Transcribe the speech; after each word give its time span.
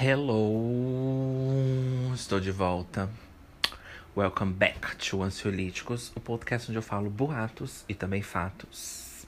Hello! 0.00 0.54
Estou 2.14 2.38
de 2.38 2.52
volta. 2.52 3.10
Welcome 4.16 4.52
back 4.52 4.94
to 4.96 5.24
Ansiolíticos, 5.24 6.12
o 6.14 6.20
podcast 6.20 6.70
onde 6.70 6.78
eu 6.78 6.82
falo 6.82 7.10
boatos 7.10 7.84
e 7.88 7.94
também 7.96 8.22
fatos. 8.22 9.26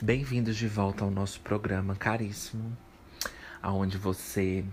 Bem-vindos 0.00 0.56
de 0.56 0.68
volta 0.68 1.02
ao 1.02 1.10
nosso 1.10 1.40
programa 1.40 1.96
caríssimo, 1.96 2.78
aonde 3.60 3.98
você 3.98 4.64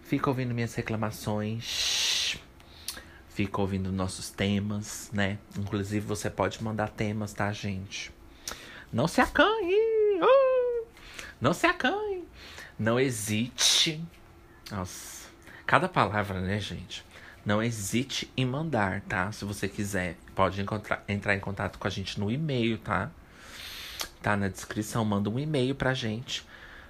fica 0.00 0.30
ouvindo 0.30 0.54
minhas 0.54 0.76
reclamações, 0.76 2.38
fica 3.30 3.60
ouvindo 3.60 3.90
nossos 3.90 4.30
temas, 4.30 5.10
né? 5.12 5.38
Inclusive 5.58 6.06
você 6.06 6.30
pode 6.30 6.62
mandar 6.62 6.90
temas, 6.90 7.32
tá, 7.32 7.50
gente? 7.50 8.12
Não 8.92 9.08
se 9.08 9.20
acanhe! 9.20 9.74
Uh! 10.22 10.86
Não 11.40 11.52
se 11.52 11.66
acanhe! 11.66 12.28
Não 12.78 13.00
hesite. 13.00 13.77
Nossa, 14.70 15.28
cada 15.66 15.88
palavra, 15.88 16.40
né, 16.40 16.58
gente? 16.60 17.04
Não 17.44 17.62
hesite 17.62 18.30
em 18.36 18.44
mandar, 18.44 19.00
tá? 19.02 19.32
Se 19.32 19.44
você 19.44 19.68
quiser, 19.68 20.16
pode 20.34 20.60
encontrar, 20.60 21.02
entrar 21.08 21.34
em 21.34 21.40
contato 21.40 21.78
com 21.78 21.86
a 21.86 21.90
gente 21.90 22.20
no 22.20 22.30
e-mail, 22.30 22.78
tá? 22.78 23.10
Tá 24.22 24.36
na 24.36 24.48
descrição, 24.48 25.04
manda 25.04 25.30
um 25.30 25.38
e-mail 25.38 25.74
pra 25.74 25.94
gente 25.94 26.46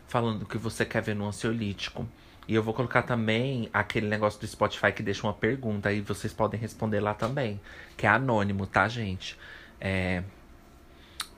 falando 0.09 0.43
o 0.43 0.47
que 0.47 0.59
você 0.59 0.85
quer 0.85 1.03
ver 1.03 1.15
no 1.15 1.27
ansiolítico. 1.27 2.09
E 2.49 2.55
eu 2.55 2.63
vou 2.63 2.73
colocar 2.73 3.03
também 3.03 3.69
aquele 3.73 4.09
negócio 4.09 4.41
do 4.41 4.47
Spotify 4.47 4.91
que 4.91 5.03
deixa 5.03 5.27
uma 5.27 5.35
pergunta 5.35 5.93
e 5.93 6.01
vocês 6.01 6.33
podem 6.33 6.59
responder 6.59 6.99
lá 6.99 7.13
também, 7.13 7.61
que 7.97 8.07
é 8.07 8.09
anônimo, 8.09 8.67
tá, 8.67 8.89
gente? 8.89 9.39
É... 9.79 10.23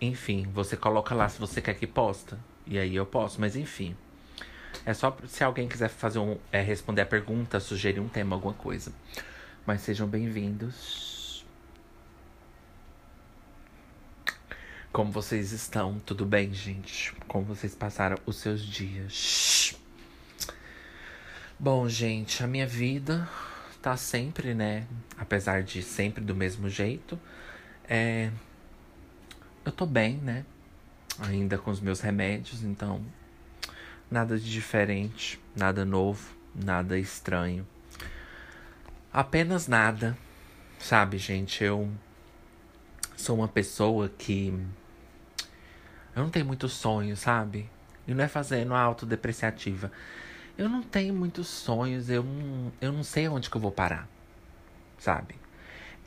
Enfim, 0.00 0.48
você 0.54 0.76
coloca 0.76 1.14
lá 1.14 1.28
se 1.28 1.38
você 1.38 1.60
quer 1.60 1.74
que 1.74 1.86
posta. 1.86 2.38
E 2.64 2.78
aí 2.78 2.94
eu 2.94 3.04
posso, 3.04 3.40
mas 3.40 3.56
enfim. 3.56 3.96
É 4.84 4.94
só 4.94 5.16
se 5.26 5.44
alguém 5.44 5.68
quiser 5.68 5.90
fazer 5.90 6.18
um, 6.18 6.38
é, 6.50 6.60
responder 6.62 7.02
a 7.02 7.06
pergunta, 7.06 7.60
sugerir 7.60 8.00
um 8.00 8.08
tema, 8.08 8.36
alguma 8.36 8.54
coisa. 8.54 8.92
Mas 9.66 9.82
sejam 9.82 10.08
bem-vindos. 10.08 11.44
Como 14.90 15.12
vocês 15.12 15.52
estão? 15.52 16.00
Tudo 16.00 16.24
bem, 16.24 16.52
gente? 16.52 17.14
Como 17.28 17.44
vocês 17.44 17.74
passaram 17.74 18.16
os 18.24 18.36
seus 18.36 18.62
dias? 18.62 19.76
Bom, 21.58 21.86
gente, 21.88 22.42
a 22.42 22.46
minha 22.46 22.66
vida 22.66 23.28
tá 23.82 23.96
sempre, 23.96 24.54
né? 24.54 24.86
Apesar 25.16 25.62
de 25.62 25.82
sempre 25.82 26.24
do 26.24 26.34
mesmo 26.34 26.70
jeito. 26.70 27.20
É... 27.86 28.30
Eu 29.62 29.72
tô 29.72 29.84
bem, 29.84 30.16
né? 30.16 30.44
Ainda 31.18 31.58
com 31.58 31.70
os 31.70 31.80
meus 31.80 32.00
remédios, 32.00 32.62
então 32.62 33.04
Nada 34.10 34.38
de 34.38 34.50
diferente, 34.50 35.40
nada 35.54 35.84
novo, 35.84 36.34
nada 36.54 36.98
estranho. 36.98 37.66
Apenas 39.12 39.68
nada. 39.68 40.16
Sabe, 40.78 41.16
gente, 41.18 41.62
eu 41.62 41.88
sou 43.16 43.36
uma 43.36 43.46
pessoa 43.46 44.08
que. 44.08 44.48
Eu 46.16 46.24
não 46.24 46.30
tenho 46.30 46.46
muitos 46.46 46.72
sonhos, 46.72 47.20
sabe? 47.20 47.70
E 48.06 48.12
não 48.12 48.24
é 48.24 48.28
fazendo 48.28 48.74
autodepreciativa. 48.74 49.92
Eu 50.58 50.68
não 50.68 50.82
tenho 50.82 51.14
muitos 51.14 51.46
sonhos, 51.46 52.10
eu 52.10 52.24
não, 52.24 52.72
eu 52.80 52.92
não 52.92 53.04
sei 53.04 53.28
onde 53.28 53.48
que 53.48 53.56
eu 53.56 53.60
vou 53.60 53.70
parar, 53.70 54.08
sabe? 54.98 55.36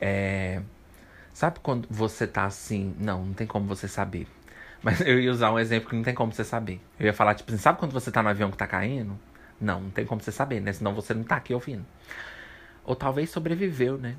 É, 0.00 0.62
sabe 1.32 1.58
quando 1.60 1.88
você 1.90 2.26
tá 2.26 2.44
assim? 2.44 2.94
Não, 2.98 3.24
não 3.24 3.34
tem 3.34 3.46
como 3.46 3.66
você 3.66 3.88
saber. 3.88 4.28
Mas 4.84 5.00
eu 5.00 5.18
ia 5.18 5.30
usar 5.30 5.50
um 5.50 5.58
exemplo 5.58 5.88
que 5.88 5.96
não 5.96 6.02
tem 6.02 6.14
como 6.14 6.30
você 6.30 6.44
saber. 6.44 6.78
Eu 7.00 7.06
ia 7.06 7.14
falar, 7.14 7.34
tipo 7.34 7.50
assim, 7.50 7.58
sabe 7.58 7.78
quando 7.78 7.92
você 7.92 8.10
tá 8.10 8.22
no 8.22 8.28
avião 8.28 8.50
que 8.50 8.56
tá 8.58 8.66
caindo? 8.66 9.18
Não, 9.58 9.80
não 9.80 9.90
tem 9.90 10.04
como 10.04 10.20
você 10.20 10.30
saber, 10.30 10.60
né? 10.60 10.74
Senão 10.74 10.94
você 10.94 11.14
não 11.14 11.24
tá 11.24 11.36
aqui 11.36 11.54
ouvindo. 11.54 11.86
Ou 12.84 12.94
talvez 12.94 13.30
sobreviveu, 13.30 13.96
né? 13.96 14.14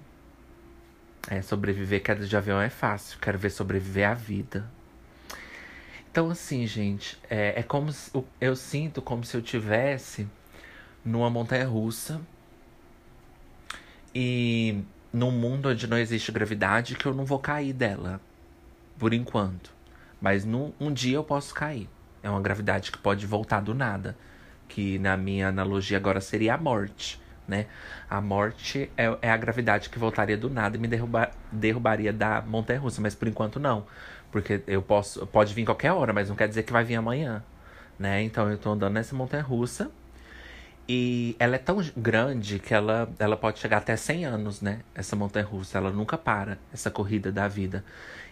É, 1.29 1.39
sobreviver 1.43 2.01
queda 2.01 2.25
de 2.25 2.35
avião 2.35 2.59
é 2.59 2.71
fácil. 2.71 3.19
Quero 3.19 3.37
ver 3.37 3.51
sobreviver 3.51 4.09
à 4.09 4.15
vida. 4.15 4.65
Então, 6.09 6.31
assim, 6.31 6.65
gente, 6.65 7.15
é, 7.29 7.59
é 7.59 7.63
como 7.63 7.91
se, 7.91 8.11
eu 8.41 8.55
sinto 8.55 9.03
como 9.03 9.23
se 9.23 9.37
eu 9.37 9.43
tivesse 9.43 10.27
numa 11.03 11.29
montanha 11.29 11.67
russa 11.67 12.19
e 14.15 14.81
num 15.13 15.29
mundo 15.29 15.69
onde 15.69 15.85
não 15.85 15.97
existe 15.97 16.31
gravidade 16.31 16.95
que 16.95 17.05
eu 17.05 17.13
não 17.13 17.23
vou 17.23 17.37
cair 17.37 17.73
dela. 17.73 18.19
Por 18.97 19.13
enquanto. 19.13 19.74
Mas 20.25 20.43
num, 20.43 20.73
um 20.79 20.91
dia 20.91 21.17
eu 21.17 21.23
posso 21.23 21.53
cair. 21.53 21.87
É 22.23 22.27
uma 22.27 22.41
gravidade 22.41 22.91
que 22.91 22.97
pode 22.97 23.27
voltar 23.27 23.61
do 23.61 23.75
nada. 23.75 24.17
Que 24.67 24.97
na 24.97 25.15
minha 25.15 25.49
analogia 25.49 25.97
agora 25.97 26.19
seria 26.19 26.55
a 26.55 26.57
morte, 26.57 27.21
né? 27.47 27.67
A 28.09 28.19
morte 28.19 28.89
é, 28.97 29.15
é 29.21 29.29
a 29.29 29.37
gravidade 29.37 29.87
que 29.87 29.99
voltaria 29.99 30.35
do 30.35 30.49
nada 30.49 30.77
e 30.77 30.79
me 30.79 30.87
derrubar, 30.87 31.29
derrubaria 31.51 32.11
da 32.11 32.41
montanha 32.41 32.79
russa. 32.79 32.99
Mas 32.99 33.13
por 33.13 33.27
enquanto 33.27 33.59
não. 33.59 33.85
Porque 34.31 34.63
eu 34.65 34.81
posso. 34.81 35.27
Pode 35.27 35.53
vir 35.53 35.63
qualquer 35.63 35.91
hora, 35.91 36.11
mas 36.11 36.27
não 36.27 36.35
quer 36.35 36.47
dizer 36.47 36.63
que 36.63 36.73
vai 36.73 36.83
vir 36.83 36.95
amanhã. 36.95 37.43
Né? 37.99 38.23
Então 38.23 38.49
eu 38.49 38.57
tô 38.57 38.71
andando 38.71 38.93
nessa 38.93 39.15
montanha 39.15 39.43
russa. 39.43 39.91
E 40.87 41.35
ela 41.39 41.55
é 41.55 41.59
tão 41.59 41.83
grande 41.97 42.59
que 42.59 42.73
ela, 42.73 43.09
ela 43.17 43.35
pode 43.35 43.57
chegar 43.57 43.77
até 43.77 43.95
100 43.95 44.25
anos, 44.25 44.61
né? 44.61 44.81
Essa 44.93 45.15
montanha 45.15 45.45
russa. 45.45 45.79
Ela 45.79 45.91
nunca 45.91 46.15
para, 46.15 46.59
essa 46.71 46.91
corrida 46.91 47.31
da 47.31 47.47
vida. 47.47 47.83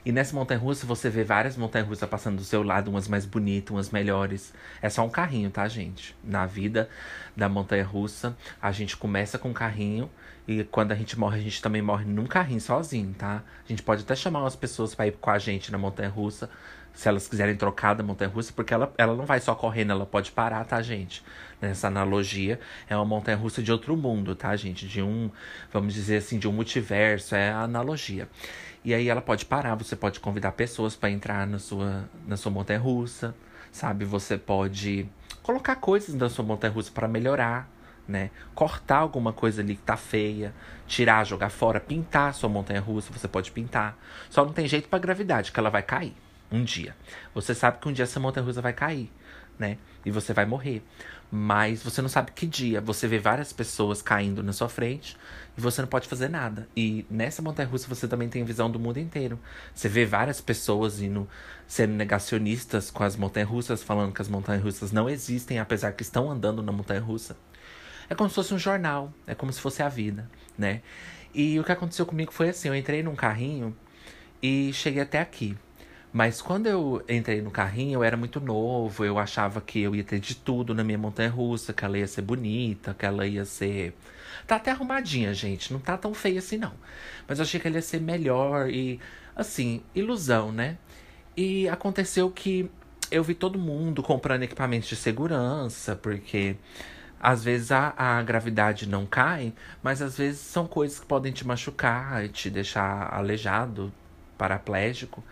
E 0.06 0.12
nessa 0.12 0.36
montanha 0.36 0.60
russa 0.60 0.86
você 0.86 1.10
vê 1.10 1.24
várias 1.24 1.56
montanhas 1.58 1.88
russas 1.88 2.08
passando 2.08 2.38
do 2.38 2.44
seu 2.44 2.62
lado, 2.62 2.90
umas 2.90 3.08
mais 3.08 3.26
bonitas, 3.26 3.72
umas 3.72 3.90
melhores. 3.90 4.54
É 4.82 4.90
só 4.90 5.04
um 5.04 5.10
carrinho, 5.10 5.50
tá, 5.50 5.68
gente? 5.68 6.16
Na 6.24 6.46
vida 6.46 6.90
da 7.36 7.50
montanha 7.50 7.86
russa, 7.86 8.36
a 8.62 8.72
gente 8.72 8.98
começa 8.98 9.40
com 9.40 9.50
um 9.50 9.54
carrinho 9.54 10.10
e 10.48 10.64
quando 10.66 10.92
a 10.92 10.96
gente 10.96 11.18
morre, 11.18 11.40
a 11.40 11.42
gente 11.42 11.62
também 11.62 11.82
morre 11.82 12.06
num 12.06 12.26
carrinho 12.26 12.60
sozinho, 12.60 13.16
tá? 13.18 13.42
A 13.64 13.68
gente 13.68 13.82
pode 13.82 14.04
até 14.04 14.14
chamar 14.14 14.42
umas 14.42 14.58
pessoas 14.58 14.94
para 14.94 15.08
ir 15.08 15.14
com 15.14 15.30
a 15.30 15.40
gente 15.40 15.72
na 15.72 15.78
montanha 15.78 16.10
russa, 16.10 16.50
se 16.94 17.08
elas 17.08 17.28
quiserem 17.28 17.56
trocar 17.56 17.94
da 17.96 18.04
montanha 18.04 18.30
russa, 18.30 18.52
porque 18.54 18.74
ela, 18.74 18.94
ela 18.98 19.16
não 19.16 19.26
vai 19.26 19.40
só 19.40 19.56
correndo, 19.56 19.92
ela 19.92 20.06
pode 20.06 20.32
parar, 20.32 20.66
tá, 20.66 20.82
gente? 20.82 21.24
Nessa 21.64 21.88
analogia, 21.88 22.60
é 22.90 22.96
uma 22.96 23.06
montanha 23.06 23.38
russa 23.38 23.64
de 23.64 23.72
outro 23.72 23.96
mundo, 23.96 24.36
tá, 24.36 24.54
gente? 24.54 24.86
De 24.86 25.02
um, 25.02 25.32
vamos 25.72 25.94
dizer 25.94 26.18
assim, 26.18 26.38
de 26.38 26.46
um 26.46 26.52
multiverso, 26.52 27.36
é 27.36 27.52
a 27.52 27.62
analogia. 27.62 28.28
E 28.84 28.94
aí 28.94 29.08
ela 29.08 29.22
pode 29.22 29.46
parar, 29.46 29.74
você 29.76 29.96
pode 29.96 30.20
convidar 30.20 30.52
pessoas 30.52 30.94
para 30.94 31.10
entrar 31.10 31.48
na 31.48 31.60
sua, 31.60 32.04
na 32.28 32.36
sua 32.36 32.52
montanha 32.52 32.80
russa, 32.80 33.34
sabe? 33.72 34.04
Você 34.04 34.38
pode 34.38 35.08
colocar 35.42 35.78
coisas 35.78 36.14
na 36.14 36.30
sua 36.30 36.44
montanha 36.44 36.74
russa 36.74 36.92
para 36.92 37.08
melhorar, 37.08 37.70
né? 38.06 38.30
Cortar 38.54 38.98
alguma 38.98 39.32
coisa 39.32 39.62
ali 39.62 39.76
que 39.78 39.84
tá 39.84 39.96
feia, 39.96 40.54
tirar, 40.86 41.24
jogar 41.26 41.50
fora, 41.50 41.80
pintar 41.80 42.32
a 42.32 42.34
sua 42.34 42.50
montanha 42.50 42.82
russa, 42.82 43.14
você 43.14 43.26
pode 43.30 43.54
pintar. 43.54 43.98
Só 44.30 44.44
não 44.44 44.52
tem 44.52 44.68
jeito 44.68 44.90
para 44.90 45.00
gravidade, 45.00 45.54
que 45.54 45.60
ela 45.62 45.70
vai 45.70 45.82
cair 45.82 46.14
um 46.52 46.62
dia. 46.62 46.94
Você 47.34 47.56
sabe 47.56 47.78
que 47.80 47.88
um 47.88 47.94
dia 47.94 48.04
essa 48.04 48.20
montanha 48.20 48.46
russa 48.46 48.62
vai 48.62 48.74
cair, 48.74 49.10
né? 49.58 49.78
E 50.06 50.12
você 50.12 50.34
vai 50.34 50.46
morrer. 50.46 50.84
Mas 51.36 51.82
você 51.82 52.00
não 52.00 52.10
sabe 52.10 52.32
que 52.32 52.46
dia. 52.46 52.80
Você 52.80 53.08
vê 53.08 53.18
várias 53.18 53.52
pessoas 53.52 54.04
caindo 54.04 54.44
na 54.44 54.54
sua 54.54 54.70
frente 54.70 55.18
e 55.58 55.62
você 55.62 55.82
não 55.82 55.88
pode 55.88 56.08
fazer 56.08 56.30
nada. 56.30 56.68
E 56.78 57.08
nessa 57.10 57.42
montanha 57.42 57.68
russa 57.68 57.88
você 57.88 58.08
também 58.08 58.30
tem 58.30 58.44
visão 58.44 58.70
do 58.70 58.78
mundo 58.78 59.00
inteiro. 59.00 59.40
Você 59.74 59.90
vê 59.90 60.06
várias 60.06 60.40
pessoas 60.40 61.02
indo 61.02 61.28
sendo 61.68 61.96
negacionistas 61.96 62.92
com 62.92 63.04
as 63.04 63.16
montanhas 63.16 63.50
russas, 63.50 63.82
falando 63.82 64.14
que 64.14 64.22
as 64.22 64.28
montanhas 64.28 64.62
russas 64.62 64.92
não 64.92 65.10
existem, 65.10 65.58
apesar 65.58 65.94
que 65.94 66.04
estão 66.04 66.30
andando 66.30 66.62
na 66.62 66.72
montanha 66.72 67.02
russa. 67.02 67.36
É 68.08 68.14
como 68.14 68.30
se 68.30 68.36
fosse 68.36 68.54
um 68.54 68.60
jornal, 68.60 69.12
é 69.26 69.34
como 69.34 69.52
se 69.52 69.60
fosse 69.60 69.82
a 69.82 69.90
vida, 69.90 70.30
né? 70.56 70.84
E 71.34 71.60
o 71.60 71.64
que 71.64 71.72
aconteceu 71.72 72.06
comigo 72.06 72.32
foi 72.32 72.50
assim: 72.50 72.68
eu 72.68 72.76
entrei 72.76 73.02
num 73.02 73.16
carrinho 73.16 73.76
e 74.40 74.72
cheguei 74.72 75.02
até 75.02 75.20
aqui. 75.20 75.58
Mas 76.14 76.44
quando 76.44 76.68
eu 76.68 77.04
entrei 77.10 77.42
no 77.42 77.50
carrinho, 77.50 77.96
eu 77.96 78.04
era 78.04 78.16
muito 78.16 78.40
novo, 78.40 79.04
eu 79.04 79.18
achava 79.18 79.60
que 79.60 79.80
eu 79.82 79.96
ia 79.96 80.04
ter 80.04 80.20
de 80.20 80.36
tudo 80.36 80.76
na 80.76 80.84
minha 80.84 80.98
montanha 80.98 81.30
russa, 81.30 81.74
que 81.74 81.84
ela 81.84 81.98
ia 81.98 82.06
ser 82.06 82.22
bonita, 82.22 82.94
que 82.94 83.04
ela 83.04 83.26
ia 83.26 83.44
ser. 83.46 83.96
Tá 84.46 84.58
até 84.58 84.70
arrumadinha, 84.70 85.34
gente, 85.34 85.74
não 85.74 85.80
tá 85.80 85.98
tão 85.98 86.14
feia 86.14 86.38
assim 86.38 86.58
não. 86.58 86.74
Mas 87.28 87.40
eu 87.40 87.44
achei 87.44 87.60
que 87.60 87.68
ela 87.68 87.78
ia 87.78 87.82
ser 87.82 88.00
melhor 88.00 88.70
e, 88.70 89.00
assim, 89.36 89.82
ilusão, 89.96 90.52
né? 90.52 90.78
E 91.36 91.68
aconteceu 91.68 92.30
que 92.30 92.70
eu 93.10 93.24
vi 93.24 93.34
todo 93.34 93.58
mundo 93.58 94.04
comprando 94.04 94.44
equipamentos 94.44 94.90
de 94.90 94.96
segurança, 94.96 95.96
porque 95.96 96.58
às 97.20 97.44
vezes 97.44 97.72
a, 97.72 97.94
a 97.98 98.22
gravidade 98.22 98.88
não 98.88 99.06
cai, 99.06 99.54
mas 99.82 100.02
às 100.02 100.18
vezes 100.18 100.42
são 100.42 100.68
coisas 100.68 101.00
que 101.00 101.06
podem 101.08 101.32
te 101.32 101.46
machucar, 101.48 102.28
te 102.30 102.50
deixar 102.52 103.12
aleijado, 103.14 103.92
paraplégico. 104.38 105.24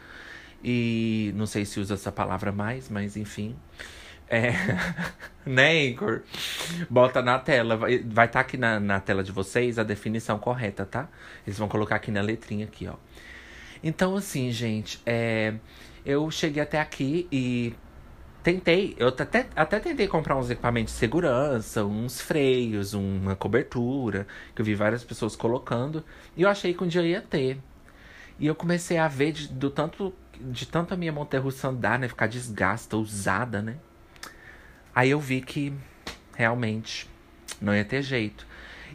E 0.63 1.31
não 1.35 1.45
sei 1.45 1.65
se 1.65 1.79
usa 1.79 1.95
essa 1.95 2.11
palavra 2.11 2.51
mais, 2.51 2.89
mas 2.89 3.17
enfim. 3.17 3.55
É, 4.29 4.51
né, 5.45 5.83
Igor? 5.85 6.21
Bota 6.89 7.21
na 7.21 7.37
tela. 7.39 7.75
Vai 7.75 7.95
estar 7.97 8.27
tá 8.27 8.39
aqui 8.39 8.57
na, 8.57 8.79
na 8.79 8.99
tela 8.99 9.23
de 9.23 9.31
vocês 9.31 9.77
a 9.77 9.83
definição 9.83 10.39
correta, 10.39 10.85
tá? 10.85 11.09
Eles 11.45 11.57
vão 11.57 11.67
colocar 11.67 11.95
aqui 11.95 12.11
na 12.11 12.21
letrinha 12.21 12.65
aqui, 12.65 12.87
ó. 12.87 12.95
Então, 13.83 14.15
assim, 14.15 14.51
gente, 14.51 15.01
é, 15.05 15.55
eu 16.05 16.29
cheguei 16.29 16.61
até 16.61 16.79
aqui 16.79 17.27
e 17.31 17.73
tentei, 18.43 18.95
eu 18.97 19.07
até, 19.07 19.47
até 19.55 19.79
tentei 19.79 20.07
comprar 20.07 20.35
uns 20.35 20.49
equipamentos 20.49 20.93
de 20.93 20.99
segurança, 20.99 21.83
uns 21.85 22.21
freios, 22.21 22.93
uma 22.93 23.35
cobertura, 23.35 24.27
que 24.55 24.61
eu 24.61 24.65
vi 24.65 24.75
várias 24.75 25.03
pessoas 25.03 25.35
colocando, 25.35 26.03
e 26.35 26.43
eu 26.43 26.49
achei 26.49 26.73
que 26.73 26.83
um 26.83 26.87
dia 26.87 27.01
ia 27.01 27.21
ter. 27.21 27.59
E 28.39 28.47
eu 28.47 28.55
comecei 28.55 28.97
a 28.97 29.07
ver 29.07 29.31
de, 29.31 29.47
do 29.47 29.69
tanto, 29.69 30.13
de 30.51 30.65
tanto 30.65 30.93
a 30.93 30.97
minha 30.97 31.11
montanha-russa 31.11 31.67
andar, 31.67 31.99
né, 31.99 32.07
ficar 32.07 32.27
desgasta, 32.27 32.97
usada, 32.97 33.61
né? 33.61 33.77
Aí 34.93 35.09
eu 35.09 35.19
vi 35.19 35.41
que 35.41 35.73
realmente 36.35 37.09
não 37.61 37.75
ia 37.75 37.85
ter 37.85 38.01
jeito. 38.01 38.45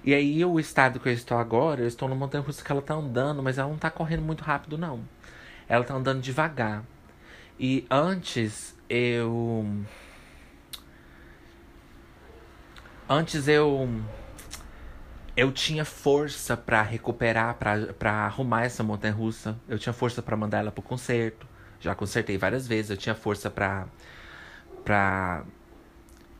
E 0.05 0.15
aí 0.15 0.45
o 0.45 0.61
estado 0.61 1.01
que 1.01 1.09
eu 1.09 1.13
estou 1.13 1.39
agora, 1.39 1.81
eu 1.81 1.89
estou 1.89 2.09
numa 2.09 2.19
montanha-russa 2.19 2.65
que 2.65 2.71
ela 2.71 2.83
tá 2.83 2.95
andando, 2.95 3.43
mas 3.43 3.59
ela 3.59 3.69
não 3.69 3.79
tá 3.79 3.91
correndo 3.91 4.23
muito 4.23 4.45
rápido 4.45 4.79
não. 4.79 5.01
Ela 5.69 5.85
tá 5.85 5.95
andando 5.95 6.21
devagar. 6.21 6.85
E 7.59 7.87
antes 7.91 8.77
eu. 8.89 9.67
Antes 13.09 13.49
eu. 13.49 13.89
Eu 15.37 15.53
tinha 15.53 15.85
força 15.85 16.57
para 16.57 16.81
recuperar, 16.83 17.57
para 17.99 18.13
arrumar 18.25 18.65
essa 18.65 18.83
montanha 18.83 19.13
russa. 19.13 19.57
Eu 19.69 19.79
tinha 19.79 19.93
força 19.93 20.23
para 20.23 20.37
mandar 20.37 20.59
ela 20.59 20.73
pro 20.73 20.83
concerto. 20.83 21.47
Já 21.79 21.95
consertei 21.95 22.39
várias 22.39 22.67
vezes. 22.67 22.91
Eu 22.91 22.97
tinha 22.97 23.15
força 23.15 23.51
para 23.51 23.87
para 24.85 25.45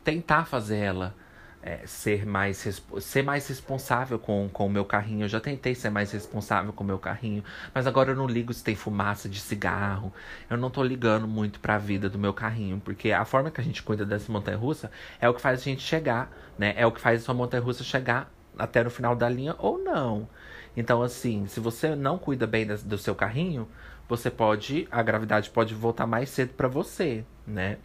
tentar 0.03 0.45
fazer 0.45 0.77
ela 0.77 1.13
é, 1.61 1.85
ser, 1.85 2.25
mais, 2.25 2.65
ser 3.01 3.23
mais 3.23 3.45
responsável 3.47 4.17
com, 4.17 4.49
com 4.51 4.65
o 4.65 4.69
meu 4.69 4.85
carrinho. 4.85 5.25
Eu 5.25 5.27
já 5.27 5.39
tentei 5.41 5.75
ser 5.75 5.89
mais 5.89 6.11
responsável 6.13 6.71
com 6.71 6.83
o 6.83 6.87
meu 6.87 6.97
carrinho, 6.97 7.43
mas 7.75 7.85
agora 7.85 8.11
eu 8.11 8.15
não 8.15 8.25
ligo 8.25 8.53
se 8.53 8.63
tem 8.63 8.73
fumaça 8.75 9.27
de 9.27 9.39
cigarro. 9.41 10.13
Eu 10.49 10.55
não 10.55 10.69
tô 10.69 10.81
ligando 10.81 11.27
muito 11.27 11.59
para 11.59 11.75
a 11.75 11.77
vida 11.77 12.09
do 12.09 12.17
meu 12.17 12.33
carrinho, 12.33 12.79
porque 12.79 13.11
a 13.11 13.25
forma 13.25 13.51
que 13.51 13.59
a 13.59 13.63
gente 13.63 13.83
cuida 13.83 14.05
dessa 14.05 14.31
montanha 14.31 14.57
russa 14.57 14.89
é 15.19 15.27
o 15.27 15.33
que 15.33 15.41
faz 15.41 15.59
a 15.59 15.63
gente 15.63 15.81
chegar, 15.81 16.31
né? 16.57 16.73
É 16.77 16.85
o 16.85 16.91
que 16.91 17.01
faz 17.01 17.21
a 17.21 17.25
sua 17.25 17.35
montanha 17.35 17.61
russa 17.61 17.83
chegar 17.83 18.31
até 18.57 18.83
no 18.83 18.89
final 18.89 19.15
da 19.15 19.29
linha 19.29 19.55
ou 19.57 19.77
não. 19.77 20.27
Então, 20.75 21.01
assim, 21.01 21.47
se 21.47 21.59
você 21.59 21.95
não 21.95 22.17
cuida 22.17 22.45
bem 22.45 22.67
do 22.67 22.97
seu 22.97 23.15
carrinho, 23.15 23.67
você 24.07 24.29
pode. 24.29 24.87
A 24.91 25.01
gravidade 25.01 25.49
pode 25.49 25.73
voltar 25.73 26.05
mais 26.05 26.29
cedo 26.29 26.53
para 26.53 26.67
você, 26.67 27.25
né? 27.45 27.77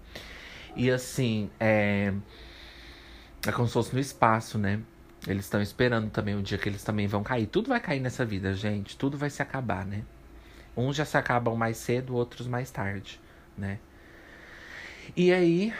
E 0.76 0.90
assim, 0.90 1.50
é. 1.58 2.12
É 3.46 3.50
como 3.50 3.66
se 3.66 3.74
fosse 3.74 3.94
no 3.94 4.00
espaço, 4.00 4.58
né? 4.58 4.80
Eles 5.26 5.44
estão 5.44 5.62
esperando 5.62 6.10
também 6.10 6.34
o 6.34 6.42
dia 6.42 6.58
que 6.58 6.68
eles 6.68 6.82
também 6.84 7.06
vão 7.06 7.22
cair. 7.22 7.46
Tudo 7.46 7.68
vai 7.68 7.80
cair 7.80 8.00
nessa 8.00 8.24
vida, 8.24 8.54
gente. 8.54 8.96
Tudo 8.96 9.16
vai 9.16 9.30
se 9.30 9.42
acabar, 9.42 9.86
né? 9.86 10.02
Uns 10.76 10.96
já 10.96 11.04
se 11.04 11.16
acabam 11.16 11.56
mais 11.56 11.76
cedo, 11.76 12.14
outros 12.14 12.46
mais 12.46 12.70
tarde, 12.70 13.20
né? 13.56 13.78
E 15.16 15.32
aí, 15.32 15.72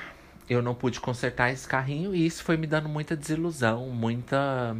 eu 0.49 0.63
não 0.63 0.75
pude 0.75 1.01
consertar 1.01 1.51
esse 1.53 1.67
carrinho 1.67 2.15
e 2.15 2.27
isso 2.27 2.43
foi 2.43 2.57
me 2.57 2.67
dando 2.67 2.89
muita 2.89 3.17
desilusão, 3.17 3.89
muita. 3.89 4.77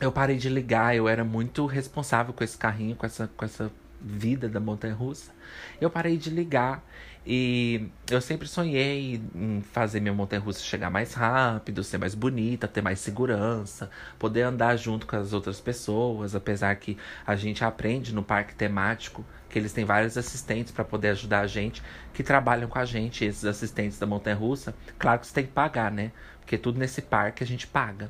Eu 0.00 0.12
parei 0.12 0.36
de 0.36 0.48
ligar, 0.48 0.94
eu 0.94 1.08
era 1.08 1.24
muito 1.24 1.64
responsável 1.66 2.34
com 2.34 2.44
esse 2.44 2.58
carrinho, 2.58 2.94
com 2.96 3.06
essa, 3.06 3.28
com 3.36 3.44
essa 3.44 3.70
vida 4.00 4.48
da 4.48 4.60
montanha 4.60 4.94
russa. 4.94 5.32
Eu 5.80 5.90
parei 5.90 6.16
de 6.16 6.30
ligar 6.30 6.84
e 7.26 7.88
eu 8.08 8.20
sempre 8.20 8.46
sonhei 8.46 9.20
em 9.34 9.60
fazer 9.72 9.98
minha 9.98 10.14
montanha 10.14 10.40
russa 10.40 10.60
chegar 10.60 10.90
mais 10.90 11.12
rápido, 11.12 11.82
ser 11.82 11.98
mais 11.98 12.14
bonita, 12.14 12.68
ter 12.68 12.80
mais 12.80 13.00
segurança, 13.00 13.90
poder 14.16 14.42
andar 14.42 14.76
junto 14.76 15.08
com 15.08 15.16
as 15.16 15.32
outras 15.32 15.60
pessoas, 15.60 16.36
apesar 16.36 16.76
que 16.76 16.96
a 17.26 17.34
gente 17.34 17.64
aprende 17.64 18.14
no 18.14 18.22
parque 18.22 18.54
temático 18.54 19.24
que 19.50 19.58
eles 19.58 19.72
têm 19.72 19.84
vários 19.84 20.16
assistentes 20.16 20.70
para 20.70 20.84
poder 20.84 21.08
ajudar 21.08 21.40
a 21.40 21.46
gente 21.48 21.82
que 22.14 22.22
trabalham 22.22 22.68
com 22.68 22.78
a 22.78 22.84
gente, 22.84 23.24
esses 23.24 23.44
assistentes 23.44 23.98
da 23.98 24.06
montanha 24.06 24.36
russa. 24.36 24.72
Claro 24.96 25.18
que 25.18 25.26
você 25.26 25.34
tem 25.34 25.46
que 25.46 25.52
pagar, 25.52 25.90
né? 25.90 26.12
Porque 26.40 26.56
tudo 26.56 26.78
nesse 26.78 27.02
parque 27.02 27.42
a 27.42 27.46
gente 27.46 27.66
paga. 27.66 28.08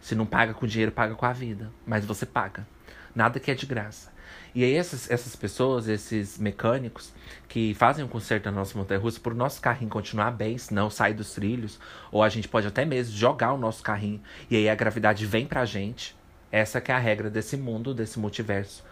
Se 0.00 0.14
não 0.14 0.24
paga 0.24 0.54
com 0.54 0.66
dinheiro, 0.66 0.92
paga 0.92 1.14
com 1.14 1.26
a 1.26 1.32
vida, 1.32 1.70
mas 1.86 2.06
você 2.06 2.24
paga. 2.24 2.66
Nada 3.14 3.38
que 3.38 3.50
é 3.50 3.54
de 3.54 3.66
graça. 3.66 4.15
E 4.56 4.64
aí 4.64 4.72
essas, 4.72 5.10
essas 5.10 5.36
pessoas, 5.36 5.86
esses 5.86 6.38
mecânicos 6.38 7.12
que 7.46 7.74
fazem 7.74 8.02
o 8.02 8.08
conserto 8.08 8.46
na 8.46 8.52
nossa 8.52 8.78
montanha-russa, 8.78 9.20
por 9.20 9.34
nosso 9.34 9.60
carrinho 9.60 9.90
continuar 9.90 10.30
bem, 10.30 10.56
senão 10.56 10.88
sai 10.88 11.12
dos 11.12 11.34
trilhos, 11.34 11.78
ou 12.10 12.22
a 12.22 12.28
gente 12.30 12.48
pode 12.48 12.66
até 12.66 12.82
mesmo 12.82 13.14
jogar 13.14 13.52
o 13.52 13.58
nosso 13.58 13.82
carrinho 13.82 14.18
e 14.50 14.56
aí 14.56 14.66
a 14.66 14.74
gravidade 14.74 15.26
vem 15.26 15.46
pra 15.46 15.66
gente. 15.66 16.16
Essa 16.50 16.80
que 16.80 16.90
é 16.90 16.94
a 16.94 16.98
regra 16.98 17.28
desse 17.28 17.54
mundo, 17.54 17.92
desse 17.92 18.18
multiverso 18.18 18.82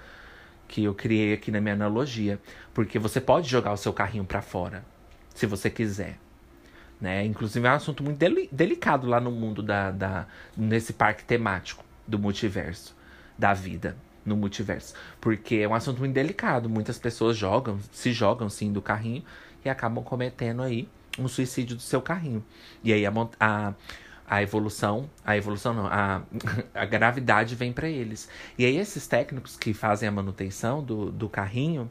que 0.68 0.84
eu 0.84 0.94
criei 0.94 1.32
aqui 1.32 1.50
na 1.50 1.62
minha 1.62 1.74
analogia, 1.74 2.38
porque 2.74 2.98
você 2.98 3.18
pode 3.18 3.48
jogar 3.48 3.72
o 3.72 3.78
seu 3.78 3.92
carrinho 3.94 4.26
para 4.26 4.42
fora, 4.42 4.84
se 5.34 5.46
você 5.46 5.70
quiser. 5.70 6.18
Né? 7.00 7.24
Inclusive 7.24 7.66
é 7.66 7.70
um 7.70 7.74
assunto 7.74 8.02
muito 8.02 8.18
deli 8.18 8.50
delicado 8.52 9.06
lá 9.06 9.18
no 9.18 9.30
mundo 9.30 9.62
da, 9.62 9.90
da 9.90 10.26
nesse 10.54 10.92
parque 10.92 11.24
temático 11.24 11.82
do 12.06 12.18
multiverso 12.18 12.94
da 13.38 13.54
vida 13.54 13.96
no 14.24 14.36
multiverso. 14.36 14.94
Porque 15.20 15.56
é 15.56 15.68
um 15.68 15.74
assunto 15.74 15.98
muito 15.98 16.14
delicado. 16.14 16.68
Muitas 16.68 16.98
pessoas 16.98 17.36
jogam, 17.36 17.78
se 17.92 18.12
jogam 18.12 18.48
sim 18.48 18.72
do 18.72 18.80
carrinho 18.80 19.24
e 19.64 19.68
acabam 19.68 20.02
cometendo 20.02 20.62
aí 20.62 20.88
um 21.18 21.28
suicídio 21.28 21.76
do 21.76 21.82
seu 21.82 22.02
carrinho. 22.02 22.44
E 22.82 22.92
aí 22.92 23.06
a, 23.06 23.12
a, 23.38 23.74
a 24.26 24.42
evolução, 24.42 25.08
a 25.24 25.36
evolução 25.36 25.72
não, 25.74 25.86
a, 25.86 26.22
a 26.74 26.84
gravidade 26.84 27.54
vem 27.54 27.72
para 27.72 27.88
eles. 27.88 28.28
E 28.58 28.64
aí 28.64 28.76
esses 28.76 29.06
técnicos 29.06 29.56
que 29.56 29.72
fazem 29.72 30.08
a 30.08 30.12
manutenção 30.12 30.82
do, 30.82 31.10
do 31.10 31.28
carrinho, 31.28 31.90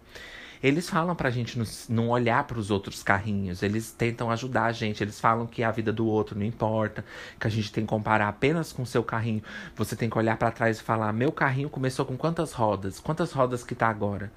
eles 0.64 0.90
falam 0.90 1.14
pra 1.14 1.30
gente 1.30 1.62
não 1.90 2.08
olhar 2.08 2.46
para 2.46 2.58
os 2.58 2.72
outros 2.72 3.04
carrinhos, 3.04 3.62
eles 3.62 3.92
tentam 3.92 4.32
ajudar 4.32 4.64
a 4.64 4.72
gente, 4.72 5.04
eles 5.04 5.20
falam 5.20 5.46
que 5.46 5.62
a 5.62 5.70
vida 5.70 5.92
do 5.92 6.08
outro 6.08 6.40
não 6.40 6.46
importa, 6.46 7.04
que 7.38 7.46
a 7.46 7.50
gente 7.50 7.70
tem 7.70 7.84
que 7.84 7.90
comparar 7.90 8.30
apenas 8.30 8.72
com 8.72 8.84
o 8.84 8.86
seu 8.86 9.04
carrinho. 9.04 9.44
Você 9.76 9.94
tem 9.94 10.10
que 10.10 10.18
olhar 10.18 10.38
para 10.38 10.52
trás 10.52 10.80
e 10.80 10.84
falar: 10.84 11.12
meu 11.12 11.34
carrinho 11.34 11.70
começou 11.70 12.06
com 12.06 12.16
quantas 12.16 12.54
rodas? 12.54 12.98
Quantas 12.98 13.34
rodas 13.34 13.62
que 13.62 13.76
tá 13.76 13.90
agora? 13.90 14.32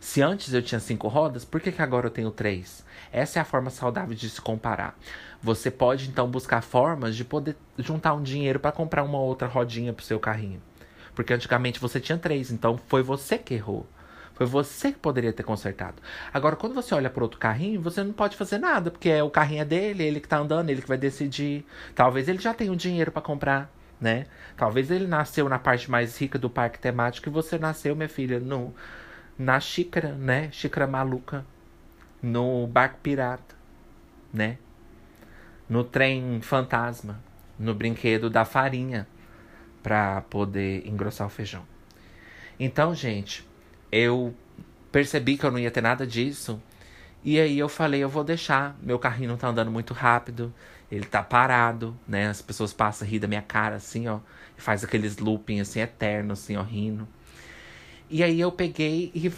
Se 0.00 0.20
antes 0.20 0.52
eu 0.52 0.62
tinha 0.62 0.80
cinco 0.80 1.06
rodas, 1.06 1.44
por 1.44 1.60
que, 1.60 1.70
que 1.70 1.82
agora 1.82 2.06
eu 2.06 2.10
tenho 2.10 2.30
três? 2.32 2.84
Essa 3.12 3.38
é 3.38 3.42
a 3.42 3.44
forma 3.44 3.70
saudável 3.70 4.16
de 4.16 4.28
se 4.28 4.40
comparar. 4.40 4.98
Você 5.40 5.70
pode 5.70 6.08
então 6.08 6.28
buscar 6.28 6.60
formas 6.60 7.14
de 7.14 7.24
poder 7.24 7.56
juntar 7.78 8.14
um 8.14 8.22
dinheiro 8.22 8.58
para 8.58 8.72
comprar 8.72 9.04
uma 9.04 9.18
outra 9.18 9.46
rodinha 9.46 9.92
pro 9.92 10.04
seu 10.04 10.18
carrinho. 10.18 10.60
Porque 11.14 11.32
antigamente 11.32 11.80
você 11.80 12.00
tinha 12.00 12.18
três, 12.18 12.50
então 12.50 12.78
foi 12.88 13.02
você 13.02 13.38
que 13.38 13.54
errou. 13.54 13.86
Foi 14.38 14.46
você 14.46 14.92
que 14.92 15.00
poderia 15.00 15.32
ter 15.32 15.42
consertado. 15.42 16.00
Agora, 16.32 16.54
quando 16.54 16.72
você 16.72 16.94
olha 16.94 17.10
para 17.10 17.24
outro 17.24 17.40
carrinho, 17.40 17.82
você 17.82 18.04
não 18.04 18.12
pode 18.12 18.36
fazer 18.36 18.58
nada, 18.58 18.88
porque 18.88 19.08
é 19.08 19.20
o 19.20 19.28
carrinho 19.28 19.62
é 19.62 19.64
dele, 19.64 20.04
ele 20.04 20.20
que 20.20 20.28
tá 20.28 20.38
andando, 20.38 20.70
ele 20.70 20.80
que 20.80 20.86
vai 20.86 20.96
decidir. 20.96 21.66
Talvez 21.92 22.28
ele 22.28 22.38
já 22.38 22.54
tenha 22.54 22.70
o 22.70 22.76
dinheiro 22.76 23.10
para 23.10 23.20
comprar, 23.20 23.68
né? 24.00 24.26
Talvez 24.56 24.92
ele 24.92 25.08
nasceu 25.08 25.48
na 25.48 25.58
parte 25.58 25.90
mais 25.90 26.16
rica 26.16 26.38
do 26.38 26.48
parque 26.48 26.78
temático 26.78 27.28
e 27.28 27.32
você 27.32 27.58
nasceu, 27.58 27.96
minha 27.96 28.08
filha, 28.08 28.38
no 28.38 28.72
na 29.36 29.58
xícara, 29.58 30.12
né? 30.12 30.50
Xícara 30.52 30.86
maluca, 30.86 31.44
no 32.22 32.64
barco 32.68 33.00
pirata, 33.02 33.56
né? 34.32 34.56
No 35.68 35.82
trem 35.82 36.40
fantasma, 36.40 37.18
no 37.58 37.74
brinquedo 37.74 38.30
da 38.30 38.44
farinha 38.44 39.04
para 39.82 40.20
poder 40.22 40.86
engrossar 40.86 41.26
o 41.26 41.30
feijão. 41.30 41.64
Então, 42.60 42.94
gente, 42.94 43.47
eu 43.90 44.34
percebi 44.92 45.36
que 45.36 45.44
eu 45.44 45.50
não 45.50 45.58
ia 45.58 45.70
ter 45.70 45.80
nada 45.80 46.06
disso. 46.06 46.60
E 47.24 47.38
aí 47.38 47.58
eu 47.58 47.68
falei, 47.68 48.02
eu 48.02 48.08
vou 48.08 48.24
deixar. 48.24 48.76
Meu 48.82 48.98
carrinho 48.98 49.30
não 49.30 49.36
tá 49.36 49.48
andando 49.48 49.70
muito 49.70 49.92
rápido. 49.92 50.52
Ele 50.90 51.04
tá 51.04 51.22
parado, 51.22 51.98
né? 52.06 52.28
As 52.28 52.40
pessoas 52.40 52.72
passam 52.72 53.06
rir 53.06 53.18
da 53.18 53.28
minha 53.28 53.42
cara, 53.42 53.76
assim, 53.76 54.08
ó. 54.08 54.20
Faz 54.56 54.82
aqueles 54.82 55.18
looping, 55.18 55.60
assim, 55.60 55.80
eterno, 55.80 56.32
assim, 56.32 56.56
ó, 56.56 56.62
rindo. 56.62 57.06
E 58.08 58.22
aí 58.22 58.40
eu 58.40 58.50
peguei 58.50 59.12
e... 59.14 59.30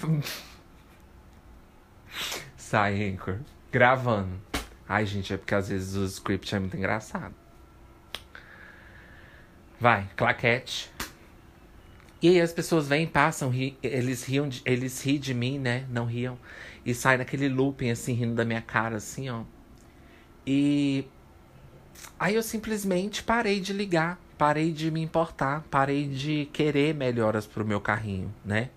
Sai, 2.56 3.10
Anchor. 3.10 3.38
Gravando. 3.72 4.40
Ai, 4.88 5.06
gente, 5.06 5.32
é 5.32 5.36
porque 5.36 5.54
às 5.54 5.68
vezes 5.68 5.96
o 5.96 6.04
script 6.04 6.54
é 6.54 6.58
muito 6.58 6.76
engraçado. 6.76 7.34
Vai, 9.80 10.08
claquete. 10.16 10.90
E 12.22 12.28
aí 12.28 12.40
as 12.40 12.52
pessoas 12.52 12.86
vêm, 12.86 13.06
passam, 13.06 13.48
ri, 13.48 13.78
eles 13.82 14.24
riam, 14.24 14.48
de, 14.48 14.60
eles 14.66 15.02
riem 15.02 15.18
de 15.18 15.32
mim, 15.32 15.58
né? 15.58 15.86
Não 15.88 16.04
riam. 16.04 16.38
E 16.84 16.94
saem 16.94 17.18
naquele 17.18 17.48
looping, 17.48 17.90
assim, 17.90 18.12
rindo 18.12 18.34
da 18.34 18.44
minha 18.44 18.60
cara, 18.60 18.96
assim, 18.96 19.30
ó. 19.30 19.42
E 20.46 21.06
aí 22.18 22.34
eu 22.34 22.42
simplesmente 22.42 23.22
parei 23.22 23.60
de 23.60 23.72
ligar, 23.72 24.18
parei 24.36 24.72
de 24.72 24.90
me 24.90 25.00
importar, 25.02 25.64
parei 25.70 26.06
de 26.08 26.48
querer 26.52 26.94
melhoras 26.94 27.46
pro 27.46 27.64
meu 27.64 27.80
carrinho, 27.80 28.34
né? 28.44 28.70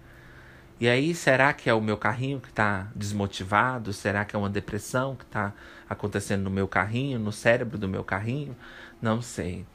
E 0.79 0.89
aí, 0.89 1.15
será 1.15 1.53
que 1.53 1.69
é 1.69 1.73
o 1.73 1.79
meu 1.79 1.97
carrinho 1.97 2.41
que 2.41 2.51
tá 2.51 2.87
desmotivado? 2.95 3.93
Será 3.93 4.25
que 4.25 4.35
é 4.35 4.39
uma 4.39 4.49
depressão 4.49 5.15
que 5.15 5.25
tá 5.25 5.53
acontecendo 5.89 6.43
no 6.43 6.49
meu 6.49 6.67
carrinho, 6.67 7.19
no 7.19 7.31
cérebro 7.31 7.77
do 7.77 7.87
meu 7.87 8.03
carrinho? 8.03 8.55
Não 9.01 9.21
sei. 9.21 9.65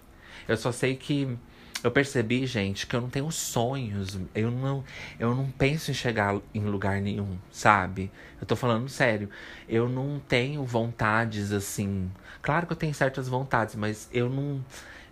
Eu 0.46 0.56
só 0.56 0.70
sei 0.70 0.96
que 0.96 1.38
eu 1.82 1.90
percebi, 1.90 2.44
gente, 2.46 2.86
que 2.86 2.96
eu 2.96 3.00
não 3.00 3.08
tenho 3.08 3.30
sonhos. 3.30 4.18
Eu 4.34 4.50
não, 4.50 4.84
eu 5.18 5.34
não 5.34 5.50
penso 5.50 5.90
em 5.90 5.94
chegar 5.94 6.38
em 6.52 6.60
lugar 6.60 7.00
nenhum, 7.00 7.38
sabe? 7.50 8.10
Eu 8.40 8.46
tô 8.46 8.56
falando 8.56 8.88
sério. 8.88 9.30
Eu 9.68 9.88
não 9.88 10.20
tenho 10.20 10.64
vontades 10.64 11.52
assim. 11.52 12.10
Claro 12.42 12.66
que 12.66 12.72
eu 12.72 12.76
tenho 12.76 12.94
certas 12.94 13.28
vontades, 13.28 13.74
mas 13.74 14.08
eu 14.12 14.28
não, 14.28 14.64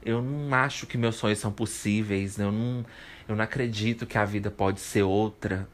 eu 0.05 0.21
não 0.23 0.55
acho 0.55 0.87
que 0.87 0.99
meus 0.99 1.17
sonhos 1.17 1.39
são 1.39 1.53
possíveis. 1.53 2.39
Eu 2.39 2.51
não, 2.51 2.85
eu 3.29 3.37
não 3.37 3.45
acredito 3.45 4.07
que 4.07 4.19
a 4.19 4.25
vida 4.25 4.51
pode 4.51 4.81
ser 4.81 5.03
outra, 5.03 5.69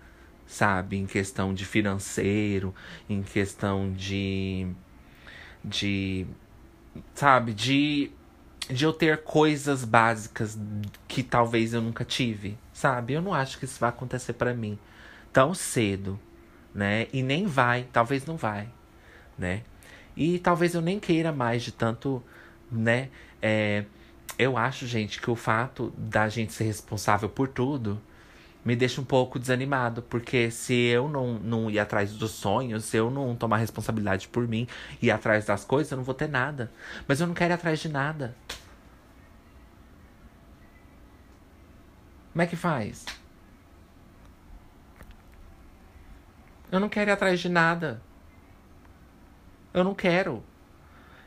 sabe? 0.46 0.96
Em 0.98 1.06
questão 1.06 1.54
de 1.54 1.64
financeiro, 1.64 2.74
em 3.08 3.22
questão 3.22 3.92
de. 3.92 4.66
de. 5.64 6.26
sabe? 7.14 7.54
De 7.54 8.10
de 8.68 8.84
eu 8.84 8.92
ter 8.92 9.22
coisas 9.22 9.84
básicas 9.84 10.58
que 11.08 11.22
talvez 11.22 11.74
eu 11.74 11.80
nunca 11.80 12.04
tive, 12.04 12.56
sabe? 12.72 13.12
Eu 13.12 13.22
não 13.22 13.34
acho 13.34 13.58
que 13.58 13.64
isso 13.64 13.80
vai 13.80 13.90
acontecer 13.90 14.34
para 14.34 14.54
mim 14.54 14.78
tão 15.32 15.54
cedo, 15.54 16.18
né? 16.74 17.06
E 17.12 17.22
nem 17.22 17.46
vai, 17.46 17.86
talvez 17.92 18.24
não 18.26 18.36
vai, 18.36 18.68
né? 19.36 19.62
E 20.16 20.38
talvez 20.38 20.74
eu 20.74 20.80
nem 20.80 21.00
queira 21.00 21.32
mais 21.32 21.62
de 21.62 21.72
tanto, 21.72 22.22
né? 22.70 23.08
É, 23.40 23.84
eu 24.38 24.56
acho, 24.56 24.86
gente, 24.86 25.20
que 25.20 25.30
o 25.30 25.36
fato 25.36 25.92
da 25.96 26.28
gente 26.28 26.52
ser 26.52 26.64
responsável 26.64 27.28
por 27.28 27.48
tudo 27.48 28.00
me 28.64 28.76
deixa 28.76 29.00
um 29.00 29.04
pouco 29.04 29.38
desanimado, 29.38 30.02
porque 30.02 30.50
se 30.50 30.74
eu 30.74 31.08
não, 31.08 31.34
não 31.34 31.70
ir 31.70 31.78
atrás 31.78 32.12
dos 32.12 32.30
sonhos, 32.30 32.84
se 32.84 32.96
eu 32.96 33.10
não 33.10 33.34
tomar 33.34 33.56
responsabilidade 33.58 34.28
por 34.28 34.46
mim 34.46 34.68
e 35.00 35.06
ir 35.06 35.10
atrás 35.10 35.44
das 35.44 35.64
coisas, 35.64 35.90
eu 35.90 35.96
não 35.96 36.04
vou 36.04 36.14
ter 36.14 36.28
nada. 36.28 36.70
Mas 37.08 37.20
eu 37.20 37.26
não 37.26 37.34
quero 37.34 37.52
ir 37.52 37.54
atrás 37.54 37.80
de 37.80 37.88
nada. 37.88 38.34
Como 42.32 42.42
é 42.42 42.46
que 42.46 42.56
faz? 42.56 43.04
Eu 46.70 46.80
não 46.80 46.88
quero 46.88 47.10
ir 47.10 47.12
atrás 47.12 47.40
de 47.40 47.48
nada. 47.48 48.00
Eu 49.74 49.84
não 49.84 49.94
quero. 49.94 50.42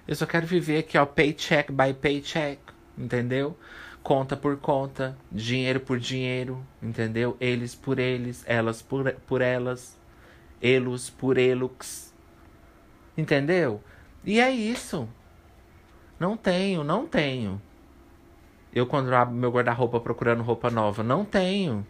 Eu 0.07 0.15
só 0.15 0.25
quero 0.25 0.45
viver 0.47 0.79
aqui, 0.79 0.97
ó, 0.97 1.05
paycheck 1.05 1.71
by 1.71 1.93
paycheck, 1.93 2.59
entendeu? 2.97 3.57
Conta 4.05 4.37
por 4.37 4.55
conta, 4.57 5.17
dinheiro 5.31 5.79
por 5.79 5.97
dinheiro, 5.97 6.63
entendeu? 6.79 7.35
Eles 7.39 7.73
por 7.73 7.97
eles, 7.97 8.43
elas 8.45 8.79
por, 8.79 9.11
por 9.25 9.41
elas, 9.41 9.99
elos 10.61 11.09
por 11.09 11.39
elux. 11.39 12.13
Entendeu? 13.17 13.81
E 14.23 14.39
é 14.39 14.51
isso. 14.51 15.09
Não 16.19 16.37
tenho, 16.37 16.83
não 16.83 17.07
tenho. 17.07 17.59
Eu, 18.71 18.85
quando 18.85 19.11
abro 19.11 19.33
meu 19.33 19.49
guarda-roupa 19.49 19.99
procurando 19.99 20.43
roupa 20.43 20.69
nova, 20.69 21.01
não 21.01 21.25
tenho. 21.25 21.83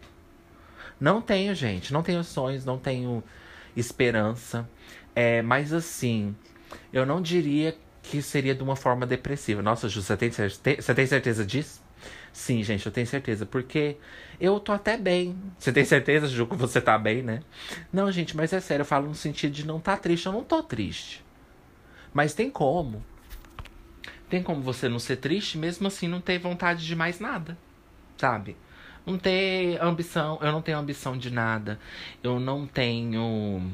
Não 0.98 1.22
tenho, 1.22 1.53
gente. 1.53 1.91
Não 1.91 2.01
tenho 2.01 2.24
sonhos, 2.24 2.63
não 2.63 2.77
tenho 2.77 3.22
esperança. 3.75 4.69
É, 5.13 5.41
mas 5.41 5.74
assim, 5.74 6.34
eu 6.93 7.05
não 7.05 7.22
diria 7.22 7.75
que 8.01 8.22
seria 8.22 8.55
de 8.55 8.63
uma 8.63 8.77
forma 8.77 9.05
depressiva. 9.05 9.62
Nossa, 9.62 9.89
Ju, 9.89 10.01
você 10.01 10.15
tem, 10.15 10.31
você 10.31 10.95
tem 10.95 11.05
certeza 11.05 11.45
disso? 11.45 11.84
Sim, 12.36 12.62
gente, 12.63 12.86
eu 12.86 12.92
tenho 12.92 13.08
certeza. 13.08 13.46
Porque 13.46 13.96
eu 14.42 14.60
tô 14.60 14.74
até 14.74 14.98
bem. 14.98 15.42
Você 15.58 15.72
tem 15.72 15.86
certeza, 15.86 16.27
Ju, 16.27 16.46
que 16.46 16.58
você 16.58 16.82
tá 16.82 16.98
bem, 16.98 17.24
né? 17.24 17.42
Não, 17.94 18.12
gente, 18.12 18.36
mas 18.36 18.51
é 18.51 18.60
sério, 18.60 18.82
eu 18.82 18.86
falo 18.86 19.08
no 19.08 19.15
sentido 19.15 19.54
de 19.54 19.65
não 19.65 19.80
tá 19.80 19.96
triste. 19.96 20.25
Eu 20.25 20.34
não 20.34 20.44
tô 20.44 20.62
triste. 20.62 21.24
Mas 22.13 22.34
tem 22.34 22.50
como. 22.50 23.01
Tem 24.30 24.44
como 24.44 24.62
você 24.62 24.89
não 24.89 25.00
ser 25.00 25.15
triste, 25.15 25.58
mesmo 25.58 25.88
assim 25.88 26.10
não 26.10 26.20
ter 26.20 26.38
vontade 26.38 26.86
de 26.86 26.94
mais 26.94 27.22
nada. 27.22 27.58
Sabe? 28.18 28.58
Não 29.06 29.18
ter 29.18 29.82
ambição. 29.82 30.38
Eu 30.42 30.51
não 30.51 30.62
tenho 30.62 30.77
ambição 30.77 31.18
de 31.18 31.32
nada. 31.32 31.80
Eu 32.22 32.38
não 32.38 32.68
tenho. 32.68 33.72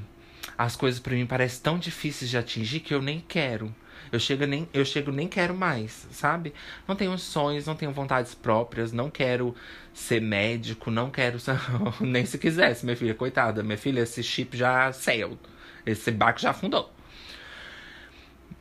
As 0.56 0.76
coisas 0.76 1.00
para 1.00 1.16
mim 1.16 1.26
parecem 1.26 1.64
tão 1.64 1.80
difíceis 1.80 2.30
de 2.30 2.38
atingir 2.38 2.82
que 2.82 2.94
eu 2.94 3.02
nem 3.02 3.22
quero. 3.28 3.74
Eu 4.12 4.20
chego 4.20 4.46
nem, 4.46 4.68
eu 4.74 4.84
chego 4.84 5.12
nem 5.12 5.28
quero 5.28 5.54
mais, 5.54 6.08
sabe? 6.12 6.54
Não 6.88 6.96
tenho 6.96 7.18
sonhos, 7.18 7.66
não 7.66 7.76
tenho 7.76 7.92
vontades 7.92 8.36
próprias, 8.36 8.92
não 8.92 9.10
quero 9.10 9.56
ser 9.94 10.22
médico, 10.22 10.92
não 10.92 11.10
quero 11.10 11.38
nem 12.02 12.26
se 12.26 12.38
quisesse, 12.38 12.86
minha 12.86 12.98
filha, 12.98 13.16
coitada, 13.16 13.64
minha 13.64 13.78
filha, 13.78 14.02
esse 14.02 14.22
chip 14.22 14.58
já 14.58 14.92
saiu. 14.92 15.38
Esse 15.86 16.12
barco 16.12 16.40
já 16.40 16.52
afundou. 16.52 16.92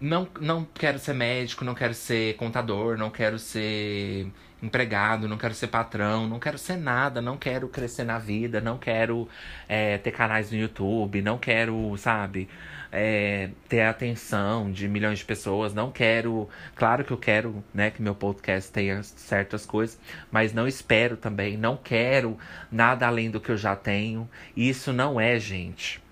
Não, 0.01 0.27
não 0.41 0.65
quero 0.65 0.99
ser 0.99 1.15
médico, 1.15 1.65
não 1.65 1.75
quero 1.75 1.93
ser 1.95 2.35
contador, 2.37 2.97
não 2.97 3.11
quero 3.11 3.39
ser 3.39 4.33
empregado, 4.63 5.29
não 5.29 5.37
quero 5.39 5.55
ser 5.55 5.69
patrão, 5.69 6.27
não 6.27 6.39
quero 6.39 6.59
ser 6.59 6.77
nada, 6.77 7.21
não 7.21 7.37
quero 7.37 7.69
crescer 7.69 8.05
na 8.05 8.19
vida, 8.19 8.61
não 8.61 8.79
quero 8.79 9.29
é, 9.69 9.99
ter 9.99 10.11
canais 10.13 10.51
no 10.51 10.59
YouTube, 10.59 11.23
não 11.23 11.39
quero, 11.39 11.97
sabe, 11.99 12.49
é, 12.93 13.51
ter 13.69 13.83
a 13.83 13.91
atenção 13.91 14.71
de 14.73 14.89
milhões 14.89 15.19
de 15.21 15.25
pessoas, 15.25 15.75
não 15.75 15.91
quero. 15.91 16.49
Claro 16.75 17.05
que 17.05 17.13
eu 17.13 17.19
quero, 17.19 17.63
né, 17.73 17.91
que 17.91 18.03
meu 18.03 18.15
podcast 18.15 18.71
tenha 18.73 19.03
certas 19.03 19.67
coisas, 19.67 19.99
mas 20.31 20.53
não 20.53 20.67
espero 20.67 21.17
também, 21.17 21.57
não 21.57 21.77
quero 21.77 22.39
nada 22.71 23.07
além 23.07 23.31
do 23.31 23.41
que 23.41 23.51
eu 23.51 23.57
já 23.57 23.77
tenho. 23.77 24.29
Isso 24.57 24.93
não 24.93 25.21
é, 25.21 25.39
gente, 25.39 26.03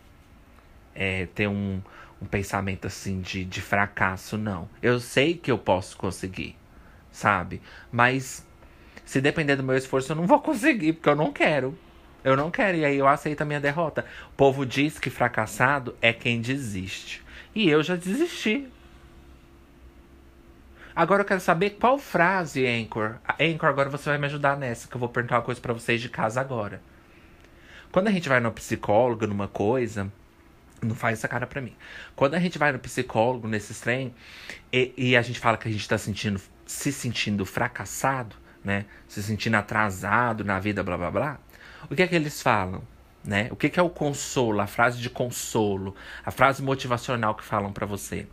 é, 0.94 1.26
ter 1.34 1.48
um, 1.48 1.80
um 2.20 2.26
pensamento 2.26 2.86
assim 2.86 3.20
de, 3.20 3.44
de 3.44 3.60
fracasso, 3.60 4.36
não. 4.36 4.68
Eu 4.82 4.98
sei 5.00 5.34
que 5.36 5.50
eu 5.50 5.58
posso 5.58 5.96
conseguir, 5.96 6.56
sabe? 7.10 7.62
Mas 7.90 8.46
se 9.04 9.20
depender 9.20 9.56
do 9.56 9.62
meu 9.62 9.76
esforço, 9.76 10.12
eu 10.12 10.16
não 10.16 10.26
vou 10.26 10.40
conseguir, 10.40 10.94
porque 10.94 11.08
eu 11.08 11.16
não 11.16 11.32
quero. 11.32 11.76
Eu 12.24 12.36
não 12.36 12.50
quero, 12.50 12.76
e 12.76 12.84
aí 12.84 12.98
eu 12.98 13.06
aceito 13.06 13.42
a 13.42 13.44
minha 13.44 13.60
derrota. 13.60 14.04
O 14.30 14.36
povo 14.36 14.66
diz 14.66 14.98
que 14.98 15.08
fracassado 15.08 15.96
é 16.02 16.12
quem 16.12 16.40
desiste. 16.40 17.24
E 17.54 17.68
eu 17.68 17.82
já 17.82 17.96
desisti. 17.96 18.68
Agora 20.94 21.22
eu 21.22 21.24
quero 21.24 21.40
saber 21.40 21.70
qual 21.80 21.96
frase, 21.96 22.66
Anchor. 22.66 23.18
Anchor, 23.40 23.68
agora 23.68 23.88
você 23.88 24.10
vai 24.10 24.18
me 24.18 24.26
ajudar 24.26 24.56
nessa, 24.56 24.88
que 24.88 24.96
eu 24.96 24.98
vou 24.98 25.08
perguntar 25.08 25.36
uma 25.36 25.42
coisa 25.42 25.60
para 25.60 25.72
vocês 25.72 26.00
de 26.00 26.08
casa 26.08 26.40
agora. 26.40 26.82
Quando 27.92 28.08
a 28.08 28.10
gente 28.10 28.28
vai 28.28 28.40
no 28.40 28.50
psicólogo, 28.50 29.26
numa 29.26 29.48
coisa, 29.48 30.12
não 30.82 30.94
faz 30.94 31.18
essa 31.18 31.28
cara 31.28 31.46
pra 31.46 31.60
mim. 31.60 31.74
Quando 32.14 32.34
a 32.34 32.40
gente 32.40 32.58
vai 32.58 32.72
no 32.72 32.78
psicólogo, 32.78 33.48
nesses 33.48 33.80
trem, 33.80 34.14
e, 34.72 34.92
e 34.96 35.16
a 35.16 35.22
gente 35.22 35.38
fala 35.38 35.56
que 35.56 35.68
a 35.68 35.70
gente 35.70 35.88
tá 35.88 35.98
sentindo, 35.98 36.40
se 36.66 36.92
sentindo 36.92 37.44
fracassado, 37.44 38.36
né? 38.64 38.84
Se 39.06 39.22
sentindo 39.22 39.56
atrasado 39.56 40.44
na 40.44 40.58
vida, 40.58 40.82
blá 40.82 40.96
blá 40.96 41.10
blá. 41.10 41.38
O 41.90 41.94
que 41.94 42.02
é 42.02 42.06
que 42.06 42.14
eles 42.14 42.42
falam? 42.42 42.82
Né? 43.24 43.48
O 43.50 43.56
que, 43.56 43.68
que 43.68 43.78
é 43.78 43.82
o 43.82 43.90
consolo, 43.90 44.60
a 44.60 44.66
frase 44.66 45.00
de 45.00 45.10
consolo, 45.10 45.94
a 46.24 46.30
frase 46.30 46.62
motivacional 46.62 47.34
que 47.34 47.44
falam 47.44 47.72
para 47.72 47.86
você? 47.86 48.26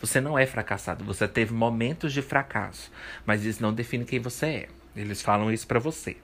Você 0.00 0.20
não 0.20 0.38
é 0.38 0.46
fracassado, 0.46 1.04
você 1.04 1.26
teve 1.26 1.52
momentos 1.52 2.12
de 2.12 2.20
fracasso, 2.22 2.90
mas 3.24 3.44
isso 3.44 3.62
não 3.62 3.72
define 3.72 4.04
quem 4.04 4.20
você 4.20 4.46
é. 4.46 4.68
Eles 4.94 5.22
falam 5.22 5.50
isso 5.50 5.66
para 5.66 5.78
você. 5.78 6.16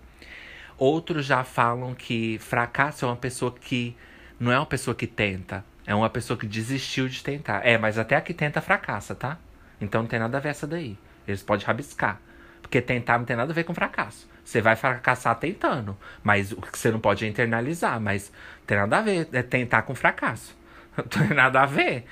Outros 0.76 1.26
já 1.26 1.42
falam 1.44 1.94
que 1.94 2.38
fracasso 2.38 3.04
é 3.04 3.08
uma 3.08 3.16
pessoa 3.16 3.52
que 3.52 3.96
não 4.38 4.52
é 4.52 4.58
uma 4.58 4.66
pessoa 4.66 4.94
que 4.94 5.06
tenta, 5.06 5.64
é 5.86 5.94
uma 5.94 6.10
pessoa 6.10 6.38
que 6.38 6.46
desistiu 6.46 7.08
de 7.08 7.22
tentar. 7.22 7.66
É, 7.66 7.78
mas 7.78 7.98
até 7.98 8.16
a 8.16 8.20
que 8.20 8.34
tenta 8.34 8.60
fracassa, 8.60 9.14
tá? 9.14 9.38
Então 9.80 10.02
não 10.02 10.08
tem 10.08 10.18
nada 10.18 10.36
a 10.36 10.40
ver 10.40 10.50
essa 10.50 10.66
daí. 10.66 10.98
Eles 11.26 11.42
podem 11.42 11.66
rabiscar. 11.66 12.20
Porque 12.60 12.80
tentar 12.80 13.18
não 13.18 13.24
tem 13.24 13.36
nada 13.36 13.52
a 13.52 13.54
ver 13.54 13.64
com 13.64 13.72
fracasso. 13.72 14.28
Você 14.44 14.60
vai 14.60 14.76
fracassar 14.76 15.34
tentando. 15.36 15.96
Mas 16.22 16.52
o 16.52 16.56
que 16.56 16.78
você 16.78 16.90
não 16.90 17.00
pode 17.00 17.24
é 17.24 17.28
internalizar. 17.28 18.00
Mas 18.00 18.32
tem 18.66 18.76
nada 18.76 18.98
a 18.98 19.00
ver. 19.00 19.28
É 19.32 19.42
tentar 19.42 19.82
com 19.82 19.94
fracasso. 19.94 20.56
Não 20.96 21.04
tem 21.04 21.28
nada 21.28 21.62
a 21.62 21.66
ver. 21.66 22.04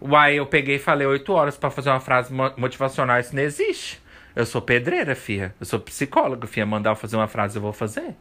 Uai, 0.00 0.34
eu 0.34 0.46
peguei 0.46 0.76
e 0.76 0.78
falei 0.78 1.06
oito 1.06 1.32
horas 1.32 1.56
para 1.56 1.70
fazer 1.70 1.90
uma 1.90 2.00
frase 2.00 2.32
motivacional. 2.56 3.20
Isso 3.20 3.34
não 3.34 3.42
existe. 3.42 4.02
Eu 4.34 4.44
sou 4.44 4.60
pedreira, 4.60 5.14
fia. 5.14 5.54
Eu 5.60 5.66
sou 5.66 5.78
psicóloga, 5.78 6.46
fia. 6.46 6.66
Mandar 6.66 6.90
eu 6.90 6.96
fazer 6.96 7.16
uma 7.16 7.28
frase, 7.28 7.56
eu 7.56 7.62
vou 7.62 7.72
fazer. 7.72 8.16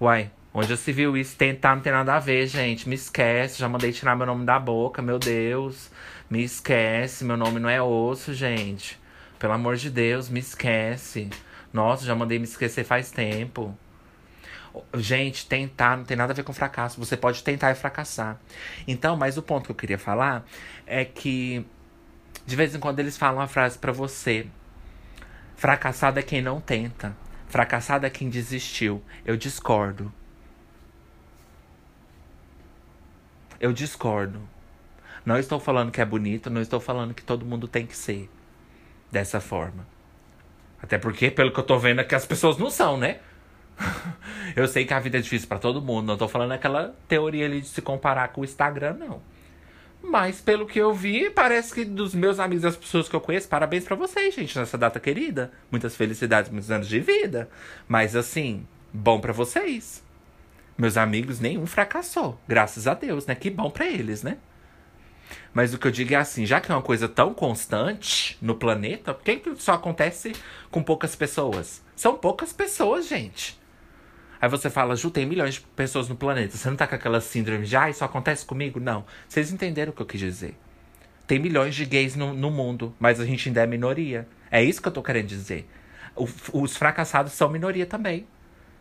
Uai, 0.00 0.30
onde 0.54 0.68
já 0.68 0.76
se 0.76 0.92
viu 0.92 1.16
isso? 1.16 1.36
Tentar 1.36 1.74
não 1.76 1.82
tem 1.82 1.92
nada 1.92 2.14
a 2.14 2.18
ver, 2.18 2.46
gente. 2.46 2.88
Me 2.88 2.94
esquece. 2.94 3.58
Já 3.58 3.68
mandei 3.68 3.92
tirar 3.92 4.16
meu 4.16 4.26
nome 4.26 4.44
da 4.44 4.58
boca, 4.58 5.02
meu 5.02 5.18
Deus. 5.18 5.90
Me 6.30 6.42
esquece. 6.42 7.24
Meu 7.24 7.36
nome 7.36 7.58
não 7.60 7.68
é 7.68 7.80
osso, 7.80 8.34
gente. 8.34 9.00
Pelo 9.38 9.52
amor 9.54 9.76
de 9.76 9.90
Deus, 9.90 10.28
me 10.28 10.40
esquece. 10.40 11.28
Nossa, 11.72 12.04
já 12.04 12.14
mandei 12.14 12.38
me 12.38 12.44
esquecer 12.44 12.84
faz 12.84 13.10
tempo. 13.10 13.76
Gente, 14.94 15.46
tentar 15.46 15.96
não 15.96 16.04
tem 16.04 16.16
nada 16.16 16.32
a 16.32 16.36
ver 16.36 16.44
com 16.44 16.52
fracasso. 16.52 16.98
Você 16.98 17.16
pode 17.16 17.42
tentar 17.42 17.70
e 17.70 17.74
fracassar. 17.74 18.38
Então, 18.86 19.16
mas 19.16 19.36
o 19.36 19.42
ponto 19.42 19.66
que 19.66 19.70
eu 19.72 19.76
queria 19.76 19.98
falar 19.98 20.44
é 20.86 21.04
que 21.04 21.66
de 22.46 22.56
vez 22.56 22.74
em 22.74 22.80
quando 22.80 23.00
eles 23.00 23.16
falam 23.16 23.40
uma 23.40 23.48
frase 23.48 23.78
para 23.78 23.92
você. 23.92 24.46
Fracassado 25.56 26.18
é 26.18 26.22
quem 26.22 26.42
não 26.42 26.60
tenta. 26.60 27.16
Fracassado 27.48 28.06
é 28.06 28.10
quem 28.10 28.28
desistiu. 28.28 29.02
Eu 29.24 29.36
discordo. 29.36 30.12
Eu 33.62 33.72
discordo. 33.72 34.40
Não 35.24 35.38
estou 35.38 35.60
falando 35.60 35.92
que 35.92 36.00
é 36.00 36.04
bonito, 36.04 36.50
não 36.50 36.60
estou 36.60 36.80
falando 36.80 37.14
que 37.14 37.22
todo 37.22 37.46
mundo 37.46 37.68
tem 37.68 37.86
que 37.86 37.96
ser 37.96 38.28
dessa 39.08 39.40
forma. 39.40 39.86
Até 40.82 40.98
porque, 40.98 41.30
pelo 41.30 41.52
que 41.52 41.60
eu 41.60 41.64
tô 41.64 41.78
vendo 41.78 42.00
aqui, 42.00 42.12
as 42.12 42.26
pessoas 42.26 42.58
não 42.58 42.68
são, 42.68 42.98
né? 42.98 43.20
eu 44.56 44.66
sei 44.66 44.84
que 44.84 44.92
a 44.92 44.98
vida 44.98 45.18
é 45.18 45.20
difícil 45.20 45.46
para 45.46 45.60
todo 45.60 45.80
mundo. 45.80 46.08
Não 46.08 46.16
tô 46.16 46.26
falando 46.26 46.50
aquela 46.50 46.92
teoria 47.06 47.46
ali 47.46 47.60
de 47.60 47.68
se 47.68 47.80
comparar 47.80 48.32
com 48.32 48.40
o 48.40 48.44
Instagram, 48.44 48.94
não. 48.94 49.22
Mas 50.02 50.40
pelo 50.40 50.66
que 50.66 50.80
eu 50.80 50.92
vi, 50.92 51.30
parece 51.30 51.72
que 51.72 51.84
dos 51.84 52.16
meus 52.16 52.40
amigos, 52.40 52.64
das 52.64 52.76
pessoas 52.76 53.08
que 53.08 53.14
eu 53.14 53.20
conheço, 53.20 53.48
parabéns 53.48 53.84
para 53.84 53.94
vocês, 53.94 54.34
gente, 54.34 54.58
nessa 54.58 54.76
data 54.76 54.98
querida. 54.98 55.52
Muitas 55.70 55.94
felicidades, 55.94 56.50
muitos 56.50 56.72
anos 56.72 56.88
de 56.88 56.98
vida. 56.98 57.48
Mas 57.86 58.16
assim, 58.16 58.66
bom 58.92 59.20
para 59.20 59.32
vocês. 59.32 60.02
Meus 60.76 60.96
amigos, 60.96 61.40
nenhum 61.40 61.66
fracassou. 61.66 62.38
Graças 62.48 62.86
a 62.86 62.94
Deus, 62.94 63.26
né? 63.26 63.34
Que 63.34 63.50
bom 63.50 63.70
para 63.70 63.86
eles, 63.86 64.22
né? 64.22 64.38
Mas 65.52 65.74
o 65.74 65.78
que 65.78 65.86
eu 65.86 65.90
digo 65.90 66.14
é 66.14 66.16
assim, 66.16 66.46
já 66.46 66.60
que 66.60 66.70
é 66.70 66.74
uma 66.74 66.82
coisa 66.82 67.08
tão 67.08 67.34
constante 67.34 68.38
no 68.40 68.54
planeta, 68.54 69.12
por 69.14 69.22
que 69.22 69.40
só 69.56 69.74
acontece 69.74 70.32
com 70.70 70.82
poucas 70.82 71.14
pessoas? 71.14 71.82
São 71.94 72.16
poucas 72.16 72.52
pessoas, 72.52 73.06
gente. 73.06 73.60
Aí 74.40 74.48
você 74.48 74.68
fala, 74.68 74.96
Ju, 74.96 75.10
tem 75.10 75.24
milhões 75.24 75.54
de 75.54 75.60
pessoas 75.60 76.08
no 76.08 76.16
planeta. 76.16 76.56
Você 76.56 76.68
não 76.68 76.76
tá 76.76 76.86
com 76.86 76.94
aquela 76.94 77.20
síndrome 77.20 77.64
de, 77.64 77.76
ah, 77.76 77.88
isso 77.88 78.04
acontece 78.04 78.44
comigo? 78.44 78.80
Não. 78.80 79.04
Vocês 79.28 79.52
entenderam 79.52 79.92
o 79.92 79.94
que 79.94 80.02
eu 80.02 80.06
quis 80.06 80.20
dizer. 80.20 80.56
Tem 81.26 81.38
milhões 81.38 81.74
de 81.74 81.84
gays 81.84 82.16
no, 82.16 82.34
no 82.34 82.50
mundo, 82.50 82.94
mas 82.98 83.20
a 83.20 83.24
gente 83.24 83.48
ainda 83.48 83.62
é 83.62 83.66
minoria. 83.66 84.26
É 84.50 84.62
isso 84.62 84.82
que 84.82 84.88
eu 84.88 84.92
tô 84.92 85.02
querendo 85.02 85.28
dizer. 85.28 85.68
O, 86.16 86.26
os 86.54 86.76
fracassados 86.76 87.32
são 87.32 87.48
minoria 87.48 87.86
também. 87.86 88.26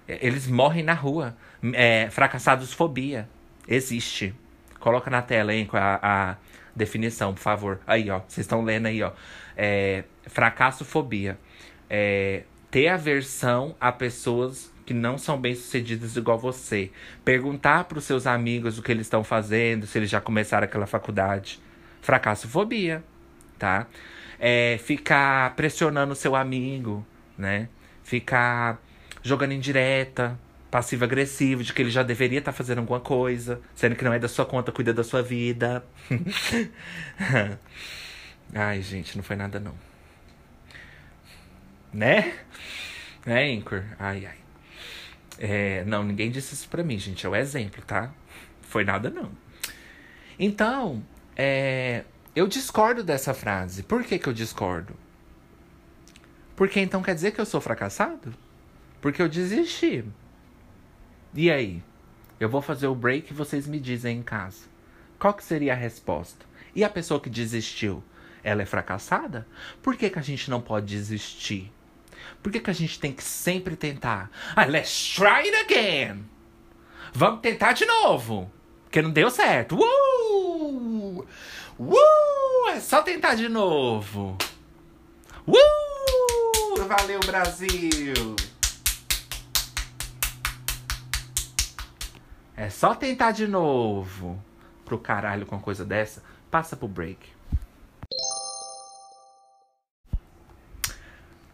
Eles 0.07 0.47
morrem 0.47 0.83
na 0.83 0.93
rua. 0.93 1.37
É, 1.73 2.09
fracassados 2.09 2.73
fobia. 2.73 3.27
Existe. 3.67 4.33
Coloca 4.79 5.09
na 5.11 5.21
tela, 5.21 5.53
hein, 5.53 5.69
a, 5.73 6.31
a 6.31 6.35
definição, 6.75 7.33
por 7.33 7.41
favor. 7.41 7.79
Aí, 7.85 8.09
ó. 8.09 8.19
Vocês 8.27 8.45
estão 8.45 8.63
lendo 8.63 8.87
aí, 8.87 9.01
ó. 9.03 9.11
É, 9.55 10.03
fracassofobia. 10.27 11.37
É, 11.89 12.43
ter 12.69 12.87
aversão 12.87 13.75
a 13.79 13.91
pessoas 13.91 14.71
que 14.85 14.93
não 14.93 15.17
são 15.17 15.39
bem-sucedidas 15.39 16.15
igual 16.15 16.37
você. 16.37 16.91
Perguntar 17.23 17.83
para 17.83 17.97
os 17.97 18.03
seus 18.03 18.25
amigos 18.25 18.79
o 18.79 18.81
que 18.81 18.91
eles 18.91 19.05
estão 19.05 19.23
fazendo, 19.23 19.85
se 19.85 19.97
eles 19.97 20.09
já 20.09 20.19
começaram 20.19 20.65
aquela 20.65 20.87
faculdade. 20.87 21.59
Fracassofobia, 22.01 23.03
tá? 23.59 23.87
É, 24.39 24.79
ficar 24.83 25.55
pressionando 25.55 26.13
o 26.13 26.15
seu 26.15 26.35
amigo, 26.35 27.05
né? 27.37 27.69
Ficar 28.03 28.81
jogando 29.21 29.53
indireta, 29.53 30.37
passivo-agressivo, 30.71 31.63
de 31.63 31.73
que 31.73 31.81
ele 31.81 31.91
já 31.91 32.01
deveria 32.01 32.39
estar 32.39 32.53
tá 32.53 32.57
fazendo 32.57 32.79
alguma 32.79 33.01
coisa, 33.01 33.61
sendo 33.75 33.95
que 33.95 34.05
não 34.05 34.13
é 34.13 34.17
da 34.17 34.29
sua 34.29 34.45
conta, 34.45 34.71
cuida 34.71 34.93
da 34.93 35.03
sua 35.03 35.21
vida. 35.21 35.83
Ai, 38.55 38.81
gente, 38.81 39.17
não 39.17 39.23
foi 39.23 39.35
nada 39.35 39.59
não. 39.59 39.75
Né? 41.93 42.33
Né, 43.25 43.53
Anchor? 43.53 43.83
Ai, 43.99 44.25
ai. 44.25 44.37
É, 45.37 45.83
não, 45.85 46.03
ninguém 46.03 46.31
disse 46.31 46.53
isso 46.53 46.69
pra 46.69 46.83
mim, 46.83 46.97
gente. 46.97 47.25
É 47.25 47.29
o 47.29 47.35
exemplo, 47.35 47.83
tá? 47.85 48.11
Foi 48.61 48.85
nada, 48.85 49.09
não. 49.09 49.31
Então, 50.39 51.03
é, 51.35 52.05
eu 52.35 52.47
discordo 52.47 53.03
dessa 53.03 53.33
frase. 53.33 53.83
Por 53.83 54.03
que, 54.03 54.17
que 54.17 54.27
eu 54.27 54.33
discordo? 54.33 54.95
Porque 56.55 56.79
então 56.79 57.01
quer 57.01 57.15
dizer 57.15 57.31
que 57.31 57.41
eu 57.41 57.45
sou 57.45 57.59
fracassado? 57.59 58.33
Porque 59.01 59.21
eu 59.21 59.27
desisti. 59.27 60.05
E 61.33 61.49
aí? 61.49 61.81
Eu 62.39 62.49
vou 62.49 62.61
fazer 62.61 62.87
o 62.87 62.95
break 62.95 63.31
e 63.31 63.35
vocês 63.35 63.67
me 63.67 63.79
dizem 63.79 64.17
em 64.17 64.23
casa. 64.23 64.65
Qual 65.17 65.33
que 65.33 65.43
seria 65.43 65.73
a 65.73 65.75
resposta? 65.75 66.45
E 66.75 66.83
a 66.83 66.89
pessoa 66.89 67.19
que 67.19 67.29
desistiu? 67.29 68.03
Ela 68.43 68.63
é 68.63 68.65
fracassada? 68.65 69.47
Por 69.81 69.95
que, 69.95 70.09
que 70.09 70.19
a 70.19 70.23
gente 70.23 70.49
não 70.49 70.59
pode 70.59 70.87
desistir? 70.87 71.71
Por 72.41 72.51
que, 72.51 72.59
que 72.59 72.69
a 72.69 72.73
gente 72.73 72.99
tem 72.99 73.13
que 73.13 73.23
sempre 73.23 73.75
tentar? 73.75 74.29
Ah, 74.55 74.65
let's 74.65 75.13
try 75.13 75.47
it 75.47 75.55
again! 75.55 76.25
Vamos 77.13 77.41
tentar 77.41 77.73
de 77.73 77.85
novo! 77.85 78.51
Porque 78.83 79.01
não 79.01 79.11
deu 79.11 79.29
certo. 79.29 79.77
Uh! 79.77 81.25
Uh! 81.79 82.69
É 82.69 82.79
só 82.79 83.01
tentar 83.01 83.35
de 83.35 83.47
novo! 83.47 84.37
Uh! 85.47 86.85
Valeu, 86.87 87.19
Brasil! 87.21 88.35
É 92.55 92.69
só 92.69 92.93
tentar 92.93 93.31
de 93.31 93.47
novo. 93.47 94.41
Pro 94.85 94.97
caralho 94.99 95.45
com 95.45 95.55
uma 95.55 95.61
coisa 95.61 95.85
dessa, 95.85 96.21
passa 96.49 96.75
pro 96.75 96.87
break. 96.87 97.29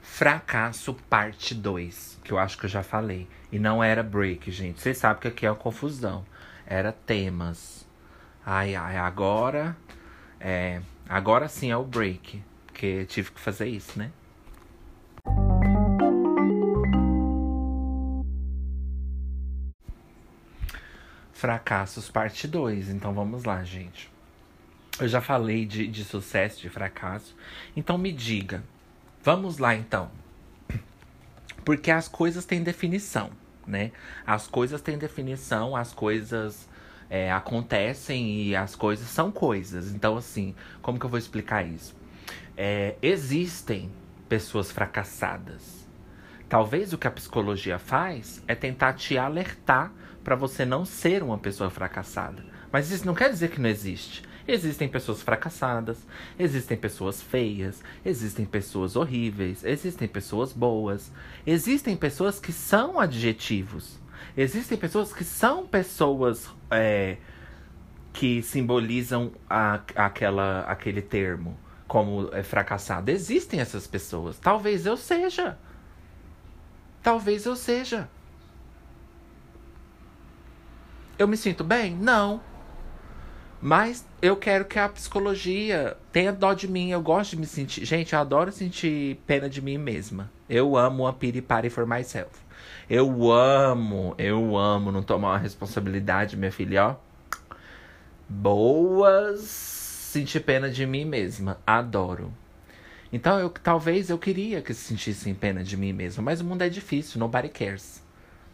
Fracasso 0.02 0.96
parte 1.08 1.54
2, 1.54 2.20
que 2.24 2.32
eu 2.32 2.40
acho 2.40 2.58
que 2.58 2.66
eu 2.66 2.70
já 2.70 2.82
falei. 2.82 3.28
E 3.52 3.60
não 3.60 3.84
era 3.84 4.02
break, 4.02 4.50
gente. 4.52 4.82
Vocês 4.82 4.98
sabem 4.98 5.22
que 5.22 5.28
aqui 5.28 5.46
é 5.46 5.52
uma 5.52 5.56
confusão. 5.56 6.26
Era 6.66 6.92
temas. 6.92 7.88
Ai, 8.44 8.74
ai, 8.74 8.98
agora. 8.98 9.78
É, 10.40 10.82
agora 11.08 11.48
sim 11.48 11.70
é 11.70 11.78
o 11.78 11.84
break. 11.84 12.44
Porque 12.66 13.06
tive 13.06 13.32
que 13.32 13.40
fazer 13.40 13.68
isso, 13.68 14.00
né? 14.00 14.12
Fracassos 21.38 22.10
parte 22.10 22.48
2. 22.48 22.90
Então 22.90 23.14
vamos 23.14 23.44
lá, 23.44 23.64
gente. 23.64 24.12
Eu 25.00 25.08
já 25.08 25.22
falei 25.22 25.66
de, 25.66 25.88
de 25.88 26.04
sucesso, 26.04 26.60
de 26.62 26.70
fracasso. 26.70 27.36
Então 27.76 27.98
me 27.98 28.12
diga, 28.12 28.64
Vamos 29.28 29.58
lá 29.58 29.76
então. 29.76 30.10
Porque 31.66 31.92
as 31.92 32.08
coisas 32.08 32.46
têm 32.46 32.64
definição, 32.64 33.30
né? 33.68 33.92
As 34.26 34.48
coisas 34.48 34.82
têm 34.82 34.98
definição, 34.98 35.76
as 35.76 35.92
coisas 35.92 36.66
é, 37.10 37.30
acontecem 37.30 38.44
e 38.44 38.56
as 38.56 38.74
coisas 38.74 39.10
são 39.10 39.30
coisas. 39.30 39.92
Então, 39.92 40.16
assim, 40.16 40.56
como 40.82 40.98
que 40.98 41.06
eu 41.06 41.10
vou 41.10 41.20
explicar 41.20 41.68
isso? 41.68 41.94
É, 42.56 42.96
existem 43.02 43.92
pessoas 44.30 44.72
fracassadas. 44.72 45.86
Talvez 46.48 46.94
o 46.94 46.98
que 46.98 47.06
a 47.06 47.12
psicologia 47.12 47.78
faz 47.78 48.42
é 48.48 48.56
tentar 48.56 48.94
te 48.94 49.18
alertar 49.18 49.92
para 50.28 50.36
você 50.36 50.66
não 50.66 50.84
ser 50.84 51.24
uma 51.24 51.38
pessoa 51.38 51.70
fracassada. 51.70 52.44
Mas 52.70 52.92
isso 52.92 53.06
não 53.06 53.16
quer 53.16 53.30
dizer 53.30 53.50
que 53.50 53.62
não 53.62 53.70
existe. 53.70 54.24
Existem 54.46 54.90
pessoas 54.90 55.22
fracassadas, 55.22 56.06
existem 56.38 56.76
pessoas 56.76 57.22
feias, 57.22 57.82
existem 58.04 58.46
pessoas 58.46 58.98
horríveis, 58.98 59.64
existem 59.64 60.06
pessoas 60.06 60.52
boas, 60.52 61.14
existem 61.46 61.96
pessoas 61.96 62.42
que 62.42 62.52
são 62.52 63.00
adjetivos, 63.00 63.98
existem 64.36 64.78
pessoas 64.78 65.14
que 65.14 65.24
são 65.24 65.66
pessoas 65.66 66.50
é, 66.70 67.16
que 68.12 68.44
simbolizam 68.44 69.32
a, 69.50 69.76
aquela, 69.96 70.64
aquele 70.64 71.02
termo 71.02 71.58
como 71.88 72.28
é, 72.34 72.44
fracassado. 72.44 73.10
Existem 73.10 73.62
essas 73.62 73.88
pessoas. 73.88 74.38
Talvez 74.38 74.86
eu 74.86 74.98
seja. 74.98 75.58
Talvez 77.02 77.46
eu 77.46 77.56
seja. 77.56 78.10
Eu 81.18 81.28
me 81.28 81.36
sinto 81.36 81.64
bem? 81.64 81.96
Não. 81.96 82.42
Mas 83.62 84.06
eu 84.22 84.36
quero 84.36 84.66
que 84.66 84.78
a 84.78 84.88
psicologia 84.88 85.98
tenha 86.12 86.32
dó 86.32 86.54
de 86.54 86.68
mim. 86.68 86.92
Eu 86.92 87.02
gosto 87.02 87.32
de 87.32 87.38
me 87.38 87.46
sentir. 87.48 87.84
Gente, 87.86 88.14
eu 88.14 88.20
adoro 88.20 88.52
sentir 88.52 89.20
pena 89.26 89.50
de 89.50 89.62
mim 89.62 89.78
mesma. 89.78 90.32
Eu 90.48 90.78
amo 90.78 91.08
a 91.08 91.14
pity 91.14 91.42
party 91.42 91.70
for 91.70 91.88
myself. 91.88 92.30
Eu 92.90 93.32
amo, 93.32 94.14
eu 94.18 94.56
amo 94.56 94.92
não 94.92 95.02
tomar 95.02 95.32
uma 95.32 95.38
responsabilidade, 95.38 96.38
minha 96.38 96.52
filha, 96.52 96.88
ó. 96.88 96.96
Boas 98.30 99.42
sentir 99.42 100.40
pena 100.42 100.70
de 100.70 100.86
mim 100.86 101.06
mesma. 101.06 101.60
Adoro. 101.66 102.32
Então, 103.12 103.40
eu, 103.40 103.50
talvez 103.50 104.10
eu 104.10 104.18
queria 104.18 104.62
que 104.62 104.74
se 104.74 104.82
sentissem 104.82 105.34
pena 105.34 105.64
de 105.64 105.76
mim 105.78 105.94
mesma. 105.94 106.24
Mas 106.24 106.42
o 106.42 106.46
mundo 106.46 106.62
é 106.62 106.70
difícil, 106.70 107.20
nobody 107.20 107.50
cares. 107.50 108.04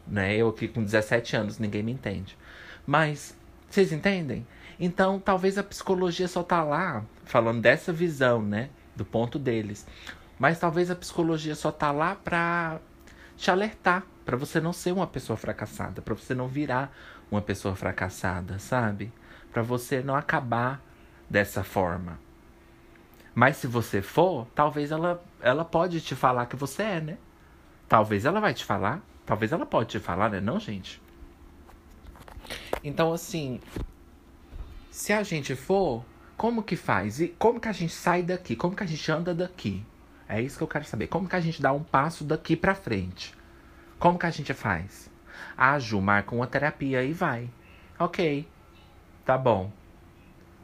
Né? 0.08 0.36
Eu 0.36 0.49
aqui 0.49 0.67
com 0.67 0.84
17 0.84 1.36
anos, 1.36 1.60
ninguém 1.60 1.84
me 1.84 1.91
entende. 1.91 2.38
Mas, 2.86 3.38
vocês 3.69 3.91
entendem? 3.91 4.46
Então, 4.80 5.19
talvez 5.19 5.58
a 5.58 5.63
psicologia 5.63 6.28
só 6.28 6.43
tá 6.43 6.63
lá 6.63 7.04
falando 7.26 7.62
dessa 7.62 7.93
visão, 7.93 8.41
né, 8.41 8.69
do 8.96 9.06
ponto 9.06 9.39
deles. 9.39 9.88
Mas 10.38 10.60
talvez 10.60 10.91
a 10.91 10.96
psicologia 10.96 11.56
só 11.56 11.72
tá 11.72 11.91
lá 11.91 12.15
para 12.15 12.80
te 13.38 13.50
alertar, 13.50 14.04
para 14.26 14.36
você 14.36 14.60
não 14.60 14.74
ser 14.74 14.91
uma 14.91 15.08
pessoa 15.08 15.38
fracassada, 15.38 16.02
para 16.02 16.13
você 16.13 16.34
não 16.34 16.48
virar 16.48 16.96
uma 17.32 17.41
pessoa 17.41 17.76
fracassada, 17.76 18.60
sabe? 18.60 19.12
Para 19.52 19.62
você 19.62 20.02
não 20.02 20.15
acabar 20.15 20.82
dessa 21.30 21.63
forma. 21.63 22.19
Mas 23.34 23.58
se 23.58 23.67
você 23.67 24.02
for, 24.02 24.48
talvez 24.54 24.91
ela 24.91 25.24
ela 25.41 25.65
pode 25.65 26.00
te 26.00 26.15
falar 26.15 26.46
que 26.46 26.56
você 26.56 26.84
é, 26.84 27.02
né? 27.02 27.17
Talvez 27.89 28.26
ela 28.26 28.39
vai 28.39 28.54
te 28.54 28.63
falar, 28.63 29.02
talvez 29.26 29.52
ela 29.52 29.65
pode 29.65 29.89
te 29.89 30.00
falar, 30.00 30.30
né, 30.30 30.39
não, 30.39 30.60
gente? 30.60 31.02
Então, 32.84 33.13
assim, 33.13 33.60
se 34.91 35.13
a 35.13 35.24
gente 35.24 35.56
for, 35.56 36.04
como 36.36 36.62
que 36.62 36.76
faz? 36.76 37.22
E 37.22 37.30
como 37.30 37.60
que 37.60 37.67
a 37.67 37.72
gente 37.72 37.93
sai 37.93 38.22
daqui? 38.22 38.56
Como 38.56 38.76
que 38.76 38.84
a 38.84 38.88
gente 38.88 39.12
anda 39.12 39.34
daqui? 39.34 39.86
É 40.28 40.41
isso 40.41 40.58
que 40.58 40.63
eu 40.63 40.67
quero 40.67 40.86
saber. 40.86 41.08
Como 41.08 41.28
que 41.28 41.36
a 41.36 41.39
gente 41.39 41.62
dá 41.62 41.72
um 41.72 41.84
passo 41.84 42.24
daqui 42.24 42.56
pra 42.56 42.76
frente? 42.76 43.34
Como 44.00 44.19
que 44.19 44.26
a 44.26 44.30
gente 44.30 44.54
faz? 44.54 45.10
Ah, 45.56 45.80
Ju, 45.80 46.02
marca 46.02 46.36
uma 46.36 46.48
terapia 46.48 47.04
e 47.04 47.13
vai. 47.13 47.50
Ok, 47.98 48.48
tá 49.26 49.38
bom. 49.38 49.72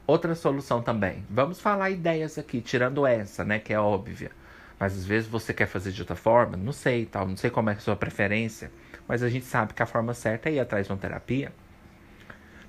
Outra 0.06 0.36
solução 0.36 0.82
também. 0.82 1.24
Vamos 1.30 1.62
falar 1.62 1.92
ideias 1.92 2.38
aqui, 2.38 2.62
tirando 2.62 3.06
essa, 3.06 3.46
né, 3.46 3.60
que 3.60 3.72
é 3.72 3.80
óbvia. 3.80 4.32
Mas 4.80 4.98
às 4.98 5.06
vezes 5.06 5.30
você 5.30 5.54
quer 5.54 5.68
fazer 5.68 5.92
de 5.92 6.02
outra 6.02 6.16
forma, 6.16 6.58
não 6.58 6.72
sei, 6.72 7.06
tal, 7.06 7.28
não 7.28 7.38
sei 7.38 7.50
como 7.50 7.70
é 7.70 7.74
a 7.74 7.80
sua 7.80 7.96
preferência, 7.96 8.72
mas 9.08 9.22
a 9.22 9.30
gente 9.30 9.46
sabe 9.46 9.74
que 9.74 9.84
a 9.84 9.86
forma 9.86 10.14
certa 10.14 10.50
é 10.50 10.54
ir 10.54 10.60
atrás 10.60 10.88
de 10.88 10.94
uma 10.94 10.98
terapia. 10.98 11.54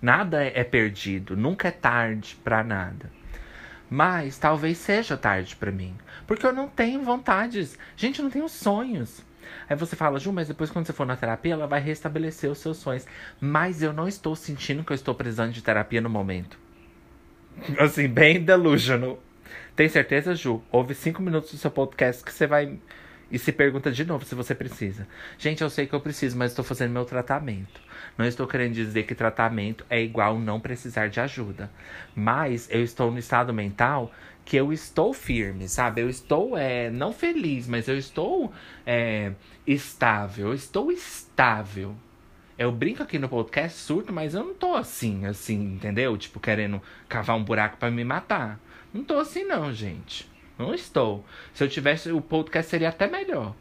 Nada 0.00 0.42
é 0.42 0.64
perdido, 0.64 1.36
nunca 1.36 1.68
é 1.68 1.70
tarde 1.70 2.36
para 2.42 2.64
nada. 2.64 3.10
Mas 3.88 4.38
talvez 4.38 4.78
seja 4.78 5.16
tarde 5.16 5.56
para 5.56 5.72
mim, 5.72 5.94
porque 6.26 6.46
eu 6.46 6.52
não 6.52 6.68
tenho 6.68 7.02
vontades. 7.02 7.76
Gente, 7.96 8.20
eu 8.20 8.24
não 8.24 8.30
tenho 8.30 8.48
sonhos. 8.48 9.22
Aí 9.68 9.76
você 9.76 9.96
fala, 9.96 10.18
Ju, 10.18 10.32
mas 10.32 10.48
depois 10.48 10.70
quando 10.70 10.86
você 10.86 10.92
for 10.92 11.06
na 11.06 11.16
terapia, 11.16 11.54
ela 11.54 11.66
vai 11.66 11.80
restabelecer 11.80 12.50
os 12.50 12.58
seus 12.58 12.76
sonhos. 12.76 13.06
Mas 13.40 13.82
eu 13.82 13.92
não 13.92 14.06
estou 14.06 14.34
sentindo 14.36 14.84
que 14.84 14.92
eu 14.92 14.94
estou 14.94 15.14
precisando 15.14 15.52
de 15.52 15.62
terapia 15.62 16.00
no 16.00 16.08
momento. 16.08 16.58
Assim, 17.78 18.08
bem 18.08 18.42
delusional. 18.42 19.20
Tem 19.74 19.88
certeza, 19.88 20.34
Ju? 20.34 20.62
Houve 20.70 20.94
cinco 20.94 21.22
minutos 21.22 21.50
do 21.52 21.58
seu 21.58 21.70
podcast 21.70 22.22
que 22.24 22.32
você 22.32 22.46
vai. 22.46 22.78
E 23.30 23.38
se 23.38 23.52
pergunta 23.52 23.92
de 23.92 24.04
novo 24.04 24.24
se 24.24 24.34
você 24.34 24.54
precisa. 24.54 25.06
Gente, 25.38 25.62
eu 25.62 25.70
sei 25.70 25.86
que 25.86 25.94
eu 25.94 26.00
preciso, 26.00 26.36
mas 26.36 26.50
estou 26.50 26.64
fazendo 26.64 26.92
meu 26.92 27.04
tratamento. 27.04 27.80
Não 28.18 28.26
estou 28.26 28.46
querendo 28.46 28.74
dizer 28.74 29.04
que 29.04 29.14
tratamento 29.14 29.84
é 29.88 30.02
igual 30.02 30.38
não 30.38 30.58
precisar 30.58 31.08
de 31.08 31.20
ajuda. 31.20 31.70
Mas 32.14 32.68
eu 32.70 32.82
estou 32.82 33.10
no 33.10 33.18
estado 33.18 33.54
mental 33.54 34.12
que 34.44 34.56
eu 34.56 34.72
estou 34.72 35.12
firme, 35.12 35.68
sabe? 35.68 36.00
Eu 36.00 36.10
estou, 36.10 36.58
é, 36.58 36.90
não 36.90 37.12
feliz, 37.12 37.68
mas 37.68 37.86
eu 37.86 37.96
estou 37.96 38.52
é, 38.84 39.32
estável. 39.66 40.48
Eu 40.48 40.54
estou 40.54 40.90
estável. 40.90 41.94
Eu 42.58 42.72
brinco 42.72 43.02
aqui 43.02 43.18
no 43.18 43.28
podcast 43.28 43.78
surto, 43.78 44.12
mas 44.12 44.34
eu 44.34 44.44
não 44.44 44.54
tô 44.54 44.74
assim, 44.74 45.24
assim, 45.24 45.74
entendeu? 45.74 46.16
Tipo, 46.18 46.40
querendo 46.40 46.82
cavar 47.08 47.36
um 47.36 47.44
buraco 47.44 47.76
para 47.76 47.90
me 47.90 48.04
matar. 48.04 48.60
Não 48.92 49.04
tô 49.04 49.18
assim, 49.18 49.44
não, 49.44 49.72
gente. 49.72 50.29
Não 50.60 50.74
estou. 50.74 51.24
Se 51.54 51.64
eu 51.64 51.68
tivesse, 51.70 52.12
o 52.12 52.20
podcast 52.20 52.70
seria 52.70 52.90
até 52.90 53.06
melhor. 53.06 53.54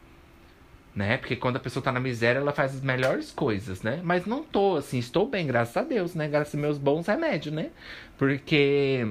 Né? 0.93 1.15
Porque 1.15 1.37
quando 1.37 1.55
a 1.55 1.59
pessoa 1.59 1.81
tá 1.81 1.93
na 1.93 1.99
miséria, 1.99 2.39
ela 2.39 2.51
faz 2.51 2.75
as 2.75 2.81
melhores 2.81 3.31
coisas, 3.31 3.81
né? 3.81 4.01
Mas 4.03 4.25
não 4.25 4.43
tô, 4.43 4.75
assim, 4.75 4.99
estou 4.99 5.25
bem, 5.25 5.47
graças 5.47 5.77
a 5.77 5.81
Deus, 5.81 6.13
né? 6.13 6.27
Graças 6.27 6.53
aos 6.53 6.61
meus 6.61 6.77
bons 6.77 7.07
remédios, 7.07 7.55
né? 7.55 7.69
Porque 8.17 9.07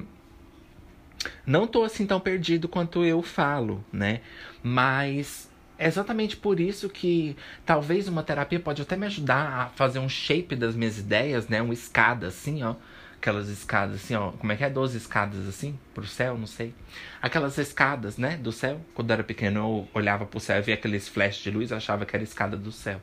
não 1.47 1.65
tô 1.65 1.83
assim 1.83 2.05
tão 2.05 2.19
perdido 2.19 2.67
quanto 2.67 3.03
eu 3.03 3.23
falo, 3.23 3.83
né? 3.91 4.21
Mas 4.61 5.49
é 5.79 5.87
exatamente 5.87 6.37
por 6.37 6.59
isso 6.59 6.89
que 6.89 7.35
talvez 7.65 8.07
uma 8.07 8.21
terapia 8.21 8.59
pode 8.59 8.83
até 8.83 8.95
me 8.95 9.07
ajudar 9.07 9.51
a 9.51 9.65
fazer 9.69 9.97
um 9.97 10.09
shape 10.09 10.55
das 10.55 10.75
minhas 10.75 10.99
ideias, 10.99 11.47
né? 11.47 11.59
Uma 11.59 11.73
escada 11.73 12.27
assim, 12.27 12.61
ó. 12.61 12.75
Aquelas 13.19 13.49
escadas 13.49 13.97
assim, 13.97 14.15
ó. 14.15 14.31
Como 14.31 14.49
é 14.49 14.55
que 14.55 14.63
é? 14.63 14.69
Doze 14.69 14.97
escadas 14.97 15.45
assim? 15.45 15.77
Pro 15.93 16.07
céu, 16.07 16.37
não 16.37 16.47
sei. 16.47 16.73
Aquelas 17.21 17.57
escadas, 17.57 18.17
né? 18.17 18.37
Do 18.37 18.49
céu. 18.49 18.79
Quando 18.93 19.09
eu 19.09 19.15
era 19.15 19.23
pequeno, 19.25 19.59
eu 19.59 19.87
olhava 19.93 20.25
pro 20.25 20.39
céu 20.39 20.57
e 20.57 20.61
via 20.61 20.75
aqueles 20.75 21.09
flashes 21.09 21.43
de 21.43 21.51
luz, 21.51 21.73
achava 21.73 22.05
que 22.05 22.15
era 22.15 22.23
a 22.23 22.25
escada 22.25 22.55
do 22.55 22.71
céu. 22.71 23.01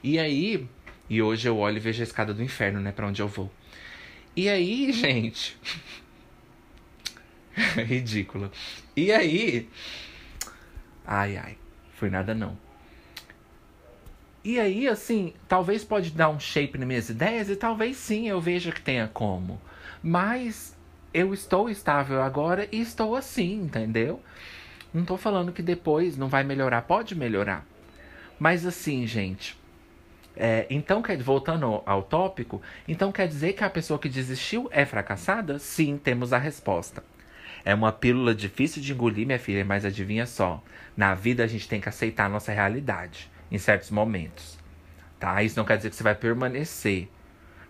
E 0.00 0.16
aí. 0.16 0.64
E 1.10 1.20
hoje 1.20 1.48
eu 1.48 1.58
olho 1.58 1.76
e 1.76 1.80
vejo 1.80 2.00
a 2.00 2.04
escada 2.04 2.32
do 2.32 2.40
inferno, 2.40 2.78
né? 2.78 2.92
Pra 2.92 3.04
onde 3.04 3.20
eu 3.20 3.26
vou. 3.26 3.52
E 4.36 4.48
aí, 4.48 4.92
gente. 4.94 5.58
Ridículo. 7.84 8.48
E 8.96 9.10
aí. 9.10 9.68
Ai, 11.04 11.36
ai. 11.36 11.58
Foi 11.94 12.08
nada 12.08 12.32
não. 12.32 12.56
E 14.44 14.58
aí, 14.58 14.88
assim, 14.88 15.32
talvez 15.46 15.84
pode 15.84 16.10
dar 16.10 16.28
um 16.28 16.40
shape 16.40 16.76
nas 16.76 16.88
minhas 16.88 17.08
ideias 17.08 17.48
e 17.48 17.54
talvez 17.54 17.96
sim 17.96 18.28
eu 18.28 18.40
veja 18.40 18.72
que 18.72 18.80
tenha 18.80 19.06
como. 19.06 19.60
Mas 20.02 20.76
eu 21.14 21.32
estou 21.32 21.70
estável 21.70 22.20
agora 22.20 22.66
e 22.72 22.80
estou 22.80 23.14
assim, 23.14 23.54
entendeu? 23.54 24.20
Não 24.92 25.04
tô 25.04 25.16
falando 25.16 25.52
que 25.52 25.62
depois 25.62 26.16
não 26.16 26.28
vai 26.28 26.42
melhorar, 26.42 26.82
pode 26.82 27.14
melhorar. 27.14 27.64
Mas 28.36 28.66
assim, 28.66 29.06
gente. 29.06 29.56
É, 30.34 30.66
então, 30.68 31.02
quer, 31.02 31.22
voltando 31.22 31.80
ao 31.86 32.02
tópico, 32.02 32.60
então 32.88 33.12
quer 33.12 33.28
dizer 33.28 33.52
que 33.52 33.62
a 33.62 33.70
pessoa 33.70 33.98
que 33.98 34.08
desistiu 34.08 34.68
é 34.72 34.84
fracassada? 34.84 35.58
Sim, 35.60 35.96
temos 35.96 36.32
a 36.32 36.38
resposta. 36.38 37.04
É 37.64 37.72
uma 37.72 37.92
pílula 37.92 38.34
difícil 38.34 38.82
de 38.82 38.92
engolir, 38.92 39.24
minha 39.24 39.38
filha, 39.38 39.64
mas 39.64 39.84
adivinha 39.84 40.26
só. 40.26 40.60
Na 40.96 41.14
vida 41.14 41.44
a 41.44 41.46
gente 41.46 41.68
tem 41.68 41.80
que 41.80 41.88
aceitar 41.88 42.26
a 42.26 42.28
nossa 42.28 42.50
realidade 42.50 43.30
em 43.52 43.58
certos 43.58 43.90
momentos. 43.90 44.58
Tá? 45.20 45.42
Isso 45.42 45.56
não 45.56 45.64
quer 45.64 45.76
dizer 45.76 45.90
que 45.90 45.96
você 45.96 46.02
vai 46.02 46.14
permanecer. 46.14 47.08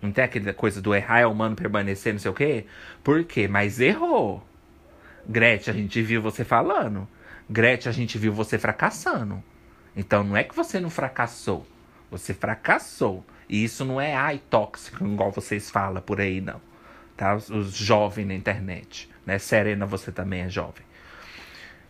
Não 0.01 0.13
tem 0.13 0.25
aquela 0.25 0.55
coisa 0.55 0.81
do 0.81 0.95
errar 0.95 1.21
é 1.21 1.27
humano 1.27 1.55
permanecer, 1.55 2.13
não 2.13 2.21
sei 2.21 2.31
o 2.31 2.35
quê? 2.35 2.65
Por 3.05 3.25
quê? 3.25 3.47
Mas 3.49 3.81
errou. 3.81 4.47
Gretchen, 5.29 5.75
a 5.75 5.77
gente 5.77 6.01
viu 6.01 6.23
você 6.23 6.45
falando. 6.45 7.07
Gretchen, 7.51 7.91
a 7.91 7.93
gente 7.93 8.17
viu 8.17 8.33
você 8.33 8.59
fracassando. 8.59 9.43
Então 9.95 10.25
não 10.25 10.37
é 10.37 10.45
que 10.45 10.55
você 10.55 10.81
não 10.81 10.89
fracassou. 10.89 11.67
Você 12.11 12.33
fracassou. 12.33 13.25
E 13.49 13.63
isso 13.63 13.85
não 13.85 14.01
é 14.01 14.15
ai 14.15 14.41
tóxico, 14.49 15.05
igual 15.05 15.31
vocês 15.31 15.71
falam 15.71 16.01
por 16.01 16.21
aí, 16.21 16.41
não. 16.41 16.61
Tá? 17.17 17.35
Os, 17.35 17.51
os 17.51 17.75
jovens 17.75 18.27
na 18.27 18.35
internet. 18.35 19.11
Né? 19.27 19.39
Serena, 19.39 19.85
você 19.85 20.11
também 20.11 20.43
é 20.43 20.49
jovem. 20.49 20.85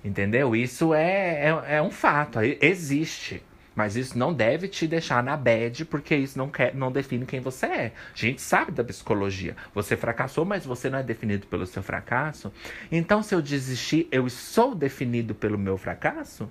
Entendeu? 0.04 0.56
Isso 0.56 0.92
é, 0.92 1.48
é, 1.48 1.76
é 1.76 1.82
um 1.82 1.90
fato. 1.90 2.40
Existe. 2.60 3.42
Mas 3.74 3.96
isso 3.96 4.18
não 4.18 4.32
deve 4.32 4.68
te 4.68 4.86
deixar 4.86 5.22
na 5.22 5.36
bad, 5.36 5.84
porque 5.86 6.14
isso 6.14 6.36
não, 6.36 6.48
quer, 6.48 6.74
não 6.74 6.92
define 6.92 7.24
quem 7.24 7.40
você 7.40 7.66
é. 7.66 7.92
A 8.12 8.16
gente 8.16 8.40
sabe 8.42 8.70
da 8.72 8.84
psicologia. 8.84 9.56
Você 9.74 9.96
fracassou, 9.96 10.44
mas 10.44 10.64
você 10.64 10.90
não 10.90 10.98
é 10.98 11.02
definido 11.02 11.46
pelo 11.46 11.66
seu 11.66 11.82
fracasso. 11.82 12.52
Então, 12.90 13.22
se 13.22 13.34
eu 13.34 13.40
desistir, 13.40 14.08
eu 14.12 14.28
sou 14.28 14.74
definido 14.74 15.34
pelo 15.34 15.58
meu 15.58 15.78
fracasso? 15.78 16.50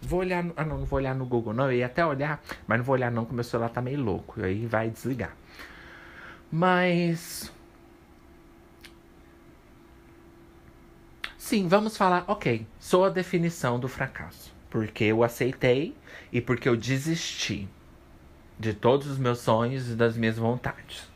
Vou 0.00 0.20
olhar. 0.20 0.42
No, 0.42 0.52
ah, 0.56 0.64
não, 0.64 0.78
não 0.78 0.84
vou 0.86 0.98
olhar 0.98 1.14
no 1.14 1.26
Google, 1.26 1.52
não. 1.52 1.66
Eu 1.66 1.78
ia 1.78 1.86
até 1.86 2.04
olhar, 2.04 2.42
mas 2.66 2.78
não 2.78 2.84
vou 2.84 2.94
olhar, 2.94 3.10
não, 3.10 3.24
porque 3.24 3.34
meu 3.34 3.44
celular 3.44 3.68
tá 3.70 3.80
meio 3.80 4.00
louco. 4.00 4.42
Aí 4.42 4.66
vai 4.66 4.88
desligar. 4.88 5.34
Mas. 6.50 7.52
Sim, 11.36 11.68
vamos 11.68 11.94
falar, 11.94 12.24
ok, 12.26 12.66
sou 12.78 13.04
a 13.04 13.10
definição 13.10 13.78
do 13.78 13.86
fracasso. 13.86 14.53
Porque 14.74 15.04
eu 15.04 15.22
aceitei 15.22 15.96
e 16.32 16.40
porque 16.40 16.68
eu 16.68 16.74
desisti 16.74 17.68
de 18.58 18.74
todos 18.74 19.06
os 19.06 19.18
meus 19.18 19.38
sonhos 19.38 19.88
e 19.88 19.94
das 19.94 20.16
minhas 20.16 20.36
vontades. 20.36 21.08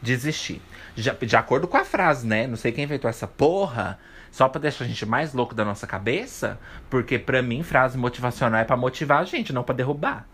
Desisti. 0.00 0.62
De, 0.96 1.36
acordo 1.36 1.68
com 1.68 1.76
a 1.76 1.84
frase, 1.84 2.26
né? 2.26 2.46
Não 2.46 2.56
sei 2.56 2.72
quem 2.72 2.84
inventou 2.84 3.10
essa 3.10 3.26
porra, 3.26 3.98
só 4.32 4.48
pra 4.48 4.62
deixar 4.62 4.86
a 4.86 4.88
gente 4.88 5.04
mais 5.04 5.34
louco 5.34 5.54
da 5.54 5.62
nossa 5.62 5.86
cabeça. 5.86 6.58
Porque 6.88 7.18
pra 7.18 7.42
mim, 7.42 7.62
frase 7.62 7.98
motivacional 7.98 8.58
é 8.58 8.64
pra 8.64 8.78
motivar 8.78 9.20
a 9.20 9.24
gente, 9.24 9.52
não 9.52 9.62
pra 9.62 9.74
derrubar. 9.74 10.26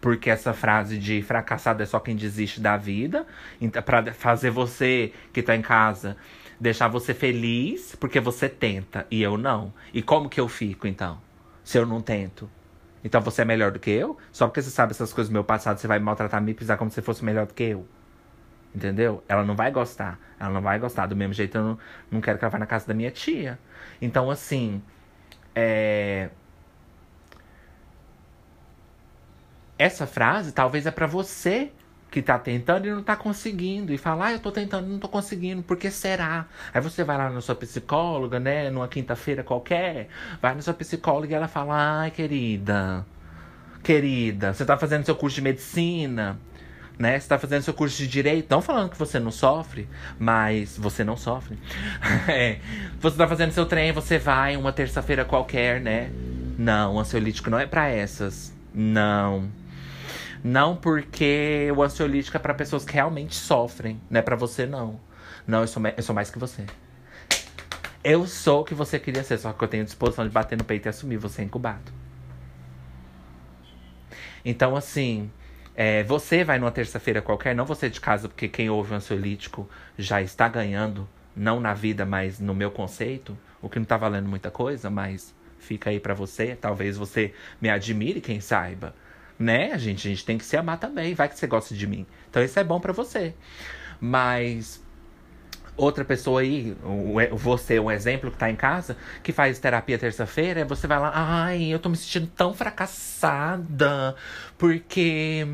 Porque 0.00 0.28
essa 0.28 0.52
frase 0.52 0.98
de 0.98 1.22
fracassado 1.22 1.80
é 1.80 1.86
só 1.86 2.00
quem 2.00 2.16
desiste 2.16 2.60
da 2.60 2.76
vida. 2.76 3.24
Então, 3.60 3.80
pra 3.84 4.12
fazer 4.12 4.50
você 4.50 5.12
que 5.32 5.44
tá 5.44 5.54
em 5.54 5.62
casa 5.62 6.16
deixar 6.58 6.88
você 6.88 7.14
feliz 7.14 7.94
porque 7.94 8.18
você 8.18 8.48
tenta 8.48 9.06
e 9.12 9.22
eu 9.22 9.38
não. 9.38 9.72
E 9.94 10.02
como 10.02 10.28
que 10.28 10.40
eu 10.40 10.48
fico 10.48 10.88
então? 10.88 11.27
Se 11.68 11.76
eu 11.76 11.84
não 11.84 12.00
tento? 12.00 12.50
Então 13.04 13.20
você 13.20 13.42
é 13.42 13.44
melhor 13.44 13.70
do 13.70 13.78
que 13.78 13.90
eu? 13.90 14.16
Só 14.32 14.46
porque 14.46 14.62
você 14.62 14.70
sabe 14.70 14.92
essas 14.92 15.12
coisas 15.12 15.28
do 15.28 15.34
meu 15.34 15.44
passado, 15.44 15.76
você 15.76 15.86
vai 15.86 15.98
me 15.98 16.04
maltratar, 16.06 16.40
me 16.40 16.54
pisar 16.54 16.78
como 16.78 16.90
se 16.90 17.02
fosse 17.02 17.22
melhor 17.22 17.46
do 17.46 17.52
que 17.52 17.62
eu. 17.62 17.86
Entendeu? 18.74 19.22
Ela 19.28 19.44
não 19.44 19.54
vai 19.54 19.70
gostar. 19.70 20.18
Ela 20.40 20.48
não 20.48 20.62
vai 20.62 20.78
gostar. 20.78 21.04
Do 21.04 21.14
mesmo 21.14 21.34
jeito, 21.34 21.58
eu 21.58 21.62
não, 21.62 21.78
não 22.10 22.20
quero 22.22 22.38
que 22.38 22.44
ela 22.46 22.50
vá 22.50 22.58
na 22.58 22.64
casa 22.64 22.86
da 22.86 22.94
minha 22.94 23.10
tia. 23.10 23.58
Então, 24.00 24.30
assim. 24.30 24.82
É... 25.54 26.30
Essa 29.78 30.06
frase 30.06 30.52
talvez 30.52 30.86
é 30.86 30.90
para 30.90 31.06
você 31.06 31.70
que 32.10 32.22
tá 32.22 32.38
tentando 32.38 32.86
e 32.86 32.90
não 32.90 33.02
tá 33.02 33.16
conseguindo. 33.16 33.92
E 33.92 33.98
fala, 33.98 34.26
ah, 34.26 34.32
eu 34.32 34.38
tô 34.38 34.50
tentando 34.50 34.86
e 34.86 34.90
não 34.90 34.98
tô 34.98 35.08
conseguindo, 35.08 35.62
por 35.62 35.76
que 35.76 35.90
será? 35.90 36.46
Aí 36.72 36.80
você 36.80 37.04
vai 37.04 37.16
lá 37.18 37.30
na 37.30 37.40
sua 37.40 37.54
psicóloga, 37.54 38.40
né, 38.40 38.70
numa 38.70 38.88
quinta-feira 38.88 39.42
qualquer, 39.42 40.08
vai 40.40 40.54
na 40.54 40.62
sua 40.62 40.74
psicóloga 40.74 41.32
e 41.32 41.34
ela 41.34 41.48
fala, 41.48 42.00
ai, 42.00 42.10
querida, 42.10 43.04
querida, 43.82 44.52
você 44.52 44.64
tá 44.64 44.76
fazendo 44.76 45.04
seu 45.04 45.14
curso 45.16 45.36
de 45.36 45.42
medicina, 45.42 46.38
né? 46.98 47.18
Você 47.18 47.28
tá 47.28 47.38
fazendo 47.38 47.62
seu 47.62 47.72
curso 47.72 47.96
de 47.96 48.08
direito, 48.08 48.50
não 48.50 48.60
falando 48.60 48.90
que 48.90 48.98
você 48.98 49.20
não 49.20 49.30
sofre, 49.30 49.88
mas 50.18 50.76
você 50.76 51.04
não 51.04 51.16
sofre. 51.16 51.56
é. 52.26 52.58
Você 53.00 53.16
tá 53.16 53.28
fazendo 53.28 53.52
seu 53.52 53.64
trem, 53.64 53.92
você 53.92 54.18
vai 54.18 54.56
uma 54.56 54.72
terça-feira 54.72 55.24
qualquer, 55.24 55.80
né? 55.80 56.10
Não, 56.58 56.98
ansiolítico 56.98 57.48
não 57.48 57.58
é 57.58 57.66
para 57.66 57.88
essas. 57.88 58.52
Não. 58.74 59.48
Não 60.42 60.76
porque 60.76 61.72
o 61.76 61.82
ansiolítico 61.82 62.36
é 62.36 62.40
para 62.40 62.54
pessoas 62.54 62.84
que 62.84 62.92
realmente 62.92 63.34
sofrem, 63.34 64.00
não 64.08 64.20
é 64.20 64.22
para 64.22 64.36
você 64.36 64.66
não. 64.66 65.00
Não, 65.46 65.60
eu 65.62 65.66
sou, 65.66 65.82
eu 65.96 66.02
sou 66.02 66.14
mais 66.14 66.30
que 66.30 66.38
você. 66.38 66.64
Eu 68.04 68.26
sou 68.26 68.60
o 68.60 68.64
que 68.64 68.74
você 68.74 68.98
queria 68.98 69.24
ser, 69.24 69.38
só 69.38 69.52
que 69.52 69.62
eu 69.62 69.68
tenho 69.68 69.84
disposição 69.84 70.24
de 70.24 70.30
bater 70.30 70.56
no 70.56 70.64
peito 70.64 70.86
e 70.86 70.88
assumir 70.88 71.16
você 71.16 71.42
é 71.42 71.44
incubado. 71.44 71.92
Então, 74.44 74.76
assim, 74.76 75.30
é, 75.74 76.02
você 76.04 76.44
vai 76.44 76.58
numa 76.58 76.70
terça-feira 76.70 77.20
qualquer, 77.20 77.54
não 77.54 77.64
você 77.64 77.90
de 77.90 78.00
casa, 78.00 78.28
porque 78.28 78.48
quem 78.48 78.70
ouve 78.70 78.92
o 78.92 78.96
ansiolítico 78.96 79.68
já 79.96 80.22
está 80.22 80.48
ganhando, 80.48 81.08
não 81.34 81.60
na 81.60 81.74
vida, 81.74 82.06
mas 82.06 82.38
no 82.38 82.54
meu 82.54 82.70
conceito, 82.70 83.36
o 83.60 83.68
que 83.68 83.78
não 83.78 83.86
tá 83.86 83.96
valendo 83.96 84.28
muita 84.28 84.50
coisa, 84.50 84.88
mas 84.88 85.34
fica 85.58 85.90
aí 85.90 86.00
para 86.00 86.14
você. 86.14 86.56
Talvez 86.56 86.96
você 86.96 87.32
me 87.60 87.68
admire, 87.68 88.20
quem 88.20 88.40
saiba. 88.40 88.94
Né, 89.38 89.78
gente? 89.78 90.08
A 90.08 90.10
gente 90.10 90.24
tem 90.24 90.36
que 90.36 90.44
se 90.44 90.56
amar 90.56 90.78
também. 90.78 91.14
Vai 91.14 91.28
que 91.28 91.38
você 91.38 91.46
gosta 91.46 91.74
de 91.74 91.86
mim. 91.86 92.06
Então 92.28 92.42
isso 92.42 92.58
é 92.58 92.64
bom 92.64 92.80
para 92.80 92.92
você. 92.92 93.34
Mas 94.00 94.82
outra 95.78 96.04
pessoa 96.04 96.40
aí, 96.40 96.76
você, 97.32 97.78
um 97.78 97.90
exemplo 97.90 98.30
que 98.30 98.36
tá 98.36 98.50
em 98.50 98.56
casa, 98.56 98.96
que 99.22 99.32
faz 99.32 99.58
terapia 99.60 99.96
terça-feira, 99.96 100.64
você 100.64 100.88
vai 100.88 100.98
lá, 100.98 101.12
ai, 101.14 101.66
eu 101.66 101.78
tô 101.78 101.88
me 101.88 101.96
sentindo 101.96 102.26
tão 102.26 102.52
fracassada, 102.52 104.16
porque 104.58 105.46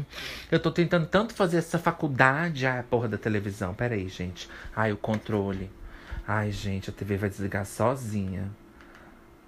eu 0.50 0.58
tô 0.58 0.70
tentando 0.70 1.06
tanto 1.06 1.34
fazer 1.34 1.58
essa 1.58 1.78
faculdade. 1.78 2.66
Ah, 2.66 2.82
porra 2.88 3.06
da 3.06 3.18
televisão, 3.18 3.74
peraí, 3.74 4.08
gente. 4.08 4.48
Ai, 4.74 4.92
o 4.92 4.96
controle. 4.96 5.70
Ai, 6.26 6.50
gente, 6.50 6.88
a 6.88 6.92
TV 6.92 7.18
vai 7.18 7.28
desligar 7.28 7.66
sozinha. 7.66 8.50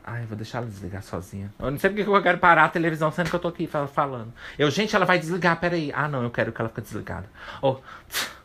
Ai, 0.09 0.25
vou 0.25 0.37
deixar 0.37 0.59
ela 0.59 0.69
desligar 0.69 1.03
sozinha. 1.03 1.53
Eu 1.59 1.69
não 1.69 1.79
sei 1.81 1.91
porque 1.91 2.09
eu 2.09 2.23
quero 2.23 2.39
parar 2.39 2.67
a 2.67 2.69
televisão, 2.69 3.11
sendo 3.11 3.29
que 3.29 3.35
eu 3.35 3.41
tô 3.41 3.49
aqui 3.49 3.69
falando. 3.93 4.33
Eu, 4.57 4.71
gente, 4.71 4.95
ela 4.95 5.05
vai 5.05 5.19
desligar, 5.19 5.59
peraí. 5.59 5.91
Ah, 5.93 6.07
não, 6.07 6.23
eu 6.23 6.31
quero 6.31 6.53
que 6.53 6.61
ela 6.61 6.69
fique 6.69 6.83
desligada. 6.83 7.29
Oh. 7.61 7.79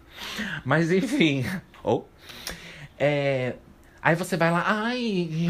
Mas 0.66 0.92
enfim. 0.92 1.46
Ou. 1.84 2.10
Oh. 2.14 2.22
É... 3.04 3.56
Aí 4.00 4.16
você 4.16 4.38
vai 4.38 4.52
lá, 4.52 4.64
ai. 4.68 5.50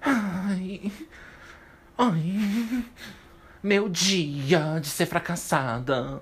Ai. 0.00 0.92
Ai. 1.96 2.84
Meu 3.60 3.88
dia 3.88 4.78
de 4.80 4.86
ser 4.86 5.06
fracassada. 5.06 6.20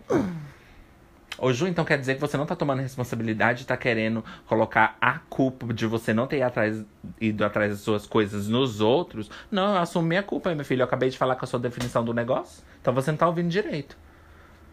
Ô 1.39 1.53
Ju, 1.53 1.67
então 1.67 1.85
quer 1.85 1.99
dizer 1.99 2.15
que 2.15 2.21
você 2.21 2.37
não 2.37 2.47
tá 2.47 2.57
tomando 2.57 2.81
responsabilidade 2.81 3.63
e 3.63 3.67
tá 3.67 3.77
querendo 3.77 4.25
colocar 4.47 4.97
a 5.01 5.19
culpa 5.19 5.73
de 5.73 5.87
você 5.87 6.15
não 6.15 6.27
ter 6.27 6.37
ido 6.37 6.45
atrás, 6.47 6.85
ido 7.21 7.45
atrás 7.45 7.73
das 7.73 7.81
suas 7.81 8.07
coisas 8.07 8.49
nos 8.49 8.81
outros? 8.81 9.31
Não, 9.51 9.75
eu 9.75 9.79
assumo 9.79 10.07
minha 10.09 10.23
culpa, 10.23 10.55
meu 10.55 10.65
filho. 10.65 10.81
Eu 10.81 10.87
acabei 10.87 11.11
de 11.11 11.19
falar 11.19 11.37
com 11.37 11.45
a 11.45 11.49
sua 11.49 11.61
definição 11.61 12.03
do 12.03 12.15
negócio. 12.15 12.65
Então 12.81 12.95
você 12.95 13.11
não 13.11 13.19
tá 13.19 13.27
ouvindo 13.27 13.51
direito. 13.51 13.99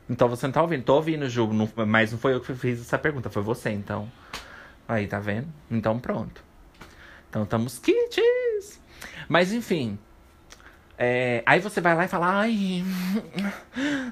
Então 0.10 0.30
você 0.30 0.48
não 0.48 0.54
tá 0.54 0.62
ouvindo. 0.62 0.84
Tô 0.84 0.96
ouvindo, 0.96 1.28
Ju, 1.30 1.52
não, 1.52 1.70
mas 1.86 2.12
não 2.12 2.20
foi 2.20 2.34
eu 2.34 2.40
que 2.40 2.54
fiz 2.54 2.80
essa 2.80 2.98
pergunta, 2.98 3.30
foi 3.30 3.44
você, 3.44 3.70
então. 3.70 4.10
Aí, 4.88 5.08
tá 5.08 5.20
vendo? 5.20 5.48
Então 5.70 6.00
pronto. 6.00 6.44
Então 7.30 7.44
estamos 7.44 7.80
kits. 7.80 8.80
Mas 9.28 9.52
enfim. 9.52 9.98
É, 10.98 11.42
aí 11.46 11.60
você 11.60 11.82
vai 11.82 11.96
lá 11.96 12.06
e 12.06 12.08
fala, 12.08 12.40
ai. 12.42 12.84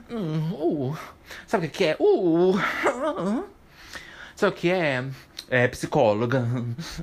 Uh, 0.10 0.98
sabe 1.46 1.68
o 1.68 1.70
que 1.70 1.86
é? 1.86 1.98
Uh, 2.00 2.60
sabe 4.36 4.54
o 4.54 4.56
que 4.56 4.70
é? 4.70 5.06
É 5.50 5.68
psicóloga. 5.68 6.48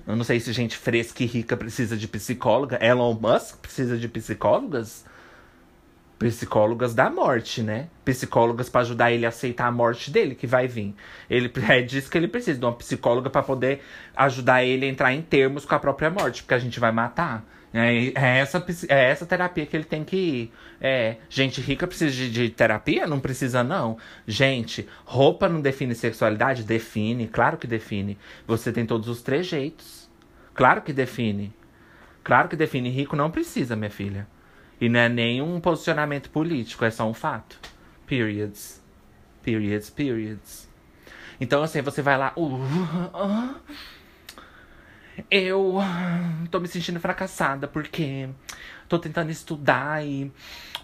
Eu 0.07 0.17
não 0.17 0.25
sei 0.25 0.41
se 0.41 0.53
gente 0.53 0.77
fresca 0.77 1.23
e 1.23 1.27
rica 1.27 1.57
precisa 1.57 1.97
de 1.97 2.09
psicóloga. 2.09 2.79
Elon 2.85 3.15
Musk 3.15 3.59
precisa 3.59 3.97
de 3.97 4.09
psicólogas. 4.09 5.05
Psicólogas 6.19 6.95
da 6.95 7.09
morte, 7.09 7.63
né? 7.63 7.89
Psicólogas 8.05 8.69
para 8.69 8.81
ajudar 8.81 9.13
ele 9.13 9.25
a 9.25 9.29
aceitar 9.29 9.67
a 9.67 9.71
morte 9.71 10.11
dele, 10.11 10.35
que 10.35 10.47
vai 10.49 10.67
vir. 10.67 10.95
Ele 11.31 11.53
é 11.69 11.83
disso 11.83 12.11
que 12.11 12.19
ele 12.19 12.27
precisa, 12.27 12.59
de 12.59 12.65
uma 12.65 12.73
psicóloga 12.73 13.31
para 13.31 13.43
poder 13.43 13.85
ajudar 14.17 14.65
ele 14.65 14.87
a 14.87 14.89
entrar 14.89 15.13
em 15.13 15.23
termos 15.23 15.65
com 15.65 15.75
a 15.75 15.79
própria 15.79 16.11
morte, 16.11 16.43
porque 16.43 16.55
a 16.55 16.59
gente 16.59 16.81
vai 16.81 16.91
matar. 16.91 17.45
É, 17.73 18.13
é, 18.15 18.39
essa, 18.39 18.65
é 18.89 19.11
essa 19.11 19.27
terapia 19.27 19.67
que 19.67 19.77
ele 19.77 19.85
tem 19.85 20.05
que 20.05 20.17
ir. 20.17 20.53
É, 20.81 21.17
gente 21.29 21.61
rica 21.61 21.87
precisa 21.87 22.11
de, 22.11 22.31
de, 22.31 22.51
terapia? 22.51 23.07
Não 23.07 23.21
precisa, 23.21 23.63
não. 23.63 23.99
Gente, 24.27 24.89
roupa 25.05 25.49
não 25.49 25.61
define 25.61 25.95
sexualidade? 25.95 26.63
Define, 26.63 27.29
claro 27.29 27.57
que 27.59 27.67
define. 27.67 28.19
Você 28.47 28.73
tem 28.73 28.87
todos 28.87 29.09
os 29.09 29.23
trejeitos. 29.23 30.09
Claro 30.55 30.83
que 30.83 30.93
define. 30.93 31.53
Claro 32.25 32.49
que 32.49 32.57
define. 32.57 32.91
Rico 32.91 33.17
não 33.17 33.31
precisa, 33.31 33.77
minha 33.77 33.91
filha. 33.91 34.27
E 34.81 34.89
não 34.89 35.01
é 35.01 35.09
nenhum 35.09 35.61
posicionamento 35.61 36.31
político, 36.31 36.85
é 36.85 36.91
só 36.91 37.09
um 37.09 37.15
fato. 37.15 37.59
Periods. 38.07 38.83
Periods, 39.43 39.91
periods. 39.91 40.69
Então, 41.41 41.63
assim, 41.63 41.83
você 41.83 42.03
vai 42.03 42.17
lá. 42.17 42.33
Uh, 42.37 42.55
uh, 42.55 43.55
eu 45.31 45.79
tô 46.51 46.61
me 46.61 46.69
sentindo 46.69 47.01
fracassada 47.01 47.67
porque 47.67 48.29
tô 48.89 48.99
tentando 48.99 49.31
estudar 49.31 50.05
e 50.05 50.33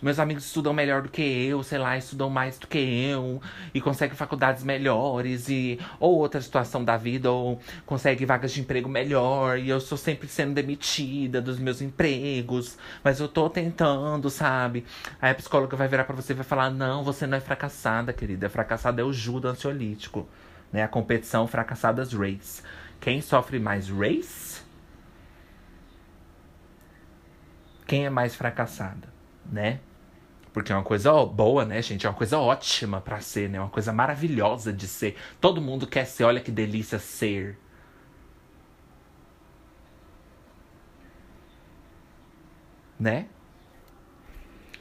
meus 0.03 0.19
amigos 0.19 0.45
estudam 0.45 0.75
melhor 0.75 1.03
do 1.03 1.09
que 1.09 1.23
eu, 1.23 1.63
sei 1.63 1.79
lá, 1.79 1.97
estudam 1.97 2.29
mais 2.29 2.59
do 2.59 2.67
que 2.67 2.79
eu 2.79 3.41
e 3.73 3.81
conseguem 3.81 4.15
faculdades 4.15 4.63
melhores 4.63 5.49
e 5.49 5.79
ou 5.99 6.19
outra 6.19 6.41
situação 6.41 6.85
da 6.85 6.97
vida 6.97 7.31
ou 7.31 7.59
conseguem 7.87 8.27
vagas 8.27 8.53
de 8.53 8.61
emprego 8.61 8.89
melhor 8.89 9.59
e 9.59 9.71
eu 9.71 9.81
sou 9.81 9.97
sempre 9.97 10.29
sendo 10.29 10.53
demitida 10.53 11.41
dos 11.41 11.59
meus 11.59 11.81
empregos, 11.81 12.77
mas 13.03 13.21
eu 13.21 13.29
tô 13.29 13.49
tentando, 13.49 14.29
sabe? 14.29 14.85
Aí 15.21 15.31
a 15.31 15.35
psicóloga 15.35 15.77
vai 15.77 15.89
virar 15.89 16.05
para 16.05 16.17
você 16.17 16.33
e 16.33 16.37
vai 16.37 16.45
falar: 16.45 16.71
"Não, 16.71 17.03
você 17.03 17.27
não 17.27 17.39
é 17.39 17.41
fracassada, 17.41 18.13
querida. 18.13 18.51
Fracassada 18.51 19.01
é 19.01 19.05
o 19.05 19.13
judo 19.13 19.49
ansiolítico, 19.49 20.29
né? 20.71 20.83
A 20.83 20.89
competição 20.89 21.47
fracassadas 21.47 22.13
race. 22.13 22.63
Quem 23.05 23.21
sofre 23.21 23.59
mais 23.59 23.91
race? 23.91 24.63
Quem 27.87 28.07
é 28.07 28.09
mais 28.09 28.35
fracassada, 28.35 29.13
né? 29.45 29.81
Porque 30.55 30.73
é 30.73 30.75
uma 30.75 30.83
coisa 30.83 31.13
boa, 31.27 31.67
né, 31.67 31.83
gente? 31.83 32.07
É 32.07 32.09
uma 32.09 32.17
coisa 32.17 32.39
ótima 32.39 33.03
para 33.03 33.21
ser, 33.21 33.51
né? 33.51 33.61
Uma 33.61 33.69
coisa 33.69 33.93
maravilhosa 33.93 34.73
de 34.73 34.89
ser. 34.89 35.19
Todo 35.39 35.61
mundo 35.61 35.87
quer 35.87 36.07
ser, 36.07 36.25
olha 36.25 36.41
que 36.41 36.51
delícia 36.51 36.99
ser. 36.99 37.59
Né? 42.99 43.27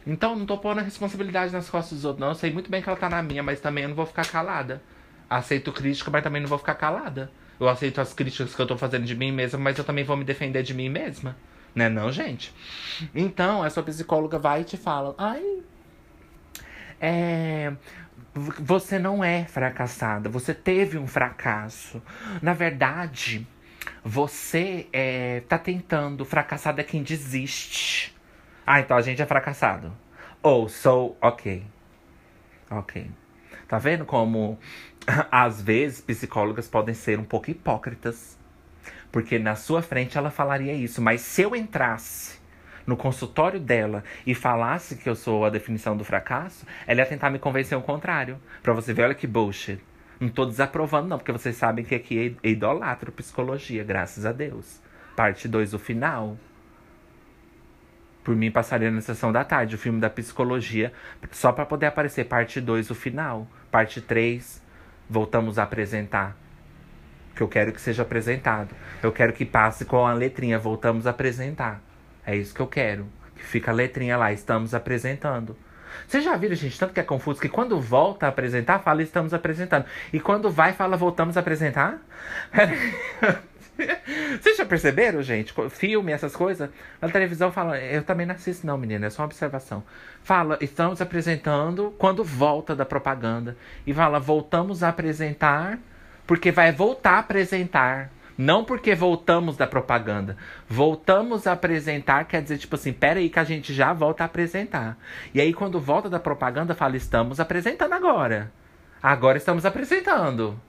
Então, 0.08 0.34
não 0.34 0.46
tô 0.46 0.58
pondo 0.58 0.80
a 0.80 0.82
responsabilidade 0.82 1.52
nas 1.52 1.70
costas 1.70 1.98
dos 1.98 2.06
outros, 2.06 2.22
não. 2.22 2.30
Eu 2.30 2.36
sei 2.36 2.54
muito 2.54 2.72
bem 2.72 2.82
que 2.82 2.88
ela 2.88 2.98
tá 2.98 3.10
na 3.10 3.22
minha, 3.22 3.44
mas 3.44 3.60
também 3.60 3.84
eu 3.84 3.90
não 3.90 3.98
vou 3.98 4.06
ficar 4.06 4.26
calada. 4.26 4.82
Aceito 5.30 5.74
crítica, 5.74 6.10
mas 6.10 6.24
também 6.24 6.42
não 6.42 6.48
vou 6.48 6.58
ficar 6.58 6.76
calada. 6.76 7.30
Eu 7.60 7.70
aceito 7.70 8.02
as 8.02 8.14
críticas 8.14 8.56
que 8.56 8.62
eu 8.62 8.68
tô 8.68 8.78
fazendo 8.78 9.06
de 9.06 9.16
mim 9.16 9.32
mesma, 9.32 9.60
mas 9.60 9.78
eu 9.78 9.84
também 9.84 10.04
vou 10.04 10.18
me 10.18 10.24
defender 10.24 10.64
de 10.64 10.74
mim 10.74 10.90
mesma. 10.90 11.36
Né 11.76 11.90
não, 11.90 12.12
gente? 12.12 12.54
Então, 13.16 13.64
a 13.64 13.70
sua 13.70 13.84
psicóloga 13.84 14.38
vai 14.38 14.62
e 14.62 14.64
te 14.64 14.78
fala, 14.78 15.16
ai, 15.18 15.62
é, 17.00 17.74
você 18.34 18.98
não 18.98 19.24
é 19.24 19.46
fracassada, 19.46 20.30
você 20.30 20.54
teve 20.54 20.98
um 20.98 21.08
fracasso. 21.08 22.02
Na 22.42 22.54
verdade, 22.54 23.46
você 24.04 24.88
é, 24.94 25.42
tá 25.42 25.58
tentando, 25.58 26.24
fracassado 26.24 26.80
é 26.80 26.84
quem 26.84 27.04
desiste. 27.04 28.16
Ah, 28.66 28.80
então 28.80 28.96
a 28.96 29.02
gente 29.02 29.22
é 29.22 29.26
fracassado. 29.26 29.94
Ou 30.42 30.66
oh, 30.66 30.70
sou, 30.70 31.18
ok. 31.22 31.66
Ok. 32.70 33.10
Tá 33.68 33.78
vendo 33.78 34.06
como 34.06 34.58
às 35.32 35.62
vezes 35.62 36.02
psicólogas 36.02 36.68
podem 36.68 36.94
ser 36.94 37.20
um 37.20 37.24
pouco 37.24 37.52
hipócritas? 37.52 38.38
Porque 39.12 39.38
na 39.38 39.56
sua 39.56 39.82
frente 39.82 40.18
ela 40.18 40.32
falaria 40.32 40.74
isso, 40.74 41.02
mas 41.02 41.22
se 41.22 41.42
eu 41.42 41.56
entrasse 41.56 42.42
no 42.86 42.98
consultório 42.98 43.60
dela 43.60 44.04
e 44.26 44.34
falasse 44.34 44.96
que 44.96 45.10
eu 45.10 45.16
sou 45.16 45.46
a 45.46 45.50
definição 45.50 45.96
do 45.96 46.04
fracasso, 46.04 46.66
ela 46.88 47.02
ia 47.02 47.06
tentar 47.06 47.30
me 47.30 47.40
convencer 47.40 47.78
o 47.78 47.82
contrário. 47.82 48.40
Pra 48.62 48.74
você 48.74 48.94
ver, 48.94 49.04
olha 49.04 49.16
que 49.16 49.28
bullshit. 49.28 49.80
Não 50.20 50.30
tô 50.30 50.46
desaprovando, 50.46 51.08
não, 51.08 51.18
porque 51.18 51.32
vocês 51.32 51.56
sabem 51.56 51.84
que 51.84 51.96
aqui 51.96 52.38
é 52.44 52.50
idolatro 52.50 53.12
psicologia, 53.12 53.84
graças 53.84 54.26
a 54.26 54.32
Deus. 54.32 54.82
Parte 55.16 55.48
2, 55.48 55.74
o 55.74 55.80
final. 55.80 56.38
Por 58.24 58.36
mim, 58.36 58.50
passaria 58.50 58.90
na 58.90 59.02
sessão 59.02 59.32
da 59.32 59.44
tarde 59.44 59.76
o 59.76 59.78
filme 59.78 60.00
da 60.00 60.10
psicologia, 60.10 60.94
só 61.32 61.52
para 61.52 61.66
poder 61.66 61.88
aparecer 61.88 62.26
parte 62.26 62.62
2, 62.62 62.90
o 62.90 62.96
final. 62.96 63.48
Parte 63.70 64.00
3, 64.00 64.63
voltamos 65.14 65.60
a 65.60 65.64
apresentar. 65.64 66.36
Que 67.36 67.42
eu 67.42 67.48
quero 67.48 67.72
que 67.72 67.80
seja 67.80 68.02
apresentado. 68.02 68.76
Eu 69.02 69.12
quero 69.12 69.32
que 69.32 69.46
passe 69.46 69.86
com 69.86 70.06
a 70.06 70.14
letrinha, 70.14 70.60
voltamos 70.60 71.08
a 71.08 71.12
apresentar. 71.12 71.82
É 72.26 72.36
isso 72.36 72.54
que 72.54 72.60
eu 72.60 72.68
quero. 72.68 73.08
Que 73.36 73.44
fica 73.44 73.72
a 73.72 73.74
letrinha 73.74 74.18
lá, 74.18 74.32
estamos 74.34 74.74
apresentando. 74.74 75.56
Vocês 76.08 76.24
já 76.24 76.36
viram, 76.36 76.56
gente, 76.56 76.78
tanto 76.78 76.94
que 76.94 77.00
é 77.00 77.04
confuso 77.04 77.40
que 77.40 77.50
quando 77.50 77.80
volta 77.80 78.26
a 78.26 78.30
apresentar, 78.30 78.80
fala 78.80 79.04
estamos 79.04 79.34
apresentando. 79.34 79.86
E 80.12 80.20
quando 80.20 80.50
vai, 80.50 80.74
fala 80.74 80.98
voltamos 80.98 81.38
a 81.38 81.40
apresentar? 81.40 82.00
Vocês 84.42 84.58
já 84.58 84.66
perceberam, 84.66 85.22
gente? 85.22 85.54
Filme, 85.70 86.12
essas 86.12 86.36
coisas. 86.36 86.70
Na 87.02 87.10
televisão 87.10 87.52
fala. 87.52 87.78
Eu 87.80 88.04
também 88.04 88.26
não 88.26 88.36
assisto, 88.36 88.66
não, 88.66 88.78
menina. 88.78 89.08
É 89.08 89.10
só 89.10 89.22
uma 89.22 89.28
observação. 89.28 89.84
Fala, 90.24 90.58
estamos 90.62 91.02
apresentando 91.02 91.94
quando 91.98 92.24
volta 92.24 92.76
da 92.76 92.86
propaganda. 92.86 93.58
E 93.86 93.94
fala, 93.94 94.20
voltamos 94.20 94.84
a 94.84 94.90
apresentar, 94.90 95.80
porque 96.26 96.52
vai 96.52 96.72
voltar 96.72 97.16
a 97.16 97.20
apresentar. 97.20 98.10
Não 98.38 98.66
porque 98.66 98.96
voltamos 98.96 99.56
da 99.58 99.68
propaganda. 99.68 100.36
Voltamos 100.68 101.46
a 101.46 101.52
apresentar, 101.52 102.26
quer 102.26 102.42
dizer, 102.42 102.58
tipo 102.58 102.76
assim, 102.76 102.92
pera 102.92 103.20
aí 103.20 103.30
que 103.30 103.38
a 103.38 103.44
gente 103.44 103.72
já 103.72 103.94
volta 103.94 104.24
a 104.24 104.26
apresentar. 104.26 104.98
E 105.34 105.40
aí, 105.40 105.54
quando 105.54 105.80
volta 105.80 106.10
da 106.10 106.20
propaganda, 106.20 106.74
fala, 106.74 106.98
estamos 106.98 107.40
apresentando 107.40 107.94
agora. 107.94 108.52
Agora 109.02 109.38
estamos 109.38 109.66
apresentando. 109.66 110.60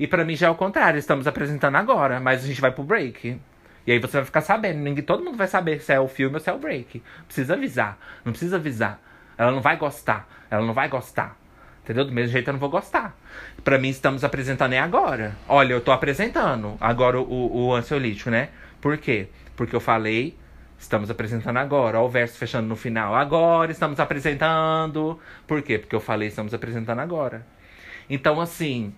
E 0.00 0.06
para 0.06 0.24
mim 0.24 0.34
já 0.34 0.46
é 0.46 0.50
o 0.50 0.54
contrário, 0.54 0.98
estamos 0.98 1.26
apresentando 1.26 1.76
agora, 1.76 2.18
mas 2.18 2.42
a 2.42 2.46
gente 2.46 2.58
vai 2.58 2.72
pro 2.72 2.82
break. 2.82 3.38
E 3.86 3.92
aí 3.92 3.98
você 3.98 4.16
vai 4.16 4.24
ficar 4.24 4.40
sabendo, 4.40 4.78
ninguém, 4.78 5.04
todo 5.04 5.22
mundo 5.22 5.36
vai 5.36 5.46
saber 5.46 5.78
se 5.82 5.92
é 5.92 6.00
o 6.00 6.08
filme 6.08 6.36
ou 6.36 6.40
se 6.40 6.48
é 6.48 6.54
o 6.54 6.58
break. 6.58 7.02
Precisa 7.26 7.52
avisar, 7.52 7.98
não 8.24 8.32
precisa 8.32 8.56
avisar. 8.56 8.98
Ela 9.36 9.52
não 9.52 9.60
vai 9.60 9.76
gostar, 9.76 10.26
ela 10.50 10.64
não 10.64 10.72
vai 10.72 10.88
gostar. 10.88 11.36
Entendeu? 11.84 12.06
Do 12.06 12.12
mesmo 12.12 12.32
jeito 12.32 12.48
eu 12.48 12.52
não 12.52 12.58
vou 12.58 12.70
gostar. 12.70 13.14
Para 13.62 13.76
mim, 13.76 13.90
estamos 13.90 14.24
apresentando 14.24 14.72
é 14.72 14.78
agora. 14.78 15.36
Olha, 15.46 15.74
eu 15.74 15.82
tô 15.82 15.92
apresentando 15.92 16.78
agora 16.80 17.20
o, 17.20 17.66
o 17.66 17.74
ansiolítico, 17.74 18.30
né? 18.30 18.48
Por 18.80 18.96
quê? 18.96 19.28
Porque 19.54 19.76
eu 19.76 19.80
falei, 19.80 20.34
estamos 20.78 21.10
apresentando 21.10 21.58
agora. 21.58 21.98
Olha 21.98 22.06
o 22.06 22.08
verso 22.08 22.38
fechando 22.38 22.66
no 22.66 22.76
final. 22.76 23.14
Agora 23.14 23.70
estamos 23.70 24.00
apresentando. 24.00 25.20
Por 25.46 25.60
quê? 25.60 25.78
Porque 25.78 25.94
eu 25.94 26.00
falei, 26.00 26.28
estamos 26.28 26.54
apresentando 26.54 27.00
agora. 27.00 27.46
Então, 28.08 28.40
assim, 28.40 28.94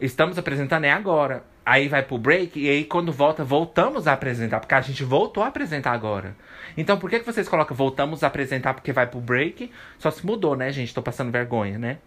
estamos 0.00 0.38
apresentando 0.38 0.84
é 0.84 0.90
agora. 0.90 1.44
Aí 1.64 1.88
vai 1.88 2.02
pro 2.02 2.18
break 2.18 2.58
e 2.58 2.68
aí 2.68 2.84
quando 2.84 3.12
volta, 3.12 3.44
voltamos 3.44 4.08
a 4.08 4.12
apresentar, 4.12 4.58
porque 4.60 4.74
a 4.74 4.80
gente 4.80 5.04
voltou 5.04 5.42
a 5.42 5.48
apresentar 5.48 5.92
agora. 5.92 6.34
Então 6.76 6.98
por 6.98 7.10
que, 7.10 7.20
que 7.20 7.26
vocês 7.26 7.48
colocam 7.48 7.76
voltamos 7.76 8.24
a 8.24 8.26
apresentar 8.26 8.74
porque 8.74 8.92
vai 8.92 9.06
pro 9.06 9.20
break? 9.20 9.70
Só 9.98 10.10
se 10.10 10.24
mudou, 10.24 10.56
né, 10.56 10.72
gente? 10.72 10.94
Tô 10.94 11.02
passando 11.02 11.30
vergonha, 11.30 11.78
né? 11.78 11.98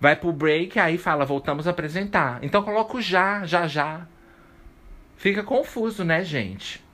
Vai 0.00 0.14
pro 0.14 0.32
break, 0.32 0.78
aí 0.78 0.98
fala 0.98 1.24
voltamos 1.24 1.66
a 1.66 1.70
apresentar. 1.70 2.38
Então 2.42 2.62
coloca 2.62 2.96
o 2.96 3.00
já, 3.00 3.46
já, 3.46 3.66
já. 3.66 4.06
Fica 5.16 5.42
confuso, 5.42 6.04
né, 6.04 6.22
gente? 6.22 6.84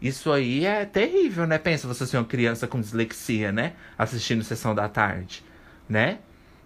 Isso 0.00 0.30
aí 0.30 0.66
é 0.66 0.84
terrível, 0.84 1.46
né? 1.46 1.56
Pensa 1.58 1.88
você 1.88 2.06
ser 2.06 2.18
uma 2.18 2.24
criança 2.24 2.66
com 2.66 2.80
dislexia, 2.80 3.50
né? 3.50 3.72
Assistindo 3.96 4.44
sessão 4.44 4.74
da 4.74 4.88
tarde, 4.88 5.42
né? 5.88 6.18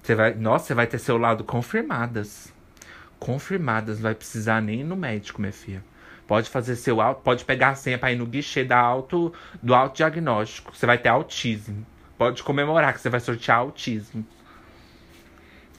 Você 0.02 0.14
vai, 0.14 0.34
nossa, 0.34 0.66
você 0.66 0.74
vai 0.74 0.86
ter 0.86 0.98
seu 0.98 1.16
lado 1.16 1.44
confirmadas 1.44 2.52
confirmadas, 3.20 3.98
não 3.98 4.04
vai 4.04 4.14
precisar 4.14 4.60
nem 4.60 4.80
ir 4.80 4.84
no 4.84 4.96
médico, 4.96 5.40
minha 5.40 5.52
filha. 5.52 5.84
Pode 6.26 6.48
fazer 6.48 6.76
seu 6.76 7.00
auto, 7.00 7.22
pode 7.22 7.44
pegar 7.44 7.70
a 7.70 7.74
senha 7.74 7.98
para 7.98 8.12
ir 8.12 8.16
no 8.16 8.26
guichê 8.26 8.64
da 8.64 8.78
auto, 8.78 9.32
do 9.62 9.74
autodiagnóstico. 9.74 10.74
Você 10.74 10.86
vai 10.86 10.96
ter 10.96 11.08
autismo. 11.08 11.86
Pode 12.16 12.42
comemorar 12.42 12.92
que 12.94 13.00
você 13.00 13.08
vai 13.08 13.20
sortear 13.20 13.58
autismo. 13.58 14.24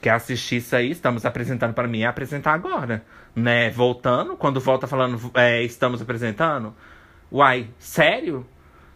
Quer 0.02 0.12
assistir 0.12 0.58
isso 0.58 0.76
aí? 0.76 0.92
Estamos 0.92 1.26
apresentando 1.26 1.74
para 1.74 1.88
mim, 1.88 2.02
é 2.02 2.08
apresentar 2.08 2.54
agora. 2.54 3.04
Né? 3.36 3.70
Voltando, 3.70 4.36
quando 4.36 4.60
volta 4.60 4.88
falando, 4.88 5.32
é, 5.36 5.64
estamos 5.64 6.02
apresentando. 6.02 6.76
Uai, 7.32 7.70
sério? 7.80 8.46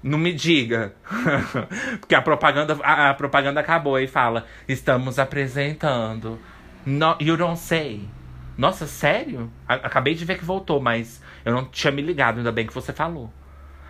Não 0.03 0.17
me 0.17 0.33
diga. 0.33 0.93
Porque 1.99 2.15
a 2.15 2.21
propaganda, 2.21 2.77
a, 2.83 3.11
a, 3.11 3.13
propaganda 3.13 3.59
acabou 3.59 3.99
e 3.99 4.07
fala: 4.07 4.45
estamos 4.67 5.17
apresentando. 5.17 6.37
No, 6.85 7.15
you 7.19 7.37
don't 7.37 7.57
say. 7.57 8.07
Nossa, 8.57 8.87
sério? 8.87 9.51
Acabei 9.67 10.13
de 10.13 10.23
ver 10.23 10.37
que 10.37 10.45
voltou, 10.45 10.79
mas 10.79 11.21
eu 11.43 11.53
não 11.53 11.65
tinha 11.65 11.91
me 11.91 12.01
ligado, 12.01 12.37
ainda 12.37 12.51
bem 12.51 12.65
que 12.65 12.73
você 12.73 12.93
falou. 12.93 13.31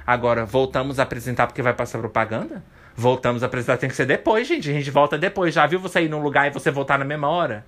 Agora, 0.05 0.45
voltamos 0.45 0.99
a 0.99 1.03
apresentar 1.03 1.47
porque 1.47 1.61
vai 1.61 1.73
passar 1.73 1.99
propaganda? 1.99 2.63
Voltamos 2.95 3.43
a 3.43 3.45
apresentar, 3.47 3.77
tem 3.77 3.89
que 3.89 3.95
ser 3.95 4.05
depois, 4.05 4.47
gente. 4.47 4.69
A 4.69 4.73
gente 4.73 4.89
volta 4.89 5.17
depois. 5.17 5.53
Já 5.53 5.65
viu 5.65 5.79
você 5.79 6.01
ir 6.01 6.09
num 6.09 6.21
lugar 6.21 6.47
e 6.47 6.51
você 6.51 6.71
voltar 6.71 6.97
na 6.97 7.05
mesma 7.05 7.27
hora? 7.27 7.65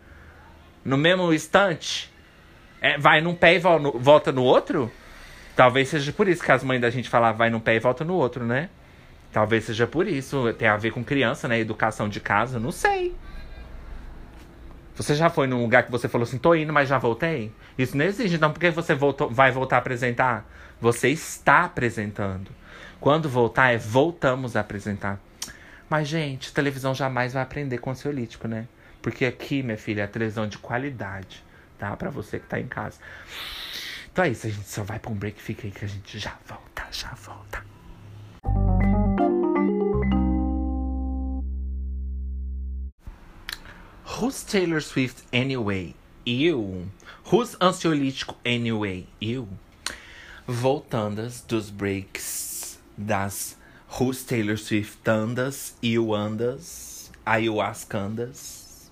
No 0.86 0.97
mesmo 0.97 1.33
instante? 1.33 2.12
É, 2.79 2.97
vai 2.97 3.21
num 3.21 3.36
pé 3.36 3.55
e 3.55 3.60
volta 3.60 4.31
no 4.31 4.43
outro? 4.43 4.91
Talvez 5.55 5.89
seja 5.89 6.13
por 6.13 6.27
isso 6.27 6.43
que 6.43 6.51
as 6.51 6.63
mães 6.63 6.79
da 6.79 6.89
gente 6.89 7.10
falam 7.10 7.33
vai 7.33 7.49
num 7.49 7.60
pé 7.60 7.75
e 7.75 7.79
volta 7.79 8.05
no 8.05 8.13
outro, 8.13 8.45
né? 8.45 8.69
Talvez 9.33 9.65
seja 9.65 9.86
por 9.86 10.07
isso. 10.07 10.53
Tem 10.53 10.67
a 10.67 10.77
ver 10.77 10.91
com 10.91 11.03
criança, 11.03 11.47
né? 11.47 11.60
Educação 11.60 12.07
de 12.07 12.19
casa, 12.19 12.60
não 12.60 12.71
sei. 12.71 13.15
Você 14.97 15.13
já 15.13 15.29
foi 15.29 15.45
num 15.45 15.62
lugar 15.62 15.83
que 15.83 15.91
você 15.91 16.10
falou 16.10 16.23
assim, 16.23 16.39
tô 16.39 16.55
indo, 16.55 16.73
mas 16.73 16.89
já 16.89 16.97
voltei? 16.97 17.51
Isso 17.77 17.95
não 17.95 18.03
existe. 18.03 18.36
Então, 18.36 18.51
por 18.51 18.60
que 18.60 18.71
você 18.71 18.95
voltou, 18.95 19.29
vai 19.29 19.51
voltar 19.51 19.75
a 19.75 19.79
apresentar? 19.79 20.43
Você 20.81 21.10
está 21.10 21.65
apresentando. 21.65 22.49
Quando 22.99 23.29
voltar, 23.29 23.71
é 23.71 23.77
voltamos 23.77 24.55
a 24.55 24.62
apresentar. 24.62 25.19
Mas, 25.88 26.07
gente, 26.07 26.51
televisão 26.51 26.95
jamais 26.95 27.33
vai 27.33 27.43
aprender 27.43 27.77
com 27.77 27.91
ansiolítico, 27.91 28.47
né? 28.47 28.67
Porque 28.99 29.23
aqui, 29.23 29.62
minha 29.62 29.77
filha, 29.77 30.01
é 30.01 30.07
televisão 30.07 30.47
de 30.47 30.57
qualidade, 30.57 31.45
tá? 31.77 31.95
Pra 31.95 32.10
você 32.10 32.39
que 32.39 32.47
tá 32.47 32.60
em 32.60 32.67
casa. 32.67 32.97
Então 34.12 34.25
é 34.25 34.29
isso, 34.29 34.47
a 34.47 34.49
gente 34.49 34.67
só 34.67 34.81
vai 34.81 34.97
pra 34.97 35.12
um 35.12 35.15
break. 35.15 35.39
Fica 35.39 35.67
aí 35.67 35.71
que 35.71 35.86
a 35.86 35.88
gente 35.88 36.17
já 36.17 36.33
volta, 36.47 36.88
já 36.91 37.13
volta. 37.13 37.76
Who's 44.19 44.43
Taylor 44.43 44.82
Swift 44.82 45.25
anyway? 45.32 45.93
Eu. 46.25 46.88
Who's 47.25 47.56
ansiolítico 47.62 48.36
anyway? 48.43 49.06
Eu. 49.21 49.47
Voltandas 50.47 51.41
dos 51.41 51.69
breaks 51.69 52.80
das 52.97 53.56
Who's 53.88 54.23
Taylor 54.23 54.58
Swiftandas, 54.58 55.75
Iuandas, 55.84 57.12
Ayahuascandas. 57.23 58.89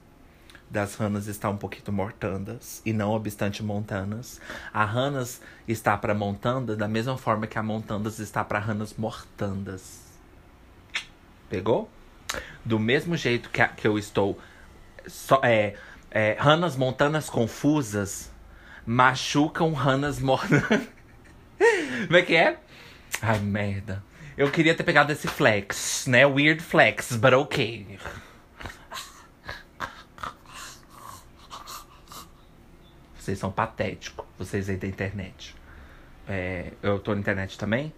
Das 0.69 0.93
Ranas 0.93 1.25
está 1.25 1.49
um 1.49 1.57
pouquinho 1.57 1.91
mortandas 1.91 2.83
e 2.85 2.93
não 2.93 3.09
obstante 3.09 3.63
montanas. 3.63 4.39
A 4.71 4.85
Ranas 4.85 5.41
está 5.67 5.97
para 5.97 6.13
montanda 6.13 6.75
da 6.75 6.87
mesma 6.87 7.17
forma 7.17 7.47
que 7.47 7.57
a 7.57 7.63
montandas 7.63 8.19
está 8.19 8.43
para 8.43 8.59
Ranas 8.59 8.93
mortandas. 8.95 10.01
Pegou? 11.49 11.89
Do 12.63 12.77
mesmo 12.77 13.17
jeito 13.17 13.49
que, 13.49 13.61
a, 13.61 13.67
que 13.67 13.87
eu 13.87 13.97
estou 13.97 14.37
so, 15.07 15.39
é, 15.43 15.75
é, 16.11 16.35
ranas 16.39 16.75
montanas 16.75 17.29
confusas 17.29 18.31
machucam 18.85 19.73
ranas 19.73 20.19
mortas. 20.19 20.61
Como 22.07 22.17
é 22.17 22.21
que 22.21 22.35
é? 22.35 22.57
Ai, 23.21 23.39
merda. 23.39 24.03
Eu 24.37 24.51
queria 24.51 24.75
ter 24.75 24.83
pegado 24.83 25.11
esse 25.11 25.27
flex, 25.27 26.05
né? 26.07 26.25
Weird 26.25 26.61
flex, 26.61 27.15
but 27.15 27.33
ok. 27.33 27.97
Vocês 33.17 33.39
são 33.39 33.51
patéticos, 33.51 34.25
vocês 34.37 34.69
aí 34.69 34.77
da 34.77 34.87
internet. 34.87 35.55
É, 36.27 36.73
eu 36.83 36.99
tô 36.99 37.13
na 37.13 37.21
internet 37.21 37.57
também. 37.57 37.93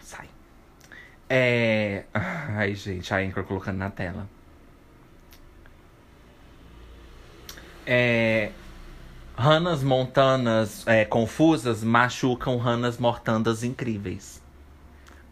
Sai. 0.00 0.28
É. 1.28 2.04
Ai, 2.14 2.74
gente, 2.74 3.12
a 3.12 3.18
Anchor 3.18 3.44
colocando 3.44 3.78
na 3.78 3.90
tela. 3.90 4.28
É, 7.86 8.50
ranas 9.36 9.82
montanas 9.82 10.86
é, 10.86 11.04
confusas 11.04 11.82
machucam 11.82 12.56
ranas 12.56 12.98
mortandas 12.98 13.62
incríveis. 13.64 14.40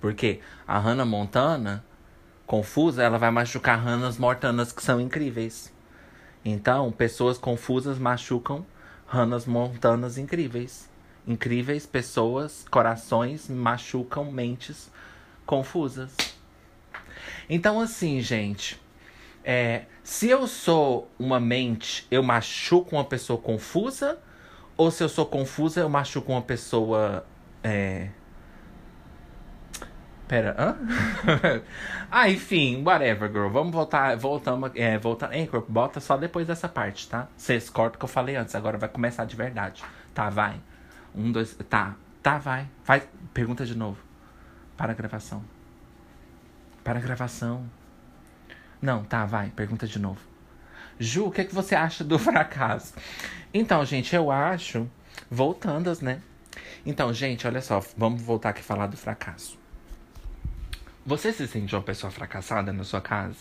Porque 0.01 0.41
a 0.67 0.79
rana 0.79 1.05
montana 1.05 1.85
confusa, 2.47 3.03
ela 3.03 3.19
vai 3.19 3.31
machucar 3.31 3.79
ranas 3.79 4.19
mortanas 4.19 4.73
que 4.73 4.83
são 4.83 5.01
incríveis. 5.01 5.73
Então, 6.45 6.91
pessoas 6.91 7.39
confusas 7.39 7.99
machucam 7.99 8.67
ranas 9.07 9.47
montanas 9.47 10.19
incríveis. 10.19 10.91
Incríveis 11.27 11.87
pessoas, 11.87 12.67
corações 12.69 13.49
machucam 13.49 14.31
mentes 14.31 14.91
confusas. 15.47 16.15
Então, 17.49 17.81
assim, 17.81 18.21
gente, 18.21 18.82
é, 19.45 19.85
se 20.03 20.29
eu 20.29 20.47
sou 20.47 21.11
uma 21.19 21.41
mente, 21.41 22.07
eu 22.11 22.23
machuco 22.23 22.97
uma 22.97 23.05
pessoa 23.05 23.39
confusa? 23.39 24.19
Ou 24.77 24.91
se 24.91 25.03
eu 25.03 25.09
sou 25.09 25.27
confusa, 25.27 25.81
eu 25.81 25.89
machuco 25.89 26.33
uma 26.33 26.43
pessoa. 26.43 27.27
É... 27.63 28.09
Pera, 30.27 30.57
hã? 30.59 30.77
ah, 32.11 32.29
enfim, 32.31 32.83
whatever, 32.83 33.31
girl. 33.31 33.49
Vamos 33.49 33.73
voltar, 33.73 34.17
voltamos, 34.17 34.71
é, 34.75 34.97
voltar. 34.99 35.31
Anchor, 35.35 35.65
bota 35.69 36.01
só 36.01 36.17
depois 36.17 36.47
dessa 36.47 36.69
parte, 36.69 37.09
tá? 37.09 37.29
Vocês 37.37 37.69
cortam 37.69 37.97
o 37.97 37.99
que 37.99 38.05
eu 38.05 38.09
falei 38.09 38.37
antes, 38.37 38.55
agora 38.55 38.79
vai 38.79 38.89
começar 38.89 39.25
de 39.25 39.37
verdade. 39.37 39.85
Tá, 40.15 40.31
vai. 40.31 40.61
Um, 41.15 41.31
dois, 41.31 41.55
tá, 41.69 41.97
tá, 42.23 42.39
vai. 42.39 42.67
Faz, 42.83 43.07
pergunta 43.35 43.67
de 43.67 43.77
novo. 43.77 44.03
Para 44.77 44.93
a 44.93 44.95
gravação. 44.95 45.45
Para 46.83 46.99
a 46.99 47.03
gravação. 47.03 47.69
Não, 48.83 49.05
tá, 49.05 49.25
vai, 49.25 49.49
pergunta 49.51 49.87
de 49.87 49.99
novo. 49.99 50.21
Ju, 50.99 51.27
o 51.27 51.31
que, 51.31 51.41
é 51.41 51.45
que 51.45 51.55
você 51.55 51.75
acha 51.75 52.03
do 52.03 52.19
fracasso? 52.21 52.95
Então, 53.55 53.85
gente, 53.85 54.15
eu 54.15 54.31
acho. 54.31 54.91
Voltando, 55.31 55.97
né? 56.03 56.21
Então, 56.85 57.15
gente, 57.15 57.47
olha 57.47 57.61
só, 57.61 57.81
vamos 57.97 58.21
voltar 58.21 58.51
aqui 58.51 58.63
falar 58.63 58.89
do 58.89 58.97
fracasso. 58.97 59.57
Você 61.07 61.33
se 61.33 61.47
sente 61.47 61.75
uma 61.75 61.83
pessoa 61.83 62.11
fracassada 62.11 62.73
na 62.73 62.83
sua 62.83 63.01
casa? 63.01 63.39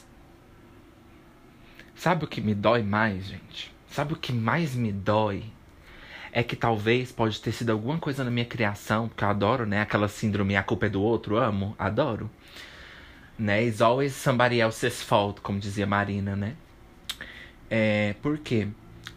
Sabe 1.96 2.26
o 2.26 2.28
que 2.28 2.40
me 2.40 2.54
dói 2.54 2.84
mais, 2.84 3.26
gente? 3.26 3.74
Sabe 3.90 4.14
o 4.14 4.18
que 4.18 4.32
mais 4.32 4.76
me 4.76 4.92
dói? 4.92 5.52
é 6.32 6.42
que 6.42 6.56
talvez 6.56 7.12
pode 7.12 7.40
ter 7.42 7.52
sido 7.52 7.72
alguma 7.72 8.00
coisa 8.00 8.24
na 8.24 8.32
minha 8.32 8.46
criação, 8.46 9.08
porque 9.10 9.24
eu 9.24 9.30
adoro, 9.30 9.66
né? 9.66 9.82
Aquela 9.82 10.08
síndrome 10.08 10.56
a 10.56 10.64
culpa 10.64 10.86
é 10.86 10.90
do 10.90 11.02
outro, 11.02 11.38
amo, 11.38 11.76
adoro. 11.78 12.30
Né? 13.38 13.66
It's 13.66 13.82
always 13.82 14.14
somebody 14.14 14.60
else's 14.60 15.02
fault, 15.02 15.42
como 15.42 15.60
dizia 15.60 15.88
Marina, 15.88 16.36
né? 16.36 16.56
É, 17.70 18.16
por 18.22 18.38
quê? 18.38 18.68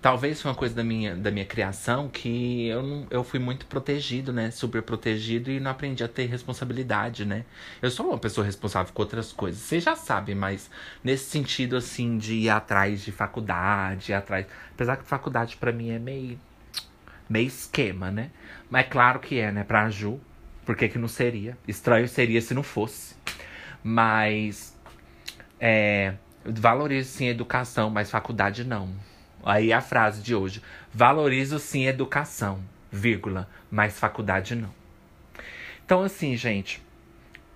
Talvez 0.01 0.43
foi 0.43 0.51
uma 0.51 0.55
coisa 0.55 0.75
da 0.75 0.85
minha, 0.85 1.17
da 1.17 1.31
minha 1.31 1.47
criação 1.47 2.09
que 2.09 2.67
eu, 2.69 2.83
não, 2.83 3.07
eu 3.11 3.25
fui 3.25 3.41
muito 3.41 3.65
protegido, 3.65 4.35
né? 4.35 4.51
Super 4.51 4.83
protegido 4.83 5.51
e 5.51 5.59
não 5.59 5.71
aprendi 5.71 6.05
a 6.05 6.09
ter 6.09 6.27
responsabilidade, 6.27 7.25
né? 7.25 7.45
Eu 7.81 7.91
sou 7.91 8.09
uma 8.09 8.19
pessoa 8.19 8.45
responsável 8.45 8.93
com 8.93 9.03
outras 9.03 9.33
coisas. 9.33 9.63
Você 9.63 9.81
já 9.81 9.97
sabe, 9.97 10.35
mas 10.35 10.71
nesse 11.03 11.31
sentido, 11.31 11.75
assim, 11.75 12.19
de 12.19 12.35
ir 12.35 12.51
atrás 12.51 13.03
de 13.03 13.13
faculdade, 13.13 14.13
ir 14.13 14.15
atrás. 14.15 14.47
Apesar 14.75 14.99
que 14.99 15.05
faculdade 15.05 15.57
para 15.57 15.73
mim 15.73 15.91
é 15.91 15.99
meio. 15.99 16.39
meio 17.27 17.47
esquema, 17.47 18.11
né? 18.11 18.31
Mas 18.69 18.85
é 18.85 18.89
claro 18.89 19.21
que 19.21 19.39
é, 19.39 19.51
né? 19.51 19.65
Pra 19.65 19.89
Ju. 19.89 20.21
Por 20.67 20.77
que, 20.77 20.89
que 20.89 20.99
não 20.99 21.09
seria? 21.09 21.57
Estranho 21.67 22.09
seria 22.09 22.43
se 22.43 22.53
não 22.53 22.63
fosse. 22.63 23.15
Mas. 23.85 24.77
É. 25.61 26.15
Valorizo 26.45 27.11
sim 27.11 27.29
educação, 27.29 27.89
mas 27.89 28.11
faculdade 28.11 28.65
não. 28.65 28.91
Aí 29.45 29.73
a 29.73 29.81
frase 29.81 30.23
de 30.23 30.35
hoje. 30.35 30.63
Valorizo 30.93 31.59
sim 31.59 31.87
educação, 31.87 32.61
vírgula, 32.91 33.49
mas 33.71 33.99
faculdade 33.99 34.55
não. 34.55 34.71
Então, 35.85 36.03
assim, 36.03 36.37
gente, 36.37 36.83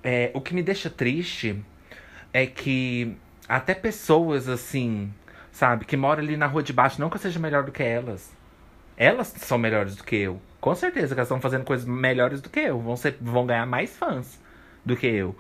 é, 0.03 0.31
o 0.35 0.41
que 0.41 0.55
me 0.55 0.63
deixa 0.63 0.91
triste 0.91 1.63
é 2.33 2.47
que 2.47 3.17
até 3.49 3.75
pessoas, 3.75 4.49
assim, 4.49 5.13
sabe, 5.51 5.85
que 5.85 5.97
moram 5.97 6.23
ali 6.23 6.37
na 6.37 6.47
rua 6.47 6.63
de 6.63 6.73
baixo, 6.73 7.01
não 7.01 7.09
que 7.09 7.17
eu 7.17 7.21
seja 7.21 7.39
melhor 7.39 7.65
do 7.65 7.73
que 7.73 7.83
elas. 7.83 8.33
Elas 8.97 9.29
são 9.29 9.57
melhores 9.57 9.97
do 9.97 10.05
que 10.05 10.17
eu. 10.17 10.41
Com 10.61 10.75
certeza 10.75 11.15
que 11.15 11.21
elas 11.21 11.29
estão 11.29 11.41
fazendo 11.41 11.65
coisas 11.65 11.87
melhores 11.87 12.41
do 12.41 12.51
que 12.51 12.61
eu. 12.61 12.81
Vão, 12.81 12.97
ser, 12.97 13.17
vão 13.21 13.47
ganhar 13.47 13.65
mais 13.65 13.97
fãs 13.97 14.41
do 14.85 14.97
que 14.97 15.07
eu. 15.07 15.37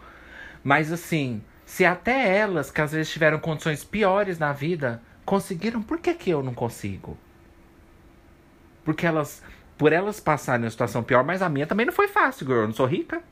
Mas, 0.62 0.92
assim, 0.92 1.42
se 1.64 1.84
até 1.84 2.36
elas, 2.36 2.70
que 2.70 2.80
às 2.80 2.92
vezes 2.92 3.12
tiveram 3.12 3.38
condições 3.38 3.84
piores 3.84 4.38
na 4.38 4.52
vida, 4.52 5.02
conseguiram, 5.24 5.82
por 5.82 5.98
que, 5.98 6.14
que 6.14 6.30
eu 6.30 6.42
não 6.42 6.54
consigo? 6.54 7.16
Porque 8.84 9.06
elas, 9.06 9.42
por 9.76 9.92
elas 9.92 10.18
passarem 10.18 10.64
uma 10.64 10.70
situação 10.70 11.02
pior, 11.02 11.22
mas 11.22 11.42
a 11.42 11.48
minha 11.48 11.66
também 11.66 11.84
não 11.84 11.92
foi 11.92 12.08
fácil, 12.08 12.46
girl. 12.46 12.60
Eu 12.60 12.66
não 12.68 12.74
sou 12.74 12.86
rica. 12.86 13.22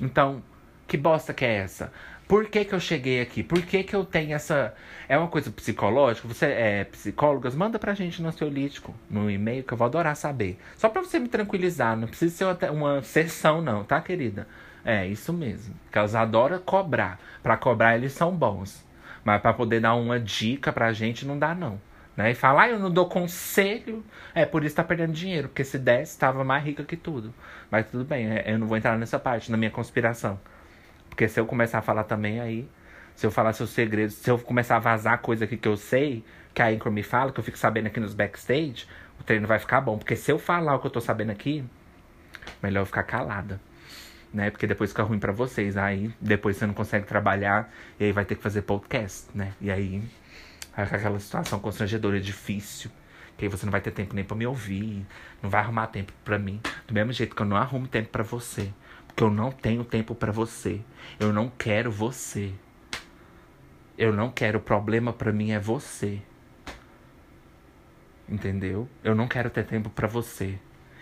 Então, 0.00 0.42
que 0.86 0.96
bosta 0.96 1.32
que 1.32 1.44
é 1.44 1.56
essa? 1.56 1.90
Por 2.28 2.44
que, 2.44 2.62
que 2.62 2.74
eu 2.74 2.80
cheguei 2.80 3.22
aqui? 3.22 3.42
Por 3.42 3.62
que, 3.62 3.82
que 3.82 3.96
eu 3.96 4.04
tenho 4.04 4.34
essa. 4.34 4.74
É 5.08 5.16
uma 5.16 5.28
coisa 5.28 5.50
psicológica? 5.50 6.28
Você 6.28 6.44
é 6.44 6.84
psicólogas? 6.84 7.54
Manda 7.54 7.78
pra 7.78 7.94
gente 7.94 8.20
no 8.20 8.28
ansiolítico, 8.28 8.94
no 9.08 9.30
e-mail, 9.30 9.64
que 9.64 9.72
eu 9.72 9.78
vou 9.78 9.86
adorar 9.86 10.14
saber. 10.14 10.58
Só 10.76 10.90
pra 10.90 11.00
você 11.00 11.18
me 11.18 11.28
tranquilizar. 11.28 11.96
Não 11.96 12.06
precisa 12.06 12.54
ser 12.58 12.70
uma 12.70 13.02
sessão, 13.02 13.62
não, 13.62 13.82
tá, 13.82 13.98
querida? 14.02 14.46
É, 14.84 15.06
isso 15.06 15.32
mesmo. 15.32 15.74
Que 15.90 15.98
elas 15.98 16.14
adoram 16.14 16.58
cobrar. 16.60 17.18
Pra 17.42 17.56
cobrar, 17.56 17.96
eles 17.96 18.12
são 18.12 18.34
bons. 18.34 18.86
Mas 19.24 19.40
para 19.40 19.52
poder 19.52 19.80
dar 19.80 19.94
uma 19.94 20.18
dica 20.18 20.72
pra 20.72 20.92
gente, 20.92 21.26
não 21.26 21.38
dá, 21.38 21.54
não. 21.54 21.80
Né? 22.16 22.32
E 22.32 22.34
falar, 22.34 22.62
ah, 22.62 22.68
eu 22.70 22.78
não 22.78 22.90
dou 22.90 23.08
conselho. 23.08 24.04
É, 24.34 24.44
por 24.44 24.64
isso 24.64 24.76
tá 24.76 24.84
perdendo 24.84 25.12
dinheiro. 25.12 25.48
Porque 25.48 25.64
se 25.64 25.78
desse, 25.78 26.12
estava 26.12 26.42
mais 26.44 26.64
rica 26.64 26.82
que 26.84 26.96
tudo. 26.96 27.32
Mas 27.70 27.90
tudo 27.90 28.04
bem, 28.04 28.28
é, 28.28 28.44
eu 28.52 28.58
não 28.58 28.66
vou 28.66 28.76
entrar 28.76 28.96
nessa 28.98 29.18
parte, 29.18 29.50
na 29.50 29.56
minha 29.56 29.70
conspiração. 29.70 30.40
Porque 31.08 31.28
se 31.28 31.38
eu 31.38 31.46
começar 31.46 31.78
a 31.78 31.82
falar 31.82 32.04
também, 32.04 32.40
aí. 32.40 32.68
Se 33.14 33.26
eu 33.26 33.30
falar 33.30 33.52
seus 33.52 33.70
segredos, 33.70 34.14
se 34.14 34.30
eu 34.30 34.38
começar 34.38 34.76
a 34.76 34.78
vazar 34.78 35.18
coisa 35.18 35.44
aqui 35.44 35.56
que 35.56 35.66
eu 35.66 35.76
sei, 35.76 36.24
que 36.54 36.62
a 36.62 36.68
Anchor 36.68 36.92
me 36.92 37.02
fala, 37.02 37.32
que 37.32 37.40
eu 37.40 37.44
fico 37.44 37.58
sabendo 37.58 37.88
aqui 37.88 37.98
nos 37.98 38.14
backstage, 38.14 38.86
o 39.20 39.24
treino 39.24 39.46
vai 39.46 39.58
ficar 39.58 39.80
bom. 39.80 39.98
Porque 39.98 40.14
se 40.16 40.30
eu 40.30 40.38
falar 40.38 40.76
o 40.76 40.78
que 40.80 40.86
eu 40.86 40.90
tô 40.90 41.00
sabendo 41.00 41.32
aqui, 41.32 41.64
melhor 42.62 42.82
eu 42.82 42.86
ficar 42.86 43.02
calada 43.02 43.60
né? 44.32 44.50
Porque 44.50 44.66
depois 44.66 44.90
fica 44.90 45.02
ruim 45.02 45.18
para 45.18 45.32
vocês. 45.32 45.76
Aí 45.76 46.12
depois 46.20 46.56
você 46.56 46.66
não 46.66 46.74
consegue 46.74 47.06
trabalhar 47.06 47.72
e 47.98 48.04
aí 48.04 48.12
vai 48.12 48.24
ter 48.24 48.34
que 48.34 48.42
fazer 48.42 48.62
podcast, 48.62 49.26
né? 49.34 49.52
E 49.60 49.70
aí 49.70 50.02
aquela 50.74 51.18
situação 51.18 51.58
constrangedora, 51.58 52.20
difícil. 52.20 52.90
Que 53.36 53.44
aí 53.44 53.48
você 53.48 53.64
não 53.64 53.70
vai 53.70 53.80
ter 53.80 53.92
tempo 53.92 54.14
nem 54.14 54.24
para 54.24 54.36
me 54.36 54.46
ouvir, 54.46 55.06
não 55.40 55.48
vai 55.48 55.60
arrumar 55.60 55.86
tempo 55.86 56.12
para 56.24 56.38
mim. 56.38 56.60
Do 56.86 56.94
mesmo 56.94 57.12
jeito 57.12 57.36
que 57.36 57.42
eu 57.42 57.46
não 57.46 57.56
arrumo 57.56 57.86
tempo 57.86 58.08
para 58.08 58.24
você, 58.24 58.72
porque 59.06 59.22
eu 59.22 59.30
não 59.30 59.52
tenho 59.52 59.84
tempo 59.84 60.14
para 60.14 60.32
você. 60.32 60.80
Eu 61.20 61.32
não 61.32 61.48
quero 61.48 61.90
você. 61.90 62.52
Eu 63.96 64.12
não 64.12 64.30
quero, 64.30 64.58
o 64.58 64.62
problema 64.62 65.12
para 65.12 65.32
mim 65.32 65.52
é 65.52 65.58
você. 65.58 66.20
Entendeu? 68.28 68.88
Eu 69.02 69.14
não 69.14 69.26
quero 69.26 69.50
ter 69.50 69.64
tempo 69.64 69.88
para 69.88 70.06
você. 70.06 70.58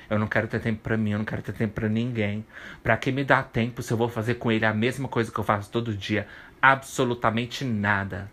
Eu 0.08 0.18
não 0.18 0.26
quero 0.26 0.46
ter 0.46 0.60
tempo 0.60 0.80
para 0.82 0.96
mim, 0.96 1.10
eu 1.10 1.18
não 1.18 1.24
quero 1.24 1.42
ter 1.42 1.52
tempo 1.52 1.74
para 1.74 1.88
ninguém. 1.88 2.44
Para 2.82 2.96
que 2.96 3.10
me 3.10 3.24
dá 3.24 3.42
tempo 3.42 3.82
se 3.82 3.92
eu 3.92 3.96
vou 3.96 4.08
fazer 4.08 4.34
com 4.34 4.50
ele 4.52 4.64
a 4.64 4.72
mesma 4.72 5.08
coisa 5.08 5.30
que 5.30 5.38
eu 5.38 5.44
faço 5.44 5.70
todo 5.70 5.94
dia? 5.94 6.26
Absolutamente 6.60 7.64
nada. 7.64 8.30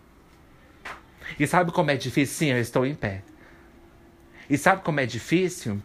E 1.38 1.46
sabe 1.46 1.72
como 1.72 1.90
é 1.90 1.96
difícil? 1.96 2.34
Sim, 2.34 2.52
eu 2.52 2.60
estou 2.60 2.86
em 2.86 2.94
pé. 2.94 3.22
E 4.48 4.58
sabe 4.58 4.82
como 4.82 5.00
é 5.00 5.06
difícil? 5.06 5.82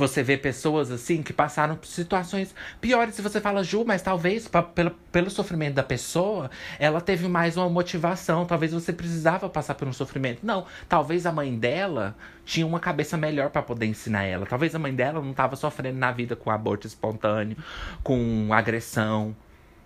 Você 0.00 0.22
vê 0.22 0.38
pessoas 0.38 0.90
assim 0.90 1.22
que 1.22 1.30
passaram 1.30 1.76
por 1.76 1.86
situações 1.86 2.54
piores 2.80 3.18
e 3.18 3.22
você 3.22 3.38
fala, 3.38 3.62
Ju, 3.62 3.84
mas 3.84 4.00
talvez 4.00 4.48
pra, 4.48 4.62
pelo, 4.62 4.92
pelo 5.12 5.28
sofrimento 5.28 5.74
da 5.74 5.82
pessoa, 5.82 6.50
ela 6.78 7.02
teve 7.02 7.28
mais 7.28 7.58
uma 7.58 7.68
motivação. 7.68 8.46
Talvez 8.46 8.72
você 8.72 8.94
precisava 8.94 9.46
passar 9.50 9.74
por 9.74 9.86
um 9.86 9.92
sofrimento. 9.92 10.40
Não, 10.42 10.64
talvez 10.88 11.26
a 11.26 11.32
mãe 11.32 11.54
dela 11.54 12.16
tinha 12.46 12.66
uma 12.66 12.80
cabeça 12.80 13.18
melhor 13.18 13.50
para 13.50 13.60
poder 13.60 13.84
ensinar 13.84 14.24
ela. 14.24 14.46
Talvez 14.46 14.74
a 14.74 14.78
mãe 14.78 14.94
dela 14.94 15.20
não 15.20 15.32
estava 15.32 15.54
sofrendo 15.54 15.98
na 15.98 16.10
vida 16.10 16.34
com 16.34 16.50
aborto 16.50 16.86
espontâneo, 16.86 17.58
com 18.02 18.48
agressão, 18.52 19.36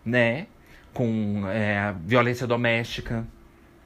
né? 0.05 0.47
Com 0.93 1.43
é, 1.49 1.93
violência 2.05 2.47
doméstica. 2.47 3.27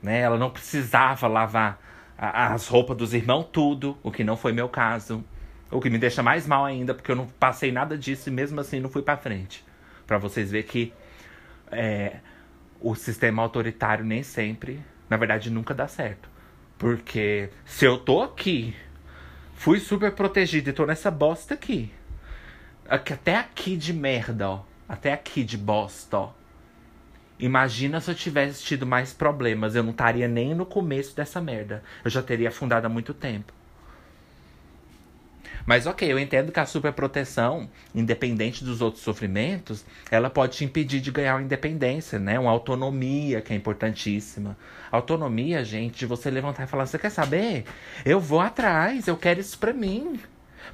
Né? 0.03 0.21
Ela 0.21 0.37
não 0.37 0.51
precisava 0.51 1.27
lavar 1.27 1.81
as 2.19 2.69
roupas 2.69 2.99
dos 2.99 3.15
irmãos, 3.15 3.47
tudo, 3.51 3.97
o 4.03 4.11
que 4.11 4.23
não 4.23 4.37
foi 4.37 4.53
meu 4.53 4.69
caso. 4.69 5.25
O 5.71 5.81
que 5.81 5.91
me 5.91 5.99
deixa 5.99 6.23
mais 6.23 6.47
mal 6.47 6.65
ainda, 6.65 6.95
porque 6.95 7.11
eu 7.11 7.17
não 7.17 7.27
passei 7.27 7.71
nada 7.71 7.97
disso 7.97 8.29
e 8.29 8.33
mesmo 8.33 8.61
assim 8.61 8.81
não 8.81 8.89
fui 8.89 9.03
para 9.03 9.17
frente. 9.17 9.65
para 10.07 10.17
vocês 10.17 10.51
verem 10.51 10.67
que 10.67 10.93
é, 11.71 12.17
o 12.81 12.95
sistema 12.95 13.43
autoritário 13.43 14.05
nem 14.05 14.23
sempre, 14.23 14.83
na 15.09 15.17
verdade, 15.17 15.51
nunca 15.51 15.75
dá 15.75 15.87
certo. 15.87 16.29
Porque 16.79 17.51
se 17.65 17.85
eu 17.85 17.99
tô 17.99 18.23
aqui, 18.23 18.75
fui 19.55 19.81
super 19.81 20.13
protegido 20.13 20.71
e 20.71 20.73
tô 20.73 20.87
nessa 20.87 21.11
bosta 21.11 21.55
aqui. 21.55 21.93
Até 22.89 23.37
aqui 23.37 23.77
de 23.77 23.93
merda, 23.93 24.49
ó. 24.49 24.65
Até 24.89 25.13
aqui 25.13 25.45
de 25.45 25.59
bosta, 25.59 26.17
ó. 26.17 26.33
Imagina 27.39 28.01
se 28.01 28.11
eu 28.11 28.15
tivesse 28.15 28.65
tido 28.65 28.87
mais 28.87 29.13
problemas. 29.13 29.75
Eu 29.75 29.83
não 29.83 29.91
estaria 29.91 30.27
nem 30.27 30.55
no 30.55 30.65
começo 30.65 31.15
dessa 31.15 31.41
merda. 31.41 31.83
Eu 32.05 32.11
já 32.11 32.23
teria 32.23 32.49
afundado 32.49 32.87
há 32.87 32.91
muito 32.91 33.13
tempo. 33.13 33.53
Mas 35.67 35.87
ok, 35.87 36.11
eu 36.11 36.19
entendo 36.19 36.51
que 36.51 36.61
a 36.61 36.67
superproteção, 36.67 37.69
independente 37.95 38.65
dos 38.65 38.81
outros 38.81 39.03
sofrimentos, 39.03 39.85
ela 40.11 40.31
pode 40.31 40.57
te 40.57 40.65
impedir 40.65 41.01
de 41.01 41.11
ganhar 41.11 41.35
uma 41.35 41.43
independência, 41.43 42.19
né? 42.19 42.39
Uma 42.39 42.51
autonomia 42.51 43.41
que 43.41 43.53
é 43.53 43.57
importantíssima. 43.57 44.57
Autonomia, 44.91 45.65
gente, 45.65 45.99
de 45.99 46.07
você 46.07 46.31
levantar 46.31 46.65
e 46.65 46.67
falar: 46.67 46.87
você 46.87 46.99
quer 46.99 47.11
saber? 47.11 47.65
Eu 48.05 48.19
vou 48.19 48.41
atrás, 48.41 49.07
eu 49.07 49.17
quero 49.17 49.41
isso 49.41 49.59
pra 49.59 49.73
mim. 49.73 50.19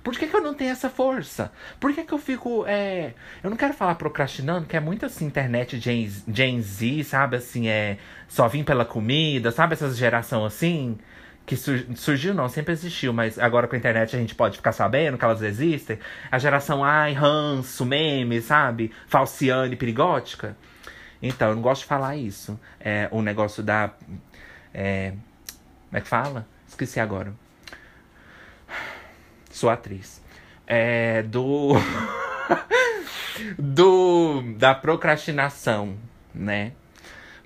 Por 0.02 0.16
que, 0.16 0.26
que 0.26 0.36
eu 0.36 0.40
não 0.40 0.54
tenho 0.54 0.70
essa 0.70 0.90
força? 0.90 1.52
Por 1.80 1.92
que, 1.92 2.04
que 2.04 2.12
eu 2.12 2.18
fico. 2.18 2.64
É... 2.66 3.14
Eu 3.42 3.50
não 3.50 3.56
quero 3.56 3.74
falar 3.74 3.94
procrastinando, 3.94 4.66
que 4.66 4.76
é 4.76 4.80
muito 4.80 5.06
assim, 5.06 5.24
internet 5.26 5.78
Gen, 5.78 6.10
Gen 6.28 6.60
Z, 6.60 7.04
sabe? 7.04 7.36
Assim, 7.36 7.68
é. 7.68 7.98
Só 8.28 8.48
vim 8.48 8.64
pela 8.64 8.84
comida, 8.84 9.50
sabe? 9.50 9.74
Essa 9.74 9.92
geração 9.92 10.44
assim 10.44 10.98
que 11.46 11.56
surgiu 11.56 12.32
não, 12.32 12.48
sempre 12.48 12.72
existiu, 12.72 13.12
mas 13.12 13.38
agora 13.38 13.68
com 13.68 13.74
a 13.74 13.78
internet 13.78 14.16
a 14.16 14.18
gente 14.18 14.34
pode 14.34 14.56
ficar 14.56 14.72
sabendo 14.72 15.18
que 15.18 15.24
elas 15.24 15.42
existem. 15.42 15.98
A 16.30 16.38
geração 16.38 16.82
ai, 16.82 17.12
ranço, 17.12 17.84
meme, 17.84 18.40
sabe? 18.40 18.90
Falciane, 19.06 19.76
perigótica. 19.76 20.56
Então, 21.20 21.50
eu 21.50 21.54
não 21.54 21.62
gosto 21.62 21.82
de 21.82 21.86
falar 21.86 22.16
isso. 22.16 22.58
É 22.80 23.08
o 23.10 23.20
negócio 23.20 23.62
da. 23.62 23.90
É, 24.72 25.10
como 25.88 25.98
é 25.98 26.00
que 26.00 26.08
fala? 26.08 26.46
Esqueci 26.66 26.98
agora. 26.98 27.32
Sou 29.50 29.68
atriz. 29.68 30.22
É 30.66 31.22
do. 31.22 31.72
do. 33.58 34.42
Da 34.56 34.74
procrastinação, 34.74 35.96
né? 36.34 36.72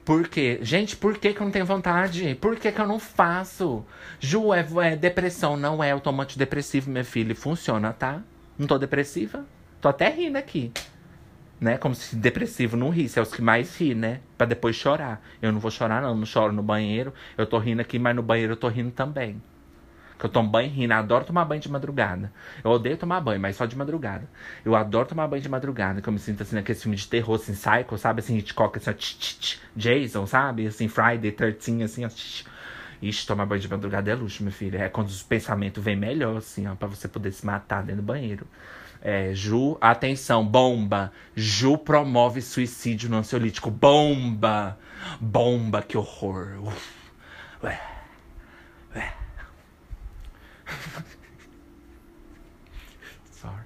Por 0.08 0.26
quê? 0.26 0.58
Gente, 0.62 0.96
por 0.96 1.18
que, 1.18 1.34
que 1.34 1.38
eu 1.38 1.44
não 1.44 1.52
tenho 1.52 1.66
vontade? 1.66 2.34
Por 2.36 2.56
que, 2.56 2.72
que 2.72 2.80
eu 2.80 2.86
não 2.86 2.98
faço? 2.98 3.84
Ju, 4.18 4.54
é, 4.54 4.66
é 4.84 4.96
depressão, 4.96 5.54
não 5.54 5.84
é 5.84 5.90
automante 5.90 6.38
depressivo, 6.38 6.90
minha 6.90 7.04
filha. 7.04 7.34
Funciona, 7.34 7.92
tá? 7.92 8.22
Não 8.58 8.66
tô 8.66 8.78
depressiva. 8.78 9.44
Tô 9.82 9.88
até 9.90 10.08
rindo 10.08 10.38
aqui. 10.38 10.72
Né? 11.60 11.76
Como 11.76 11.94
se 11.94 12.16
depressivo 12.16 12.74
não 12.74 12.88
risse. 12.88 13.18
É 13.18 13.22
os 13.22 13.34
que 13.34 13.42
mais 13.42 13.76
ri, 13.76 13.94
né? 13.94 14.20
Pra 14.38 14.46
depois 14.46 14.76
chorar. 14.76 15.22
Eu 15.42 15.52
não 15.52 15.60
vou 15.60 15.70
chorar, 15.70 16.00
não. 16.00 16.14
Não 16.14 16.24
choro 16.24 16.54
no 16.54 16.62
banheiro. 16.62 17.12
Eu 17.36 17.44
tô 17.44 17.58
rindo 17.58 17.82
aqui, 17.82 17.98
mas 17.98 18.16
no 18.16 18.22
banheiro 18.22 18.54
eu 18.54 18.56
tô 18.56 18.68
rindo 18.68 18.92
também. 18.92 19.42
Que 20.18 20.26
eu 20.26 20.30
tomo 20.30 20.48
banho 20.48 20.70
rindo, 20.70 20.92
adoro 20.92 21.24
tomar 21.24 21.44
banho 21.44 21.60
de 21.60 21.70
madrugada. 21.70 22.32
Eu 22.64 22.70
odeio 22.72 22.96
tomar 22.96 23.20
banho, 23.20 23.40
mas 23.40 23.56
só 23.56 23.66
de 23.66 23.76
madrugada. 23.76 24.28
Eu 24.64 24.74
adoro 24.74 25.06
tomar 25.06 25.28
banho 25.28 25.42
de 25.42 25.48
madrugada, 25.48 26.00
que 26.02 26.08
eu 26.08 26.12
me 26.12 26.18
sinto 26.18 26.42
assim 26.42 26.56
naquele 26.56 26.78
filme 26.78 26.96
de 26.96 27.06
terror, 27.06 27.36
assim, 27.36 27.52
Psycho, 27.52 27.96
sabe? 27.96 28.20
Assim, 28.20 28.36
Hitchcock, 28.36 28.76
assim, 28.78 28.90
ó, 28.90 28.92
tch, 28.92 29.14
tch, 29.18 29.38
tch, 29.38 29.60
Jason, 29.76 30.26
sabe? 30.26 30.66
Assim, 30.66 30.88
Friday 30.88 31.30
13, 31.30 31.82
assim, 31.82 32.04
ó. 32.04 32.08
Tch, 32.08 32.44
Ixi, 33.00 33.26
tomar 33.26 33.46
banho 33.46 33.60
de 33.60 33.68
madrugada 33.68 34.10
é 34.10 34.14
luxo, 34.14 34.42
meu 34.42 34.52
filho. 34.52 34.80
É 34.80 34.88
quando 34.88 35.06
os 35.06 35.22
pensamentos 35.22 35.82
vêm 35.82 35.96
melhor, 35.96 36.36
assim, 36.36 36.66
ó, 36.66 36.74
pra 36.74 36.88
você 36.88 37.06
poder 37.06 37.32
se 37.32 37.46
matar 37.46 37.82
dentro 37.82 38.02
do 38.02 38.06
banheiro. 38.06 38.46
É, 39.00 39.32
Ju, 39.32 39.78
atenção, 39.80 40.44
bomba. 40.44 41.12
Ju 41.36 41.78
promove 41.78 42.42
suicídio 42.42 43.08
no 43.08 43.18
ansiolítico. 43.18 43.70
Bomba! 43.70 44.76
Bomba, 45.20 45.80
que 45.82 45.96
horror. 45.96 46.58
Uf. 46.60 46.98
Ué. 47.62 47.97
Sorry. 53.32 53.64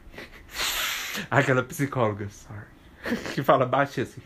Aquela 1.30 1.62
psicóloga, 1.62 2.28
sorry. 2.28 2.66
Que 3.34 3.42
fala 3.42 3.66
baixo 3.66 4.00
assim. 4.02 4.22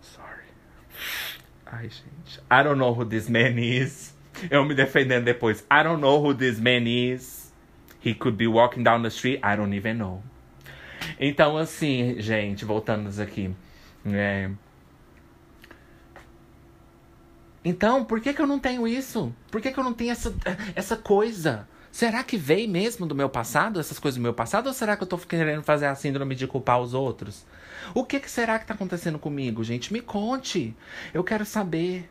Sorry. 0.00 0.44
Ai, 1.66 1.88
gente. 1.88 2.40
I 2.50 2.62
don't 2.62 2.78
know 2.78 2.92
who 2.92 3.04
this 3.04 3.28
man 3.28 3.58
is. 3.58 4.14
Eu 4.50 4.64
me 4.64 4.74
defendendo 4.74 5.24
depois. 5.24 5.64
I 5.70 5.82
don't 5.82 6.00
know 6.00 6.20
who 6.20 6.34
this 6.34 6.58
man 6.58 6.86
is. 6.86 7.52
He 8.00 8.14
could 8.14 8.36
be 8.36 8.46
walking 8.46 8.84
down 8.84 9.02
the 9.02 9.10
street. 9.10 9.40
I 9.42 9.56
don't 9.56 9.74
even 9.74 9.98
know. 9.98 10.22
Então, 11.18 11.56
assim, 11.56 12.20
gente, 12.20 12.64
voltando 12.64 13.08
aqui. 13.20 13.54
É... 14.06 14.50
Então, 17.64 18.04
por 18.04 18.20
que, 18.20 18.32
que 18.32 18.40
eu 18.40 18.46
não 18.46 18.58
tenho 18.58 18.86
isso? 18.86 19.34
Por 19.50 19.60
que, 19.60 19.70
que 19.72 19.78
eu 19.78 19.84
não 19.84 19.92
tenho 19.92 20.12
essa, 20.12 20.34
essa 20.74 20.96
coisa? 20.96 21.68
Será 21.90 22.22
que 22.22 22.36
veio 22.36 22.68
mesmo 22.68 23.06
do 23.06 23.14
meu 23.14 23.28
passado, 23.28 23.80
essas 23.80 23.98
coisas 23.98 24.18
do 24.18 24.22
meu 24.22 24.34
passado? 24.34 24.66
Ou 24.66 24.72
será 24.72 24.96
que 24.96 25.02
eu 25.02 25.06
tô 25.06 25.18
querendo 25.18 25.62
fazer 25.62 25.86
a 25.86 25.94
síndrome 25.94 26.34
de 26.34 26.46
culpar 26.46 26.80
os 26.80 26.94
outros? 26.94 27.44
O 27.94 28.04
que, 28.04 28.20
que 28.20 28.30
será 28.30 28.58
que 28.58 28.66
tá 28.66 28.74
acontecendo 28.74 29.18
comigo, 29.18 29.64
gente? 29.64 29.92
Me 29.92 30.00
conte. 30.00 30.76
Eu 31.12 31.24
quero 31.24 31.44
saber. 31.44 32.08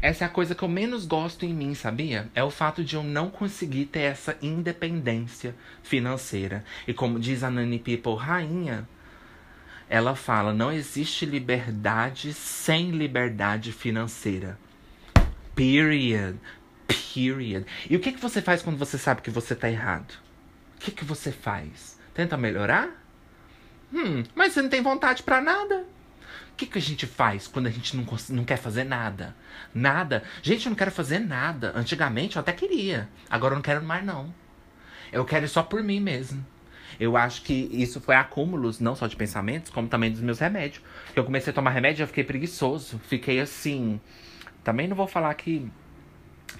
Essa 0.00 0.24
é 0.24 0.26
a 0.26 0.30
coisa 0.30 0.54
que 0.54 0.62
eu 0.62 0.68
menos 0.68 1.06
gosto 1.06 1.44
em 1.44 1.52
mim, 1.52 1.74
sabia? 1.74 2.30
É 2.34 2.44
o 2.44 2.50
fato 2.50 2.84
de 2.84 2.94
eu 2.94 3.02
não 3.02 3.30
conseguir 3.30 3.86
ter 3.86 4.00
essa 4.00 4.36
independência 4.40 5.54
financeira. 5.82 6.64
E 6.86 6.94
como 6.94 7.18
diz 7.18 7.42
a 7.42 7.50
Nani 7.50 7.78
People, 7.78 8.14
rainha, 8.16 8.88
ela 9.88 10.14
fala: 10.14 10.52
não 10.52 10.72
existe 10.72 11.24
liberdade 11.24 12.32
sem 12.32 12.90
liberdade 12.90 13.72
financeira. 13.72 14.58
Period. 15.54 16.38
Period. 16.86 17.66
E 17.88 17.96
o 17.96 18.00
que, 18.00 18.12
que 18.12 18.20
você 18.20 18.42
faz 18.42 18.62
quando 18.62 18.76
você 18.76 18.98
sabe 18.98 19.22
que 19.22 19.30
você 19.30 19.54
tá 19.54 19.70
errado? 19.70 20.12
O 20.76 20.78
que, 20.78 20.90
que 20.90 21.04
você 21.04 21.32
faz? 21.32 21.98
Tenta 22.12 22.36
melhorar? 22.36 23.02
Hum, 23.92 24.24
mas 24.34 24.52
você 24.52 24.62
não 24.62 24.68
tem 24.68 24.82
vontade 24.82 25.22
para 25.22 25.40
nada. 25.40 25.84
O 26.52 26.56
que, 26.56 26.66
que 26.66 26.78
a 26.78 26.82
gente 26.82 27.06
faz 27.06 27.46
quando 27.46 27.66
a 27.66 27.70
gente 27.70 27.96
não, 27.96 28.06
não 28.30 28.44
quer 28.44 28.56
fazer 28.56 28.84
nada? 28.84 29.34
Nada. 29.74 30.22
Gente, 30.42 30.66
eu 30.66 30.70
não 30.70 30.76
quero 30.76 30.90
fazer 30.90 31.18
nada. 31.18 31.72
Antigamente 31.74 32.36
eu 32.36 32.40
até 32.40 32.52
queria. 32.52 33.08
Agora 33.28 33.52
eu 33.52 33.56
não 33.56 33.62
quero 33.62 33.82
mais, 33.82 34.04
não. 34.04 34.34
Eu 35.12 35.24
quero 35.24 35.46
só 35.48 35.62
por 35.62 35.82
mim 35.82 36.00
mesmo. 36.00 36.44
Eu 36.98 37.16
acho 37.16 37.42
que 37.42 37.68
isso 37.72 38.00
foi 38.00 38.14
acúmulos, 38.14 38.80
não 38.80 38.94
só 38.94 39.06
de 39.06 39.16
pensamentos, 39.16 39.70
como 39.70 39.88
também 39.88 40.10
dos 40.10 40.20
meus 40.20 40.38
remédios. 40.38 40.82
Eu 41.14 41.24
comecei 41.24 41.50
a 41.50 41.54
tomar 41.54 41.70
remédio 41.70 42.02
eu 42.02 42.06
fiquei 42.06 42.24
preguiçoso. 42.24 42.98
Fiquei 43.06 43.40
assim. 43.40 44.00
Também 44.64 44.88
não 44.88 44.96
vou 44.96 45.06
falar 45.06 45.32
que 45.34 45.70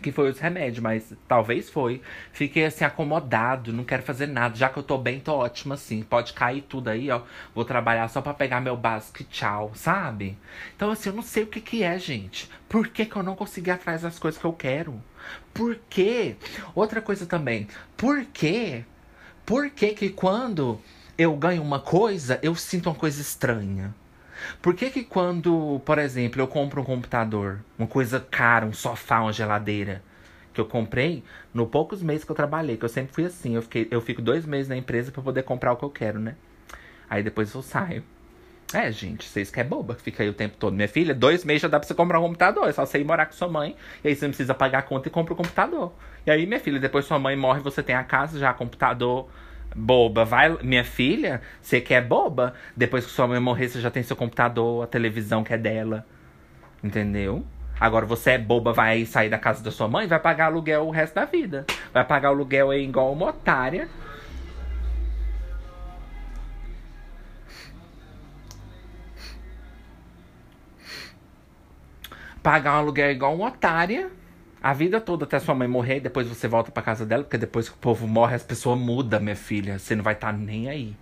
que 0.03 0.13
foi 0.13 0.31
os 0.31 0.39
remédios, 0.39 0.81
mas 0.81 1.13
talvez 1.27 1.71
foi. 1.71 2.01
Fiquei 2.33 2.65
assim, 2.65 2.85
acomodado, 2.85 3.73
não 3.73 3.85
quero 3.85 4.03
fazer 4.03 4.27
nada. 4.27 4.55
Já 4.55 4.69
que 4.69 4.79
eu 4.79 4.83
tô 4.83 4.99
bem, 4.99 5.21
tô 5.21 5.35
ótimo 5.35 5.75
assim. 5.75 6.03
Pode 6.03 6.33
cair 6.33 6.63
tudo 6.63 6.89
aí, 6.89 7.11
ó. 7.11 7.23
Vou 7.55 7.65
trabalhar 7.65 8.09
só 8.09 8.21
para 8.21 8.35
pegar 8.35 8.61
meu 8.61 8.77
básico 8.77 9.23
e 9.23 9.25
tchau, 9.25 9.73
sabe? 9.75 10.39
Então, 10.75 10.91
assim, 10.91 11.09
eu 11.09 11.15
não 11.15 11.23
sei 11.23 11.45
o 11.45 11.47
que 11.47 11.61
que 11.61 11.83
é, 11.83 11.99
gente. 11.99 12.51
Por 12.69 12.89
que, 12.89 13.07
que 13.07 13.17
eu 13.17 13.23
não 13.23 13.37
consegui 13.37 13.71
atrás 13.71 14.03
das 14.03 14.19
coisas 14.19 14.41
que 14.41 14.47
eu 14.47 14.53
quero? 14.53 15.03
Por 15.55 15.77
quê? 15.89 16.37
Outra 16.75 17.01
coisa 17.01 17.27
também. 17.27 17.67
Por 17.97 18.25
quê? 18.27 18.85
Por 19.47 19.71
que 19.71 19.95
que 19.95 20.11
quando 20.11 20.81
eu 21.17 21.37
ganho 21.37 21.63
uma 21.63 21.79
coisa, 21.79 22.37
eu 22.43 22.53
sinto 22.57 22.91
uma 22.91 22.97
coisa 22.97 23.21
estranha? 23.21 23.95
Por 24.61 24.75
que 24.75 24.91
que 24.91 25.05
quando, 25.05 25.81
por 25.85 25.99
exemplo, 25.99 26.43
eu 26.43 26.49
compro 26.49 26.83
um 26.83 26.85
computador, 26.85 27.61
uma 27.79 27.87
coisa 27.87 28.19
cara, 28.19 28.67
um 28.67 28.73
sofá, 28.73 29.21
uma 29.21 29.33
geladeira, 29.33 30.03
que 30.53 30.61
eu 30.61 30.67
comprei 30.67 31.23
no 31.55 31.65
poucos 31.65 32.03
meses 32.03 32.25
que 32.25 32.31
eu 32.33 32.35
trabalhei, 32.35 32.77
que 32.77 32.85
eu 32.85 32.89
sempre 32.89 33.15
fui 33.15 33.25
assim, 33.25 33.55
eu, 33.55 33.63
fiquei, 33.63 33.87
eu 33.89 34.01
fico 34.01 34.21
dois 34.21 34.45
meses 34.45 34.69
na 34.69 34.77
empresa 34.77 35.13
para 35.13 35.23
poder 35.23 35.45
comprar 35.45 35.73
o 35.73 35.77
que 35.77 35.85
eu 35.85 35.91
quero, 35.91 36.19
né? 36.19 36.35
Aí 37.09 37.23
depois 37.23 37.55
eu 37.55 37.63
saio. 37.63 38.03
É, 38.75 38.91
gente, 38.91 39.29
vocês 39.29 39.49
que 39.49 39.61
é 39.61 39.65
boba, 39.65 39.95
fica 39.95 40.25
aí 40.25 40.29
o 40.29 40.35
tempo 40.35 40.57
todo. 40.59 40.75
Minha 40.75 40.89
filha, 40.89 41.15
dois 41.15 41.45
meses 41.45 41.63
já 41.63 41.69
dá 41.69 41.79
pra 41.79 41.87
você 41.87 41.95
comprar 41.95 42.19
um 42.19 42.23
computador. 42.23 42.69
É 42.69 42.73
só 42.73 42.85
você 42.85 42.99
ir 42.99 43.05
morar 43.05 43.27
com 43.27 43.33
sua 43.33 43.47
mãe. 43.47 43.77
E 44.03 44.09
aí 44.09 44.17
você 44.17 44.25
não 44.25 44.31
precisa 44.31 44.55
pagar 44.55 44.81
a 44.81 44.83
conta 44.83 45.07
e 45.07 45.11
compra 45.11 45.35
o 45.35 45.37
computador. 45.37 45.93
E 46.27 46.31
aí, 46.31 46.45
minha 46.45 46.59
filha, 46.59 46.81
depois 46.81 47.05
sua 47.05 47.21
mãe 47.21 47.37
morre, 47.37 47.61
você 47.61 47.85
tem 47.85 47.95
a 47.95 48.03
casa, 48.03 48.37
já 48.37 48.53
computador, 48.53 49.29
boba. 49.77 50.25
Vai, 50.25 50.59
minha 50.61 50.83
filha, 50.83 51.41
você 51.63 51.81
que 51.81 51.95
é 51.95 52.01
boba, 52.01 52.53
depois 52.77 53.07
que 53.07 53.13
sua 53.13 53.29
mãe 53.29 53.39
morrer, 53.39 53.69
você 53.69 53.81
já 53.81 53.93
tem 53.93 54.03
seu 54.03 54.17
computador, 54.17 54.83
a 54.83 54.89
televisão 54.89 55.45
que 55.45 55.55
é 55.55 55.59
dela. 55.59 56.05
Entendeu? 56.83 57.47
Agora 57.79 58.05
você 58.05 58.33
é 58.33 58.39
boba, 58.39 58.73
vai 58.73 59.05
sair 59.05 59.29
da 59.29 59.39
casa 59.39 59.63
da 59.63 59.71
sua 59.71 59.87
mãe, 59.87 60.09
vai 60.09 60.19
pagar 60.19 60.47
aluguel 60.47 60.89
o 60.89 60.91
resto 60.91 61.15
da 61.15 61.25
vida. 61.25 61.65
Vai 61.93 62.05
pagar 62.05 62.31
aluguel 62.31 62.73
aí 62.73 62.83
igual 62.83 63.13
uma 63.13 63.27
otária. 63.27 63.89
Pagar 72.43 72.75
um 72.75 72.79
aluguel 72.79 73.13
igual 73.13 73.33
uma 73.33 73.47
otária 73.47 74.11
a 74.67 74.73
vida 74.73 75.01
toda 75.01 75.25
até 75.25 75.39
sua 75.39 75.55
mãe 75.55 75.69
morrer, 75.69 76.01
depois 76.01 76.27
você 76.27 76.49
volta 76.49 76.73
pra 76.73 76.83
casa 76.83 77.07
dela, 77.07 77.23
porque 77.23 77.39
depois 77.39 77.69
que 77.69 77.77
o 77.77 77.79
povo 77.79 78.05
morre, 78.09 78.35
as 78.35 78.43
pessoas 78.43 78.77
mudam, 78.77 79.21
minha 79.21 79.37
filha. 79.37 79.79
Você 79.79 79.95
não 79.95 80.03
vai 80.03 80.15
estar 80.15 80.33
tá 80.33 80.37
nem 80.37 80.69
aí. 80.69 80.97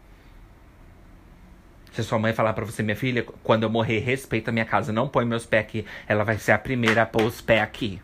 Se 1.90 2.04
sua 2.04 2.18
mãe 2.18 2.34
falar 2.34 2.52
para 2.52 2.66
você, 2.66 2.82
minha 2.82 2.94
filha, 2.94 3.22
quando 3.42 3.62
eu 3.62 3.70
morrer, 3.70 4.00
respeita 4.00 4.52
minha 4.52 4.66
casa, 4.66 4.92
não 4.92 5.08
põe 5.08 5.24
meus 5.24 5.46
pés 5.46 5.64
aqui, 5.64 5.86
ela 6.06 6.24
vai 6.24 6.36
ser 6.36 6.52
a 6.52 6.58
primeira 6.58 7.04
a 7.04 7.06
pôr 7.06 7.22
os 7.22 7.40
pés 7.40 7.62
aqui. 7.62 8.02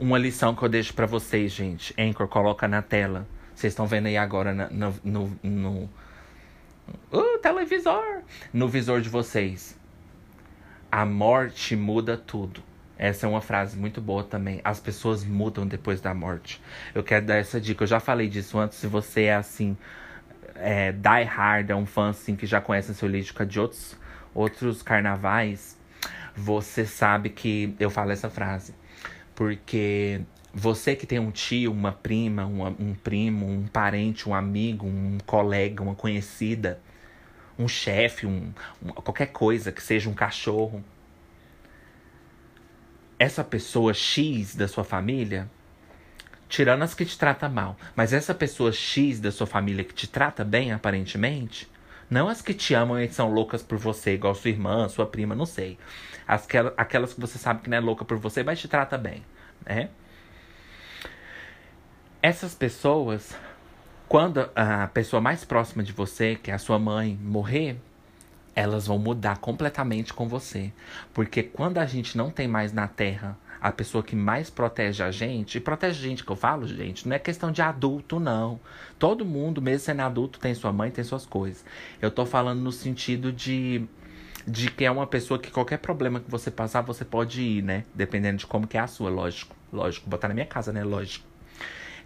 Uma 0.00 0.16
lição 0.16 0.54
que 0.54 0.62
eu 0.62 0.68
deixo 0.70 0.94
para 0.94 1.04
vocês, 1.04 1.52
gente. 1.52 1.94
Anchor, 2.00 2.28
coloca 2.28 2.66
na 2.66 2.80
tela. 2.80 3.28
Vocês 3.54 3.74
estão 3.74 3.86
vendo 3.86 4.06
aí 4.06 4.16
agora 4.16 4.54
na, 4.54 4.70
no, 4.70 4.94
no, 5.04 5.38
no 5.42 5.90
uh, 7.12 7.38
televisor. 7.42 8.22
No 8.50 8.66
visor 8.66 9.02
de 9.02 9.10
vocês. 9.10 9.78
A 10.90 11.04
morte 11.04 11.76
muda 11.76 12.16
tudo. 12.16 12.71
Essa 13.02 13.26
é 13.26 13.28
uma 13.28 13.40
frase 13.40 13.76
muito 13.76 14.00
boa 14.00 14.22
também. 14.22 14.60
As 14.62 14.78
pessoas 14.78 15.24
mudam 15.24 15.66
depois 15.66 16.00
da 16.00 16.14
morte. 16.14 16.62
Eu 16.94 17.02
quero 17.02 17.26
dar 17.26 17.34
essa 17.34 17.60
dica. 17.60 17.82
Eu 17.82 17.88
já 17.88 17.98
falei 17.98 18.28
disso 18.28 18.56
antes. 18.56 18.78
Se 18.78 18.86
você 18.86 19.24
é 19.24 19.34
assim, 19.34 19.76
é, 20.54 20.92
die 20.92 21.24
hard, 21.24 21.68
é 21.70 21.74
um 21.74 21.84
fã 21.84 22.10
assim 22.10 22.36
que 22.36 22.46
já 22.46 22.60
conhece 22.60 22.92
a 22.92 22.94
Solídica 22.94 23.44
de 23.44 23.58
outros, 23.58 23.96
outros 24.32 24.82
carnavais, 24.84 25.76
você 26.36 26.86
sabe 26.86 27.30
que 27.30 27.74
eu 27.80 27.90
falo 27.90 28.12
essa 28.12 28.30
frase. 28.30 28.72
Porque 29.34 30.20
você 30.54 30.94
que 30.94 31.04
tem 31.04 31.18
um 31.18 31.32
tio, 31.32 31.72
uma 31.72 31.90
prima, 31.90 32.46
uma, 32.46 32.68
um 32.68 32.94
primo, 32.94 33.48
um 33.48 33.66
parente, 33.66 34.28
um 34.28 34.34
amigo, 34.34 34.86
um 34.86 35.18
colega, 35.26 35.82
uma 35.82 35.96
conhecida, 35.96 36.78
um 37.58 37.66
chefe, 37.66 38.26
um, 38.26 38.52
um, 38.80 38.92
qualquer 38.92 39.32
coisa 39.32 39.72
que 39.72 39.82
seja 39.82 40.08
um 40.08 40.14
cachorro 40.14 40.84
essa 43.22 43.44
pessoa 43.44 43.94
X 43.94 44.56
da 44.56 44.66
sua 44.66 44.82
família, 44.82 45.48
tirando 46.48 46.82
as 46.82 46.92
que 46.92 47.04
te 47.04 47.16
trata 47.16 47.48
mal, 47.48 47.76
mas 47.94 48.12
essa 48.12 48.34
pessoa 48.34 48.72
X 48.72 49.20
da 49.20 49.30
sua 49.30 49.46
família 49.46 49.84
que 49.84 49.94
te 49.94 50.08
trata 50.08 50.42
bem, 50.42 50.72
aparentemente, 50.72 51.70
não 52.10 52.28
as 52.28 52.42
que 52.42 52.52
te 52.52 52.74
amam 52.74 53.00
e 53.00 53.08
são 53.08 53.32
loucas 53.32 53.62
por 53.62 53.78
você, 53.78 54.14
igual 54.14 54.34
sua 54.34 54.50
irmã, 54.50 54.88
sua 54.88 55.06
prima, 55.06 55.36
não 55.36 55.46
sei. 55.46 55.78
As 56.26 56.46
que, 56.46 56.56
aquelas 56.76 57.14
que 57.14 57.20
você 57.20 57.38
sabe 57.38 57.62
que 57.62 57.70
não 57.70 57.76
é 57.76 57.80
louca 57.80 58.04
por 58.04 58.18
você, 58.18 58.42
mas 58.42 58.58
te 58.58 58.66
trata 58.66 58.98
bem, 58.98 59.22
né? 59.64 59.88
Essas 62.20 62.56
pessoas, 62.56 63.36
quando 64.08 64.50
a 64.56 64.88
pessoa 64.88 65.20
mais 65.20 65.44
próxima 65.44 65.84
de 65.84 65.92
você, 65.92 66.34
que 66.34 66.50
é 66.50 66.54
a 66.54 66.58
sua 66.58 66.78
mãe, 66.78 67.16
morrer, 67.22 67.76
elas 68.54 68.86
vão 68.86 68.98
mudar 68.98 69.38
completamente 69.38 70.12
com 70.12 70.28
você. 70.28 70.72
Porque 71.14 71.42
quando 71.42 71.78
a 71.78 71.86
gente 71.86 72.16
não 72.16 72.30
tem 72.30 72.46
mais 72.46 72.72
na 72.72 72.86
Terra 72.86 73.36
a 73.60 73.70
pessoa 73.70 74.02
que 74.02 74.16
mais 74.16 74.50
protege 74.50 75.04
a 75.04 75.12
gente, 75.12 75.56
e 75.56 75.60
protege 75.60 76.04
a 76.04 76.08
gente 76.08 76.24
que 76.24 76.32
eu 76.32 76.36
falo, 76.36 76.66
gente, 76.66 77.08
não 77.08 77.14
é 77.14 77.18
questão 77.18 77.52
de 77.52 77.62
adulto, 77.62 78.18
não. 78.18 78.58
Todo 78.98 79.24
mundo, 79.24 79.62
mesmo 79.62 79.84
sendo 79.84 80.00
adulto, 80.00 80.40
tem 80.40 80.52
sua 80.52 80.72
mãe, 80.72 80.90
tem 80.90 81.04
suas 81.04 81.24
coisas. 81.24 81.64
Eu 82.00 82.10
tô 82.10 82.26
falando 82.26 82.60
no 82.60 82.72
sentido 82.72 83.32
de 83.32 83.86
de 84.46 84.68
que 84.70 84.84
é 84.84 84.90
uma 84.90 85.06
pessoa 85.06 85.38
que 85.38 85.50
qualquer 85.50 85.78
problema 85.78 86.18
que 86.18 86.30
você 86.30 86.50
passar, 86.50 86.80
você 86.80 87.04
pode 87.04 87.40
ir, 87.40 87.62
né? 87.62 87.84
Dependendo 87.94 88.38
de 88.38 88.46
como 88.46 88.66
que 88.66 88.76
é 88.76 88.80
a 88.80 88.86
sua, 88.86 89.08
lógico. 89.08 89.54
Lógico, 89.72 90.08
botar 90.10 90.28
na 90.28 90.34
minha 90.34 90.46
casa, 90.46 90.72
né? 90.72 90.82
Lógico. 90.82 91.24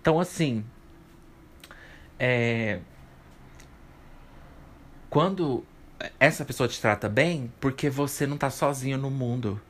Então, 0.01 0.21
assim. 0.21 0.65
É. 2.19 2.81
Quando 5.09 5.65
essa 6.19 6.45
pessoa 6.45 6.69
te 6.69 6.81
trata 6.81 7.09
bem, 7.09 7.53
porque 7.61 7.89
você 7.89 8.27
não 8.27 8.37
tá 8.37 8.51
sozinho 8.51 8.99
no 8.99 9.11
mundo. 9.11 9.61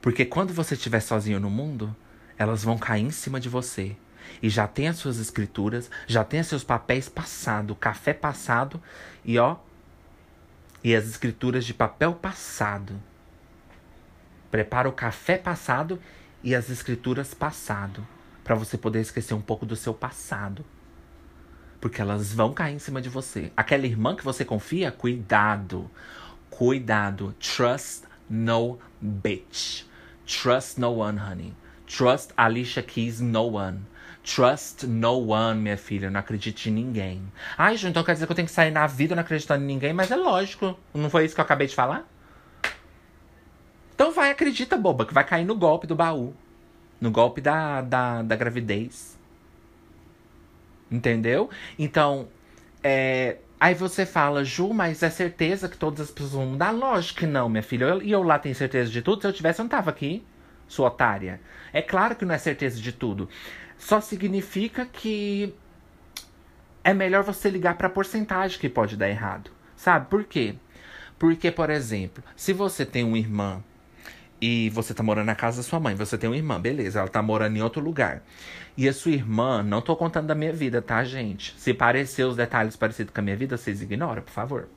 Porque 0.00 0.24
quando 0.24 0.52
você 0.52 0.74
estiver 0.74 1.00
sozinho 1.00 1.40
no 1.40 1.50
mundo, 1.50 1.94
elas 2.38 2.62
vão 2.62 2.78
cair 2.78 3.02
em 3.02 3.10
cima 3.10 3.40
de 3.40 3.48
você. 3.48 3.96
E 4.42 4.48
já 4.48 4.66
tem 4.66 4.88
as 4.88 4.96
suas 4.96 5.18
escrituras, 5.18 5.90
já 6.06 6.24
tem 6.24 6.40
os 6.40 6.46
seus 6.46 6.64
papéis 6.64 7.08
passado, 7.08 7.74
café 7.74 8.12
passado 8.12 8.80
e 9.24 9.38
ó, 9.38 9.56
e 10.82 10.94
as 10.94 11.06
escrituras 11.06 11.64
de 11.64 11.74
papel 11.74 12.14
passado. 12.14 13.00
Prepara 14.50 14.88
o 14.88 14.92
café 14.92 15.36
passado 15.38 16.00
e 16.42 16.54
as 16.54 16.70
escrituras 16.70 17.34
passado, 17.34 18.06
para 18.42 18.54
você 18.54 18.76
poder 18.76 19.00
esquecer 19.00 19.34
um 19.34 19.40
pouco 19.40 19.64
do 19.66 19.74
seu 19.74 19.94
passado. 19.94 20.64
Porque 21.84 22.00
elas 22.00 22.32
vão 22.32 22.54
cair 22.54 22.76
em 22.76 22.78
cima 22.78 23.02
de 23.02 23.10
você. 23.10 23.52
Aquela 23.54 23.84
irmã 23.84 24.16
que 24.16 24.24
você 24.24 24.42
confia, 24.42 24.90
cuidado. 24.90 25.90
Cuidado. 26.48 27.34
Trust 27.38 28.04
no 28.26 28.78
bitch. 28.98 29.84
Trust 30.26 30.80
no 30.80 31.00
one, 31.00 31.18
honey. 31.18 31.54
Trust 31.86 32.32
Alicia 32.38 32.82
Keys 32.82 33.20
no 33.20 33.56
one. 33.56 33.80
Trust 34.24 34.86
no 34.86 35.28
one, 35.28 35.60
minha 35.60 35.76
filha. 35.76 36.10
Não 36.10 36.20
acredite 36.20 36.70
em 36.70 36.72
ninguém. 36.72 37.30
Ai, 37.58 37.76
Ju, 37.76 37.88
então 37.88 38.02
quer 38.02 38.14
dizer 38.14 38.24
que 38.24 38.32
eu 38.32 38.36
tenho 38.36 38.48
que 38.48 38.54
sair 38.54 38.70
na 38.70 38.86
vida 38.86 39.14
não 39.14 39.20
acreditando 39.20 39.62
em 39.62 39.66
ninguém? 39.66 39.92
Mas 39.92 40.10
é 40.10 40.16
lógico. 40.16 40.78
Não 40.94 41.10
foi 41.10 41.26
isso 41.26 41.34
que 41.34 41.40
eu 41.42 41.44
acabei 41.44 41.66
de 41.66 41.74
falar? 41.74 42.08
Então 43.94 44.10
vai, 44.10 44.30
acredita, 44.30 44.78
boba, 44.78 45.04
que 45.04 45.12
vai 45.12 45.22
cair 45.22 45.44
no 45.44 45.54
golpe 45.54 45.86
do 45.86 45.94
baú. 45.94 46.32
No 46.98 47.10
golpe 47.10 47.42
da, 47.42 47.82
da, 47.82 48.22
da 48.22 48.36
gravidez. 48.36 49.13
Entendeu? 50.90 51.50
Então, 51.78 52.28
é, 52.82 53.38
Aí 53.60 53.72
você 53.72 54.04
fala, 54.04 54.44
Ju, 54.44 54.74
mas 54.74 55.02
é 55.02 55.08
certeza 55.08 55.70
que 55.70 55.76
todas 55.78 56.00
as 56.00 56.10
pessoas 56.10 56.32
vão 56.32 56.46
mudar? 56.46 56.70
Lógico 56.70 57.20
que 57.20 57.26
não, 57.26 57.48
minha 57.48 57.62
filha. 57.62 57.84
E 57.86 58.10
eu, 58.10 58.20
eu, 58.20 58.22
lá 58.22 58.38
tenho 58.38 58.54
certeza 58.54 58.90
de 58.90 59.00
tudo. 59.00 59.22
Se 59.22 59.26
eu 59.26 59.32
tivesse, 59.32 59.60
eu 59.60 59.62
não 59.62 59.70
tava 59.70 59.88
aqui, 59.88 60.22
sua 60.68 60.88
otária. 60.88 61.40
É 61.72 61.80
claro 61.80 62.14
que 62.14 62.26
não 62.26 62.34
é 62.34 62.38
certeza 62.38 62.78
de 62.78 62.92
tudo 62.92 63.26
só 63.78 64.00
significa 64.00 64.86
que 64.86 65.54
é 66.82 66.92
melhor 66.94 67.22
você 67.22 67.48
ligar 67.50 67.76
para 67.76 67.86
a 67.86 67.90
porcentagem 67.90 68.58
que 68.58 68.68
pode 68.68 68.96
dar 68.96 69.08
errado. 69.08 69.50
Sabe 69.76 70.08
por 70.08 70.24
quê? 70.24 70.54
Porque, 71.18 71.50
por 71.50 71.70
exemplo, 71.70 72.22
se 72.36 72.52
você 72.52 72.84
tem 72.84 73.04
uma 73.04 73.18
irmã 73.18 73.62
e 74.46 74.68
você 74.68 74.92
tá 74.92 75.02
morando 75.02 75.24
na 75.24 75.34
casa 75.34 75.56
da 75.56 75.62
sua 75.62 75.80
mãe, 75.80 75.94
você 75.94 76.18
tem 76.18 76.28
uma 76.28 76.36
irmã, 76.36 76.60
beleza, 76.60 76.98
ela 76.98 77.08
tá 77.08 77.22
morando 77.22 77.56
em 77.56 77.62
outro 77.62 77.80
lugar. 77.80 78.22
E 78.76 78.86
a 78.86 78.92
sua 78.92 79.12
irmã, 79.12 79.62
não 79.62 79.80
tô 79.80 79.96
contando 79.96 80.26
da 80.26 80.34
minha 80.34 80.52
vida, 80.52 80.82
tá, 80.82 81.02
gente? 81.02 81.54
Se 81.56 81.72
parecer 81.72 82.24
os 82.24 82.36
detalhes 82.36 82.76
parecidos 82.76 83.14
com 83.14 83.20
a 83.20 83.24
minha 83.24 83.36
vida, 83.38 83.56
vocês 83.56 83.80
ignoram, 83.80 84.20
por 84.20 84.32
favor. 84.32 84.68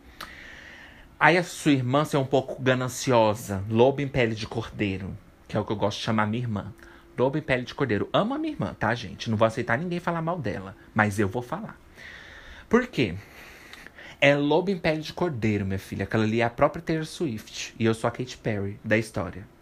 Aí 1.20 1.38
a 1.38 1.44
sua 1.44 1.74
irmã 1.74 2.06
ser 2.06 2.16
um 2.16 2.26
pouco 2.26 2.62
gananciosa, 2.62 3.62
lobo 3.70 4.00
em 4.00 4.08
pele 4.08 4.36
de 4.36 4.48
cordeiro, 4.48 5.14
que 5.50 5.58
é 5.58 5.60
o 5.60 5.66
que 5.66 5.72
eu 5.74 5.76
gosto 5.76 5.98
de 5.98 6.06
chamar 6.06 6.28
minha 6.28 6.44
irmã. 6.44 6.74
Lobo 7.18 7.38
em 7.38 7.42
pele 7.42 7.64
de 7.64 7.76
cordeiro. 7.76 8.08
Amo 8.14 8.36
a 8.36 8.38
minha 8.38 8.54
irmã, 8.54 8.74
tá, 8.74 8.96
gente? 8.96 9.30
Não 9.30 9.36
vou 9.36 9.46
aceitar 9.46 9.78
ninguém 9.78 10.00
falar 10.00 10.22
mal 10.22 10.40
dela. 10.40 10.78
Mas 10.96 11.20
eu 11.20 11.28
vou 11.28 11.42
falar. 11.42 11.78
Por 12.70 12.88
quê? 12.88 13.16
É 14.22 14.34
lobo 14.34 14.72
em 14.72 14.78
pele 14.78 15.02
de 15.02 15.12
cordeiro, 15.12 15.66
minha 15.66 15.78
filha. 15.78 16.06
Aquela 16.06 16.24
ali 16.24 16.40
é 16.40 16.46
a 16.46 16.50
própria 16.50 16.82
Taylor 16.82 17.06
Swift. 17.06 17.76
E 17.78 17.84
eu 17.84 17.94
sou 17.94 18.08
a 18.08 18.12
Katy 18.12 18.38
Perry 18.38 18.80
da 18.82 18.98
história. 18.98 19.57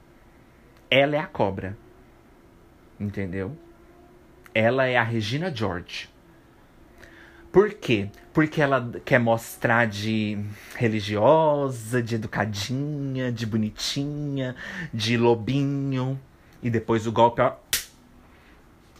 Ela 0.90 1.16
é 1.16 1.20
a 1.20 1.28
cobra. 1.28 1.78
Entendeu? 3.00 3.56
Ela 4.54 4.86
é 4.86 4.98
a 4.98 5.04
Regina 5.04 5.54
George. 5.54 6.10
Por 7.52 7.74
quê? 7.74 8.10
Porque 8.34 8.62
ela 8.62 8.92
quer 9.06 9.20
mostrar 9.20 9.88
de 9.88 10.38
religiosa, 10.76 12.04
de 12.04 12.16
educadinha, 12.16 13.32
de 13.32 13.46
bonitinha, 13.46 14.56
de 14.94 15.16
lobinho. 15.16 16.20
E 16.62 16.70
depois 16.70 17.08
o 17.08 17.12
golpe, 17.12 17.42
ó. 17.42 17.54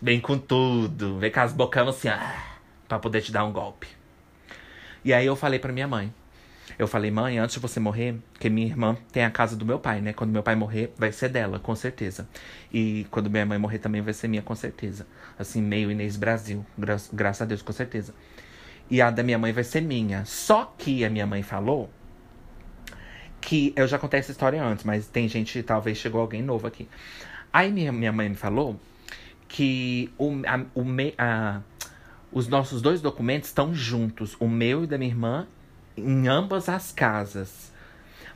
Vem 0.02 0.22
com 0.22 0.38
tudo. 0.38 1.18
Vem 1.20 1.32
com 1.32 1.40
as 1.40 1.52
bocão 1.52 1.90
assim, 1.90 2.08
ó. 2.08 2.18
Pra 2.88 2.98
poder 3.00 3.22
te 3.22 3.32
dar 3.32 3.44
um 3.44 3.52
golpe. 3.52 3.88
E 5.04 5.14
aí 5.14 5.26
eu 5.26 5.36
falei 5.36 5.60
pra 5.60 5.74
minha 5.74 5.88
mãe. 5.88 6.14
Eu 6.78 6.88
falei, 6.88 7.12
mãe, 7.12 7.38
antes 7.38 7.56
de 7.56 7.62
você 7.62 7.80
morrer, 7.80 8.16
que 8.40 8.50
minha 8.50 8.68
irmã 8.68 8.98
tem 9.12 9.24
a 9.24 9.30
casa 9.30 9.56
do 9.56 9.66
meu 9.66 9.80
pai, 9.80 10.02
né? 10.02 10.14
Quando 10.14 10.32
meu 10.32 10.44
pai 10.44 10.56
morrer, 10.56 10.94
vai 10.98 11.12
ser 11.12 11.30
dela, 11.30 11.60
com 11.60 11.76
certeza. 11.76 12.28
E 12.74 13.06
quando 13.12 13.30
minha 13.30 13.46
mãe 13.46 13.58
morrer 13.58 13.80
também 13.80 14.02
vai 14.02 14.14
ser 14.14 14.28
minha, 14.28 14.42
com 14.42 14.56
certeza. 14.56 15.08
Assim, 15.38 15.62
meio 15.62 15.92
Inês 15.92 16.18
Brasil. 16.18 16.66
Gra 16.78 16.98
graças 17.14 17.42
a 17.44 17.46
Deus, 17.46 17.62
com 17.62 17.72
certeza. 17.72 18.14
E 18.90 19.02
a 19.02 19.10
da 19.10 19.24
minha 19.24 19.38
mãe 19.38 19.54
vai 19.54 19.64
ser 19.64 19.82
minha. 19.82 20.26
Só 20.26 20.74
que 20.78 21.06
a 21.06 21.10
minha 21.10 21.26
mãe 21.26 21.44
falou 21.44 21.90
que. 23.40 23.72
Eu 23.76 23.88
já 23.88 23.98
contei 23.98 24.20
essa 24.20 24.32
história 24.32 24.62
antes, 24.64 24.84
mas 24.84 25.08
tem 25.08 25.28
gente, 25.28 25.64
talvez 25.64 25.98
chegou 25.98 26.20
alguém 26.20 26.42
novo 26.42 26.68
aqui. 26.68 26.90
Aí 27.54 27.72
minha, 27.72 27.92
minha 27.92 28.12
mãe 28.12 28.28
me 28.28 28.36
falou 28.36 28.80
que 29.48 30.12
o, 30.18 30.32
a, 30.46 30.66
o 30.74 30.84
me, 30.84 31.14
a, 31.18 31.62
os 32.32 32.48
nossos 32.48 32.82
dois 32.82 33.02
documentos 33.02 33.50
estão 33.50 33.74
juntos, 33.74 34.36
o 34.40 34.48
meu 34.50 34.84
e 34.84 34.88
da 34.88 34.98
minha 34.98 35.12
irmã, 35.12 35.48
em 35.98 36.28
ambas 36.28 36.70
as 36.70 36.92
casas. 36.92 37.72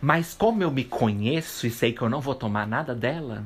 Mas 0.01 0.33
como 0.33 0.63
eu 0.63 0.71
me 0.71 0.83
conheço 0.83 1.67
e 1.67 1.69
sei 1.71 1.91
que 1.91 2.01
eu 2.01 2.09
não 2.09 2.21
vou 2.21 2.35
tomar 2.35 2.65
nada 2.65 2.95
dela, 2.95 3.43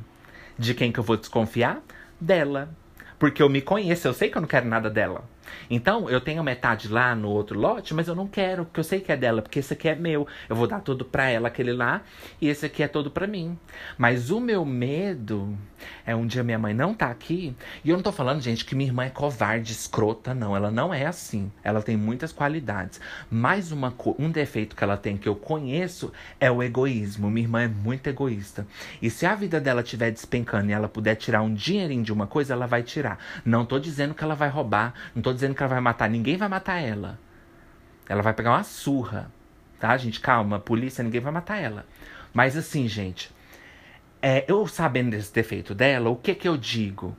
de 0.57 0.73
quem 0.73 0.91
que 0.91 0.99
eu 0.99 1.03
vou 1.03 1.17
desconfiar? 1.17 1.81
Dela. 2.19 2.69
Porque 3.17 3.41
eu 3.41 3.49
me 3.49 3.61
conheço, 3.61 4.07
eu 4.07 4.13
sei 4.13 4.29
que 4.29 4.37
eu 4.37 4.41
não 4.41 4.47
quero 4.47 4.67
nada 4.67 4.89
dela. 4.89 5.23
Então, 5.69 6.09
eu 6.09 6.21
tenho 6.21 6.43
metade 6.43 6.87
lá 6.87 7.15
no 7.15 7.29
outro 7.29 7.59
lote, 7.59 7.93
mas 7.93 8.07
eu 8.07 8.15
não 8.15 8.27
quero, 8.27 8.65
porque 8.65 8.79
eu 8.79 8.83
sei 8.83 8.99
que 8.99 9.11
é 9.11 9.17
dela, 9.17 9.41
porque 9.41 9.59
esse 9.59 9.73
aqui 9.73 9.87
é 9.87 9.95
meu. 9.95 10.27
Eu 10.49 10.55
vou 10.55 10.67
dar 10.67 10.81
tudo 10.81 11.05
pra 11.05 11.29
ela, 11.29 11.47
aquele 11.47 11.73
lá, 11.73 12.01
e 12.41 12.47
esse 12.47 12.65
aqui 12.65 12.83
é 12.83 12.87
todo 12.87 13.11
pra 13.11 13.27
mim. 13.27 13.57
Mas 13.97 14.29
o 14.29 14.39
meu 14.39 14.65
medo 14.65 15.57
é 16.05 16.15
um 16.15 16.25
dia 16.25 16.43
minha 16.43 16.59
mãe 16.59 16.73
não 16.73 16.93
tá 16.93 17.07
aqui, 17.07 17.55
e 17.83 17.89
eu 17.89 17.95
não 17.95 18.03
tô 18.03 18.11
falando, 18.11 18.41
gente, 18.41 18.65
que 18.65 18.75
minha 18.75 18.89
irmã 18.89 19.05
é 19.05 19.09
covarde, 19.09 19.71
escrota, 19.71 20.33
não. 20.33 20.55
Ela 20.55 20.71
não 20.71 20.93
é 20.93 21.05
assim. 21.05 21.51
Ela 21.63 21.81
tem 21.81 21.97
muitas 21.97 22.31
qualidades. 22.31 22.99
Mas 23.29 23.71
uma, 23.71 23.93
um 24.17 24.29
defeito 24.29 24.75
que 24.75 24.83
ela 24.83 24.97
tem 24.97 25.17
que 25.17 25.27
eu 25.27 25.35
conheço 25.35 26.11
é 26.39 26.49
o 26.49 26.63
egoísmo. 26.63 27.29
Minha 27.29 27.45
irmã 27.45 27.61
é 27.63 27.67
muito 27.67 28.07
egoísta. 28.07 28.65
E 29.01 29.09
se 29.09 29.25
a 29.25 29.35
vida 29.35 29.59
dela 29.59 29.81
estiver 29.81 30.11
despencando 30.11 30.69
e 30.69 30.73
ela 30.73 30.87
puder 30.87 31.15
tirar 31.15 31.41
um 31.41 31.53
dinheirinho 31.53 32.03
de 32.03 32.13
uma 32.13 32.27
coisa, 32.27 32.53
ela 32.53 32.65
vai 32.65 32.83
tirar. 32.83 33.19
Não 33.45 33.65
tô 33.65 33.79
dizendo 33.79 34.13
que 34.13 34.23
ela 34.23 34.35
vai 34.35 34.49
roubar, 34.49 34.93
não 35.13 35.21
tô 35.21 35.33
dizendo 35.33 35.42
que 35.51 35.61
ela 35.61 35.69
vai 35.69 35.81
matar. 35.81 36.09
Ninguém 36.09 36.37
vai 36.37 36.47
matar 36.47 36.79
ela. 36.79 37.19
Ela 38.07 38.21
vai 38.21 38.33
pegar 38.33 38.51
uma 38.51 38.63
surra. 38.63 39.31
Tá, 39.79 39.97
gente? 39.97 40.19
Calma, 40.19 40.59
polícia, 40.59 41.03
ninguém 41.03 41.19
vai 41.19 41.31
matar 41.31 41.57
ela. 41.57 41.85
Mas 42.33 42.55
assim, 42.55 42.87
gente, 42.87 43.29
é, 44.21 44.45
eu 44.47 44.65
sabendo 44.67 45.11
desse 45.11 45.33
defeito 45.33 45.75
dela, 45.75 46.09
o 46.09 46.15
que 46.15 46.33
que 46.33 46.47
eu 46.47 46.55
digo? 46.55 47.15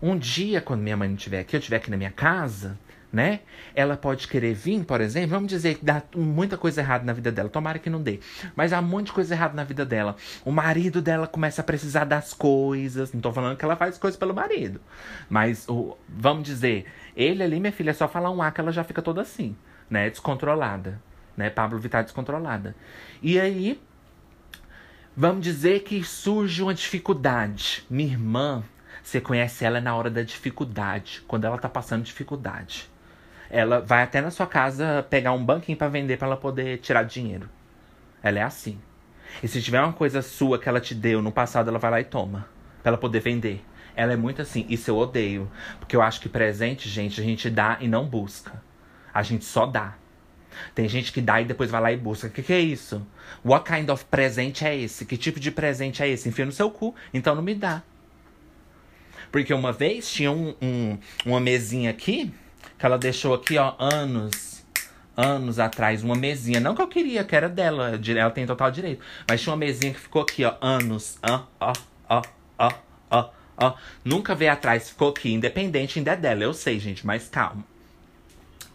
Um 0.00 0.16
dia, 0.16 0.60
quando 0.60 0.80
minha 0.80 0.96
mãe 0.96 1.08
não 1.08 1.16
estiver 1.16 1.40
aqui, 1.40 1.54
eu 1.54 1.58
estiver 1.58 1.76
aqui 1.76 1.90
na 1.90 1.96
minha 1.96 2.10
casa, 2.10 2.78
né? 3.12 3.40
Ela 3.74 3.96
pode 3.96 4.28
querer 4.28 4.54
vir, 4.54 4.84
por 4.84 5.00
exemplo, 5.00 5.30
vamos 5.30 5.48
dizer 5.48 5.76
que 5.76 5.84
dá 5.84 6.02
muita 6.14 6.56
coisa 6.56 6.80
errada 6.80 7.04
na 7.04 7.12
vida 7.12 7.32
dela, 7.32 7.48
tomara 7.48 7.78
que 7.78 7.88
não 7.88 8.02
dê, 8.02 8.20
mas 8.54 8.72
há 8.72 8.82
muita 8.82 9.12
coisa 9.12 9.34
errada 9.34 9.54
na 9.54 9.64
vida 9.64 9.84
dela. 9.84 10.16
O 10.44 10.52
marido 10.52 11.00
dela 11.00 11.26
começa 11.26 11.62
a 11.62 11.64
precisar 11.64 12.04
das 12.04 12.32
coisas, 12.34 13.12
não 13.12 13.20
tô 13.20 13.32
falando 13.32 13.56
que 13.56 13.64
ela 13.64 13.76
faz 13.76 13.98
coisas 13.98 14.18
pelo 14.18 14.34
marido, 14.34 14.80
mas 15.28 15.68
o, 15.68 15.96
vamos 16.08 16.44
dizer, 16.44 16.86
ele 17.18 17.42
ali, 17.42 17.58
minha 17.58 17.72
filha, 17.72 17.90
é 17.90 17.92
só 17.92 18.06
falar 18.06 18.30
um 18.30 18.40
A 18.40 18.52
que 18.52 18.60
ela 18.60 18.70
já 18.70 18.84
fica 18.84 19.02
toda 19.02 19.20
assim, 19.20 19.56
né? 19.90 20.08
Descontrolada, 20.08 21.02
né? 21.36 21.50
Pablo 21.50 21.76
Vittar 21.76 22.04
descontrolada. 22.04 22.76
E 23.20 23.40
aí, 23.40 23.82
vamos 25.16 25.42
dizer 25.42 25.82
que 25.82 26.04
surge 26.04 26.62
uma 26.62 26.72
dificuldade. 26.72 27.84
Minha 27.90 28.12
irmã, 28.12 28.62
você 29.02 29.20
conhece 29.20 29.64
ela 29.64 29.80
na 29.80 29.96
hora 29.96 30.08
da 30.08 30.22
dificuldade, 30.22 31.24
quando 31.26 31.44
ela 31.44 31.58
tá 31.58 31.68
passando 31.68 32.04
dificuldade. 32.04 32.88
Ela 33.50 33.80
vai 33.80 34.04
até 34.04 34.20
na 34.20 34.30
sua 34.30 34.46
casa 34.46 35.04
pegar 35.10 35.32
um 35.32 35.44
banquinho 35.44 35.76
para 35.76 35.88
vender 35.88 36.18
para 36.18 36.28
ela 36.28 36.36
poder 36.36 36.78
tirar 36.78 37.02
dinheiro. 37.02 37.48
Ela 38.22 38.38
é 38.38 38.42
assim. 38.42 38.78
E 39.42 39.48
se 39.48 39.60
tiver 39.60 39.80
uma 39.80 39.92
coisa 39.92 40.22
sua 40.22 40.58
que 40.58 40.68
ela 40.68 40.80
te 40.80 40.94
deu 40.94 41.20
no 41.20 41.32
passado, 41.32 41.68
ela 41.68 41.78
vai 41.78 41.90
lá 41.90 42.00
e 42.00 42.04
toma. 42.04 42.46
Pra 42.82 42.90
ela 42.90 42.98
poder 42.98 43.20
vender. 43.20 43.64
Ela 43.98 44.12
é 44.12 44.16
muito 44.16 44.40
assim, 44.40 44.64
isso 44.68 44.88
eu 44.88 44.96
odeio. 44.96 45.50
Porque 45.80 45.96
eu 45.96 46.00
acho 46.00 46.20
que 46.20 46.28
presente, 46.28 46.88
gente, 46.88 47.20
a 47.20 47.24
gente 47.24 47.50
dá 47.50 47.78
e 47.80 47.88
não 47.88 48.06
busca. 48.06 48.62
A 49.12 49.24
gente 49.24 49.44
só 49.44 49.66
dá. 49.66 49.96
Tem 50.72 50.88
gente 50.88 51.12
que 51.12 51.20
dá 51.20 51.40
e 51.40 51.44
depois 51.44 51.68
vai 51.68 51.80
lá 51.80 51.90
e 51.92 51.96
busca. 51.96 52.28
O 52.28 52.30
que, 52.30 52.40
que 52.40 52.52
é 52.52 52.60
isso? 52.60 53.04
What 53.44 53.68
kind 53.68 53.88
of 53.90 54.04
presente 54.04 54.64
é 54.64 54.76
esse? 54.76 55.04
Que 55.04 55.16
tipo 55.16 55.40
de 55.40 55.50
presente 55.50 56.00
é 56.00 56.08
esse? 56.08 56.28
Enfia 56.28 56.46
no 56.46 56.52
seu 56.52 56.70
cu, 56.70 56.94
então 57.12 57.34
não 57.34 57.42
me 57.42 57.56
dá. 57.56 57.82
Porque 59.32 59.52
uma 59.52 59.72
vez 59.72 60.08
tinha 60.08 60.30
um, 60.30 60.54
um, 60.62 60.96
uma 61.26 61.40
mesinha 61.40 61.90
aqui, 61.90 62.32
que 62.78 62.86
ela 62.86 62.96
deixou 62.96 63.34
aqui, 63.34 63.58
ó, 63.58 63.74
anos. 63.80 64.64
anos 65.16 65.58
atrás, 65.58 66.04
uma 66.04 66.14
mesinha. 66.14 66.60
Não 66.60 66.76
que 66.76 66.82
eu 66.82 66.86
queria, 66.88 67.24
que 67.24 67.34
era 67.34 67.48
dela. 67.48 67.98
Ela 68.16 68.30
tem 68.30 68.46
total 68.46 68.70
direito. 68.70 69.04
Mas 69.28 69.42
tinha 69.42 69.52
uma 69.52 69.58
mesinha 69.58 69.92
que 69.92 69.98
ficou 69.98 70.22
aqui, 70.22 70.44
ó, 70.44 70.54
anos. 70.60 71.18
Ó, 71.28 71.42
ó, 71.58 71.72
ó, 72.08 72.22
ó, 72.58 72.72
ó, 73.10 73.30
ó. 73.58 73.74
Nunca 74.04 74.34
veio 74.34 74.52
atrás, 74.52 74.88
ficou 74.88 75.10
aqui. 75.10 75.32
Independente 75.32 75.98
ainda 75.98 76.12
é 76.12 76.16
dela, 76.16 76.42
eu 76.42 76.54
sei, 76.54 76.78
gente, 76.78 77.06
mas 77.06 77.28
calma. 77.28 77.64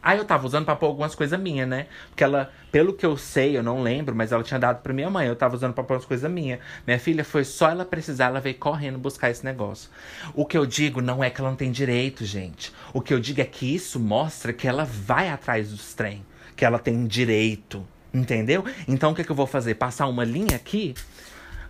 Aí 0.03 0.17
eu 0.17 0.25
tava 0.25 0.45
usando 0.45 0.65
pra 0.65 0.75
pôr 0.75 0.87
algumas 0.87 1.15
coisas 1.15 1.39
minhas, 1.39 1.65
né? 1.65 1.87
Porque 2.09 2.25
ela, 2.25 2.51
pelo 2.69 2.93
que 2.93 3.05
eu 3.05 3.15
sei, 3.15 3.57
eu 3.57 3.63
não 3.63 3.81
lembro, 3.81 4.13
mas 4.13 4.33
ela 4.33 4.43
tinha 4.43 4.59
dado 4.59 4.81
pra 4.81 4.91
minha 4.91 5.09
mãe. 5.09 5.27
Eu 5.27 5.35
tava 5.35 5.55
usando 5.55 5.73
pra 5.73 5.81
pôr 5.81 5.93
umas 5.93 6.03
coisas 6.03 6.29
minhas. 6.29 6.59
Minha 6.85 6.99
filha 6.99 7.23
foi 7.23 7.45
só 7.45 7.69
ela 7.69 7.85
precisar, 7.85 8.25
ela 8.25 8.41
veio 8.41 8.57
correndo 8.57 8.99
buscar 8.99 9.29
esse 9.29 9.45
negócio. 9.45 9.89
O 10.33 10.45
que 10.45 10.57
eu 10.57 10.65
digo 10.65 10.99
não 10.99 11.23
é 11.23 11.29
que 11.29 11.39
ela 11.39 11.49
não 11.49 11.55
tem 11.55 11.71
direito, 11.71 12.25
gente. 12.25 12.73
O 12.93 12.99
que 12.99 13.13
eu 13.13 13.19
digo 13.19 13.39
é 13.39 13.45
que 13.45 13.73
isso 13.73 13.97
mostra 13.97 14.51
que 14.51 14.67
ela 14.67 14.83
vai 14.83 15.29
atrás 15.29 15.69
dos 15.71 15.93
trem. 15.93 16.25
Que 16.53 16.65
ela 16.65 16.79
tem 16.79 17.07
direito. 17.07 17.87
Entendeu? 18.13 18.65
Então 18.85 19.11
o 19.11 19.15
que, 19.15 19.23
que 19.23 19.31
eu 19.31 19.35
vou 19.35 19.47
fazer? 19.47 19.75
Passar 19.75 20.07
uma 20.07 20.25
linha 20.25 20.57
aqui 20.57 20.93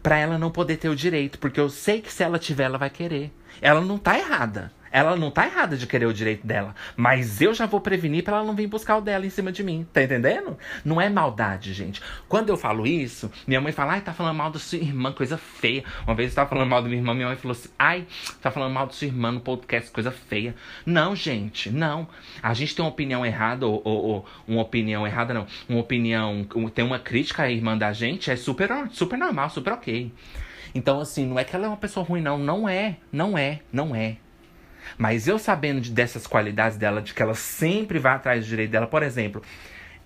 pra 0.03 0.17
ela 0.17 0.37
não 0.37 0.51
poder 0.51 0.77
ter 0.77 0.89
o 0.89 0.95
direito. 0.95 1.39
Porque 1.39 1.59
eu 1.59 1.69
sei 1.69 2.01
que 2.01 2.11
se 2.11 2.21
ela 2.21 2.37
tiver, 2.37 2.65
ela 2.65 2.77
vai 2.77 2.89
querer. 2.89 3.31
Ela 3.61 3.81
não 3.81 3.97
tá 3.97 4.19
errada. 4.19 4.71
Ela 4.93 5.15
não 5.15 5.31
tá 5.31 5.47
errada 5.47 5.75
de 5.75 5.87
querer 5.87 6.05
o 6.05 6.13
direito 6.13 6.45
dela. 6.45 6.75
Mas 6.95 7.41
eu 7.41 7.51
já 7.51 7.65
vou 7.65 7.81
prevenir 7.81 8.23
pra 8.23 8.37
ela 8.37 8.45
não 8.45 8.55
vir 8.55 8.67
buscar 8.67 8.97
o 8.97 9.01
dela 9.01 9.25
em 9.25 9.29
cima 9.31 9.51
de 9.51 9.63
mim. 9.63 9.87
Tá 9.91 10.03
entendendo? 10.03 10.55
Não 10.85 11.01
é 11.01 11.09
maldade, 11.09 11.73
gente. 11.73 11.99
Quando 12.29 12.49
eu 12.49 12.57
falo 12.57 12.85
isso, 12.85 13.31
minha 13.47 13.59
mãe 13.59 13.71
fala, 13.71 13.93
ai, 13.93 14.01
tá 14.01 14.13
falando 14.13 14.37
mal 14.37 14.51
da 14.51 14.59
sua 14.59 14.77
irmã, 14.77 15.11
coisa 15.11 15.35
feia. 15.35 15.83
Uma 16.05 16.13
vez 16.13 16.29
eu 16.29 16.35
tava 16.35 16.49
falando 16.49 16.69
mal 16.69 16.83
da 16.83 16.87
minha 16.87 17.01
irmã, 17.01 17.15
minha 17.15 17.27
mãe 17.27 17.35
falou 17.35 17.53
assim, 17.53 17.69
ai, 17.77 18.05
tá 18.39 18.51
falando 18.51 18.71
mal 18.71 18.85
da 18.85 18.93
sua 18.93 19.07
irmã 19.07 19.31
no 19.31 19.39
podcast, 19.39 19.89
coisa 19.89 20.11
feia. 20.11 20.53
Não, 20.85 21.15
gente, 21.15 21.71
não. 21.71 22.07
A 22.43 22.53
gente 22.53 22.75
tem 22.75 22.85
uma 22.85 22.91
opinião 22.91 23.25
errada, 23.25 23.65
ou, 23.65 23.81
ou, 23.83 24.03
ou 24.03 24.25
uma 24.47 24.61
opinião 24.61 25.07
errada, 25.07 25.33
não. 25.33 25.47
Uma 25.67 25.79
opinião, 25.79 26.45
tem 26.71 26.85
uma 26.85 26.99
crítica 26.99 27.41
à 27.41 27.49
irmã 27.49 27.75
da 27.75 27.91
gente, 27.93 28.29
é 28.29 28.35
super, 28.35 28.69
super 28.91 29.17
normal, 29.17 29.49
super 29.49 29.73
ok. 29.73 30.11
Então, 30.75 30.99
assim, 30.99 31.25
não 31.25 31.39
é 31.39 31.43
que 31.43 31.55
ela 31.55 31.65
é 31.65 31.67
uma 31.67 31.77
pessoa 31.77 32.05
ruim, 32.05 32.21
não. 32.21 32.37
Não 32.37 32.69
é, 32.69 32.97
não 33.11 33.35
é, 33.35 33.61
não 33.71 33.95
é. 33.95 34.17
Mas 34.97 35.27
eu 35.27 35.39
sabendo 35.39 35.81
de, 35.81 35.91
dessas 35.91 36.27
qualidades 36.27 36.77
dela, 36.77 37.01
de 37.01 37.13
que 37.13 37.21
ela 37.21 37.35
sempre 37.35 37.99
vai 37.99 38.13
atrás 38.13 38.45
do 38.45 38.49
direito 38.49 38.71
dela, 38.71 38.87
por 38.87 39.03
exemplo, 39.03 39.41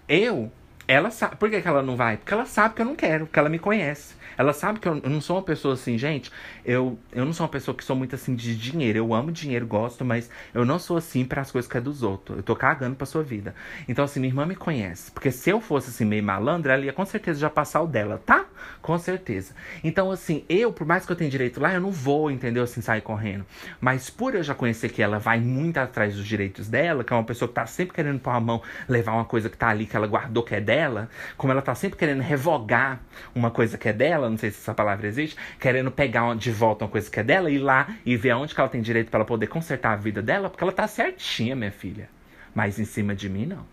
eu, 0.07 0.51
ela 0.87 1.11
sabe. 1.11 1.35
Por 1.35 1.49
que, 1.49 1.61
que 1.61 1.67
ela 1.67 1.81
não 1.83 1.95
vai? 1.95 2.17
Porque 2.17 2.33
ela 2.33 2.45
sabe 2.45 2.75
que 2.75 2.81
eu 2.81 2.85
não 2.85 2.95
quero, 2.95 3.25
porque 3.25 3.39
ela 3.39 3.49
me 3.49 3.59
conhece. 3.59 4.15
Ela 4.37 4.53
sabe 4.53 4.79
que 4.79 4.87
eu, 4.87 4.97
eu, 5.03 5.09
não 5.09 5.21
sou 5.21 5.37
uma 5.37 5.41
pessoa 5.43 5.73
assim, 5.73 5.97
gente. 5.97 6.31
Eu, 6.63 6.97
eu 7.11 7.25
não 7.25 7.33
sou 7.33 7.45
uma 7.45 7.51
pessoa 7.51 7.75
que 7.75 7.83
sou 7.83 7.95
muito 7.95 8.15
assim 8.15 8.35
de 8.35 8.55
dinheiro. 8.55 8.99
Eu 8.99 9.13
amo 9.13 9.31
dinheiro, 9.31 9.65
gosto, 9.65 10.05
mas 10.05 10.29
eu 10.53 10.65
não 10.65 10.77
sou 10.77 10.97
assim 10.97 11.25
para 11.25 11.41
as 11.41 11.51
coisas 11.51 11.69
que 11.69 11.77
é 11.77 11.81
dos 11.81 12.03
outros. 12.03 12.37
Eu 12.37 12.43
tô 12.43 12.55
cagando 12.55 12.95
pra 12.95 13.05
sua 13.05 13.23
vida. 13.23 13.55
Então, 13.87 14.05
assim, 14.05 14.19
minha 14.19 14.31
irmã 14.31 14.45
me 14.45 14.55
conhece. 14.55 15.11
Porque 15.11 15.31
se 15.31 15.49
eu 15.49 15.59
fosse 15.59 15.89
assim, 15.89 16.05
meio 16.05 16.23
malandra, 16.23 16.73
ela 16.73 16.85
ia 16.85 16.93
com 16.93 17.05
certeza 17.05 17.39
já 17.39 17.49
passar 17.49 17.81
o 17.81 17.87
dela, 17.87 18.21
tá? 18.25 18.45
Com 18.81 18.97
certeza. 18.97 19.53
Então, 19.83 20.11
assim, 20.11 20.43
eu, 20.47 20.71
por 20.71 20.85
mais 20.85 21.05
que 21.05 21.11
eu 21.11 21.15
tenha 21.15 21.29
direito 21.29 21.59
lá, 21.59 21.73
eu 21.73 21.81
não 21.81 21.91
vou, 21.91 22.29
entendeu? 22.29 22.63
Assim, 22.63 22.81
sair 22.81 23.01
correndo. 23.01 23.45
Mas 23.79 24.09
por 24.09 24.35
eu 24.35 24.43
já 24.43 24.53
conhecer 24.53 24.89
que 24.89 25.01
ela 25.01 25.19
vai 25.19 25.39
muito 25.39 25.77
atrás 25.77 26.15
dos 26.15 26.25
direitos 26.25 26.67
dela, 26.67 27.03
que 27.03 27.13
é 27.13 27.15
uma 27.15 27.23
pessoa 27.23 27.47
que 27.47 27.55
tá 27.55 27.65
sempre 27.65 27.93
querendo 27.93 28.19
pôr 28.19 28.31
a 28.31 28.39
mão, 28.39 28.61
levar 28.87 29.13
uma 29.13 29.25
coisa 29.25 29.49
que 29.49 29.57
tá 29.57 29.69
ali, 29.69 29.85
que 29.85 29.95
ela 29.95 30.07
guardou 30.07 30.43
que 30.43 30.55
é 30.55 30.61
dela, 30.61 31.09
como 31.35 31.51
ela 31.51 31.61
tá 31.61 31.75
sempre 31.75 31.97
querendo 31.97 32.21
revogar 32.21 32.99
uma 33.33 33.51
coisa 33.51 33.77
que 33.77 33.89
é 33.89 33.93
dela, 33.93 34.26
não 34.29 34.37
sei 34.37 34.51
se 34.51 34.59
essa 34.59 34.73
palavra 34.73 35.07
existe, 35.07 35.37
querendo 35.59 35.91
pegar 35.91 36.35
de 36.35 36.51
volta 36.51 36.85
uma 36.85 36.91
coisa 36.91 37.09
que 37.09 37.19
é 37.19 37.23
dela, 37.23 37.49
ir 37.49 37.59
lá 37.59 37.95
e 38.05 38.15
ver 38.15 38.31
aonde 38.31 38.53
que 38.53 38.59
ela 38.59 38.69
tem 38.69 38.81
direito 38.81 39.09
para 39.09 39.19
ela 39.19 39.25
poder 39.25 39.47
consertar 39.47 39.93
a 39.93 39.95
vida 39.95 40.21
dela, 40.21 40.49
porque 40.49 40.63
ela 40.63 40.73
tá 40.73 40.87
certinha, 40.87 41.55
minha 41.55 41.71
filha. 41.71 42.09
Mas 42.53 42.79
em 42.79 42.85
cima 42.85 43.15
de 43.15 43.29
mim, 43.29 43.45
não. 43.45 43.65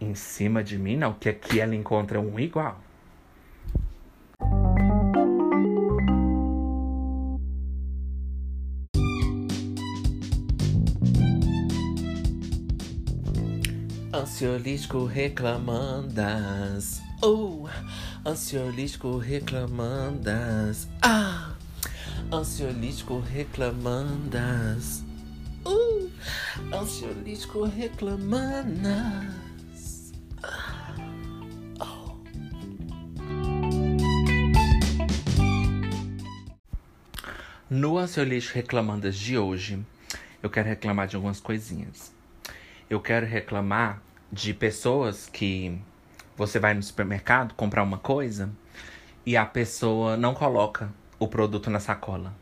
Em 0.00 0.14
cima 0.14 0.62
de 0.62 0.78
mim, 0.78 0.96
não, 0.96 1.14
que 1.14 1.28
aqui 1.28 1.60
ela 1.60 1.74
encontra 1.74 2.20
um 2.20 2.38
igual. 2.38 2.80
Ansiolítico 14.12 15.04
reclamandas. 15.06 17.02
Oh, 17.26 17.66
ansiolítico 18.22 19.16
reclamandas. 19.16 20.86
Ah, 21.00 21.54
ansiolítico 22.30 23.20
reclamandas. 23.20 25.02
Uh, 25.64 26.10
ansiolítico 26.70 27.64
reclamandas. 27.64 28.92
Ah, 30.42 30.94
oh. 31.80 32.18
No 37.70 37.96
ansiolítico 37.96 38.52
reclamandas 38.54 39.16
de 39.16 39.38
hoje, 39.38 39.82
eu 40.42 40.50
quero 40.50 40.68
reclamar 40.68 41.08
de 41.08 41.16
algumas 41.16 41.40
coisinhas. 41.40 42.12
Eu 42.90 43.00
quero 43.00 43.24
reclamar 43.24 44.02
de 44.30 44.52
pessoas 44.52 45.26
que 45.26 45.80
você 46.36 46.58
vai 46.58 46.74
no 46.74 46.82
supermercado 46.82 47.54
comprar 47.54 47.82
uma 47.82 47.98
coisa 47.98 48.50
e 49.24 49.36
a 49.36 49.44
pessoa 49.44 50.16
não 50.16 50.34
coloca 50.34 50.90
o 51.18 51.28
produto 51.28 51.70
na 51.70 51.80
sacola. 51.80 52.32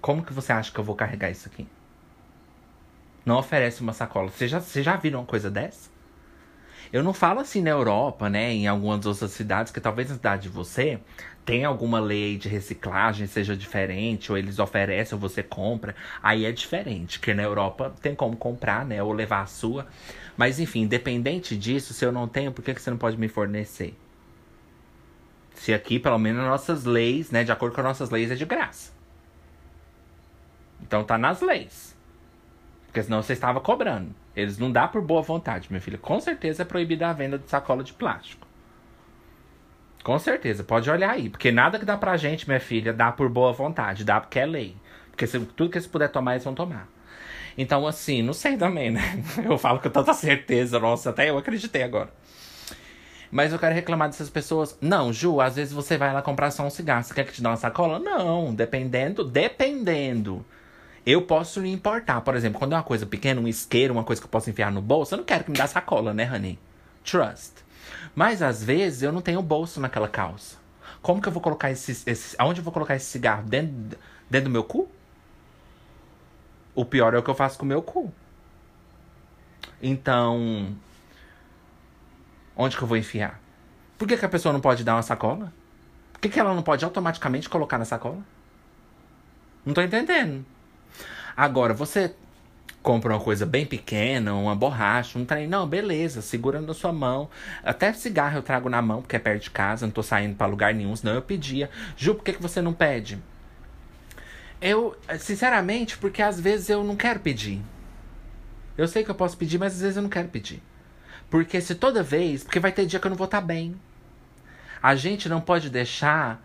Como 0.00 0.24
que 0.24 0.32
você 0.32 0.52
acha 0.52 0.72
que 0.72 0.78
eu 0.78 0.84
vou 0.84 0.94
carregar 0.94 1.30
isso 1.30 1.48
aqui? 1.48 1.66
Não 3.24 3.36
oferece 3.36 3.80
uma 3.82 3.92
sacola. 3.92 4.30
Você 4.30 4.48
já, 4.48 4.60
você 4.60 4.82
já 4.82 4.96
viram 4.96 5.20
uma 5.20 5.26
coisa 5.26 5.50
dessa? 5.50 5.90
Eu 6.92 7.04
não 7.04 7.12
falo 7.12 7.40
assim 7.40 7.62
na 7.62 7.70
Europa, 7.70 8.28
né? 8.28 8.52
Em 8.52 8.66
algumas 8.66 9.06
outras 9.06 9.30
cidades, 9.30 9.70
que 9.70 9.80
talvez 9.80 10.08
na 10.08 10.16
cidade 10.16 10.42
de 10.44 10.48
você 10.48 10.98
tem 11.44 11.64
alguma 11.64 12.00
lei 12.00 12.36
de 12.36 12.48
reciclagem 12.48 13.26
seja 13.26 13.56
diferente, 13.56 14.32
ou 14.32 14.38
eles 14.38 14.58
oferecem 14.58 15.14
ou 15.14 15.20
você 15.20 15.42
compra. 15.42 15.94
Aí 16.22 16.44
é 16.44 16.52
diferente, 16.52 17.20
que 17.20 17.32
na 17.32 17.42
Europa 17.42 17.94
tem 18.02 18.14
como 18.14 18.36
comprar, 18.36 18.84
né? 18.84 19.02
Ou 19.02 19.12
levar 19.12 19.42
a 19.42 19.46
sua. 19.46 19.86
Mas 20.40 20.58
enfim, 20.58 20.80
independente 20.84 21.54
disso, 21.54 21.92
se 21.92 22.02
eu 22.02 22.10
não 22.10 22.26
tenho, 22.26 22.50
por 22.50 22.64
que, 22.64 22.72
que 22.72 22.80
você 22.80 22.90
não 22.90 22.96
pode 22.96 23.18
me 23.18 23.28
fornecer? 23.28 23.94
Se 25.52 25.74
aqui, 25.74 25.98
pelo 25.98 26.18
menos, 26.18 26.42
nossas 26.42 26.86
leis, 26.86 27.30
né? 27.30 27.44
De 27.44 27.52
acordo 27.52 27.74
com 27.74 27.82
as 27.82 27.86
nossas 27.86 28.08
leis, 28.08 28.30
é 28.30 28.34
de 28.34 28.46
graça. 28.46 28.90
Então 30.80 31.04
tá 31.04 31.18
nas 31.18 31.42
leis. 31.42 31.94
Porque 32.86 33.02
senão 33.02 33.22
você 33.22 33.34
estava 33.34 33.60
cobrando. 33.60 34.14
Eles 34.34 34.56
não 34.56 34.72
dá 34.72 34.88
por 34.88 35.02
boa 35.02 35.20
vontade, 35.20 35.68
minha 35.68 35.82
filha. 35.82 35.98
Com 35.98 36.18
certeza 36.18 36.62
é 36.62 36.64
proibida 36.64 37.10
a 37.10 37.12
venda 37.12 37.38
de 37.38 37.46
sacola 37.46 37.84
de 37.84 37.92
plástico. 37.92 38.48
Com 40.02 40.18
certeza, 40.18 40.64
pode 40.64 40.90
olhar 40.90 41.10
aí. 41.10 41.28
Porque 41.28 41.52
nada 41.52 41.78
que 41.78 41.84
dá 41.84 41.98
pra 41.98 42.16
gente, 42.16 42.48
minha 42.48 42.60
filha, 42.60 42.94
dá 42.94 43.12
por 43.12 43.28
boa 43.28 43.52
vontade. 43.52 44.06
Dá 44.06 44.18
porque 44.18 44.38
é 44.38 44.46
lei. 44.46 44.74
Porque 45.10 45.26
se, 45.26 45.38
tudo 45.38 45.68
que 45.68 45.76
eles 45.76 45.86
puder 45.86 46.08
tomar, 46.08 46.32
eles 46.32 46.44
vão 46.44 46.54
tomar. 46.54 46.88
Então, 47.60 47.86
assim, 47.86 48.22
não 48.22 48.32
sei 48.32 48.56
também, 48.56 48.90
né? 48.90 49.22
Eu 49.44 49.58
falo 49.58 49.80
com 49.80 49.90
tanta 49.90 50.14
certeza, 50.14 50.80
nossa, 50.80 51.10
até 51.10 51.28
eu 51.28 51.36
acreditei 51.36 51.82
agora. 51.82 52.08
Mas 53.30 53.52
eu 53.52 53.58
quero 53.58 53.74
reclamar 53.74 54.08
dessas 54.08 54.30
pessoas. 54.30 54.78
Não, 54.80 55.12
Ju, 55.12 55.42
às 55.42 55.56
vezes 55.56 55.70
você 55.70 55.98
vai 55.98 56.10
lá 56.10 56.22
comprar 56.22 56.50
só 56.50 56.64
um 56.64 56.70
cigarro. 56.70 57.04
Você 57.04 57.12
quer 57.12 57.26
que 57.26 57.34
te 57.34 57.42
dê 57.42 57.46
uma 57.46 57.58
sacola? 57.58 57.98
Não, 57.98 58.54
dependendo, 58.54 59.22
dependendo. 59.22 60.42
Eu 61.04 61.20
posso 61.22 61.60
lhe 61.60 61.70
importar. 61.70 62.22
Por 62.22 62.34
exemplo, 62.34 62.58
quando 62.58 62.72
é 62.72 62.76
uma 62.76 62.82
coisa 62.82 63.04
pequena, 63.04 63.42
um 63.42 63.46
isqueiro, 63.46 63.92
uma 63.92 64.04
coisa 64.04 64.22
que 64.22 64.26
eu 64.26 64.30
posso 64.30 64.48
enfiar 64.48 64.72
no 64.72 64.80
bolso, 64.80 65.14
eu 65.14 65.18
não 65.18 65.24
quero 65.24 65.44
que 65.44 65.50
me 65.50 65.58
dê 65.58 65.66
sacola, 65.68 66.14
né, 66.14 66.32
honey? 66.32 66.58
Trust. 67.04 67.52
Mas 68.14 68.40
às 68.40 68.64
vezes 68.64 69.02
eu 69.02 69.12
não 69.12 69.20
tenho 69.20 69.42
bolso 69.42 69.80
naquela 69.80 70.08
calça. 70.08 70.56
Como 71.02 71.20
que 71.20 71.28
eu 71.28 71.32
vou 71.32 71.42
colocar 71.42 71.70
esse. 71.70 71.92
esse 72.06 72.34
aonde 72.38 72.60
eu 72.60 72.64
vou 72.64 72.72
colocar 72.72 72.96
esse 72.96 73.06
cigarro? 73.06 73.44
Dentro, 73.44 73.98
dentro 74.30 74.48
do 74.48 74.50
meu 74.50 74.64
cu? 74.64 74.88
O 76.74 76.84
pior 76.84 77.14
é 77.14 77.18
o 77.18 77.22
que 77.22 77.30
eu 77.30 77.34
faço 77.34 77.58
com 77.58 77.64
o 77.64 77.68
meu 77.68 77.82
cu. 77.82 78.12
Então. 79.82 80.74
Onde 82.56 82.76
que 82.76 82.82
eu 82.82 82.88
vou 82.88 82.96
enfiar? 82.96 83.40
Por 83.96 84.06
que, 84.06 84.16
que 84.16 84.24
a 84.24 84.28
pessoa 84.28 84.52
não 84.52 84.60
pode 84.60 84.84
dar 84.84 84.94
uma 84.94 85.02
sacola? 85.02 85.52
Por 86.12 86.20
que, 86.20 86.28
que 86.28 86.40
ela 86.40 86.54
não 86.54 86.62
pode 86.62 86.84
automaticamente 86.84 87.48
colocar 87.48 87.78
na 87.78 87.84
sacola? 87.84 88.18
Não 89.64 89.74
tô 89.74 89.80
entendendo. 89.82 90.44
Agora, 91.36 91.72
você 91.72 92.14
compra 92.82 93.12
uma 93.12 93.20
coisa 93.20 93.44
bem 93.44 93.66
pequena, 93.66 94.34
uma 94.34 94.54
borracha, 94.54 95.18
um 95.18 95.24
trem. 95.24 95.46
Não, 95.46 95.66
beleza, 95.66 96.22
segura 96.22 96.60
na 96.60 96.74
sua 96.74 96.92
mão. 96.92 97.28
Até 97.62 97.92
cigarro 97.92 98.38
eu 98.38 98.42
trago 98.42 98.68
na 98.68 98.80
mão, 98.80 99.02
porque 99.02 99.16
é 99.16 99.18
perto 99.18 99.44
de 99.44 99.50
casa, 99.50 99.86
não 99.86 99.92
tô 99.92 100.02
saindo 100.02 100.34
para 100.34 100.46
lugar 100.46 100.74
nenhum, 100.74 100.94
senão 100.96 101.14
eu 101.14 101.22
pedia. 101.22 101.70
Ju, 101.96 102.14
por 102.14 102.24
que, 102.24 102.34
que 102.34 102.42
você 102.42 102.60
não 102.60 102.72
pede? 102.72 103.18
Eu, 104.60 104.96
sinceramente, 105.18 105.96
porque 105.96 106.20
às 106.20 106.38
vezes 106.38 106.68
eu 106.68 106.84
não 106.84 106.96
quero 106.96 107.20
pedir. 107.20 107.62
Eu 108.76 108.86
sei 108.86 109.02
que 109.02 109.10
eu 109.10 109.14
posso 109.14 109.36
pedir, 109.36 109.58
mas 109.58 109.74
às 109.74 109.80
vezes 109.80 109.96
eu 109.96 110.02
não 110.02 110.10
quero 110.10 110.28
pedir. 110.28 110.62
Porque 111.30 111.60
se 111.60 111.74
toda 111.74 112.02
vez. 112.02 112.42
Porque 112.42 112.60
vai 112.60 112.72
ter 112.72 112.86
dia 112.86 112.98
que 112.98 113.06
eu 113.06 113.10
não 113.10 113.16
vou 113.16 113.26
estar 113.26 113.40
tá 113.40 113.46
bem. 113.46 113.74
A 114.82 114.94
gente 114.94 115.28
não 115.28 115.40
pode 115.40 115.70
deixar 115.70 116.42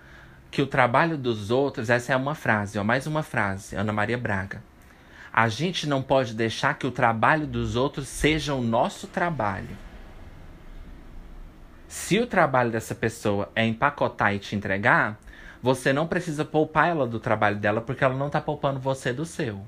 que 0.52 0.62
o 0.62 0.68
trabalho 0.68 1.18
dos 1.18 1.52
outros. 1.52 1.90
Essa 1.90 2.14
é 2.14 2.16
uma 2.16 2.36
frase, 2.36 2.78
ó, 2.78 2.84
mais 2.84 3.08
uma 3.08 3.24
frase, 3.24 3.76
Ana 3.76 3.92
Maria 3.92 4.18
Braga 4.18 4.62
A 5.34 5.50
gente 5.50 5.88
não 5.88 6.02
pode 6.02 6.34
deixar 6.34 6.78
que 6.78 6.88
o 6.88 6.92
trabalho 6.92 7.48
dos 7.48 7.76
outros 7.76 8.08
seja 8.08 8.54
o 8.54 8.62
nosso 8.62 9.08
trabalho. 9.08 9.78
Se 11.88 12.20
o 12.20 12.28
trabalho 12.28 12.72
dessa 12.72 12.94
pessoa 12.94 13.50
é 13.56 13.66
empacotar 13.66 14.34
e 14.34 14.40
te 14.40 14.56
entregar, 14.56 15.18
você 15.66 15.92
não 15.92 16.06
precisa 16.06 16.46
poupar 16.46 16.90
ela 16.90 17.08
do 17.08 17.20
trabalho 17.20 17.56
dela 17.56 17.82
porque 17.82 18.04
ela 18.04 18.14
não 18.14 18.30
tá 18.30 18.40
poupando 18.40 18.80
você 18.80 19.12
do 19.12 19.26
seu. 19.26 19.66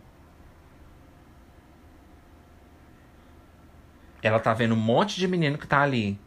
Ela 4.21 4.39
tá 4.39 4.53
vendo 4.53 4.75
um 4.75 4.79
monte 4.79 5.15
de 5.15 5.27
menino 5.27 5.57
que 5.57 5.65
tá 5.65 5.81
ali 5.81 6.19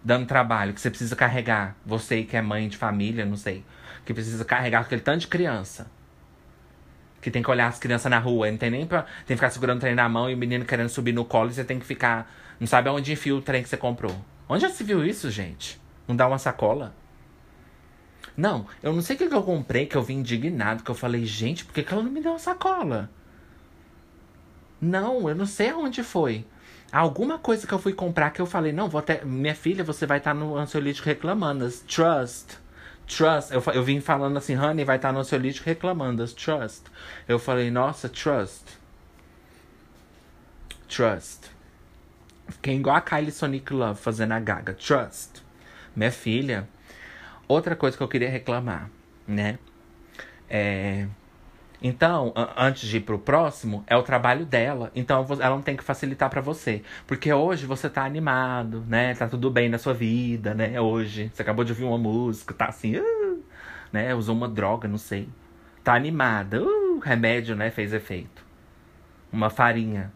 dando 0.00 0.28
trabalho, 0.28 0.72
que 0.72 0.80
você 0.80 0.90
precisa 0.90 1.16
carregar. 1.16 1.74
Você 1.84 2.22
que 2.22 2.36
é 2.36 2.40
mãe 2.40 2.68
de 2.68 2.76
família, 2.76 3.26
não 3.26 3.36
sei. 3.36 3.64
Que 4.04 4.14
precisa 4.14 4.44
carregar 4.44 4.82
aquele 4.82 5.00
tanto 5.00 5.22
de 5.22 5.26
criança 5.26 5.90
que 7.20 7.28
tem 7.28 7.42
que 7.42 7.50
olhar 7.50 7.66
as 7.66 7.80
crianças 7.80 8.08
na 8.08 8.20
rua. 8.20 8.48
Não 8.48 8.58
tem 8.58 8.70
nem 8.70 8.86
pra. 8.86 9.02
Tem 9.02 9.26
que 9.26 9.34
ficar 9.34 9.50
segurando 9.50 9.78
o 9.78 9.80
trem 9.80 9.96
na 9.96 10.08
mão 10.08 10.30
e 10.30 10.34
o 10.34 10.38
menino 10.38 10.64
querendo 10.64 10.88
subir 10.88 11.10
no 11.10 11.24
colo 11.24 11.50
e 11.50 11.54
você 11.54 11.64
tem 11.64 11.80
que 11.80 11.84
ficar. 11.84 12.32
Não 12.60 12.66
sabe 12.68 12.88
aonde 12.88 13.10
enfia 13.10 13.34
o 13.34 13.42
trem 13.42 13.64
que 13.64 13.68
você 13.68 13.76
comprou. 13.76 14.16
Onde 14.48 14.62
já 14.62 14.70
se 14.70 14.84
viu 14.84 15.04
isso, 15.04 15.32
gente? 15.32 15.80
Não 16.06 16.14
dá 16.14 16.28
uma 16.28 16.38
sacola? 16.38 16.94
Não, 18.36 18.66
eu 18.82 18.92
não 18.92 19.00
sei 19.00 19.16
o 19.16 19.18
que, 19.18 19.28
que 19.28 19.34
eu 19.34 19.42
comprei, 19.42 19.86
que 19.86 19.96
eu 19.96 20.02
vim 20.02 20.16
indignado, 20.18 20.82
que 20.82 20.90
eu 20.90 20.94
falei, 20.94 21.24
gente, 21.24 21.64
por 21.64 21.72
que, 21.72 21.82
que 21.82 21.92
ela 21.92 22.02
não 22.02 22.10
me 22.10 22.20
deu 22.20 22.32
uma 22.32 22.38
sacola? 22.38 23.10
Não, 24.80 25.28
eu 25.28 25.34
não 25.34 25.46
sei 25.46 25.70
aonde 25.70 26.02
foi. 26.02 26.44
Alguma 26.92 27.38
coisa 27.38 27.66
que 27.66 27.72
eu 27.72 27.78
fui 27.78 27.92
comprar 27.92 28.30
que 28.30 28.40
eu 28.40 28.46
falei, 28.46 28.72
não, 28.72 28.88
vou 28.88 28.98
até. 28.98 29.24
Minha 29.24 29.54
filha, 29.54 29.82
você 29.82 30.06
vai 30.06 30.18
estar 30.18 30.32
tá 30.32 30.38
no 30.38 30.56
ansiolítico 30.56 31.06
reclamando. 31.06 31.68
Trust. 31.70 32.58
Trust. 33.06 33.52
Eu, 33.52 33.62
eu 33.74 33.82
vim 33.82 34.00
falando 34.00 34.36
assim, 34.36 34.56
honey, 34.56 34.84
vai 34.84 34.96
estar 34.96 35.12
no 35.12 35.20
ansiolítico 35.20 35.66
reclamando, 35.66 36.26
trust. 36.28 36.84
Eu 37.26 37.38
falei, 37.38 37.70
nossa, 37.70 38.08
trust. 38.08 38.64
Trust. 40.88 41.50
Fiquei 42.48 42.76
igual 42.76 42.96
a 42.96 43.00
Kylie 43.00 43.32
Sonic 43.32 43.72
Love 43.72 44.00
fazendo 44.00 44.32
a 44.32 44.40
gaga. 44.40 44.74
Trust. 44.74 45.42
Minha 45.94 46.12
filha. 46.12 46.68
Outra 47.48 47.76
coisa 47.76 47.96
que 47.96 48.02
eu 48.02 48.08
queria 48.08 48.30
reclamar, 48.30 48.90
né? 49.26 49.58
É. 50.48 51.06
Então, 51.82 52.32
antes 52.56 52.88
de 52.88 52.96
ir 52.96 53.00
pro 53.00 53.18
próximo, 53.18 53.84
é 53.86 53.96
o 53.96 54.02
trabalho 54.02 54.46
dela. 54.46 54.90
Então, 54.94 55.26
ela 55.38 55.54
não 55.54 55.62
tem 55.62 55.76
que 55.76 55.84
facilitar 55.84 56.30
para 56.30 56.40
você. 56.40 56.82
Porque 57.06 57.32
hoje 57.32 57.66
você 57.66 57.88
tá 57.88 58.04
animado, 58.04 58.82
né? 58.88 59.14
Tá 59.14 59.28
tudo 59.28 59.50
bem 59.50 59.68
na 59.68 59.78
sua 59.78 59.92
vida, 59.92 60.54
né? 60.54 60.80
Hoje. 60.80 61.30
Você 61.32 61.42
acabou 61.42 61.64
de 61.64 61.72
ouvir 61.72 61.84
uma 61.84 61.98
música, 61.98 62.54
tá 62.54 62.66
assim, 62.66 62.96
uh, 62.96 63.44
né? 63.92 64.14
Usou 64.14 64.34
uma 64.34 64.48
droga, 64.48 64.88
não 64.88 64.98
sei. 64.98 65.28
Tá 65.84 65.94
animada. 65.94 66.62
Uh, 66.62 66.98
remédio, 66.98 67.54
né? 67.54 67.70
Fez 67.70 67.92
efeito. 67.92 68.44
Uma 69.30 69.50
farinha, 69.50 70.12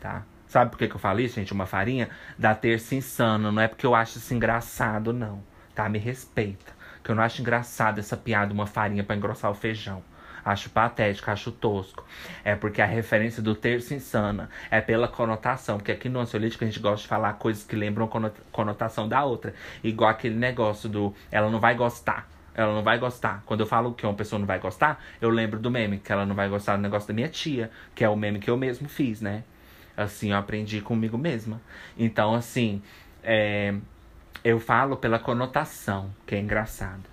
tá? 0.00 0.24
Sabe 0.46 0.70
por 0.70 0.78
que, 0.78 0.88
que 0.88 0.94
eu 0.94 1.00
falo 1.00 1.20
isso, 1.20 1.34
gente? 1.36 1.52
Uma 1.52 1.66
farinha 1.66 2.08
dá 2.38 2.54
terça 2.54 2.94
insano. 2.94 3.52
Não 3.52 3.62
é 3.62 3.68
porque 3.68 3.84
eu 3.86 3.94
acho 3.94 4.18
isso 4.18 4.32
engraçado, 4.32 5.12
não. 5.12 5.42
Tá? 5.80 5.88
Me 5.88 5.98
respeita. 5.98 6.72
Que 7.02 7.10
eu 7.10 7.14
não 7.14 7.22
acho 7.22 7.40
engraçado 7.40 7.98
essa 7.98 8.14
piada, 8.14 8.52
uma 8.52 8.66
farinha 8.66 9.02
para 9.02 9.16
engrossar 9.16 9.50
o 9.50 9.54
feijão 9.54 10.02
acho 10.42 10.70
patético, 10.70 11.30
acho 11.30 11.52
tosco. 11.52 12.04
É 12.42 12.54
porque 12.54 12.80
a 12.80 12.86
referência 12.86 13.42
do 13.42 13.54
terço 13.54 13.92
insana 13.92 14.48
é 14.70 14.80
pela 14.80 15.06
conotação. 15.06 15.76
Porque 15.76 15.92
aqui 15.92 16.08
no 16.08 16.18
ansiolítico 16.18 16.64
a 16.64 16.66
gente 16.66 16.80
gosta 16.80 17.02
de 17.02 17.08
falar 17.08 17.34
coisas 17.34 17.62
que 17.62 17.76
lembram 17.76 18.06
a 18.06 18.30
conotação 18.50 19.06
da 19.06 19.22
outra. 19.22 19.54
Igual 19.84 20.10
aquele 20.10 20.34
negócio 20.34 20.88
do 20.88 21.14
ela 21.30 21.50
não 21.50 21.60
vai 21.60 21.74
gostar. 21.74 22.26
Ela 22.54 22.74
não 22.74 22.82
vai 22.82 22.98
gostar. 22.98 23.42
Quando 23.44 23.60
eu 23.60 23.66
falo 23.66 23.92
que 23.92 24.06
uma 24.06 24.14
pessoa 24.14 24.38
não 24.38 24.46
vai 24.46 24.58
gostar, 24.58 25.02
eu 25.20 25.28
lembro 25.28 25.58
do 25.58 25.70
meme, 25.70 25.98
que 25.98 26.10
ela 26.10 26.24
não 26.24 26.34
vai 26.34 26.48
gostar 26.48 26.76
do 26.76 26.82
negócio 26.82 27.06
da 27.06 27.14
minha 27.14 27.28
tia, 27.28 27.70
que 27.94 28.02
é 28.02 28.08
o 28.08 28.16
meme 28.16 28.38
que 28.38 28.50
eu 28.50 28.56
mesmo 28.56 28.88
fiz, 28.88 29.20
né? 29.20 29.44
Assim, 29.96 30.30
eu 30.30 30.36
aprendi 30.38 30.80
comigo 30.80 31.18
mesma. 31.18 31.60
Então, 31.98 32.34
assim, 32.34 32.82
é, 33.22 33.74
eu 34.44 34.60
falo 34.60 34.96
pela 34.96 35.18
conotação, 35.18 36.10
que 36.26 36.34
é 36.34 36.38
engraçado. 36.38 37.04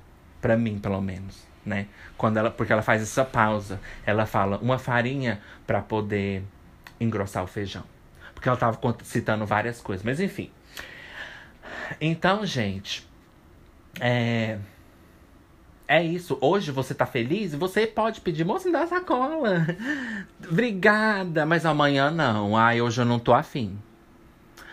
para 0.42 0.56
mim, 0.56 0.80
pelo 0.80 1.02
menos 1.02 1.48
né? 1.68 1.88
Quando 2.18 2.38
ela, 2.38 2.50
porque 2.50 2.72
ela 2.72 2.82
faz 2.82 3.02
essa 3.02 3.26
pausa, 3.26 3.80
ela 4.06 4.26
fala 4.26 4.58
uma 4.58 4.80
farinha 4.80 5.42
para 5.68 5.82
poder 5.82 6.44
engrossar 7.00 7.44
o 7.44 7.48
feijão. 7.48 7.84
Porque 8.34 8.48
ela 8.48 8.56
estava 8.56 8.80
citando 9.04 9.46
várias 9.46 9.82
coisas, 9.82 10.04
mas 10.04 10.20
enfim. 10.20 10.50
Então, 12.00 12.46
gente, 12.46 13.08
é 14.00 14.58
é 15.88 16.04
isso. 16.04 16.38
Hoje 16.42 16.72
você 16.72 16.94
tá 16.94 17.06
feliz 17.06 17.54
você 17.54 17.88
pode 17.88 18.22
pedir, 18.22 18.46
moça, 18.46 18.68
me 18.68 18.74
dá 18.74 18.88
sacola. 18.88 19.66
Obrigada, 20.50 21.46
mas 21.46 21.66
amanhã 21.66 22.10
não. 22.10 22.58
Ai, 22.58 22.82
hoje 22.82 23.02
eu 23.02 23.06
não 23.06 23.20
tô 23.20 23.34
afim. 23.34 23.78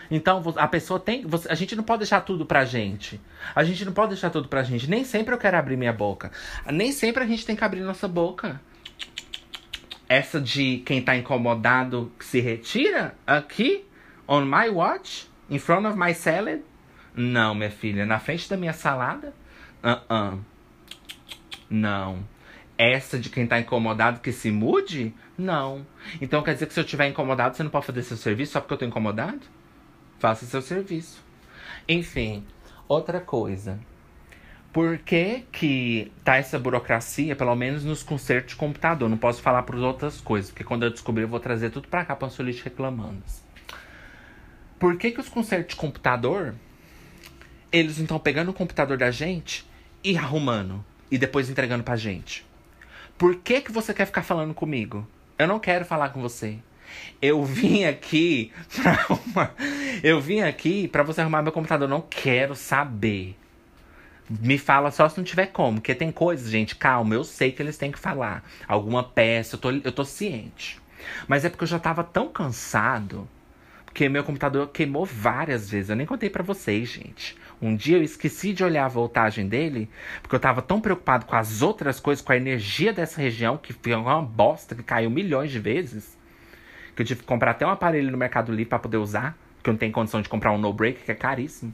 Então 0.09 0.43
a 0.57 0.67
pessoa 0.67 0.99
tem. 0.99 1.25
A 1.49 1.55
gente 1.55 1.75
não 1.75 1.83
pode 1.83 1.99
deixar 1.99 2.21
tudo 2.21 2.45
pra 2.45 2.65
gente. 2.65 3.19
A 3.55 3.63
gente 3.63 3.83
não 3.85 3.93
pode 3.93 4.09
deixar 4.09 4.29
tudo 4.29 4.47
pra 4.47 4.63
gente. 4.63 4.89
Nem 4.89 5.03
sempre 5.03 5.33
eu 5.33 5.37
quero 5.37 5.57
abrir 5.57 5.77
minha 5.77 5.93
boca. 5.93 6.31
Nem 6.71 6.91
sempre 6.91 7.23
a 7.23 7.27
gente 7.27 7.45
tem 7.45 7.55
que 7.55 7.63
abrir 7.63 7.81
nossa 7.81 8.07
boca. 8.07 8.59
Essa 10.07 10.39
de 10.39 10.83
quem 10.85 11.01
tá 11.01 11.15
incomodado 11.15 12.11
se 12.19 12.39
retira 12.39 13.15
aqui, 13.25 13.85
on 14.27 14.41
my 14.41 14.69
watch, 14.69 15.27
in 15.49 15.57
front 15.57 15.85
of 15.85 15.97
my 15.97 16.13
salad. 16.13 16.61
Não, 17.15 17.55
minha 17.55 17.71
filha, 17.71 18.05
na 18.05 18.19
frente 18.19 18.49
da 18.49 18.57
minha 18.57 18.73
salada. 18.73 19.33
Uh 19.83 20.13
-uh. 20.13 20.39
Não. 21.69 22.23
Essa 22.77 23.17
de 23.17 23.29
quem 23.29 23.47
tá 23.47 23.59
incomodado 23.59 24.19
que 24.19 24.31
se 24.31 24.51
mude? 24.51 25.13
Não. 25.37 25.85
Então 26.21 26.43
quer 26.43 26.53
dizer 26.53 26.67
que 26.67 26.73
se 26.73 26.79
eu 26.79 26.83
estiver 26.83 27.07
incomodado, 27.07 27.55
você 27.55 27.63
não 27.63 27.69
pode 27.69 27.85
fazer 27.85 28.03
seu 28.03 28.17
serviço 28.17 28.51
só 28.53 28.59
porque 28.59 28.73
eu 28.73 28.77
tô 28.77 28.85
incomodado? 28.85 29.41
Faça 30.19 30.45
seu 30.45 30.61
serviço. 30.61 31.23
Enfim, 31.87 32.45
outra 32.87 33.19
coisa. 33.19 33.79
Por 34.71 34.97
que, 34.97 35.45
que 35.51 36.11
tá 36.23 36.35
essa 36.35 36.59
burocracia, 36.59 37.35
pelo 37.35 37.55
menos 37.55 37.85
nos 37.85 38.03
consertos 38.03 38.53
de 38.53 38.55
computador? 38.57 39.09
Não 39.09 39.17
posso 39.17 39.41
falar 39.41 39.63
para 39.63 39.77
outras 39.77 40.19
coisas, 40.19 40.51
porque 40.51 40.65
quando 40.65 40.83
eu 40.83 40.89
descobrir 40.89 41.23
eu 41.23 41.29
vou 41.29 41.39
trazer 41.39 41.69
tudo 41.69 41.87
para 41.87 42.03
cá 42.03 42.15
para 42.15 42.29
Solite 42.29 42.61
reclamando. 42.61 43.23
Por 44.77 44.97
que, 44.97 45.11
que 45.11 45.19
os 45.21 45.29
consertos 45.29 45.75
de 45.75 45.79
computador, 45.79 46.53
eles 47.71 47.97
estão 47.97 48.19
pegando 48.19 48.51
o 48.51 48.53
computador 48.53 48.97
da 48.97 49.11
gente 49.11 49.65
e 50.03 50.17
arrumando 50.17 50.83
e 51.09 51.17
depois 51.17 51.49
entregando 51.49 51.83
pra 51.83 51.95
gente? 51.95 52.45
Por 53.17 53.37
que, 53.37 53.61
que 53.61 53.71
você 53.71 53.93
quer 53.93 54.05
ficar 54.05 54.23
falando 54.23 54.53
comigo? 54.53 55.07
Eu 55.39 55.47
não 55.47 55.57
quero 55.57 55.85
falar 55.85 56.09
com 56.09 56.21
você. 56.21 56.59
Eu 57.21 57.43
vim 57.43 57.85
aqui 57.85 58.51
pra. 58.75 59.51
Eu 60.03 60.19
vim 60.19 60.41
aqui 60.41 60.87
para 60.87 61.03
você 61.03 61.21
arrumar 61.21 61.41
meu 61.41 61.51
computador. 61.51 61.87
Não 61.87 62.01
quero 62.01 62.55
saber. 62.55 63.35
Me 64.29 64.57
fala 64.57 64.91
só 64.91 65.07
se 65.07 65.17
não 65.17 65.23
tiver 65.23 65.47
como. 65.47 65.79
Porque 65.79 65.95
tem 65.95 66.11
coisas, 66.11 66.49
gente, 66.49 66.75
calma, 66.75 67.15
eu 67.15 67.23
sei 67.23 67.51
que 67.51 67.61
eles 67.61 67.77
têm 67.77 67.91
que 67.91 67.99
falar. 67.99 68.43
Alguma 68.67 69.03
peça, 69.03 69.55
eu 69.55 69.59
tô, 69.59 69.71
eu 69.71 69.91
tô 69.91 70.03
ciente. 70.03 70.79
Mas 71.27 71.45
é 71.45 71.49
porque 71.49 71.63
eu 71.63 71.67
já 71.67 71.79
tava 71.79 72.03
tão 72.03 72.29
cansado. 72.29 73.27
Porque 73.85 74.09
meu 74.09 74.23
computador 74.23 74.67
queimou 74.69 75.05
várias 75.05 75.69
vezes. 75.69 75.89
Eu 75.89 75.95
nem 75.95 76.05
contei 76.05 76.29
para 76.29 76.43
vocês, 76.43 76.89
gente. 76.89 77.35
Um 77.61 77.75
dia 77.75 77.97
eu 77.97 78.03
esqueci 78.03 78.51
de 78.51 78.63
olhar 78.63 78.85
a 78.85 78.89
voltagem 78.89 79.47
dele, 79.47 79.89
porque 80.21 80.35
eu 80.35 80.39
tava 80.39 80.61
tão 80.61 80.81
preocupado 80.81 81.25
com 81.25 81.35
as 81.35 81.61
outras 81.61 81.99
coisas, 81.99 82.23
com 82.23 82.33
a 82.33 82.37
energia 82.37 82.91
dessa 82.91 83.21
região, 83.21 83.57
que 83.57 83.71
foi 83.71 83.95
uma 83.95 84.21
bosta, 84.21 84.75
que 84.75 84.83
caiu 84.83 85.09
milhões 85.09 85.49
de 85.49 85.59
vezes 85.59 86.14
que 86.95 87.01
eu 87.01 87.05
tive 87.05 87.21
que 87.21 87.25
comprar 87.25 87.51
até 87.51 87.65
um 87.65 87.69
aparelho 87.69 88.11
no 88.11 88.17
Mercado 88.17 88.51
Livre 88.51 88.69
para 88.69 88.79
poder 88.79 88.97
usar, 88.97 89.37
porque 89.57 89.69
eu 89.69 89.73
não 89.73 89.79
tenho 89.79 89.91
condição 89.91 90.21
de 90.21 90.29
comprar 90.29 90.51
um 90.51 90.57
no-break, 90.57 91.03
que 91.03 91.11
é 91.11 91.15
caríssimo. 91.15 91.73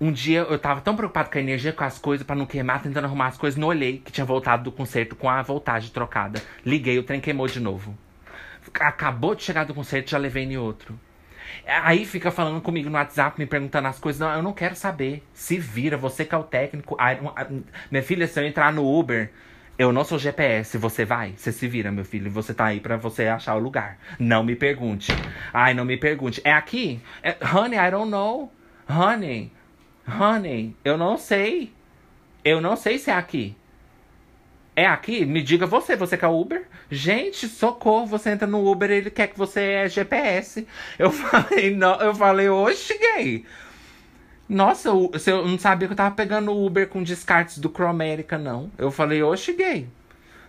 Um 0.00 0.12
dia 0.12 0.40
eu 0.40 0.58
tava 0.58 0.82
tão 0.82 0.94
preocupado 0.94 1.30
com 1.30 1.38
a 1.38 1.40
energia, 1.40 1.72
com 1.72 1.82
as 1.82 1.98
coisas, 1.98 2.26
para 2.26 2.36
não 2.36 2.44
queimar, 2.44 2.82
tentando 2.82 3.06
arrumar 3.06 3.28
as 3.28 3.38
coisas, 3.38 3.58
não 3.58 3.68
olhei 3.68 3.98
que 3.98 4.12
tinha 4.12 4.26
voltado 4.26 4.64
do 4.64 4.72
concerto 4.72 5.16
com 5.16 5.28
a 5.28 5.40
voltagem 5.42 5.90
trocada. 5.90 6.42
Liguei, 6.64 6.98
o 6.98 7.02
trem 7.02 7.20
queimou 7.20 7.46
de 7.46 7.60
novo. 7.60 7.96
Acabou 8.78 9.34
de 9.34 9.42
chegar 9.42 9.64
do 9.64 9.74
concerto, 9.74 10.10
já 10.10 10.18
levei 10.18 10.44
em 10.44 10.58
outro. 10.58 10.98
Aí 11.66 12.04
fica 12.04 12.30
falando 12.30 12.60
comigo 12.60 12.90
no 12.90 12.96
WhatsApp, 12.96 13.38
me 13.38 13.46
perguntando 13.46 13.88
as 13.88 13.98
coisas. 13.98 14.20
Não, 14.20 14.30
eu 14.34 14.42
não 14.42 14.52
quero 14.52 14.74
saber. 14.74 15.22
Se 15.32 15.56
vira, 15.58 15.96
você 15.96 16.24
que 16.24 16.34
é 16.34 16.38
o 16.38 16.44
técnico. 16.44 16.96
minha 17.90 18.02
filha, 18.02 18.26
se 18.26 18.38
eu 18.38 18.46
entrar 18.46 18.72
no 18.72 18.84
Uber, 18.86 19.30
eu 19.78 19.92
não 19.92 20.04
sou 20.04 20.18
GPS, 20.18 20.78
você 20.78 21.04
vai? 21.04 21.34
Você 21.36 21.52
se 21.52 21.68
vira, 21.68 21.92
meu 21.92 22.04
filho. 22.04 22.30
Você 22.30 22.54
tá 22.54 22.66
aí 22.66 22.80
pra 22.80 22.96
você 22.96 23.26
achar 23.26 23.54
o 23.54 23.58
lugar. 23.58 23.98
Não 24.18 24.42
me 24.42 24.56
pergunte. 24.56 25.12
Ai, 25.52 25.74
não 25.74 25.84
me 25.84 25.96
pergunte. 25.96 26.40
É 26.44 26.52
aqui? 26.52 27.00
É, 27.22 27.36
honey, 27.54 27.78
I 27.78 27.90
don't 27.90 28.10
know. 28.10 28.50
Honey, 28.88 29.52
honey, 30.08 30.74
eu 30.84 30.96
não 30.96 31.18
sei. 31.18 31.72
Eu 32.44 32.60
não 32.60 32.76
sei 32.76 32.98
se 32.98 33.10
é 33.10 33.14
aqui. 33.14 33.54
É 34.74 34.86
aqui? 34.86 35.24
Me 35.24 35.42
diga 35.42 35.66
você, 35.66 35.96
você 35.96 36.16
quer 36.16 36.28
Uber? 36.28 36.66
Gente, 36.90 37.48
socorro, 37.48 38.06
você 38.06 38.30
entra 38.30 38.46
no 38.46 38.70
Uber, 38.70 38.90
ele 38.90 39.10
quer 39.10 39.26
que 39.26 39.38
você 39.38 39.60
é 39.60 39.88
GPS. 39.88 40.66
Eu 40.98 41.10
falei, 41.12 41.74
não, 41.74 42.00
eu 42.00 42.14
falei, 42.14 42.48
oxe, 42.48 42.96
gay. 42.98 43.44
Nossa, 44.48 44.88
eu, 44.88 45.10
eu 45.26 45.48
não 45.48 45.58
sabia 45.58 45.88
que 45.88 45.92
eu 45.92 45.96
tava 45.96 46.14
pegando 46.14 46.56
Uber 46.56 46.88
com 46.88 47.02
descartes 47.02 47.58
do 47.58 47.68
Cromérica, 47.68 48.38
não. 48.38 48.70
Eu 48.78 48.90
falei, 48.90 49.22
oxe, 49.22 49.52
gay. 49.52 49.88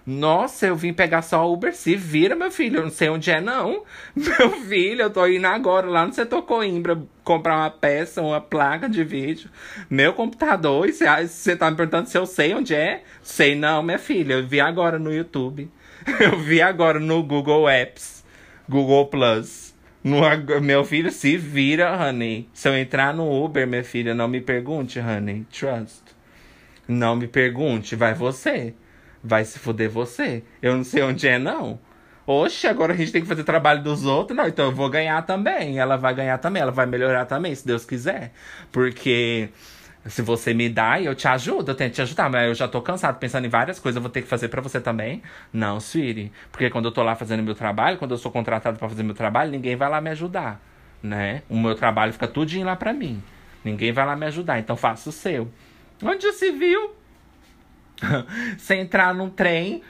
Nossa, 0.08 0.68
eu 0.68 0.76
vim 0.76 0.94
pegar 0.94 1.22
só 1.22 1.52
Uber. 1.52 1.76
Se 1.76 1.94
vira, 1.94 2.34
meu 2.34 2.50
filho. 2.50 2.78
Eu 2.78 2.84
não 2.84 2.90
sei 2.90 3.10
onde 3.10 3.30
é, 3.30 3.42
não. 3.42 3.84
Meu 4.16 4.52
filho, 4.62 5.02
eu 5.02 5.10
tô 5.10 5.28
indo 5.28 5.46
agora 5.46 5.86
lá 5.86 6.08
no 6.08 6.14
setor 6.14 6.44
Coimbra 6.44 6.98
comprar 7.26 7.58
uma 7.58 7.70
peça, 7.70 8.22
uma 8.22 8.40
placa 8.40 8.88
de 8.88 9.04
vídeo. 9.04 9.50
Meu 9.90 10.14
computador. 10.14 10.88
E 10.88 10.94
você 10.94 11.58
tá 11.58 11.70
me 11.70 11.76
perguntando 11.76 12.08
se 12.08 12.18
eu 12.18 12.26
sei 12.26 12.54
onde 12.54 12.74
é? 12.74 13.04
Sei 13.22 13.54
não, 13.54 13.84
minha 13.84 14.00
filha. 14.00 14.36
Eu 14.36 14.48
vi 14.48 14.62
agora 14.62 14.98
no 14.98 15.14
YouTube. 15.14 15.70
Eu 16.22 16.40
vi 16.40 16.62
agora 16.62 17.02
no 17.02 17.22
Google 17.22 17.68
Apps. 17.68 18.24
Google 18.70 19.08
Plus. 19.08 19.67
No, 20.08 20.62
meu 20.62 20.84
filho, 20.86 21.12
se 21.12 21.38
vira, 21.38 21.96
honey. 21.96 22.48
Se 22.54 22.70
eu 22.70 22.78
entrar 22.78 23.14
no 23.14 23.44
Uber, 23.44 23.68
minha 23.68 23.84
filha, 23.84 24.14
não 24.14 24.28
me 24.28 24.42
pergunte, 24.42 25.00
honey. 25.00 25.46
Trust. 25.52 26.04
Não 26.88 27.16
me 27.16 27.28
pergunte, 27.28 27.96
vai 27.96 28.14
você 28.14 28.74
vai 29.24 29.44
se 29.46 29.60
fuder 29.60 29.90
você. 29.90 30.44
Eu 30.62 30.76
não 30.76 30.84
sei 30.84 31.04
onde 31.04 31.28
é, 31.28 31.38
não. 31.38 31.80
Oxe, 32.26 32.68
agora 32.68 32.94
a 32.94 32.96
gente 32.96 33.12
tem 33.12 33.22
que 33.22 33.28
fazer 33.28 33.44
trabalho 33.44 33.84
dos 33.84 34.06
outros. 34.06 34.36
Não, 34.36 34.48
então 34.48 34.66
eu 34.66 34.72
vou 34.72 34.90
ganhar 34.90 35.22
também. 35.24 35.80
Ela 35.80 35.96
vai 35.98 36.14
ganhar 36.14 36.38
também, 36.38 36.62
ela 36.62 36.72
vai 36.72 36.86
melhorar 36.86 37.26
também, 37.26 37.54
se 37.56 37.66
Deus 37.66 37.86
quiser. 37.86 38.32
Porque 38.72 39.50
se 40.08 40.22
você 40.22 40.54
me 40.54 40.70
dá, 40.70 41.02
eu 41.02 41.16
te 41.16 41.28
ajudo, 41.28 41.72
eu 41.72 41.76
tento 41.76 41.94
te 41.94 42.02
ajudar. 42.02 42.30
Mas 42.30 42.48
eu 42.48 42.56
já 42.56 42.68
tô 42.68 42.82
cansado 42.82 43.18
pensando 43.20 43.46
em 43.46 43.50
várias 43.50 43.80
coisas, 43.80 43.98
eu 43.98 44.02
vou 44.02 44.12
ter 44.12 44.22
que 44.22 44.28
fazer 44.28 44.48
para 44.48 44.62
você 44.62 44.80
também. 44.80 45.22
Não, 45.52 45.78
Sweetie. 45.78 46.32
Porque 46.52 46.70
quando 46.70 46.86
eu 46.86 46.92
tô 46.92 47.04
lá 47.04 47.16
fazendo 47.16 47.44
meu 47.44 47.56
trabalho, 47.56 47.98
quando 47.98 48.12
eu 48.12 48.18
sou 48.18 48.32
contratado 48.32 48.78
para 48.78 48.90
fazer 48.90 49.04
meu 49.04 49.16
trabalho, 49.16 49.52
ninguém 49.52 49.76
vai 49.76 49.90
lá 49.90 50.02
me 50.02 50.10
ajudar. 50.10 50.62
Né? 51.02 51.44
O 51.50 51.58
meu 51.58 51.76
trabalho 51.76 52.12
fica 52.14 52.28
tudinho 52.28 52.66
lá 52.66 52.76
pra 52.76 52.94
mim. 52.94 53.22
Ninguém 53.64 53.92
vai 53.92 54.06
lá 54.06 54.16
me 54.16 54.26
ajudar, 54.26 54.60
então 54.60 54.76
faça 54.76 55.10
o 55.10 55.12
seu. 55.12 55.50
Onde 56.04 56.24
já 56.24 56.34
se 56.34 56.52
viu? 56.52 56.97
Você 58.58 58.76
entrar 58.76 59.14
num 59.14 59.30
trem, 59.30 59.82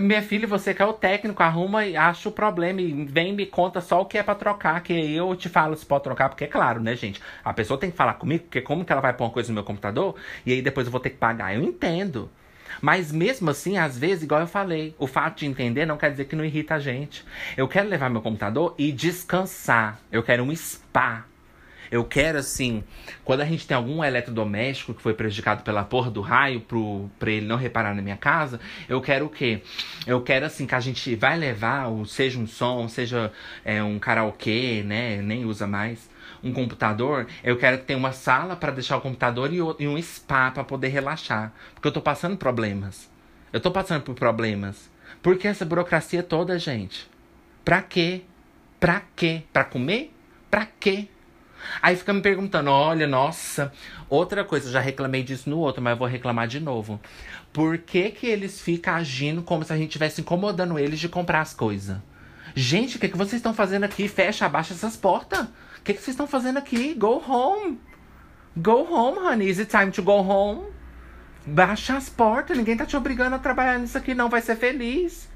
minha 0.00 0.20
filha, 0.22 0.46
você 0.46 0.74
que 0.74 0.82
é 0.82 0.84
o 0.84 0.92
técnico, 0.92 1.42
arruma 1.42 1.86
e 1.86 1.96
acha 1.96 2.28
o 2.28 2.32
problema 2.32 2.80
e 2.82 3.04
vem 3.04 3.32
me 3.32 3.46
conta 3.46 3.80
só 3.80 4.02
o 4.02 4.04
que 4.04 4.18
é 4.18 4.22
pra 4.22 4.34
trocar, 4.34 4.82
que 4.82 4.92
eu 4.92 5.34
te 5.34 5.48
falo 5.48 5.74
se 5.74 5.86
pode 5.86 6.04
trocar, 6.04 6.28
porque 6.28 6.44
é 6.44 6.46
claro, 6.46 6.80
né, 6.82 6.94
gente? 6.94 7.20
A 7.42 7.52
pessoa 7.52 7.78
tem 7.78 7.90
que 7.90 7.96
falar 7.96 8.14
comigo, 8.14 8.44
porque 8.44 8.60
como 8.60 8.84
que 8.84 8.92
ela 8.92 9.00
vai 9.00 9.14
pôr 9.14 9.24
uma 9.24 9.30
coisa 9.30 9.48
no 9.48 9.54
meu 9.54 9.64
computador 9.64 10.16
e 10.44 10.52
aí 10.52 10.62
depois 10.62 10.86
eu 10.86 10.90
vou 10.90 11.00
ter 11.00 11.10
que 11.10 11.16
pagar? 11.16 11.54
Eu 11.54 11.62
entendo. 11.62 12.30
Mas 12.80 13.10
mesmo 13.10 13.50
assim, 13.50 13.78
às 13.78 13.98
vezes, 13.98 14.22
igual 14.22 14.40
eu 14.40 14.46
falei, 14.46 14.94
o 14.98 15.06
fato 15.06 15.38
de 15.38 15.46
entender 15.46 15.86
não 15.86 15.96
quer 15.96 16.10
dizer 16.10 16.26
que 16.26 16.36
não 16.36 16.44
irrita 16.44 16.74
a 16.74 16.78
gente. 16.78 17.24
Eu 17.56 17.66
quero 17.66 17.88
levar 17.88 18.10
meu 18.10 18.22
computador 18.22 18.74
e 18.78 18.92
descansar. 18.92 19.98
Eu 20.12 20.22
quero 20.22 20.42
um 20.42 20.54
spa. 20.54 21.24
Eu 21.90 22.04
quero, 22.04 22.38
assim, 22.38 22.84
quando 23.24 23.40
a 23.40 23.44
gente 23.44 23.66
tem 23.66 23.76
algum 23.76 24.04
eletrodoméstico 24.04 24.94
que 24.94 25.02
foi 25.02 25.12
prejudicado 25.12 25.64
pela 25.64 25.82
porra 25.82 26.10
do 26.10 26.20
raio 26.20 26.60
pro, 26.60 27.10
pra 27.18 27.30
ele 27.30 27.46
não 27.46 27.56
reparar 27.56 27.94
na 27.94 28.00
minha 28.00 28.16
casa, 28.16 28.60
eu 28.88 29.00
quero 29.00 29.26
o 29.26 29.28
quê? 29.28 29.62
Eu 30.06 30.22
quero, 30.22 30.46
assim, 30.46 30.66
que 30.66 30.74
a 30.74 30.80
gente 30.80 31.16
vai 31.16 31.36
levar, 31.36 31.88
seja 32.06 32.38
um 32.38 32.46
som, 32.46 32.86
seja 32.88 33.32
é, 33.64 33.82
um 33.82 33.98
karaokê, 33.98 34.82
né? 34.84 35.20
Nem 35.20 35.44
usa 35.44 35.66
mais 35.66 36.08
um 36.42 36.52
computador, 36.52 37.26
eu 37.44 37.56
quero 37.58 37.78
que 37.78 37.84
tenha 37.84 37.98
uma 37.98 38.12
sala 38.12 38.56
para 38.56 38.72
deixar 38.72 38.96
o 38.96 39.00
computador 39.00 39.52
e, 39.52 39.56
e 39.56 39.86
um 39.86 40.00
spa 40.00 40.50
para 40.50 40.64
poder 40.64 40.88
relaxar. 40.88 41.52
Porque 41.74 41.88
eu 41.88 41.92
tô 41.92 42.00
passando 42.00 42.36
problemas. 42.36 43.10
Eu 43.52 43.60
tô 43.60 43.70
passando 43.70 44.02
por 44.02 44.14
problemas. 44.14 44.90
Por 45.22 45.36
que 45.36 45.48
essa 45.48 45.64
burocracia 45.64 46.22
toda, 46.22 46.58
gente? 46.58 47.08
Pra 47.64 47.82
quê? 47.82 48.22
Pra 48.78 49.02
quê? 49.14 49.42
Pra 49.52 49.64
comer? 49.64 50.14
Pra 50.50 50.66
quê? 50.66 51.08
Aí 51.82 51.96
fica 51.96 52.12
me 52.12 52.20
perguntando: 52.20 52.70
olha, 52.70 53.06
nossa, 53.06 53.72
outra 54.08 54.44
coisa, 54.44 54.70
já 54.70 54.80
reclamei 54.80 55.22
disso 55.22 55.48
no 55.48 55.58
outro, 55.58 55.82
mas 55.82 55.92
eu 55.92 55.98
vou 55.98 56.08
reclamar 56.08 56.48
de 56.48 56.60
novo. 56.60 57.00
Por 57.52 57.78
que, 57.78 58.10
que 58.10 58.26
eles 58.26 58.60
ficam 58.60 58.94
agindo 58.94 59.42
como 59.42 59.64
se 59.64 59.72
a 59.72 59.76
gente 59.76 59.88
estivesse 59.88 60.20
incomodando 60.20 60.78
eles 60.78 61.00
de 61.00 61.08
comprar 61.08 61.40
as 61.40 61.54
coisas? 61.54 61.98
Gente, 62.54 62.96
o 62.96 63.00
que, 63.00 63.08
que 63.08 63.16
vocês 63.16 63.34
estão 63.34 63.54
fazendo 63.54 63.84
aqui? 63.84 64.08
Fecha, 64.08 64.46
abaixa 64.46 64.74
essas 64.74 64.96
portas. 64.96 65.40
O 65.40 65.82
que, 65.82 65.94
que 65.94 66.00
vocês 66.00 66.14
estão 66.14 66.26
fazendo 66.26 66.58
aqui? 66.58 66.94
Go 66.94 67.22
home. 67.26 67.80
Go 68.56 68.86
home, 68.92 69.18
honey. 69.18 69.48
Is 69.48 69.58
it 69.58 69.70
time 69.70 69.90
to 69.92 70.02
go 70.02 70.20
home? 70.20 70.66
Baixa 71.46 71.96
as 71.96 72.08
portas. 72.08 72.56
Ninguém 72.56 72.76
tá 72.76 72.84
te 72.84 72.96
obrigando 72.96 73.36
a 73.36 73.38
trabalhar 73.38 73.78
nisso 73.78 73.96
aqui, 73.96 74.14
não. 74.14 74.28
Vai 74.28 74.42
ser 74.42 74.56
feliz. 74.56 75.28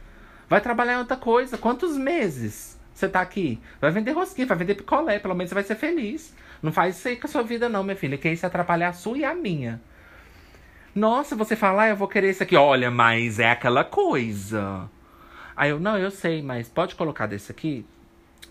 Vai 0.49 0.61
trabalhar 0.61 0.95
em 0.95 0.99
outra 0.99 1.17
coisa. 1.17 1.57
Quantos 1.57 1.97
meses? 1.97 2.74
Você 2.95 3.09
tá 3.09 3.21
aqui. 3.21 3.61
Vai 3.81 3.91
vender 3.91 4.13
rosquinha, 4.13 4.47
vai 4.47 4.57
vender 4.57 4.77
picolé. 4.77 5.19
Pelo 5.19 5.35
menos 5.35 5.51
você 5.51 5.55
vai 5.55 5.65
ser 5.65 5.75
feliz. 5.75 6.35
Não 6.63 6.73
faz 6.73 6.97
isso 6.97 7.09
aí 7.09 7.17
com 7.17 7.27
a 7.27 7.31
sua 7.31 7.43
vida, 7.43 7.69
não, 7.69 7.83
minha 7.83 7.97
filha. 7.97 8.17
Que 8.17 8.31
isso 8.31 8.47
atrapalhar 8.47 8.91
a 8.91 8.93
sua 8.93 9.19
e 9.19 9.25
a 9.25 9.35
minha. 9.35 9.83
Nossa, 10.95 11.35
você 11.35 11.57
fala, 11.57 11.83
ah, 11.83 11.89
eu 11.89 11.97
vou 11.97 12.07
querer 12.07 12.31
isso 12.31 12.43
aqui. 12.45 12.57
Olha, 12.57 12.91
mas 12.91 13.41
é 13.41 13.51
aquela 13.51 13.83
coisa. 13.83 14.89
Aí 15.57 15.71
eu, 15.71 15.81
não, 15.81 15.99
eu 15.99 16.11
sei, 16.11 16.41
mas 16.41 16.69
pode 16.69 16.95
colocar 16.95 17.27
desse 17.27 17.51
aqui? 17.51 17.85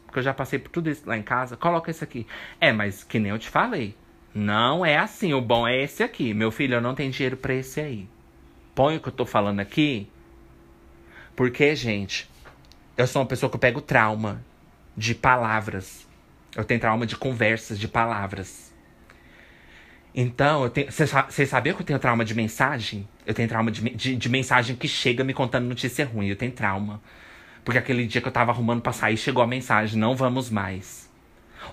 Porque 0.05 0.19
eu 0.19 0.23
já 0.23 0.33
passei 0.33 0.59
por 0.59 0.69
tudo 0.69 0.89
isso 0.89 1.03
lá 1.07 1.17
em 1.17 1.23
casa. 1.23 1.55
Coloca 1.55 1.89
esse 1.89 2.03
aqui. 2.03 2.27
É, 2.59 2.73
mas 2.73 3.03
que 3.03 3.17
nem 3.17 3.31
eu 3.31 3.39
te 3.39 3.49
falei. 3.49 3.95
Não 4.35 4.85
é 4.85 4.97
assim. 4.97 5.33
O 5.33 5.39
bom 5.41 5.65
é 5.65 5.81
esse 5.81 6.03
aqui. 6.03 6.33
Meu 6.33 6.51
filho, 6.51 6.75
eu 6.75 6.81
não 6.81 6.93
tenho 6.93 7.11
dinheiro 7.11 7.37
pra 7.37 7.53
esse 7.53 7.79
aí. 7.79 8.09
Põe 8.75 8.97
o 8.97 8.99
que 8.99 9.07
eu 9.07 9.13
tô 9.13 9.25
falando 9.25 9.61
aqui. 9.61 10.09
Porque, 11.35 11.75
gente, 11.75 12.29
eu 12.97 13.07
sou 13.07 13.21
uma 13.21 13.27
pessoa 13.27 13.49
que 13.49 13.55
eu 13.55 13.59
pego 13.59 13.81
trauma 13.81 14.43
de 14.95 15.15
palavras. 15.15 16.07
Eu 16.55 16.63
tenho 16.63 16.79
trauma 16.79 17.05
de 17.05 17.15
conversas, 17.15 17.79
de 17.79 17.87
palavras. 17.87 18.71
Então, 20.15 20.71
vocês 21.27 21.49
sabiam 21.49 21.75
que 21.75 21.81
eu 21.81 21.85
tenho 21.85 21.97
trauma 21.97 22.23
de 22.23 22.35
mensagem? 22.35 23.07
Eu 23.25 23.33
tenho 23.33 23.49
trauma 23.49 23.71
de, 23.71 23.89
de, 23.89 24.15
de, 24.15 24.29
mensagem 24.29 24.75
que 24.75 24.87
chega 24.87 25.23
me 25.23 25.33
contando 25.33 25.65
notícia 25.65 26.05
ruim. 26.05 26.27
Eu 26.27 26.35
tenho 26.35 26.51
trauma. 26.51 27.01
Porque 27.65 27.79
aquele 27.79 28.05
dia 28.05 28.21
que 28.21 28.27
eu 28.27 28.31
tava 28.31 28.51
arrumando 28.51 28.81
pra 28.81 28.93
sair, 28.93 29.17
chegou 29.17 29.41
a 29.41 29.47
mensagem, 29.47 29.97
não 29.99 30.15
vamos 30.15 30.51
mais. 30.51 31.09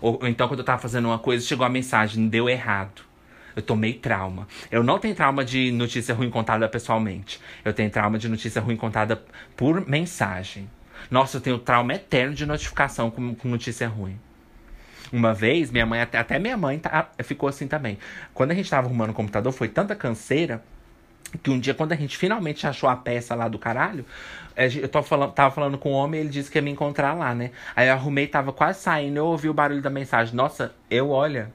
Ou, 0.01 0.19
ou 0.23 0.29
então, 0.29 0.49
quando 0.49 0.61
eu 0.61 0.65
tava 0.65 0.81
fazendo 0.81 1.07
uma 1.07 1.19
coisa, 1.19 1.45
chegou 1.45 1.67
a 1.67 1.69
mensagem, 1.69 2.29
deu 2.29 2.49
errado. 2.49 3.03
Eu 3.55 3.61
tomei 3.61 3.93
trauma. 3.93 4.49
Eu 4.71 4.83
não 4.83 4.99
tenho 4.99 5.15
trauma 5.15 5.45
de 5.45 5.71
notícia 5.71 6.15
ruim 6.15 6.31
contada 6.31 6.67
pessoalmente. 6.67 7.41
Eu 7.63 7.75
tenho 7.75 7.91
trauma 7.91 8.17
de 8.19 8.27
notícia 8.27 8.63
ruim 8.63 8.77
contada 8.77 9.23
por 9.55 9.87
mensagem. 9.87 10.71
Nossa, 11.11 11.39
eu 11.39 11.41
tenho 11.41 11.59
trauma 11.59 11.95
eterno 11.95 12.35
de 12.35 12.47
notificação 12.47 13.11
com, 13.11 13.35
com 13.35 13.49
notícia 13.49 13.89
ruim. 13.89 14.19
Uma 15.13 15.35
vez, 15.35 15.71
minha 15.71 15.85
mãe, 15.85 16.01
até, 16.01 16.19
até 16.19 16.39
minha 16.39 16.57
mãe 16.57 16.79
tá, 16.79 17.11
ficou 17.25 17.49
assim 17.49 17.67
também. 17.67 17.99
Quando 18.33 18.53
a 18.53 18.55
gente 18.55 18.71
tava 18.71 18.87
arrumando 18.87 19.11
o 19.11 19.15
computador, 19.15 19.53
foi 19.53 19.69
tanta 19.69 19.97
canseira 19.97 20.63
que 21.43 21.51
um 21.51 21.59
dia, 21.59 21.75
quando 21.75 21.93
a 21.93 21.97
gente 21.97 22.17
finalmente 22.17 22.67
achou 22.67 22.89
a 22.89 22.97
peça 22.97 23.35
lá 23.35 23.49
do 23.49 23.59
caralho, 23.59 24.05
eu 24.57 24.89
tô 24.89 25.03
falando, 25.03 25.33
tava 25.33 25.55
falando 25.55 25.79
com 25.79 25.91
o 25.91 25.93
um 25.93 25.97
homem 25.97 26.21
ele 26.21 26.29
disse 26.29 26.51
que 26.51 26.59
ia 26.59 26.63
me 26.63 26.71
encontrar 26.71 27.15
lá, 27.15 27.35
né? 27.35 27.51
Aí 27.75 27.89
eu 27.89 27.95
arrumei, 27.95 28.27
tava 28.27 28.53
quase 28.53 28.81
saindo, 28.81 29.17
eu 29.17 29.27
ouvi 29.27 29.49
o 29.49 29.55
barulho 29.55 29.81
da 29.81 29.91
mensagem. 29.91 30.35
Nossa, 30.35 30.75
eu, 30.91 31.11
olha, 31.11 31.53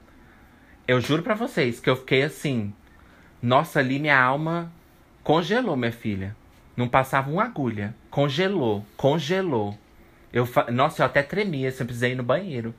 eu 0.88 1.00
juro 1.00 1.22
para 1.22 1.34
vocês 1.34 1.78
que 1.78 1.88
eu 1.88 1.96
fiquei 1.96 2.22
assim. 2.22 2.72
Nossa, 3.42 3.80
ali 3.80 3.98
minha 3.98 4.18
alma 4.18 4.72
congelou, 5.22 5.76
minha 5.76 5.92
filha. 5.92 6.34
Não 6.76 6.88
passava 6.88 7.30
uma 7.30 7.44
agulha. 7.44 7.94
Congelou, 8.10 8.84
congelou. 8.96 9.76
Eu, 10.32 10.46
nossa, 10.72 11.02
eu 11.02 11.06
até 11.06 11.22
tremia, 11.22 11.70
sempre 11.70 11.86
precisei 11.86 12.12
ir 12.12 12.16
no 12.16 12.22
banheiro. 12.22 12.74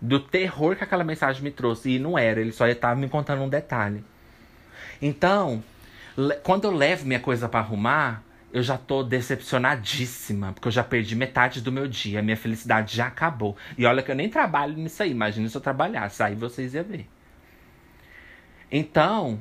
Do 0.00 0.20
terror 0.20 0.76
que 0.76 0.84
aquela 0.84 1.04
mensagem 1.04 1.42
me 1.42 1.50
trouxe. 1.50 1.92
E 1.92 1.98
não 1.98 2.18
era, 2.18 2.40
ele 2.40 2.52
só 2.52 2.66
estava 2.66 2.94
me 2.98 3.08
contando 3.08 3.42
um 3.42 3.48
detalhe. 3.48 4.04
Então, 5.00 5.62
quando 6.42 6.64
eu 6.64 6.70
levo 6.70 7.06
minha 7.06 7.20
coisa 7.20 7.48
para 7.48 7.60
arrumar, 7.60 8.22
eu 8.52 8.62
já 8.62 8.78
tô 8.78 9.02
decepcionadíssima, 9.02 10.52
porque 10.52 10.68
eu 10.68 10.72
já 10.72 10.82
perdi 10.82 11.14
metade 11.14 11.60
do 11.60 11.72
meu 11.72 11.86
dia, 11.86 12.22
minha 12.22 12.36
felicidade 12.36 12.96
já 12.96 13.06
acabou. 13.06 13.56
E 13.76 13.84
olha 13.84 14.02
que 14.02 14.10
eu 14.10 14.14
nem 14.14 14.28
trabalho 14.28 14.74
nisso 14.74 15.02
aí, 15.02 15.10
imagina 15.10 15.48
se 15.48 15.56
eu 15.56 15.60
trabalhasse, 15.60 16.22
aí 16.22 16.34
vocês 16.34 16.72
iam 16.74 16.84
ver. 16.84 17.06
Então, 18.70 19.38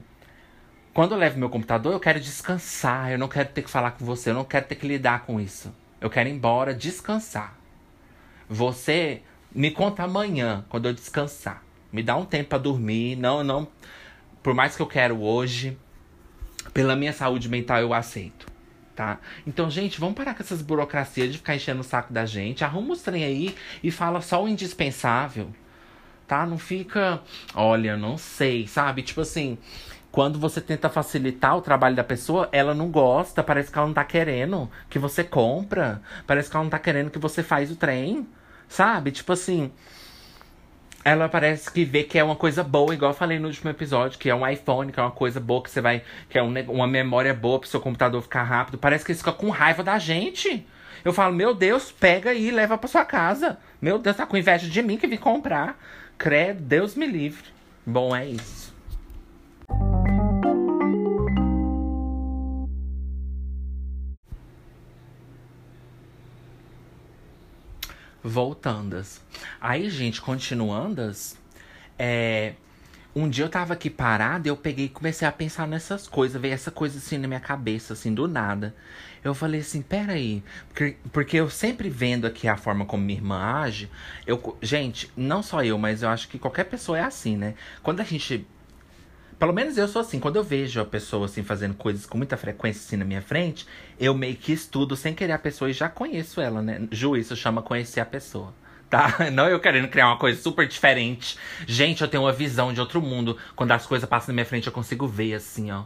quando 0.95 1.11
eu 1.11 1.17
levo 1.17 1.37
meu 1.37 1.49
computador, 1.49 1.91
eu 1.91 1.99
quero 1.99 2.21
descansar. 2.21 3.11
Eu 3.11 3.17
não 3.17 3.27
quero 3.27 3.49
ter 3.49 3.61
que 3.63 3.69
falar 3.69 3.91
com 3.91 4.05
você. 4.05 4.29
Eu 4.29 4.33
não 4.33 4.45
quero 4.45 4.65
ter 4.65 4.75
que 4.75 4.87
lidar 4.87 5.25
com 5.25 5.41
isso. 5.41 5.75
Eu 5.99 6.09
quero 6.09 6.29
ir 6.29 6.31
embora 6.31 6.73
descansar. 6.73 7.53
Você 8.47 9.21
me 9.53 9.71
conta 9.71 10.03
amanhã, 10.03 10.63
quando 10.69 10.87
eu 10.87 10.93
descansar. 10.93 11.61
Me 11.91 12.01
dá 12.01 12.15
um 12.15 12.23
tempo 12.23 12.47
para 12.47 12.59
dormir. 12.59 13.17
Não, 13.17 13.43
não. 13.43 13.67
Por 14.41 14.53
mais 14.53 14.77
que 14.77 14.81
eu 14.81 14.87
quero 14.87 15.21
hoje, 15.21 15.77
pela 16.73 16.95
minha 16.95 17.11
saúde 17.11 17.49
mental 17.49 17.81
eu 17.81 17.93
aceito. 17.93 18.47
Tá? 18.95 19.19
Então, 19.45 19.69
gente, 19.69 19.99
vamos 19.99 20.15
parar 20.15 20.33
com 20.33 20.43
essas 20.43 20.61
burocracias 20.61 21.29
de 21.29 21.39
ficar 21.39 21.57
enchendo 21.57 21.81
o 21.81 21.83
saco 21.83 22.13
da 22.13 22.25
gente. 22.25 22.63
Arruma 22.63 22.93
os 22.93 23.01
trem 23.01 23.25
aí 23.25 23.53
e 23.83 23.91
fala 23.91 24.21
só 24.21 24.41
o 24.41 24.47
indispensável. 24.47 25.49
Tá? 26.25 26.45
Não 26.45 26.57
fica, 26.57 27.21
olha, 27.53 27.97
não 27.97 28.17
sei, 28.17 28.65
sabe? 28.65 29.01
Tipo 29.01 29.19
assim, 29.19 29.57
quando 30.15 30.39
você 30.39 30.61
tenta 30.61 30.87
facilitar 30.87 31.57
o 31.57 31.61
trabalho 31.61 31.93
da 31.93 32.03
pessoa, 32.03 32.47
ela 32.53 32.73
não 32.73 32.89
gosta, 32.89 33.43
parece 33.43 33.69
que 33.69 33.77
ela 33.77 33.85
não 33.85 33.93
tá 33.93 34.05
querendo 34.05 34.71
que 34.89 34.97
você 34.97 35.25
compra, 35.25 36.01
parece 36.25 36.49
que 36.49 36.55
ela 36.55 36.63
não 36.63 36.69
tá 36.69 36.79
querendo 36.79 37.11
que 37.11 37.19
você 37.19 37.43
faz 37.43 37.69
o 37.69 37.75
trem, 37.75 38.25
sabe? 38.69 39.11
Tipo 39.11 39.33
assim, 39.33 39.73
ela 41.03 41.27
parece 41.27 41.69
que 41.69 41.83
vê 41.83 42.03
que 42.03 42.17
é 42.17 42.23
uma 42.23 42.37
coisa 42.37 42.63
boa, 42.63 42.93
igual 42.93 43.11
eu 43.11 43.15
falei 43.15 43.39
no 43.39 43.49
último 43.49 43.69
episódio, 43.69 44.17
que 44.17 44.29
é 44.29 44.33
um 44.33 44.47
iPhone, 44.47 44.89
que 44.89 44.97
é 45.01 45.03
uma 45.03 45.11
coisa 45.11 45.41
boa, 45.41 45.61
que 45.61 45.69
você 45.69 45.81
vai. 45.81 46.01
que 46.29 46.39
é 46.39 46.41
um, 46.41 46.53
uma 46.69 46.87
memória 46.87 47.33
boa 47.33 47.59
pro 47.59 47.67
seu 47.67 47.81
computador 47.81 48.21
ficar 48.21 48.43
rápido. 48.43 48.77
Parece 48.77 49.03
que 49.03 49.11
eles 49.11 49.19
ficam 49.19 49.33
com 49.33 49.49
raiva 49.49 49.83
da 49.83 49.99
gente. 49.99 50.65
Eu 51.03 51.11
falo, 51.11 51.35
meu 51.35 51.53
Deus, 51.53 51.91
pega 51.91 52.33
e 52.33 52.51
leva 52.51 52.77
pra 52.77 52.87
sua 52.87 53.03
casa. 53.03 53.57
Meu 53.81 53.99
Deus, 53.99 54.15
tá 54.15 54.25
com 54.25 54.37
inveja 54.37 54.69
de 54.69 54.81
mim 54.81 54.95
que 54.95 55.07
vim 55.07 55.17
comprar. 55.17 55.77
Credo, 56.17 56.61
Deus 56.61 56.95
me 56.95 57.05
livre. 57.05 57.43
Bom, 57.85 58.15
é 58.15 58.25
isso. 58.25 58.74
Voltandas. 68.27 69.21
Aí, 69.61 69.87
gente, 69.87 70.19
continuandas, 70.19 71.37
é, 71.99 72.55
um 73.15 73.29
dia 73.29 73.45
eu 73.45 73.49
tava 73.49 73.73
aqui 73.73 73.87
parada 73.87 74.47
eu 74.47 74.57
peguei 74.57 74.85
e 74.85 74.89
comecei 74.89 75.27
a 75.27 75.31
pensar 75.31 75.67
nessas 75.67 76.07
coisas, 76.07 76.41
veio 76.41 76.55
essa 76.55 76.71
coisa 76.71 76.97
assim 76.97 77.19
na 77.19 77.27
minha 77.27 77.39
cabeça, 77.39 77.93
assim, 77.93 78.11
do 78.11 78.27
nada. 78.27 78.75
Eu 79.23 79.35
falei 79.35 79.61
assim, 79.61 79.79
peraí, 79.79 80.43
porque, 80.69 80.97
porque 81.13 81.37
eu 81.37 81.51
sempre 81.51 81.87
vendo 81.87 82.25
aqui 82.25 82.47
a 82.47 82.57
forma 82.57 82.83
como 82.83 83.03
minha 83.03 83.19
irmã 83.19 83.61
age, 83.61 83.91
eu, 84.25 84.57
gente, 84.59 85.11
não 85.15 85.43
só 85.43 85.63
eu, 85.63 85.77
mas 85.77 86.01
eu 86.01 86.09
acho 86.09 86.27
que 86.27 86.39
qualquer 86.39 86.63
pessoa 86.63 86.97
é 86.97 87.03
assim, 87.03 87.37
né? 87.37 87.53
Quando 87.83 88.01
a 88.01 88.03
gente 88.03 88.47
pelo 89.37 89.53
menos 89.53 89.77
eu 89.77 89.87
sou 89.87 90.01
assim, 90.01 90.19
quando 90.19 90.37
eu 90.37 90.43
vejo 90.43 90.79
a 90.79 90.85
pessoa 90.85 91.25
assim 91.25 91.43
fazendo 91.43 91.73
coisas 91.75 92.05
com 92.05 92.17
muita 92.17 92.37
frequência 92.37 92.81
assim 92.81 92.97
na 92.97 93.05
minha 93.05 93.21
frente, 93.21 93.67
eu 93.99 94.13
meio 94.13 94.35
que 94.35 94.53
estudo 94.53 94.95
sem 94.95 95.13
querer 95.13 95.33
a 95.33 95.39
pessoa 95.39 95.69
e 95.69 95.73
já 95.73 95.89
conheço 95.89 96.39
ela, 96.39 96.61
né? 96.61 96.87
Ju, 96.91 97.17
isso 97.17 97.35
chama 97.35 97.61
conhecer 97.61 97.99
a 97.99 98.05
pessoa. 98.05 98.53
Tá? 98.89 99.17
Não 99.33 99.47
eu 99.47 99.59
querendo 99.59 99.87
criar 99.87 100.07
uma 100.07 100.17
coisa 100.17 100.41
super 100.41 100.67
diferente. 100.67 101.37
Gente, 101.67 102.01
eu 102.01 102.07
tenho 102.07 102.23
uma 102.23 102.31
visão 102.31 102.71
de 102.73 102.79
outro 102.79 103.01
mundo. 103.01 103.37
Quando 103.55 103.71
as 103.71 103.85
coisas 103.85 104.07
passam 104.07 104.27
na 104.27 104.35
minha 104.35 104.45
frente, 104.45 104.67
eu 104.67 104.73
consigo 104.73 105.07
ver 105.07 105.33
assim, 105.33 105.71
ó. 105.71 105.83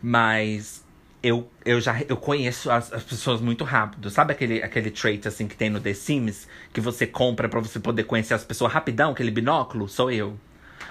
Mas 0.00 0.84
eu, 1.22 1.50
eu 1.64 1.80
já 1.80 2.00
eu 2.08 2.16
conheço 2.16 2.70
as, 2.70 2.92
as, 2.92 3.02
pessoas 3.02 3.40
muito 3.40 3.64
rápido. 3.64 4.08
Sabe 4.10 4.32
aquele, 4.32 4.62
aquele 4.62 4.90
trait 4.90 5.26
assim 5.26 5.48
que 5.48 5.56
tem 5.56 5.68
no 5.68 5.80
The 5.80 5.92
Sims? 5.92 6.48
Que 6.72 6.80
você 6.80 7.06
compra 7.06 7.48
para 7.48 7.60
você 7.60 7.80
poder 7.80 8.04
conhecer 8.04 8.34
as 8.34 8.44
pessoas 8.44 8.72
rapidão, 8.72 9.12
aquele 9.12 9.30
binóculo? 9.30 9.88
Sou 9.88 10.10
eu. 10.10 10.38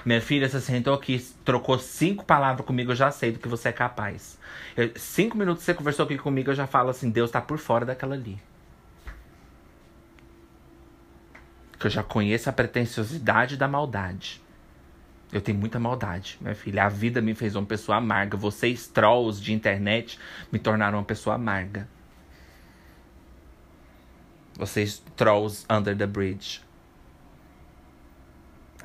Minha 0.06 0.22
filha, 0.22 0.48
você 0.48 0.62
sentou 0.62 0.94
aqui, 0.94 1.20
trocou 1.44 1.80
cinco 1.80 2.24
palavras 2.24 2.64
comigo, 2.64 2.92
eu 2.92 2.96
já 2.96 3.10
sei 3.10 3.32
do 3.32 3.40
que 3.40 3.48
você 3.48 3.70
é 3.70 3.72
capaz. 3.72 4.38
Eu, 4.78 4.92
cinco 4.96 5.36
minutos 5.36 5.64
você 5.64 5.74
conversou 5.74 6.06
aqui 6.06 6.16
comigo, 6.16 6.52
eu 6.52 6.56
já 6.56 6.68
falo 6.68 6.92
assim, 6.92 7.10
Deus 7.10 7.32
tá 7.32 7.42
por 7.42 7.58
fora 7.58 7.88
daquela 7.88 8.14
ali. 8.14 8.40
Que 11.80 11.88
eu 11.88 11.90
já 11.90 12.04
conheço 12.04 12.48
a 12.48 12.54
pretensiosidade 12.54 13.58
da 13.58 13.68
maldade. 13.68 14.40
Eu 15.34 15.42
tenho 15.42 15.58
muita 15.58 15.80
maldade, 15.80 16.38
minha 16.40 16.54
filha. 16.54 16.86
A 16.86 16.90
vida 16.90 17.20
me 17.20 17.34
fez 17.34 17.56
uma 17.56 17.66
pessoa 17.66 17.98
amarga. 17.98 18.38
Vocês, 18.38 18.86
trolls 18.86 19.42
de 19.42 19.54
internet, 19.54 20.20
me 20.52 20.60
tornaram 20.60 21.00
uma 21.00 21.04
pessoa 21.04 21.36
amarga. 21.36 21.88
Vocês, 24.54 25.04
trolls 25.16 25.66
under 25.68 25.98
the 25.98 26.06
bridge 26.06 26.65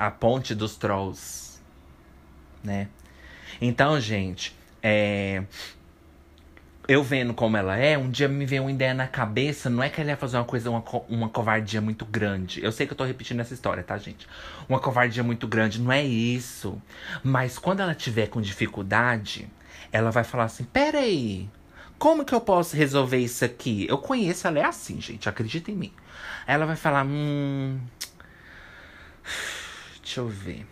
a 0.01 0.11
ponte 0.11 0.55
dos 0.55 0.77
trolls, 0.77 1.61
né? 2.65 2.89
Então, 3.61 4.01
gente, 4.01 4.57
é... 4.83 5.43
eu 6.89 7.05
vendo 7.05 7.35
como 7.35 7.55
ela 7.59 7.77
é, 7.77 7.99
um 7.99 8.09
dia 8.09 8.27
me 8.27 8.47
veio 8.47 8.63
uma 8.63 8.73
ideia 8.73 8.95
na 8.95 9.07
cabeça, 9.07 9.69
não 9.69 9.83
é 9.83 9.91
que 9.91 10.01
ela 10.01 10.09
ia 10.09 10.17
fazer 10.17 10.39
uma 10.39 10.45
coisa, 10.47 10.71
uma, 10.71 10.81
co 10.81 11.05
uma 11.07 11.29
covardia 11.29 11.83
muito 11.83 12.07
grande. 12.07 12.65
Eu 12.65 12.73
sei 12.73 12.87
que 12.87 12.95
eu 12.95 12.97
tô 12.97 13.05
repetindo 13.05 13.41
essa 13.41 13.53
história, 13.53 13.83
tá, 13.83 13.99
gente? 13.99 14.27
Uma 14.67 14.81
covardia 14.81 15.23
muito 15.23 15.47
grande, 15.47 15.79
não 15.79 15.93
é 15.93 16.03
isso. 16.03 16.81
Mas 17.23 17.59
quando 17.59 17.81
ela 17.81 17.95
tiver 17.95 18.29
com 18.29 18.41
dificuldade, 18.41 19.51
ela 19.93 20.11
vai 20.11 20.25
falar 20.25 20.45
assim: 20.45 20.65
peraí, 20.65 21.47
como 21.99 22.25
que 22.25 22.35
eu 22.35 22.41
posso 22.41 22.75
resolver 22.75 23.19
isso 23.19 23.45
aqui? 23.45 23.87
Eu 23.87 23.99
conheço, 23.99 24.47
ela 24.47 24.61
é 24.61 24.65
assim, 24.65 24.99
gente, 24.99 25.29
acredita 25.29 25.71
em 25.71 25.77
mim. 25.77 25.93
Ela 26.47 26.65
vai 26.65 26.77
falar: 26.77 27.05
hum. 27.05 27.79
Deixa 30.11 30.23
eu 30.23 30.29
ver. 30.29 30.67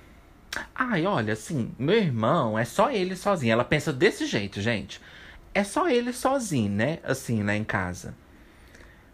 Ai, 0.74 1.06
olha, 1.06 1.32
assim, 1.32 1.72
meu 1.78 1.94
irmão 1.94 2.58
é 2.58 2.64
só 2.64 2.90
ele 2.90 3.14
sozinho. 3.14 3.52
Ela 3.52 3.62
pensa 3.62 3.92
desse 3.92 4.26
jeito, 4.26 4.60
gente. 4.60 5.00
É 5.54 5.62
só 5.62 5.88
ele 5.88 6.12
sozinho, 6.12 6.72
né? 6.72 6.98
Assim, 7.04 7.44
lá 7.44 7.54
em 7.54 7.62
casa. 7.62 8.16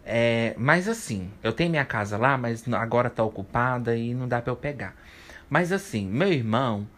É, 0.03 0.55
mas 0.57 0.89
assim, 0.89 1.31
eu 1.43 1.53
tenho 1.53 1.69
minha 1.69 1.85
casa 1.85 2.17
lá, 2.17 2.39
mas 2.39 2.67
agora 2.73 3.11
tá 3.11 3.23
ocupada 3.23 3.95
e 3.95 4.15
não 4.15 4.27
dá 4.27 4.41
pra 4.41 4.51
eu 4.51 4.57
pegar. 4.57 4.97
Mas 5.51 5.73
assim, 5.73 6.07
meu 6.07 6.33
irmão 6.33 6.89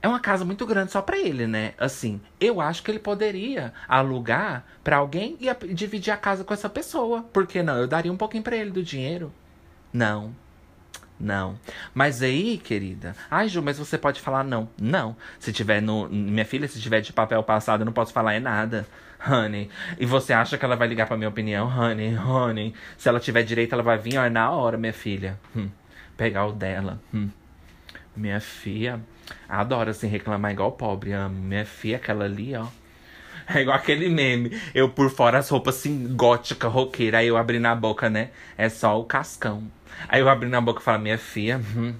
é 0.00 0.06
uma 0.06 0.20
casa 0.20 0.44
muito 0.44 0.64
grande 0.64 0.92
só 0.92 1.02
pra 1.02 1.18
ele, 1.18 1.48
né? 1.48 1.74
Assim, 1.78 2.20
eu 2.38 2.60
acho 2.60 2.84
que 2.84 2.90
ele 2.92 3.00
poderia 3.00 3.74
alugar 3.88 4.64
pra 4.84 4.98
alguém 4.98 5.36
e 5.40 5.74
dividir 5.74 6.12
a 6.12 6.16
casa 6.16 6.44
com 6.44 6.54
essa 6.54 6.70
pessoa. 6.70 7.24
Por 7.32 7.48
que 7.48 7.64
não? 7.64 7.78
Eu 7.78 7.88
daria 7.88 8.12
um 8.12 8.16
pouquinho 8.16 8.44
pra 8.44 8.56
ele 8.56 8.70
do 8.70 8.84
dinheiro. 8.84 9.32
Não. 9.92 10.45
Não. 11.18 11.58
Mas 11.94 12.22
aí, 12.22 12.58
querida. 12.58 13.16
Ai, 13.30 13.48
Ju, 13.48 13.62
mas 13.62 13.78
você 13.78 13.96
pode 13.96 14.20
falar 14.20 14.44
não. 14.44 14.68
Não. 14.80 15.16
Se 15.38 15.52
tiver 15.52 15.80
no. 15.80 16.08
Minha 16.08 16.44
filha, 16.44 16.68
se 16.68 16.80
tiver 16.80 17.00
de 17.00 17.12
papel 17.12 17.42
passado, 17.42 17.80
eu 17.80 17.86
não 17.86 17.92
posso 17.92 18.12
falar 18.12 18.34
é 18.34 18.40
nada. 18.40 18.86
Honey. 19.26 19.70
E 19.98 20.04
você 20.04 20.32
acha 20.32 20.58
que 20.58 20.64
ela 20.64 20.76
vai 20.76 20.86
ligar 20.86 21.06
pra 21.06 21.16
minha 21.16 21.28
opinião? 21.28 21.66
Honey, 21.66 22.16
honey. 22.16 22.74
Se 22.98 23.08
ela 23.08 23.18
tiver 23.18 23.42
direito, 23.42 23.72
ela 23.72 23.82
vai 23.82 23.98
vir, 23.98 24.18
ó, 24.18 24.28
na 24.28 24.50
hora, 24.50 24.76
minha 24.76 24.92
filha. 24.92 25.38
Hum. 25.56 25.68
Pegar 26.16 26.46
o 26.46 26.52
dela. 26.52 27.00
Hum. 27.12 27.30
Minha 28.14 28.40
filha. 28.40 29.00
Adora 29.48 29.90
assim 29.90 30.06
reclamar 30.06 30.52
igual 30.52 30.72
pobre. 30.72 31.12
Amo. 31.12 31.42
Minha 31.42 31.64
filha, 31.64 31.96
aquela 31.96 32.24
ali, 32.24 32.54
ó. 32.54 32.66
É 33.54 33.60
igual 33.60 33.76
aquele 33.76 34.08
meme. 34.08 34.60
Eu 34.74 34.88
por 34.88 35.10
fora 35.10 35.38
as 35.38 35.48
roupas 35.48 35.76
assim, 35.76 36.14
gótica, 36.16 36.68
roqueira. 36.68 37.18
Aí 37.18 37.28
eu 37.28 37.36
abri 37.36 37.58
na 37.58 37.74
boca, 37.74 38.10
né? 38.10 38.30
É 38.58 38.68
só 38.68 38.98
o 39.00 39.04
cascão. 39.04 39.62
Aí 40.08 40.20
eu 40.20 40.28
abri 40.28 40.48
na 40.48 40.60
boca 40.60 40.80
e 40.80 40.84
falei, 40.84 41.00
minha 41.00 41.18
filha, 41.18 41.60
hum, 41.76 41.94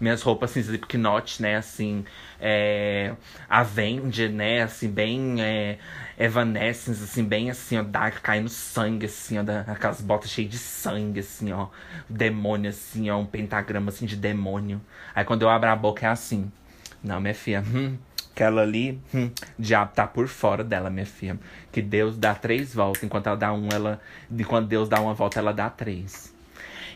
minhas 0.00 0.22
roupas 0.22 0.50
assim, 0.50 0.60
Slipknot, 0.60 1.42
né, 1.42 1.56
assim, 1.56 2.04
é, 2.40 3.12
Avenger, 3.48 4.30
né, 4.30 4.62
assim, 4.62 4.88
bem 4.88 5.42
é, 5.42 5.78
Evanescence, 6.18 7.02
assim, 7.02 7.24
bem 7.24 7.50
assim, 7.50 7.78
ó, 7.78 7.82
dark, 7.82 8.20
caindo 8.22 8.48
sangue, 8.48 9.06
assim, 9.06 9.38
ó, 9.38 9.42
da, 9.42 9.62
aquelas 9.62 10.00
botas 10.00 10.30
cheias 10.30 10.50
de 10.50 10.58
sangue, 10.58 11.20
assim, 11.20 11.52
ó, 11.52 11.68
demônio, 12.08 12.70
assim, 12.70 13.10
ó, 13.10 13.18
um 13.18 13.26
pentagrama, 13.26 13.88
assim, 13.88 14.06
de 14.06 14.16
demônio. 14.16 14.80
Aí 15.14 15.24
quando 15.24 15.42
eu 15.42 15.48
abro 15.48 15.68
a 15.70 15.76
boca 15.76 16.06
é 16.06 16.10
assim, 16.10 16.50
não, 17.02 17.20
minha 17.20 17.34
filha, 17.34 17.62
hum, 17.62 17.96
aquela 18.34 18.62
ali, 18.62 19.00
hum, 19.14 19.30
diabo 19.56 19.92
tá 19.94 20.06
por 20.06 20.26
fora 20.26 20.64
dela, 20.64 20.90
minha 20.90 21.06
filha. 21.06 21.38
Que 21.70 21.80
Deus 21.80 22.18
dá 22.18 22.34
três 22.34 22.74
voltas, 22.74 23.04
enquanto 23.04 23.28
ela 23.28 23.36
dá 23.36 23.52
um, 23.52 23.68
ela, 23.72 24.00
enquanto 24.30 24.66
Deus 24.66 24.88
dá 24.88 25.00
uma 25.00 25.14
volta, 25.14 25.38
ela 25.38 25.52
dá 25.52 25.70
três. 25.70 26.34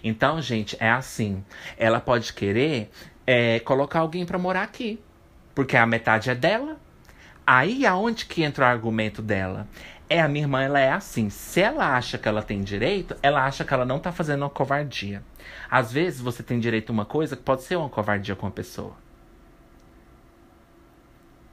Então, 0.03 0.43
gente, 0.43 0.77
é 0.81 0.91
assim. 0.91 1.45
Ela 1.77 2.01
pode 2.01 2.33
querer 2.33 2.91
é, 3.27 3.61
colocar 3.61 4.01
alguém 4.01 4.27
para 4.27 4.39
morar 4.39 4.65
aqui. 4.65 5.01
Porque 5.55 5.77
a 5.77 5.87
metade 5.87 6.29
é 6.29 6.35
dela. 6.35 6.77
Aí 7.47 7.87
aonde 7.87 8.27
que 8.27 8.43
entra 8.43 8.65
o 8.65 8.69
argumento 8.69 9.23
dela? 9.23 9.67
É 10.11 10.21
a 10.21 10.29
minha 10.29 10.45
irmã, 10.45 10.63
ela 10.63 10.81
é 10.81 10.91
assim. 10.91 11.31
Se 11.31 11.61
ela 11.61 11.97
acha 11.97 12.19
que 12.19 12.29
ela 12.29 12.43
tem 12.43 12.63
direito, 12.63 13.17
ela 13.23 13.45
acha 13.45 13.65
que 13.65 13.73
ela 13.73 13.85
não 13.85 13.99
tá 13.99 14.11
fazendo 14.13 14.43
uma 14.43 14.51
covardia. 14.51 15.23
Às 15.71 15.93
vezes 15.93 16.21
você 16.21 16.43
tem 16.43 16.59
direito 16.59 16.91
a 16.91 16.93
uma 16.93 17.05
coisa 17.05 17.37
que 17.37 17.43
pode 17.43 17.63
ser 17.63 17.77
uma 17.77 17.89
covardia 17.89 18.35
com 18.35 18.47
a 18.47 18.51
pessoa. 18.51 18.97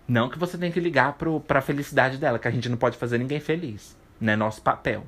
Não 0.07 0.29
que 0.29 0.37
você 0.37 0.57
tem 0.57 0.71
que 0.71 0.79
ligar 0.79 1.13
pro, 1.13 1.39
pra 1.39 1.61
felicidade 1.61 2.17
dela, 2.17 2.37
que 2.37 2.47
a 2.47 2.51
gente 2.51 2.69
não 2.69 2.77
pode 2.77 2.97
fazer 2.97 3.17
ninguém 3.17 3.39
feliz. 3.39 3.97
Não 4.19 4.33
é 4.33 4.35
nosso 4.35 4.61
papel. 4.61 5.05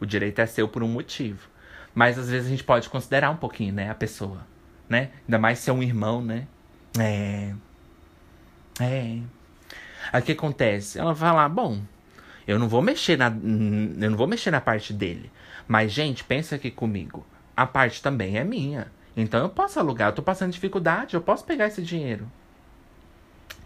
O 0.00 0.06
direito 0.06 0.40
é 0.40 0.46
seu 0.46 0.68
por 0.68 0.82
um 0.82 0.88
motivo. 0.88 1.48
Mas 1.94 2.18
às 2.18 2.28
vezes 2.28 2.48
a 2.48 2.50
gente 2.50 2.64
pode 2.64 2.88
considerar 2.90 3.30
um 3.30 3.36
pouquinho, 3.36 3.72
né, 3.72 3.90
a 3.90 3.94
pessoa, 3.94 4.46
né? 4.88 5.10
Ainda 5.26 5.38
mais 5.38 5.58
se 5.60 5.70
é 5.70 5.72
um 5.72 5.82
irmão, 5.82 6.20
né? 6.20 6.46
É. 6.98 7.54
É. 8.80 9.18
Aí 10.12 10.20
o 10.20 10.22
que 10.22 10.32
acontece? 10.32 10.98
Ela 10.98 11.14
vai 11.14 11.30
falar, 11.30 11.48
bom, 11.48 11.80
eu 12.46 12.58
não 12.58 12.68
vou 12.68 12.82
mexer 12.82 13.16
na. 13.16 13.26
Eu 13.28 14.10
não 14.10 14.16
vou 14.16 14.26
mexer 14.26 14.50
na 14.50 14.60
parte 14.60 14.92
dele. 14.92 15.30
Mas, 15.66 15.90
gente, 15.92 16.22
pensa 16.22 16.56
aqui 16.56 16.70
comigo. 16.70 17.26
A 17.56 17.66
parte 17.66 18.02
também 18.02 18.38
é 18.38 18.44
minha. 18.44 18.88
Então 19.16 19.40
eu 19.40 19.48
posso 19.48 19.78
alugar, 19.80 20.10
eu 20.10 20.14
tô 20.14 20.22
passando 20.22 20.52
dificuldade, 20.52 21.14
eu 21.14 21.22
posso 21.22 21.44
pegar 21.44 21.66
esse 21.68 21.82
dinheiro. 21.82 22.30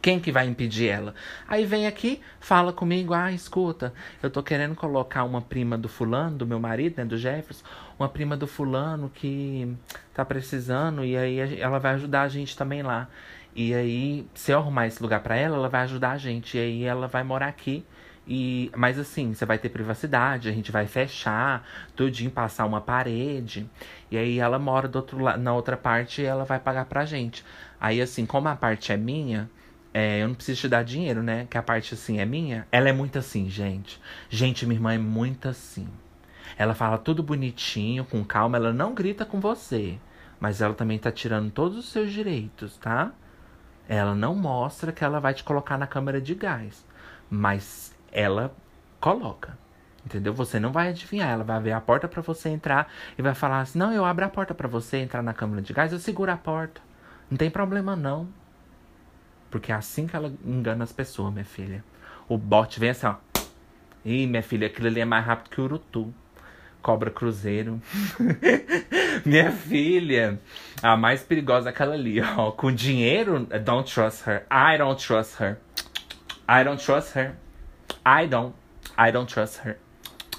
Quem 0.03 0.19
que 0.19 0.33
vai 0.33 0.47
impedir 0.47 0.89
ela? 0.89 1.15
Aí 1.47 1.67
vem 1.67 1.87
aqui, 1.87 2.21
fala 2.41 2.73
comigo, 2.73 3.13
ah, 3.13 3.31
escuta, 3.33 3.93
eu 4.23 4.31
tô 4.31 4.43
querendo 4.43 4.75
colocar 4.75 5.25
uma 5.25 5.43
prima 5.43 5.77
do 5.77 5.89
fulano, 5.89 6.39
do 6.39 6.47
meu 6.47 6.59
marido, 6.59 6.97
né, 6.99 7.05
do 7.05 7.19
Jefferson, 7.19 7.65
uma 7.99 8.09
prima 8.09 8.37
do 8.37 8.47
fulano 8.47 9.11
que 9.11 9.77
tá 10.15 10.25
precisando 10.25 11.05
e 11.05 11.17
aí 11.17 11.61
ela 11.61 11.79
vai 11.79 11.95
ajudar 11.95 12.23
a 12.23 12.29
gente 12.29 12.57
também 12.57 12.83
lá. 12.83 13.09
E 13.55 13.75
aí, 13.75 14.27
se 14.35 14.53
eu 14.53 14.59
arrumar 14.59 14.87
esse 14.87 15.03
lugar 15.03 15.21
para 15.23 15.37
ela, 15.37 15.57
ela 15.57 15.69
vai 15.69 15.83
ajudar 15.83 16.13
a 16.13 16.19
gente. 16.19 16.57
E 16.57 16.61
aí 16.61 16.85
ela 16.85 17.09
vai 17.09 17.25
morar 17.25 17.49
aqui 17.49 17.85
E, 18.27 18.71
mas 18.77 18.99
assim, 18.99 19.35
você 19.35 19.45
vai 19.45 19.59
ter 19.59 19.71
privacidade, 19.71 20.49
a 20.49 20.53
gente 20.53 20.71
vai 20.71 20.87
fechar 20.87 21.67
tudinho, 21.97 22.31
passar 22.31 22.65
uma 22.65 22.81
parede. 22.81 23.69
E 24.11 24.17
aí 24.17 24.39
ela 24.39 24.59
mora 24.59 24.87
do 24.89 24.97
outro 24.97 25.19
na 25.39 25.53
outra 25.53 25.77
parte 25.77 26.23
e 26.23 26.25
ela 26.25 26.45
vai 26.45 26.59
pagar 26.61 26.85
pra 26.85 27.05
gente. 27.05 27.45
Aí, 27.81 28.01
assim, 28.01 28.27
como 28.27 28.49
a 28.49 28.55
parte 28.57 28.93
é 28.93 28.97
minha, 28.97 29.51
é, 29.93 30.23
eu 30.23 30.29
não 30.29 30.35
preciso 30.35 30.61
te 30.61 30.69
dar 30.69 30.85
dinheiro, 30.85 31.23
né? 31.23 31.47
Que 31.51 31.59
a 31.59 31.63
parte 31.63 31.95
assim 31.95 32.21
é 32.21 32.25
minha. 32.25 32.67
Ela 32.71 32.89
é 32.89 32.93
muito 32.93 33.19
assim, 33.19 33.51
gente. 33.51 34.01
Gente, 34.29 34.65
minha 34.65 34.77
irmã 34.77 34.95
é 34.95 34.99
muito 34.99 35.49
assim. 35.49 35.89
Ela 36.57 36.75
fala 36.75 36.99
tudo 36.99 37.23
bonitinho, 37.23 38.05
com 38.05 38.25
calma, 38.25 38.57
ela 38.57 38.73
não 38.73 38.95
grita 38.95 39.25
com 39.25 39.41
você. 39.41 39.99
Mas 40.39 40.61
ela 40.61 40.75
também 40.75 40.99
tá 40.99 41.11
tirando 41.11 41.51
todos 41.51 41.77
os 41.77 41.91
seus 41.91 42.13
direitos, 42.13 42.77
tá? 42.77 43.13
Ela 43.89 44.15
não 44.15 44.35
mostra 44.35 44.93
que 44.93 45.05
ela 45.05 45.19
vai 45.21 45.35
te 45.35 45.43
colocar 45.43 45.77
na 45.77 45.87
câmara 45.87 46.21
de 46.21 46.35
gás. 46.35 46.87
Mas 47.29 47.95
ela 48.13 48.55
coloca. 49.01 49.59
Entendeu? 50.05 50.33
Você 50.33 50.61
não 50.61 50.73
vai 50.73 50.89
adivinhar. 50.91 51.31
Ela 51.31 51.45
vai 51.45 51.57
abrir 51.57 51.73
a 51.73 51.81
porta 51.81 52.07
para 52.09 52.23
você 52.23 52.49
entrar 52.49 52.91
e 53.19 53.23
vai 53.23 53.35
falar 53.35 53.61
assim: 53.61 53.79
Não, 53.79 53.93
eu 53.93 54.05
abro 54.05 54.25
a 54.25 54.29
porta 54.29 54.55
para 54.55 54.69
você 54.69 54.99
entrar 54.99 55.23
na 55.23 55.35
câmara 55.35 55.61
de 55.61 55.73
gás, 55.73 55.93
eu 55.93 55.99
seguro 55.99 56.31
a 56.31 56.37
porta. 56.37 56.81
Não 57.31 57.37
tem 57.37 57.51
problema 57.51 57.95
não. 57.97 58.29
Porque 59.51 59.73
é 59.73 59.75
assim 59.75 60.07
que 60.07 60.15
ela 60.15 60.33
engana 60.45 60.85
as 60.85 60.93
pessoas, 60.93 61.33
minha 61.33 61.45
filha. 61.45 61.85
O 62.29 62.39
bot 62.39 62.79
vem 62.79 62.91
assim, 62.91 63.07
ó. 63.07 63.17
Ih, 64.05 64.27
minha 64.27 64.43
filha, 64.43 64.67
aquilo 64.67 64.87
ali 64.87 65.01
é 65.01 65.05
mais 65.05 65.25
rápido 65.25 65.51
que 65.51 65.61
o 65.61 65.65
Urutu. 65.65 66.15
Cobra 66.81 67.11
Cruzeiro. 67.11 67.81
minha 69.27 69.51
filha, 69.51 70.41
a 70.83 70.97
mais 70.97 71.23
perigosa 71.23 71.69
é 71.69 71.71
aquela 71.71 71.95
ali, 71.95 72.21
ó. 72.21 72.53
Com 72.53 72.73
dinheiro, 72.73 73.47
don't 73.65 73.93
trust 73.93 74.23
her. 74.27 74.47
I 74.51 74.79
don't 74.79 75.05
trust 75.05 75.43
her. 75.43 75.59
I 76.49 76.65
don't 76.65 76.83
trust 76.83 77.19
her. 77.19 77.37
I 78.07 78.27
don't. 78.27 78.55
I 78.97 79.13
don't 79.13 79.31
trust 79.31 79.61
her. 79.67 79.77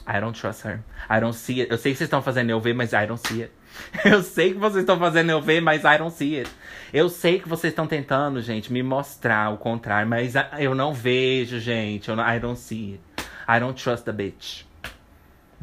I 0.08 0.20
don't 0.20 0.38
trust 0.38 0.66
her. 0.66 0.84
I 1.10 1.20
don't 1.20 1.36
see 1.36 1.62
it. 1.62 1.72
Eu 1.72 1.78
sei 1.78 1.92
que 1.92 1.98
vocês 1.98 2.08
estão 2.08 2.22
fazendo 2.22 2.50
eu 2.50 2.60
ver, 2.60 2.74
mas 2.74 2.92
I 2.94 3.06
don't 3.06 3.22
see 3.28 3.44
it. 3.44 3.54
Eu 4.04 4.22
sei 4.22 4.54
que 4.54 4.60
vocês 4.60 4.82
estão 4.82 5.00
fazendo 5.00 5.30
eu 5.30 5.42
ver, 5.42 5.62
mas 5.62 5.84
I 5.84 5.98
don't 5.98 6.14
see 6.14 6.38
it. 6.38 6.52
Eu 6.94 7.08
sei 7.08 7.40
que 7.40 7.48
vocês 7.48 7.72
estão 7.72 7.88
tentando, 7.88 8.42
gente, 8.42 8.72
me 8.72 8.84
mostrar 8.84 9.50
o 9.54 9.58
contrário, 9.58 10.10
mas 10.10 10.34
eu 10.60 10.76
não 10.76 10.94
vejo, 10.94 11.58
gente. 11.58 12.10
Eu 12.10 12.18
não, 12.18 12.30
I 12.30 12.38
don't 12.38 12.60
see 12.60 12.94
it. 12.94 13.04
I 13.48 13.60
don't 13.62 13.82
trust 13.82 14.04
the 14.04 14.12
bitch. 14.12 14.66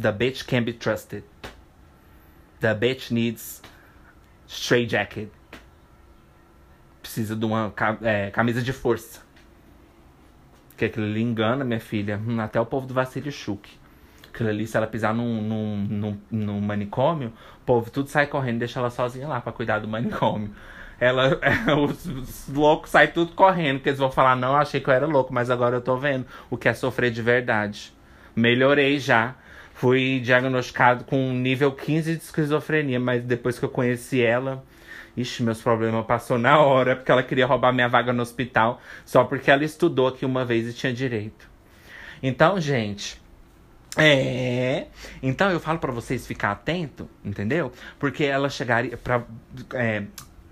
The 0.01 0.11
bitch 0.11 0.47
can 0.47 0.63
be 0.63 0.73
trusted. 0.73 1.25
The 2.61 2.75
bitch 2.75 3.11
needs 3.11 3.61
straight 4.47 4.91
jacket. 4.91 5.29
Precisa 7.03 7.37
de 7.37 7.45
uma 7.45 7.75
é, 8.03 8.31
camisa 8.31 8.63
de 8.63 8.73
força. 8.73 9.21
Que 10.79 10.87
aquilo 10.87 11.05
ali 11.05 11.21
engana, 11.21 11.63
minha 11.63 11.81
filha. 11.81 12.19
Hum, 12.27 12.41
até 12.41 12.59
o 12.59 12.65
povo 12.65 12.87
do 12.87 12.95
Vassílio 12.95 13.31
Chuk. 13.31 13.69
Aquilo 14.33 14.49
ali, 14.49 14.67
se 14.67 14.79
ela 14.79 14.87
pisar 14.87 15.13
num, 15.13 15.43
num, 15.43 15.77
num, 15.77 16.21
num 16.31 16.61
manicômio, 16.61 17.35
o 17.61 17.65
povo 17.67 17.91
tudo 17.91 18.09
sai 18.09 18.27
correndo 18.27 18.61
deixa 18.61 18.79
ela 18.79 18.89
sozinha 18.89 19.29
lá 19.29 19.43
para 19.43 19.53
cuidar 19.53 19.79
do 19.81 19.89
manicômio. 19.89 20.55
Ela, 21.01 21.39
os, 21.79 22.07
os, 22.07 22.49
loucos 22.49 22.91
saem 22.91 23.11
tudo 23.11 23.33
correndo, 23.33 23.81
que 23.81 23.89
eles 23.89 23.99
vão 23.99 24.11
falar, 24.11 24.35
não, 24.37 24.57
achei 24.57 24.81
que 24.81 24.89
eu 24.89 24.95
era 24.95 25.07
louco, 25.07 25.33
mas 25.33 25.51
agora 25.51 25.77
eu 25.77 25.81
tô 25.81 25.97
vendo 25.97 26.27
o 26.51 26.57
que 26.57 26.69
é 26.69 26.75
sofrer 26.75 27.11
de 27.11 27.23
verdade. 27.23 27.93
Melhorei 28.35 28.99
já. 28.99 29.35
Fui 29.75 30.19
diagnosticado 30.19 31.05
com 31.05 31.33
nível 31.33 31.71
15 31.71 32.17
de 32.17 32.23
esquizofrenia, 32.23 32.99
mas 32.99 33.23
depois 33.23 33.61
que 33.61 33.65
eu 33.65 33.69
conheci 33.69 34.21
ela, 34.21 34.65
ixi, 35.17 35.43
meus 35.43 35.63
problemas 35.63 36.05
passou 36.05 36.37
na 36.37 36.59
hora, 36.59 36.97
porque 36.97 37.13
ela 37.13 37.23
queria 37.23 37.47
roubar 37.47 37.73
minha 37.73 37.89
vaga 37.89 38.13
no 38.13 38.21
hospital, 38.21 38.81
só 39.05 39.23
porque 39.23 39.51
ela 39.51 39.65
estudou 39.65 40.09
aqui 40.09 40.27
uma 40.27 40.45
vez 40.45 40.69
e 40.69 40.73
tinha 40.73 40.93
direito. 40.93 41.49
Então, 42.21 42.61
gente, 42.61 43.21
é. 43.97 44.87
Então 45.23 45.51
eu 45.51 45.59
falo 45.59 45.79
para 45.79 45.93
vocês 45.93 46.27
ficar 46.27 46.53
atento, 46.53 47.09
entendeu? 47.25 47.73
Porque 47.99 48.25
ela 48.25 48.49
chegaria 48.49 48.97
para 48.97 49.25
é, 49.75 50.05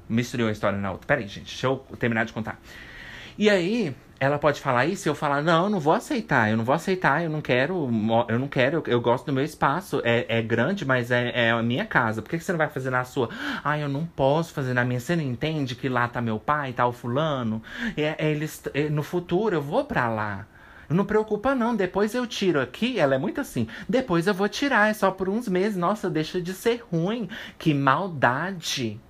misturou 0.09 0.49
a 0.49 0.53
história 0.53 0.79
na 0.79 0.93
outra. 0.93 1.07
Peraí, 1.07 1.27
gente, 1.27 1.47
deixa 1.47 1.67
eu 1.67 1.79
terminar 1.99 2.25
de 2.25 2.33
contar. 2.33 2.61
E 3.39 3.51
aí, 3.51 3.95
ela 4.19 4.39
pode 4.39 4.61
falar 4.61 4.87
isso 4.87 5.07
e 5.07 5.11
eu 5.11 5.15
falar, 5.15 5.43
não, 5.43 5.65
eu 5.65 5.71
não 5.71 5.79
vou 5.79 5.93
aceitar, 5.93 6.51
eu 6.51 6.57
não 6.57 6.65
vou 6.65 6.75
aceitar, 6.75 7.23
eu 7.23 7.29
não 7.29 7.43
quero, 7.43 7.89
eu 8.29 8.39
não 8.39 8.49
quero, 8.49 8.79
eu, 8.79 8.93
eu 8.95 9.01
gosto 9.01 9.27
do 9.27 9.33
meu 9.33 9.45
espaço. 9.45 10.01
É, 10.05 10.39
é 10.39 10.43
grande, 10.43 10.85
mas 10.85 11.11
é, 11.11 11.49
é 11.49 11.51
a 11.51 11.63
minha 11.63 11.85
casa. 11.85 12.23
Por 12.23 12.31
que, 12.31 12.39
que 12.39 12.45
você 12.45 12.53
não 12.53 12.59
vai 12.59 12.69
fazer 12.69 12.91
na 12.91 13.05
sua? 13.05 13.29
Ah, 13.63 13.79
eu 13.79 13.89
não 13.89 14.07
posso 14.07 14.53
fazer 14.55 14.73
na 14.73 14.85
minha. 14.85 15.01
Você 15.01 15.15
não 15.15 15.23
entende 15.23 15.75
que 15.75 15.89
lá 15.89 16.09
tá 16.09 16.21
meu 16.23 16.39
pai, 16.39 16.73
tá 16.73 16.87
o 16.87 16.93
fulano? 16.93 17.63
É, 17.97 18.15
é 18.19 18.31
eles, 18.31 18.63
é, 18.73 18.89
no 18.89 19.03
futuro 19.03 19.55
eu 19.55 19.63
vou 19.63 19.85
pra 19.85 20.09
lá. 20.09 20.47
Não 20.89 21.05
preocupa 21.05 21.55
não, 21.55 21.75
depois 21.75 22.15
eu 22.15 22.27
tiro 22.27 22.61
aqui, 22.61 22.99
ela 22.99 23.17
é 23.17 23.19
muito 23.19 23.41
assim. 23.41 23.67
Depois 23.89 24.29
eu 24.29 24.35
vou 24.35 24.49
tirar, 24.49 24.89
é 24.89 24.95
só 24.95 25.11
por 25.11 25.29
uns 25.29 25.49
meses. 25.49 25.77
Nossa, 25.77 26.09
deixa 26.09 26.41
de 26.41 26.55
ser 26.55 26.85
ruim. 26.91 27.29
Que 27.59 27.75
maldade. 27.75 29.01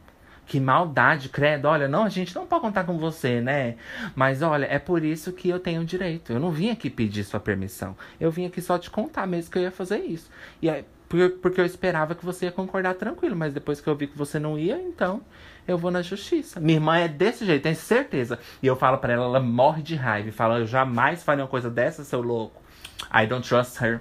Que 0.46 0.60
maldade, 0.60 1.28
credo. 1.28 1.66
Olha, 1.66 1.88
não, 1.88 2.04
a 2.04 2.08
gente 2.08 2.34
não 2.34 2.46
pode 2.46 2.62
contar 2.62 2.84
com 2.84 2.96
você, 2.98 3.40
né? 3.40 3.76
Mas 4.14 4.42
olha, 4.42 4.66
é 4.66 4.78
por 4.78 5.04
isso 5.04 5.32
que 5.32 5.48
eu 5.48 5.58
tenho 5.58 5.84
direito. 5.84 6.32
Eu 6.32 6.38
não 6.38 6.50
vim 6.50 6.70
aqui 6.70 6.88
pedir 6.88 7.24
sua 7.24 7.40
permissão. 7.40 7.96
Eu 8.20 8.30
vim 8.30 8.46
aqui 8.46 8.60
só 8.60 8.78
te 8.78 8.90
contar 8.90 9.26
mesmo 9.26 9.50
que 9.50 9.58
eu 9.58 9.62
ia 9.62 9.72
fazer 9.72 9.98
isso. 9.98 10.30
E 10.62 10.68
é 10.68 10.84
porque 11.08 11.60
eu 11.60 11.64
esperava 11.64 12.14
que 12.14 12.24
você 12.24 12.46
ia 12.46 12.52
concordar 12.52 12.94
tranquilo, 12.94 13.36
mas 13.36 13.54
depois 13.54 13.80
que 13.80 13.88
eu 13.88 13.94
vi 13.94 14.08
que 14.08 14.18
você 14.18 14.40
não 14.40 14.58
ia, 14.58 14.76
então 14.76 15.22
eu 15.66 15.78
vou 15.78 15.90
na 15.90 16.02
justiça. 16.02 16.58
Minha 16.58 16.78
irmã 16.78 16.96
é 16.98 17.08
desse 17.08 17.46
jeito, 17.46 17.62
tenho 17.62 17.76
certeza. 17.76 18.38
E 18.62 18.66
eu 18.66 18.74
falo 18.74 18.98
para 18.98 19.12
ela, 19.12 19.24
ela 19.24 19.40
morre 19.40 19.82
de 19.82 19.94
raiva 19.94 20.28
e 20.28 20.32
fala: 20.32 20.58
Eu 20.58 20.66
jamais 20.66 21.22
faria 21.22 21.44
uma 21.44 21.50
coisa 21.50 21.70
dessa, 21.70 22.02
seu 22.02 22.20
louco. 22.20 22.60
I 23.12 23.26
don't 23.26 23.46
trust 23.46 23.82
her. 23.82 24.00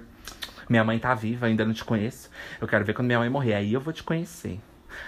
Minha 0.68 0.82
mãe 0.82 0.98
tá 0.98 1.14
viva, 1.14 1.46
ainda 1.46 1.64
não 1.64 1.72
te 1.72 1.84
conheço. 1.84 2.28
Eu 2.60 2.66
quero 2.66 2.84
ver 2.84 2.92
quando 2.92 3.06
minha 3.06 3.20
mãe 3.20 3.30
morrer, 3.30 3.54
aí 3.54 3.72
eu 3.72 3.80
vou 3.80 3.92
te 3.92 4.02
conhecer. 4.02 4.58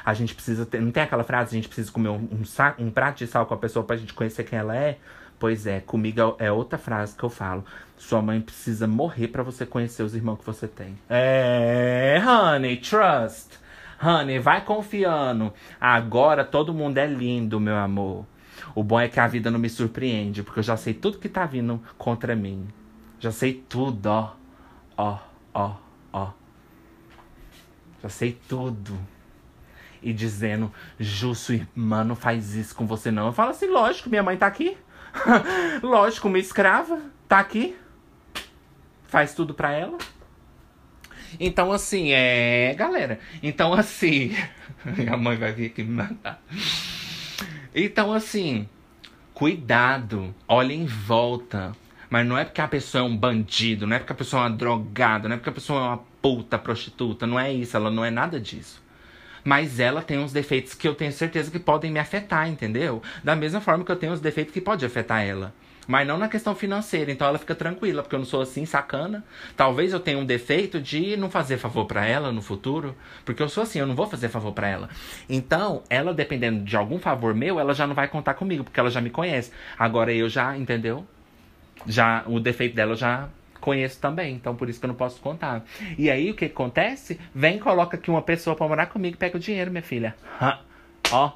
A 0.04 0.14
gente 0.14 0.34
precisa 0.34 0.64
ter. 0.66 0.80
Não 0.80 0.90
tem 0.90 1.02
aquela 1.02 1.24
frase, 1.24 1.50
a 1.50 1.54
gente 1.54 1.68
precisa 1.68 1.90
comer 1.90 2.08
um, 2.08 2.16
um, 2.16 2.42
um 2.86 2.90
prato 2.90 3.18
de 3.18 3.26
sal 3.26 3.46
com 3.46 3.54
a 3.54 3.58
pessoa 3.58 3.84
pra 3.84 3.96
gente 3.96 4.14
conhecer 4.14 4.44
quem 4.44 4.58
ela 4.58 4.76
é? 4.76 4.98
Pois 5.38 5.66
é, 5.66 5.80
comigo 5.80 6.36
é, 6.38 6.46
é 6.46 6.52
outra 6.52 6.78
frase 6.78 7.16
que 7.16 7.22
eu 7.22 7.30
falo. 7.30 7.64
Sua 7.96 8.20
mãe 8.20 8.40
precisa 8.40 8.86
morrer 8.86 9.28
para 9.28 9.42
você 9.42 9.64
conhecer 9.64 10.02
os 10.02 10.14
irmãos 10.14 10.38
que 10.38 10.44
você 10.44 10.66
tem. 10.66 10.98
É, 11.08 12.20
honey, 12.26 12.76
trust. 12.78 13.58
Honey, 14.02 14.38
vai 14.38 14.64
confiando. 14.64 15.52
Agora 15.80 16.44
todo 16.44 16.74
mundo 16.74 16.98
é 16.98 17.06
lindo, 17.06 17.60
meu 17.60 17.76
amor. 17.76 18.26
O 18.74 18.82
bom 18.82 18.98
é 18.98 19.08
que 19.08 19.20
a 19.20 19.26
vida 19.26 19.50
não 19.50 19.58
me 19.58 19.68
surpreende, 19.68 20.42
porque 20.42 20.58
eu 20.58 20.64
já 20.64 20.76
sei 20.76 20.94
tudo 20.94 21.18
que 21.18 21.28
tá 21.28 21.46
vindo 21.46 21.80
contra 21.96 22.34
mim. 22.34 22.66
Já 23.20 23.30
sei 23.30 23.64
tudo, 23.68 24.06
ó. 24.06 24.32
Ó, 24.96 25.18
ó, 25.54 25.76
ó. 26.12 26.30
Já 28.02 28.08
sei 28.08 28.38
tudo 28.48 28.98
e 30.02 30.12
dizendo, 30.12 30.72
Ju, 30.98 31.34
sua 31.34 31.56
irmã 31.56 32.04
não 32.04 32.16
faz 32.16 32.54
isso 32.54 32.74
com 32.74 32.86
você 32.86 33.10
não. 33.10 33.26
Eu 33.26 33.32
falo 33.32 33.50
assim, 33.50 33.66
lógico, 33.66 34.08
minha 34.08 34.22
mãe 34.22 34.36
tá 34.36 34.46
aqui. 34.46 34.76
lógico, 35.82 36.28
uma 36.28 36.38
escrava 36.38 37.00
tá 37.28 37.38
aqui. 37.38 37.76
Faz 39.06 39.34
tudo 39.34 39.54
pra 39.54 39.72
ela. 39.72 39.98
Então, 41.38 41.72
assim, 41.72 42.12
é. 42.12 42.74
Galera, 42.74 43.18
então, 43.42 43.74
assim. 43.74 44.34
Minha 44.96 45.16
mãe 45.16 45.36
vai 45.36 45.52
vir 45.52 45.66
aqui 45.66 45.82
me 45.82 45.92
matar. 45.92 46.42
Então, 47.74 48.12
assim. 48.12 48.68
Cuidado. 49.34 50.34
Olha 50.46 50.72
em 50.72 50.86
volta. 50.86 51.72
Mas 52.10 52.26
não 52.26 52.38
é 52.38 52.44
porque 52.44 52.60
a 52.60 52.68
pessoa 52.68 53.04
é 53.04 53.06
um 53.06 53.14
bandido, 53.14 53.86
não 53.86 53.94
é 53.94 53.98
porque 53.98 54.12
a 54.12 54.16
pessoa 54.16 54.42
é 54.42 54.46
uma 54.46 54.56
drogada, 54.56 55.28
não 55.28 55.34
é 55.34 55.38
porque 55.38 55.50
a 55.50 55.52
pessoa 55.52 55.78
é 55.78 55.82
uma 55.88 55.98
puta 56.22 56.58
prostituta. 56.58 57.26
Não 57.26 57.38
é 57.38 57.52
isso, 57.52 57.76
ela 57.76 57.90
não 57.90 58.04
é 58.04 58.10
nada 58.10 58.40
disso. 58.40 58.82
Mas 59.48 59.80
ela 59.80 60.02
tem 60.02 60.18
uns 60.18 60.30
defeitos 60.30 60.74
que 60.74 60.86
eu 60.86 60.94
tenho 60.94 61.10
certeza 61.10 61.50
que 61.50 61.58
podem 61.58 61.90
me 61.90 61.98
afetar, 61.98 62.46
entendeu? 62.46 63.02
Da 63.24 63.34
mesma 63.34 63.62
forma 63.62 63.82
que 63.82 63.90
eu 63.90 63.96
tenho 63.96 64.12
os 64.12 64.20
defeitos 64.20 64.52
que 64.52 64.60
podem 64.60 64.86
afetar 64.86 65.22
ela. 65.22 65.54
Mas 65.86 66.06
não 66.06 66.18
na 66.18 66.28
questão 66.28 66.54
financeira, 66.54 67.10
então 67.10 67.26
ela 67.26 67.38
fica 67.38 67.54
tranquila, 67.54 68.02
porque 68.02 68.14
eu 68.14 68.18
não 68.18 68.26
sou 68.26 68.42
assim 68.42 68.66
sacana. 68.66 69.24
Talvez 69.56 69.94
eu 69.94 70.00
tenha 70.00 70.18
um 70.18 70.26
defeito 70.26 70.78
de 70.78 71.16
não 71.16 71.30
fazer 71.30 71.56
favor 71.56 71.86
para 71.86 72.04
ela 72.04 72.30
no 72.30 72.42
futuro, 72.42 72.94
porque 73.24 73.42
eu 73.42 73.48
sou 73.48 73.62
assim, 73.62 73.78
eu 73.78 73.86
não 73.86 73.94
vou 73.94 74.06
fazer 74.06 74.28
favor 74.28 74.52
para 74.52 74.68
ela. 74.68 74.90
Então, 75.30 75.82
ela 75.88 76.12
dependendo 76.12 76.62
de 76.62 76.76
algum 76.76 76.98
favor 76.98 77.32
meu, 77.34 77.58
ela 77.58 77.72
já 77.72 77.86
não 77.86 77.94
vai 77.94 78.06
contar 78.06 78.34
comigo, 78.34 78.64
porque 78.64 78.78
ela 78.78 78.90
já 78.90 79.00
me 79.00 79.08
conhece. 79.08 79.50
Agora 79.78 80.12
eu 80.12 80.28
já, 80.28 80.58
entendeu? 80.58 81.06
Já 81.86 82.22
o 82.26 82.38
defeito 82.38 82.76
dela 82.76 82.94
já 82.94 83.30
conheço 83.60 84.00
também, 84.00 84.34
então 84.34 84.54
por 84.54 84.68
isso 84.68 84.78
que 84.78 84.86
eu 84.86 84.88
não 84.88 84.94
posso 84.94 85.20
contar. 85.20 85.64
E 85.96 86.10
aí 86.10 86.30
o 86.30 86.34
que 86.34 86.46
acontece? 86.46 87.18
Vem, 87.34 87.58
coloca 87.58 87.96
aqui 87.96 88.10
uma 88.10 88.22
pessoa 88.22 88.56
para 88.56 88.68
morar 88.68 88.86
comigo 88.86 89.16
pega 89.16 89.36
o 89.36 89.40
dinheiro, 89.40 89.70
minha 89.70 89.82
filha. 89.82 90.14
Ó, 91.10 91.32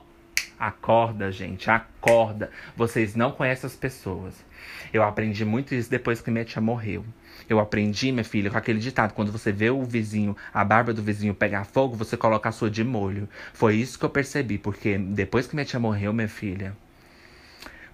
acorda, 0.58 1.32
gente, 1.32 1.70
acorda. 1.70 2.50
Vocês 2.76 3.14
não 3.14 3.32
conhecem 3.32 3.66
as 3.66 3.76
pessoas. 3.76 4.44
Eu 4.92 5.02
aprendi 5.02 5.44
muito 5.44 5.74
isso 5.74 5.90
depois 5.90 6.20
que 6.20 6.30
minha 6.30 6.44
tia 6.44 6.62
morreu. 6.62 7.04
Eu 7.48 7.58
aprendi, 7.58 8.12
minha 8.12 8.24
filha, 8.24 8.50
com 8.50 8.58
aquele 8.58 8.78
ditado: 8.78 9.12
quando 9.14 9.32
você 9.32 9.50
vê 9.50 9.70
o 9.70 9.82
vizinho, 9.82 10.36
a 10.54 10.64
barba 10.64 10.94
do 10.94 11.02
vizinho 11.02 11.34
pegar 11.34 11.64
fogo, 11.64 11.96
você 11.96 12.16
coloca 12.16 12.48
a 12.48 12.52
sua 12.52 12.70
de 12.70 12.84
molho. 12.84 13.28
Foi 13.52 13.74
isso 13.76 13.98
que 13.98 14.04
eu 14.04 14.10
percebi, 14.10 14.58
porque 14.58 14.96
depois 14.96 15.46
que 15.46 15.54
minha 15.54 15.64
tia 15.64 15.80
morreu, 15.80 16.12
minha 16.12 16.28
filha. 16.28 16.76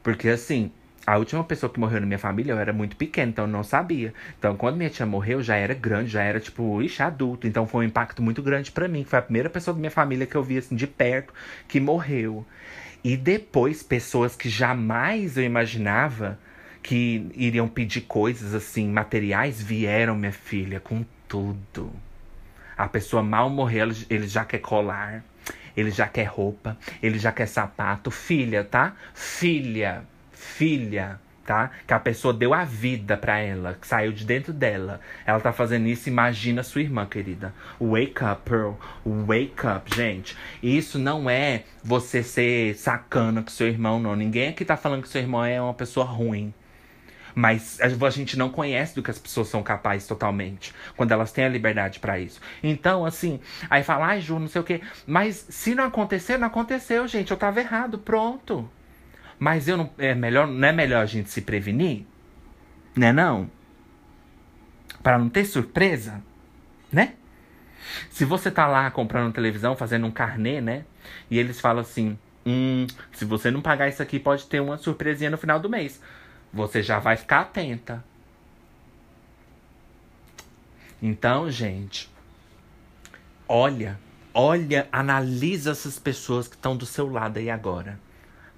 Porque 0.02 0.28
assim, 0.28 0.70
A 1.08 1.16
última 1.16 1.42
pessoa 1.42 1.72
que 1.72 1.80
morreu 1.80 2.02
na 2.02 2.06
minha 2.06 2.18
família, 2.18 2.52
eu 2.52 2.58
era 2.58 2.70
muito 2.70 2.94
pequena, 2.94 3.30
então 3.30 3.46
eu 3.46 3.50
não 3.50 3.64
sabia. 3.64 4.12
Então, 4.38 4.54
quando 4.58 4.76
minha 4.76 4.90
tia 4.90 5.06
morreu, 5.06 5.38
eu 5.38 5.42
já 5.42 5.56
era 5.56 5.72
grande, 5.72 6.10
já 6.10 6.22
era, 6.22 6.38
tipo, 6.38 6.82
ixi, 6.82 7.02
adulto. 7.02 7.46
Então, 7.46 7.66
foi 7.66 7.86
um 7.86 7.88
impacto 7.88 8.20
muito 8.20 8.42
grande 8.42 8.70
para 8.70 8.86
mim. 8.86 9.04
Foi 9.04 9.18
a 9.18 9.22
primeira 9.22 9.48
pessoa 9.48 9.72
da 9.72 9.80
minha 9.80 9.90
família 9.90 10.26
que 10.26 10.36
eu 10.36 10.42
vi, 10.42 10.58
assim, 10.58 10.76
de 10.76 10.86
perto, 10.86 11.32
que 11.66 11.80
morreu. 11.80 12.44
E 13.02 13.16
depois, 13.16 13.82
pessoas 13.82 14.36
que 14.36 14.50
jamais 14.50 15.38
eu 15.38 15.44
imaginava 15.44 16.38
que 16.82 17.30
iriam 17.34 17.68
pedir 17.68 18.02
coisas, 18.02 18.52
assim, 18.52 18.86
materiais, 18.86 19.62
vieram, 19.62 20.14
minha 20.14 20.30
filha, 20.30 20.78
com 20.78 21.06
tudo. 21.26 21.90
A 22.76 22.86
pessoa 22.86 23.22
mal 23.22 23.48
morreu, 23.48 23.88
ele 24.10 24.28
já 24.28 24.44
quer 24.44 24.58
colar, 24.58 25.24
ele 25.74 25.90
já 25.90 26.06
quer 26.06 26.24
roupa, 26.24 26.76
ele 27.02 27.18
já 27.18 27.32
quer 27.32 27.46
sapato. 27.46 28.10
Filha, 28.10 28.62
tá? 28.62 28.94
Filha 29.14 30.04
filha, 30.58 31.20
tá? 31.46 31.70
Que 31.86 31.94
a 31.94 32.00
pessoa 32.00 32.34
deu 32.34 32.52
a 32.52 32.64
vida 32.64 33.16
para 33.16 33.38
ela, 33.38 33.74
que 33.80 33.86
saiu 33.86 34.10
de 34.10 34.24
dentro 34.24 34.52
dela. 34.52 35.00
Ela 35.24 35.38
tá 35.38 35.52
fazendo 35.52 35.86
isso, 35.86 36.08
imagina 36.08 36.64
sua 36.64 36.82
irmã, 36.82 37.06
querida. 37.06 37.54
Wake 37.80 38.24
up, 38.24 38.42
Pearl. 38.44 38.72
Wake 39.06 39.64
up, 39.64 39.94
gente. 39.94 40.36
Isso 40.60 40.98
não 40.98 41.30
é 41.30 41.62
você 41.82 42.24
ser 42.24 42.74
sacana 42.74 43.40
com 43.40 43.50
seu 43.50 43.68
irmão, 43.68 44.00
não. 44.00 44.16
Ninguém 44.16 44.48
aqui 44.48 44.64
tá 44.64 44.76
falando 44.76 45.02
que 45.02 45.08
seu 45.08 45.20
irmão 45.20 45.44
é 45.44 45.62
uma 45.62 45.74
pessoa 45.74 46.04
ruim. 46.04 46.52
Mas 47.36 47.78
a 47.80 48.10
gente 48.10 48.36
não 48.36 48.50
conhece 48.50 48.96
do 48.96 49.02
que 49.02 49.12
as 49.12 49.18
pessoas 49.18 49.46
são 49.46 49.62
capazes 49.62 50.08
totalmente. 50.08 50.74
Quando 50.96 51.12
elas 51.12 51.30
têm 51.30 51.44
a 51.44 51.48
liberdade 51.48 52.00
para 52.00 52.18
isso. 52.18 52.40
Então, 52.64 53.06
assim, 53.06 53.38
aí 53.70 53.84
fala, 53.84 54.06
ai, 54.06 54.20
Ju, 54.20 54.40
não 54.40 54.48
sei 54.48 54.60
o 54.60 54.64
quê. 54.64 54.80
Mas 55.06 55.46
se 55.48 55.72
não 55.72 55.84
acontecer, 55.84 56.36
não 56.36 56.48
aconteceu, 56.48 57.06
gente. 57.06 57.30
Eu 57.30 57.36
tava 57.36 57.60
errado, 57.60 57.96
pronto. 57.96 58.68
Mas 59.38 59.68
eu 59.68 59.76
não 59.76 59.90
é 59.98 60.14
melhor, 60.14 60.46
não 60.46 60.68
é 60.68 60.72
melhor 60.72 61.02
a 61.02 61.06
gente 61.06 61.30
se 61.30 61.40
prevenir? 61.40 62.04
Né 62.96 63.12
não? 63.12 63.48
Para 65.02 65.18
não 65.18 65.28
ter 65.28 65.44
surpresa, 65.44 66.20
né? 66.92 67.14
Se 68.10 68.24
você 68.24 68.50
tá 68.50 68.66
lá 68.66 68.90
comprando 68.90 69.32
televisão, 69.32 69.76
fazendo 69.76 70.06
um 70.06 70.10
carnê, 70.10 70.60
né? 70.60 70.84
E 71.30 71.38
eles 71.38 71.60
falam 71.60 71.82
assim: 71.82 72.18
"Hum, 72.44 72.86
se 73.12 73.24
você 73.24 73.50
não 73.50 73.62
pagar 73.62 73.88
isso 73.88 74.02
aqui, 74.02 74.18
pode 74.18 74.46
ter 74.46 74.60
uma 74.60 74.76
surpresinha 74.76 75.30
no 75.30 75.38
final 75.38 75.60
do 75.60 75.70
mês". 75.70 76.02
Você 76.52 76.82
já 76.82 76.98
vai 76.98 77.16
ficar 77.16 77.40
atenta. 77.40 78.04
Então, 81.00 81.48
gente, 81.48 82.10
olha, 83.46 83.98
olha, 84.34 84.88
analisa 84.90 85.70
essas 85.70 85.98
pessoas 85.98 86.48
que 86.48 86.56
estão 86.56 86.76
do 86.76 86.84
seu 86.84 87.08
lado 87.08 87.38
aí 87.38 87.48
agora 87.48 88.00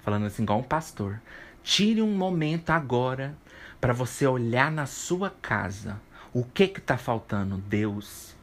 falando 0.03 0.25
assim 0.25 0.43
igual 0.43 0.59
um 0.59 0.63
pastor. 0.63 1.19
Tire 1.63 2.01
um 2.01 2.15
momento 2.15 2.71
agora 2.71 3.35
para 3.79 3.93
você 3.93 4.25
olhar 4.25 4.71
na 4.71 4.85
sua 4.85 5.29
casa. 5.41 5.99
O 6.33 6.43
que 6.43 6.67
que 6.67 6.81
tá 6.81 6.97
faltando? 6.97 7.57
Deus. 7.57 8.35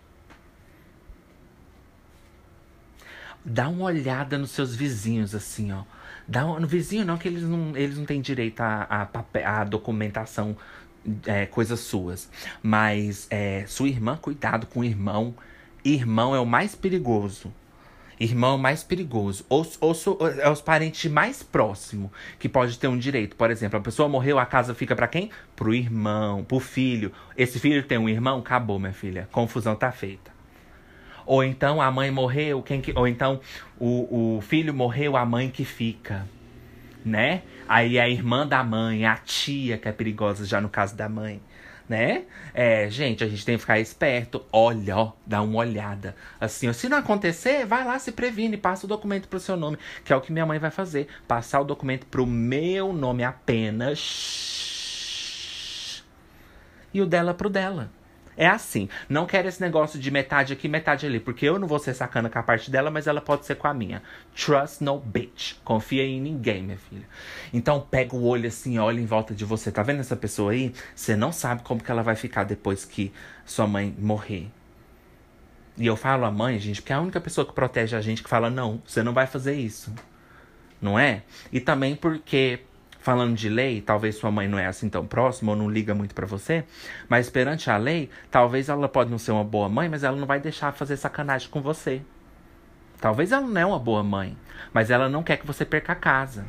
Dá 3.44 3.68
uma 3.68 3.84
olhada 3.84 4.36
nos 4.36 4.50
seus 4.50 4.74
vizinhos 4.74 5.34
assim, 5.34 5.72
ó. 5.72 5.84
Dá 6.26 6.44
um, 6.44 6.60
no 6.60 6.66
vizinho 6.66 7.04
não 7.04 7.16
que 7.16 7.26
eles 7.26 7.42
não, 7.42 7.74
eles 7.76 7.96
não 7.96 8.04
têm 8.04 8.20
direito 8.20 8.60
a, 8.60 9.08
a, 9.12 9.60
a 9.60 9.64
documentação 9.64 10.56
é, 11.24 11.46
coisas 11.46 11.80
suas. 11.80 12.28
Mas 12.62 13.26
é, 13.30 13.64
sua 13.66 13.88
irmã, 13.88 14.16
cuidado 14.16 14.66
com 14.66 14.80
o 14.80 14.84
irmão. 14.84 15.34
Irmão 15.84 16.34
é 16.34 16.40
o 16.40 16.46
mais 16.46 16.74
perigoso. 16.74 17.52
Irmão 18.20 18.58
mais 18.58 18.82
perigoso. 18.82 19.44
Ou, 19.48 19.66
ou, 19.80 19.94
ou 20.18 20.28
é 20.28 20.50
os 20.50 20.60
parentes 20.60 21.10
mais 21.10 21.42
próximos 21.42 22.10
que 22.38 22.48
pode 22.48 22.78
ter 22.78 22.88
um 22.88 22.98
direito. 22.98 23.36
Por 23.36 23.50
exemplo, 23.50 23.78
a 23.78 23.82
pessoa 23.82 24.08
morreu, 24.08 24.38
a 24.38 24.46
casa 24.46 24.74
fica 24.74 24.96
para 24.96 25.06
quem? 25.06 25.30
Pro 25.54 25.74
irmão, 25.74 26.44
pro 26.44 26.58
filho. 26.58 27.12
Esse 27.36 27.58
filho 27.58 27.82
tem 27.82 27.98
um 27.98 28.08
irmão? 28.08 28.40
Acabou, 28.40 28.78
minha 28.78 28.92
filha. 28.92 29.28
Confusão 29.30 29.74
tá 29.74 29.92
feita. 29.92 30.30
Ou 31.24 31.44
então 31.44 31.80
a 31.80 31.90
mãe 31.90 32.10
morreu, 32.10 32.62
quem 32.62 32.80
que, 32.80 32.92
ou 32.96 33.06
então 33.06 33.40
o, 33.78 34.36
o 34.36 34.40
filho 34.40 34.72
morreu, 34.72 35.16
a 35.16 35.26
mãe 35.26 35.50
que 35.50 35.64
fica. 35.64 36.26
Né? 37.04 37.42
Aí 37.68 37.98
a 37.98 38.08
irmã 38.08 38.46
da 38.46 38.64
mãe, 38.64 39.06
a 39.06 39.16
tia 39.16 39.78
que 39.78 39.88
é 39.88 39.92
perigosa 39.92 40.44
já 40.44 40.60
no 40.60 40.68
caso 40.68 40.96
da 40.96 41.08
mãe 41.08 41.40
né? 41.88 42.24
É, 42.52 42.88
gente, 42.90 43.24
a 43.24 43.28
gente 43.28 43.44
tem 43.44 43.54
que 43.56 43.60
ficar 43.60 43.80
esperto. 43.80 44.44
Olha, 44.52 44.96
ó, 44.96 45.12
dá 45.26 45.40
uma 45.42 45.58
olhada. 45.58 46.14
Assim, 46.40 46.68
ó, 46.68 46.72
se 46.72 46.88
não 46.88 46.98
acontecer, 46.98 47.64
vai 47.66 47.84
lá, 47.84 47.98
se 47.98 48.12
previne, 48.12 48.56
passa 48.56 48.86
o 48.86 48.88
documento 48.88 49.28
pro 49.28 49.40
seu 49.40 49.56
nome, 49.56 49.78
que 50.04 50.12
é 50.12 50.16
o 50.16 50.20
que 50.20 50.32
minha 50.32 50.46
mãe 50.46 50.58
vai 50.58 50.70
fazer. 50.70 51.08
Passar 51.26 51.60
o 51.60 51.64
documento 51.64 52.06
pro 52.06 52.26
meu 52.26 52.92
nome 52.92 53.24
apenas. 53.24 54.04
E 56.92 57.00
o 57.00 57.06
dela 57.06 57.34
pro 57.34 57.48
dela. 57.50 57.90
É 58.40 58.46
assim. 58.46 58.88
Não 59.08 59.26
quero 59.26 59.48
esse 59.48 59.60
negócio 59.60 59.98
de 59.98 60.12
metade 60.12 60.52
aqui, 60.52 60.68
metade 60.68 61.04
ali. 61.04 61.18
Porque 61.18 61.44
eu 61.44 61.58
não 61.58 61.66
vou 61.66 61.80
ser 61.80 61.92
sacana 61.92 62.30
com 62.30 62.38
a 62.38 62.42
parte 62.42 62.70
dela, 62.70 62.88
mas 62.88 63.08
ela 63.08 63.20
pode 63.20 63.44
ser 63.44 63.56
com 63.56 63.66
a 63.66 63.74
minha. 63.74 64.00
Trust 64.32 64.84
no 64.84 64.96
bitch. 65.00 65.54
Confia 65.64 66.04
em 66.04 66.20
ninguém, 66.20 66.62
minha 66.62 66.78
filha. 66.78 67.02
Então 67.52 67.80
pega 67.80 68.14
o 68.14 68.24
olho 68.24 68.46
assim, 68.46 68.78
olha 68.78 69.00
em 69.00 69.06
volta 69.06 69.34
de 69.34 69.44
você. 69.44 69.72
Tá 69.72 69.82
vendo 69.82 69.98
essa 69.98 70.14
pessoa 70.14 70.52
aí? 70.52 70.72
Você 70.94 71.16
não 71.16 71.32
sabe 71.32 71.62
como 71.64 71.82
que 71.82 71.90
ela 71.90 72.02
vai 72.02 72.14
ficar 72.14 72.44
depois 72.44 72.84
que 72.84 73.12
sua 73.44 73.66
mãe 73.66 73.92
morrer. 73.98 74.48
E 75.76 75.84
eu 75.84 75.96
falo 75.96 76.24
a 76.24 76.30
mãe, 76.30 76.60
gente, 76.60 76.80
porque 76.80 76.92
é 76.92 76.96
a 76.96 77.00
única 77.00 77.20
pessoa 77.20 77.44
que 77.44 77.52
protege 77.52 77.96
a 77.96 78.00
gente 78.00 78.22
que 78.22 78.30
fala, 78.30 78.48
não, 78.48 78.80
você 78.86 79.02
não 79.02 79.12
vai 79.12 79.26
fazer 79.26 79.54
isso. 79.54 79.92
Não 80.80 80.96
é? 80.96 81.22
E 81.52 81.58
também 81.58 81.96
porque 81.96 82.60
falando 82.98 83.34
de 83.34 83.48
lei, 83.48 83.80
talvez 83.80 84.16
sua 84.16 84.30
mãe 84.30 84.48
não 84.48 84.58
é 84.58 84.66
assim 84.66 84.88
tão 84.88 85.06
próxima 85.06 85.52
ou 85.52 85.56
não 85.56 85.70
liga 85.70 85.94
muito 85.94 86.14
para 86.14 86.26
você, 86.26 86.64
mas 87.08 87.30
perante 87.30 87.70
a 87.70 87.76
lei, 87.76 88.10
talvez 88.30 88.68
ela 88.68 88.88
pode 88.88 89.10
não 89.10 89.18
ser 89.18 89.32
uma 89.32 89.44
boa 89.44 89.68
mãe, 89.68 89.88
mas 89.88 90.04
ela 90.04 90.16
não 90.16 90.26
vai 90.26 90.40
deixar 90.40 90.72
fazer 90.72 90.96
sacanagem 90.96 91.48
com 91.48 91.60
você. 91.60 92.02
Talvez 93.00 93.32
ela 93.32 93.46
não 93.46 93.60
é 93.60 93.66
uma 93.66 93.78
boa 93.78 94.02
mãe, 94.02 94.36
mas 94.72 94.90
ela 94.90 95.08
não 95.08 95.22
quer 95.22 95.36
que 95.36 95.46
você 95.46 95.64
perca 95.64 95.92
a 95.92 95.96
casa. 95.96 96.44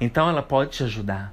Então 0.00 0.28
ela 0.28 0.42
pode 0.42 0.72
te 0.72 0.84
ajudar. 0.84 1.32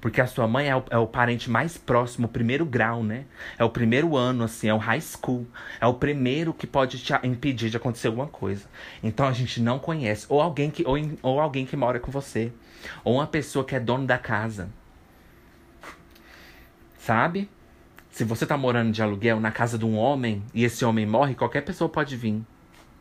Porque 0.00 0.20
a 0.20 0.26
sua 0.26 0.48
mãe 0.48 0.68
é 0.68 0.74
o, 0.74 0.82
é 0.90 0.96
o, 0.96 1.06
parente 1.06 1.50
mais 1.50 1.76
próximo, 1.76 2.26
o 2.26 2.30
primeiro 2.30 2.64
grau, 2.64 3.04
né? 3.04 3.26
É 3.58 3.64
o 3.64 3.68
primeiro 3.68 4.16
ano, 4.16 4.44
assim, 4.44 4.68
é 4.68 4.74
o 4.74 4.78
high 4.78 5.00
school. 5.00 5.46
É 5.78 5.86
o 5.86 5.94
primeiro 5.94 6.54
que 6.54 6.66
pode 6.66 6.98
te 6.98 7.12
impedir 7.22 7.68
de 7.68 7.76
acontecer 7.76 8.06
alguma 8.06 8.26
coisa. 8.26 8.64
Então 9.02 9.26
a 9.26 9.32
gente 9.32 9.60
não 9.60 9.78
conhece. 9.78 10.24
Ou 10.28 10.40
alguém 10.40 10.70
que, 10.70 10.84
ou, 10.86 10.96
ou 11.22 11.38
alguém 11.38 11.66
que 11.66 11.76
mora 11.76 12.00
com 12.00 12.10
você. 12.10 12.50
Ou 13.04 13.14
uma 13.14 13.26
pessoa 13.26 13.64
que 13.64 13.74
é 13.74 13.80
dono 13.80 14.06
da 14.06 14.18
casa. 14.18 14.70
Sabe? 16.98 17.48
Se 18.10 18.24
você 18.24 18.44
tá 18.44 18.56
morando 18.56 18.92
de 18.92 19.02
aluguel 19.02 19.40
na 19.40 19.50
casa 19.50 19.78
de 19.78 19.84
um 19.84 19.96
homem 19.96 20.42
e 20.52 20.64
esse 20.64 20.84
homem 20.84 21.06
morre, 21.06 21.34
qualquer 21.34 21.62
pessoa 21.62 21.88
pode 21.88 22.16
vir 22.16 22.42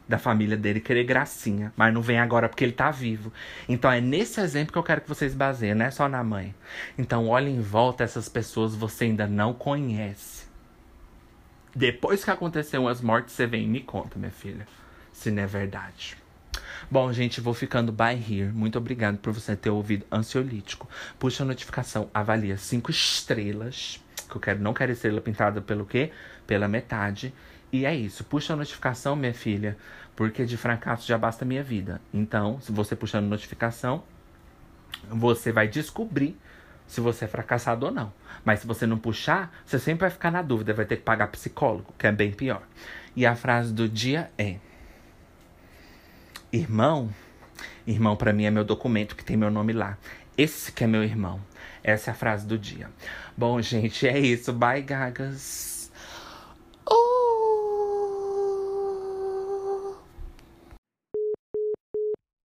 da 0.09 0.17
família 0.17 0.57
dele 0.57 0.79
querer 0.79 1.03
gracinha, 1.03 1.71
mas 1.77 1.93
não 1.93 2.01
vem 2.01 2.19
agora 2.19 2.49
porque 2.49 2.63
ele 2.63 2.73
tá 2.73 2.89
vivo. 2.89 3.31
Então 3.67 3.91
é 3.91 4.01
nesse 4.01 4.41
exemplo 4.41 4.71
que 4.73 4.77
eu 4.79 4.83
quero 4.83 5.01
que 5.01 5.07
vocês 5.07 5.35
baseiem, 5.35 5.75
não 5.75 5.85
é 5.85 5.91
só 5.91 6.09
na 6.09 6.23
mãe. 6.23 6.55
Então 6.97 7.27
olhe 7.27 7.51
em 7.51 7.61
volta 7.61 8.03
essas 8.03 8.27
pessoas 8.27 8.75
você 8.75 9.05
ainda 9.05 9.27
não 9.27 9.53
conhece. 9.53 10.47
Depois 11.75 12.23
que 12.23 12.31
aconteceu 12.31 12.87
as 12.87 13.01
mortes, 13.01 13.35
você 13.35 13.45
vem 13.45 13.65
e 13.65 13.67
me 13.67 13.81
conta, 13.81 14.17
minha 14.17 14.31
filha, 14.31 14.67
se 15.13 15.29
não 15.29 15.43
é 15.43 15.45
verdade. 15.45 16.17
Bom, 16.91 17.13
gente, 17.13 17.39
vou 17.39 17.53
ficando 17.53 17.91
by 17.91 18.13
here. 18.15 18.51
Muito 18.51 18.75
obrigado 18.79 19.19
por 19.19 19.31
você 19.31 19.55
ter 19.55 19.69
ouvido 19.69 20.07
Ansiolítico. 20.11 20.89
Puxa 21.19 21.43
a 21.43 21.45
notificação, 21.45 22.09
avalia 22.11 22.57
cinco 22.57 22.89
estrelas. 22.89 24.03
Que 24.27 24.35
eu 24.35 24.41
quero, 24.41 24.59
não 24.59 24.73
quero 24.73 24.91
estrela 24.91 25.21
pintada 25.21 25.61
pelo 25.61 25.85
quê? 25.85 26.11
Pela 26.47 26.67
metade. 26.67 27.31
E 27.71 27.85
é 27.85 27.95
isso. 27.95 28.23
Puxa 28.23 28.53
a 28.53 28.55
notificação, 28.55 29.15
minha 29.15 29.35
filha, 29.35 29.77
porque 30.15 30.47
de 30.47 30.57
fracasso 30.57 31.07
já 31.07 31.15
basta 31.15 31.45
a 31.45 31.47
minha 31.47 31.61
vida. 31.61 32.01
Então, 32.11 32.59
se 32.59 32.71
você 32.71 32.95
puxando 32.95 33.27
notificação, 33.27 34.01
você 35.07 35.51
vai 35.51 35.67
descobrir 35.67 36.35
se 36.87 36.99
você 37.01 37.25
é 37.25 37.27
fracassado 37.27 37.85
ou 37.85 37.91
não. 37.91 38.11
Mas 38.43 38.61
se 38.61 38.67
você 38.67 38.87
não 38.87 38.97
puxar, 38.97 39.53
você 39.63 39.77
sempre 39.77 40.01
vai 40.01 40.09
ficar 40.09 40.31
na 40.31 40.41
dúvida, 40.41 40.73
vai 40.73 40.85
ter 40.85 40.95
que 40.95 41.03
pagar 41.03 41.27
psicólogo, 41.27 41.93
que 41.99 42.07
é 42.07 42.11
bem 42.11 42.31
pior. 42.31 42.63
E 43.15 43.27
a 43.27 43.35
frase 43.35 43.71
do 43.71 43.87
dia 43.87 44.31
é: 44.39 44.57
Irmão, 46.51 47.13
irmão 47.85 48.15
para 48.15 48.33
mim 48.33 48.45
é 48.45 48.51
meu 48.51 48.63
documento 48.63 49.15
que 49.15 49.23
tem 49.23 49.37
meu 49.37 49.51
nome 49.51 49.71
lá. 49.71 49.97
Esse 50.35 50.71
que 50.71 50.83
é 50.83 50.87
meu 50.87 51.03
irmão. 51.03 51.39
Essa 51.83 52.09
é 52.09 52.11
a 52.11 52.15
frase 52.15 52.47
do 52.47 52.57
dia. 52.57 52.89
Bom, 53.37 53.61
gente, 53.61 54.07
é 54.07 54.17
isso. 54.17 54.51
Bye, 54.51 54.81
gagas. 54.81 55.78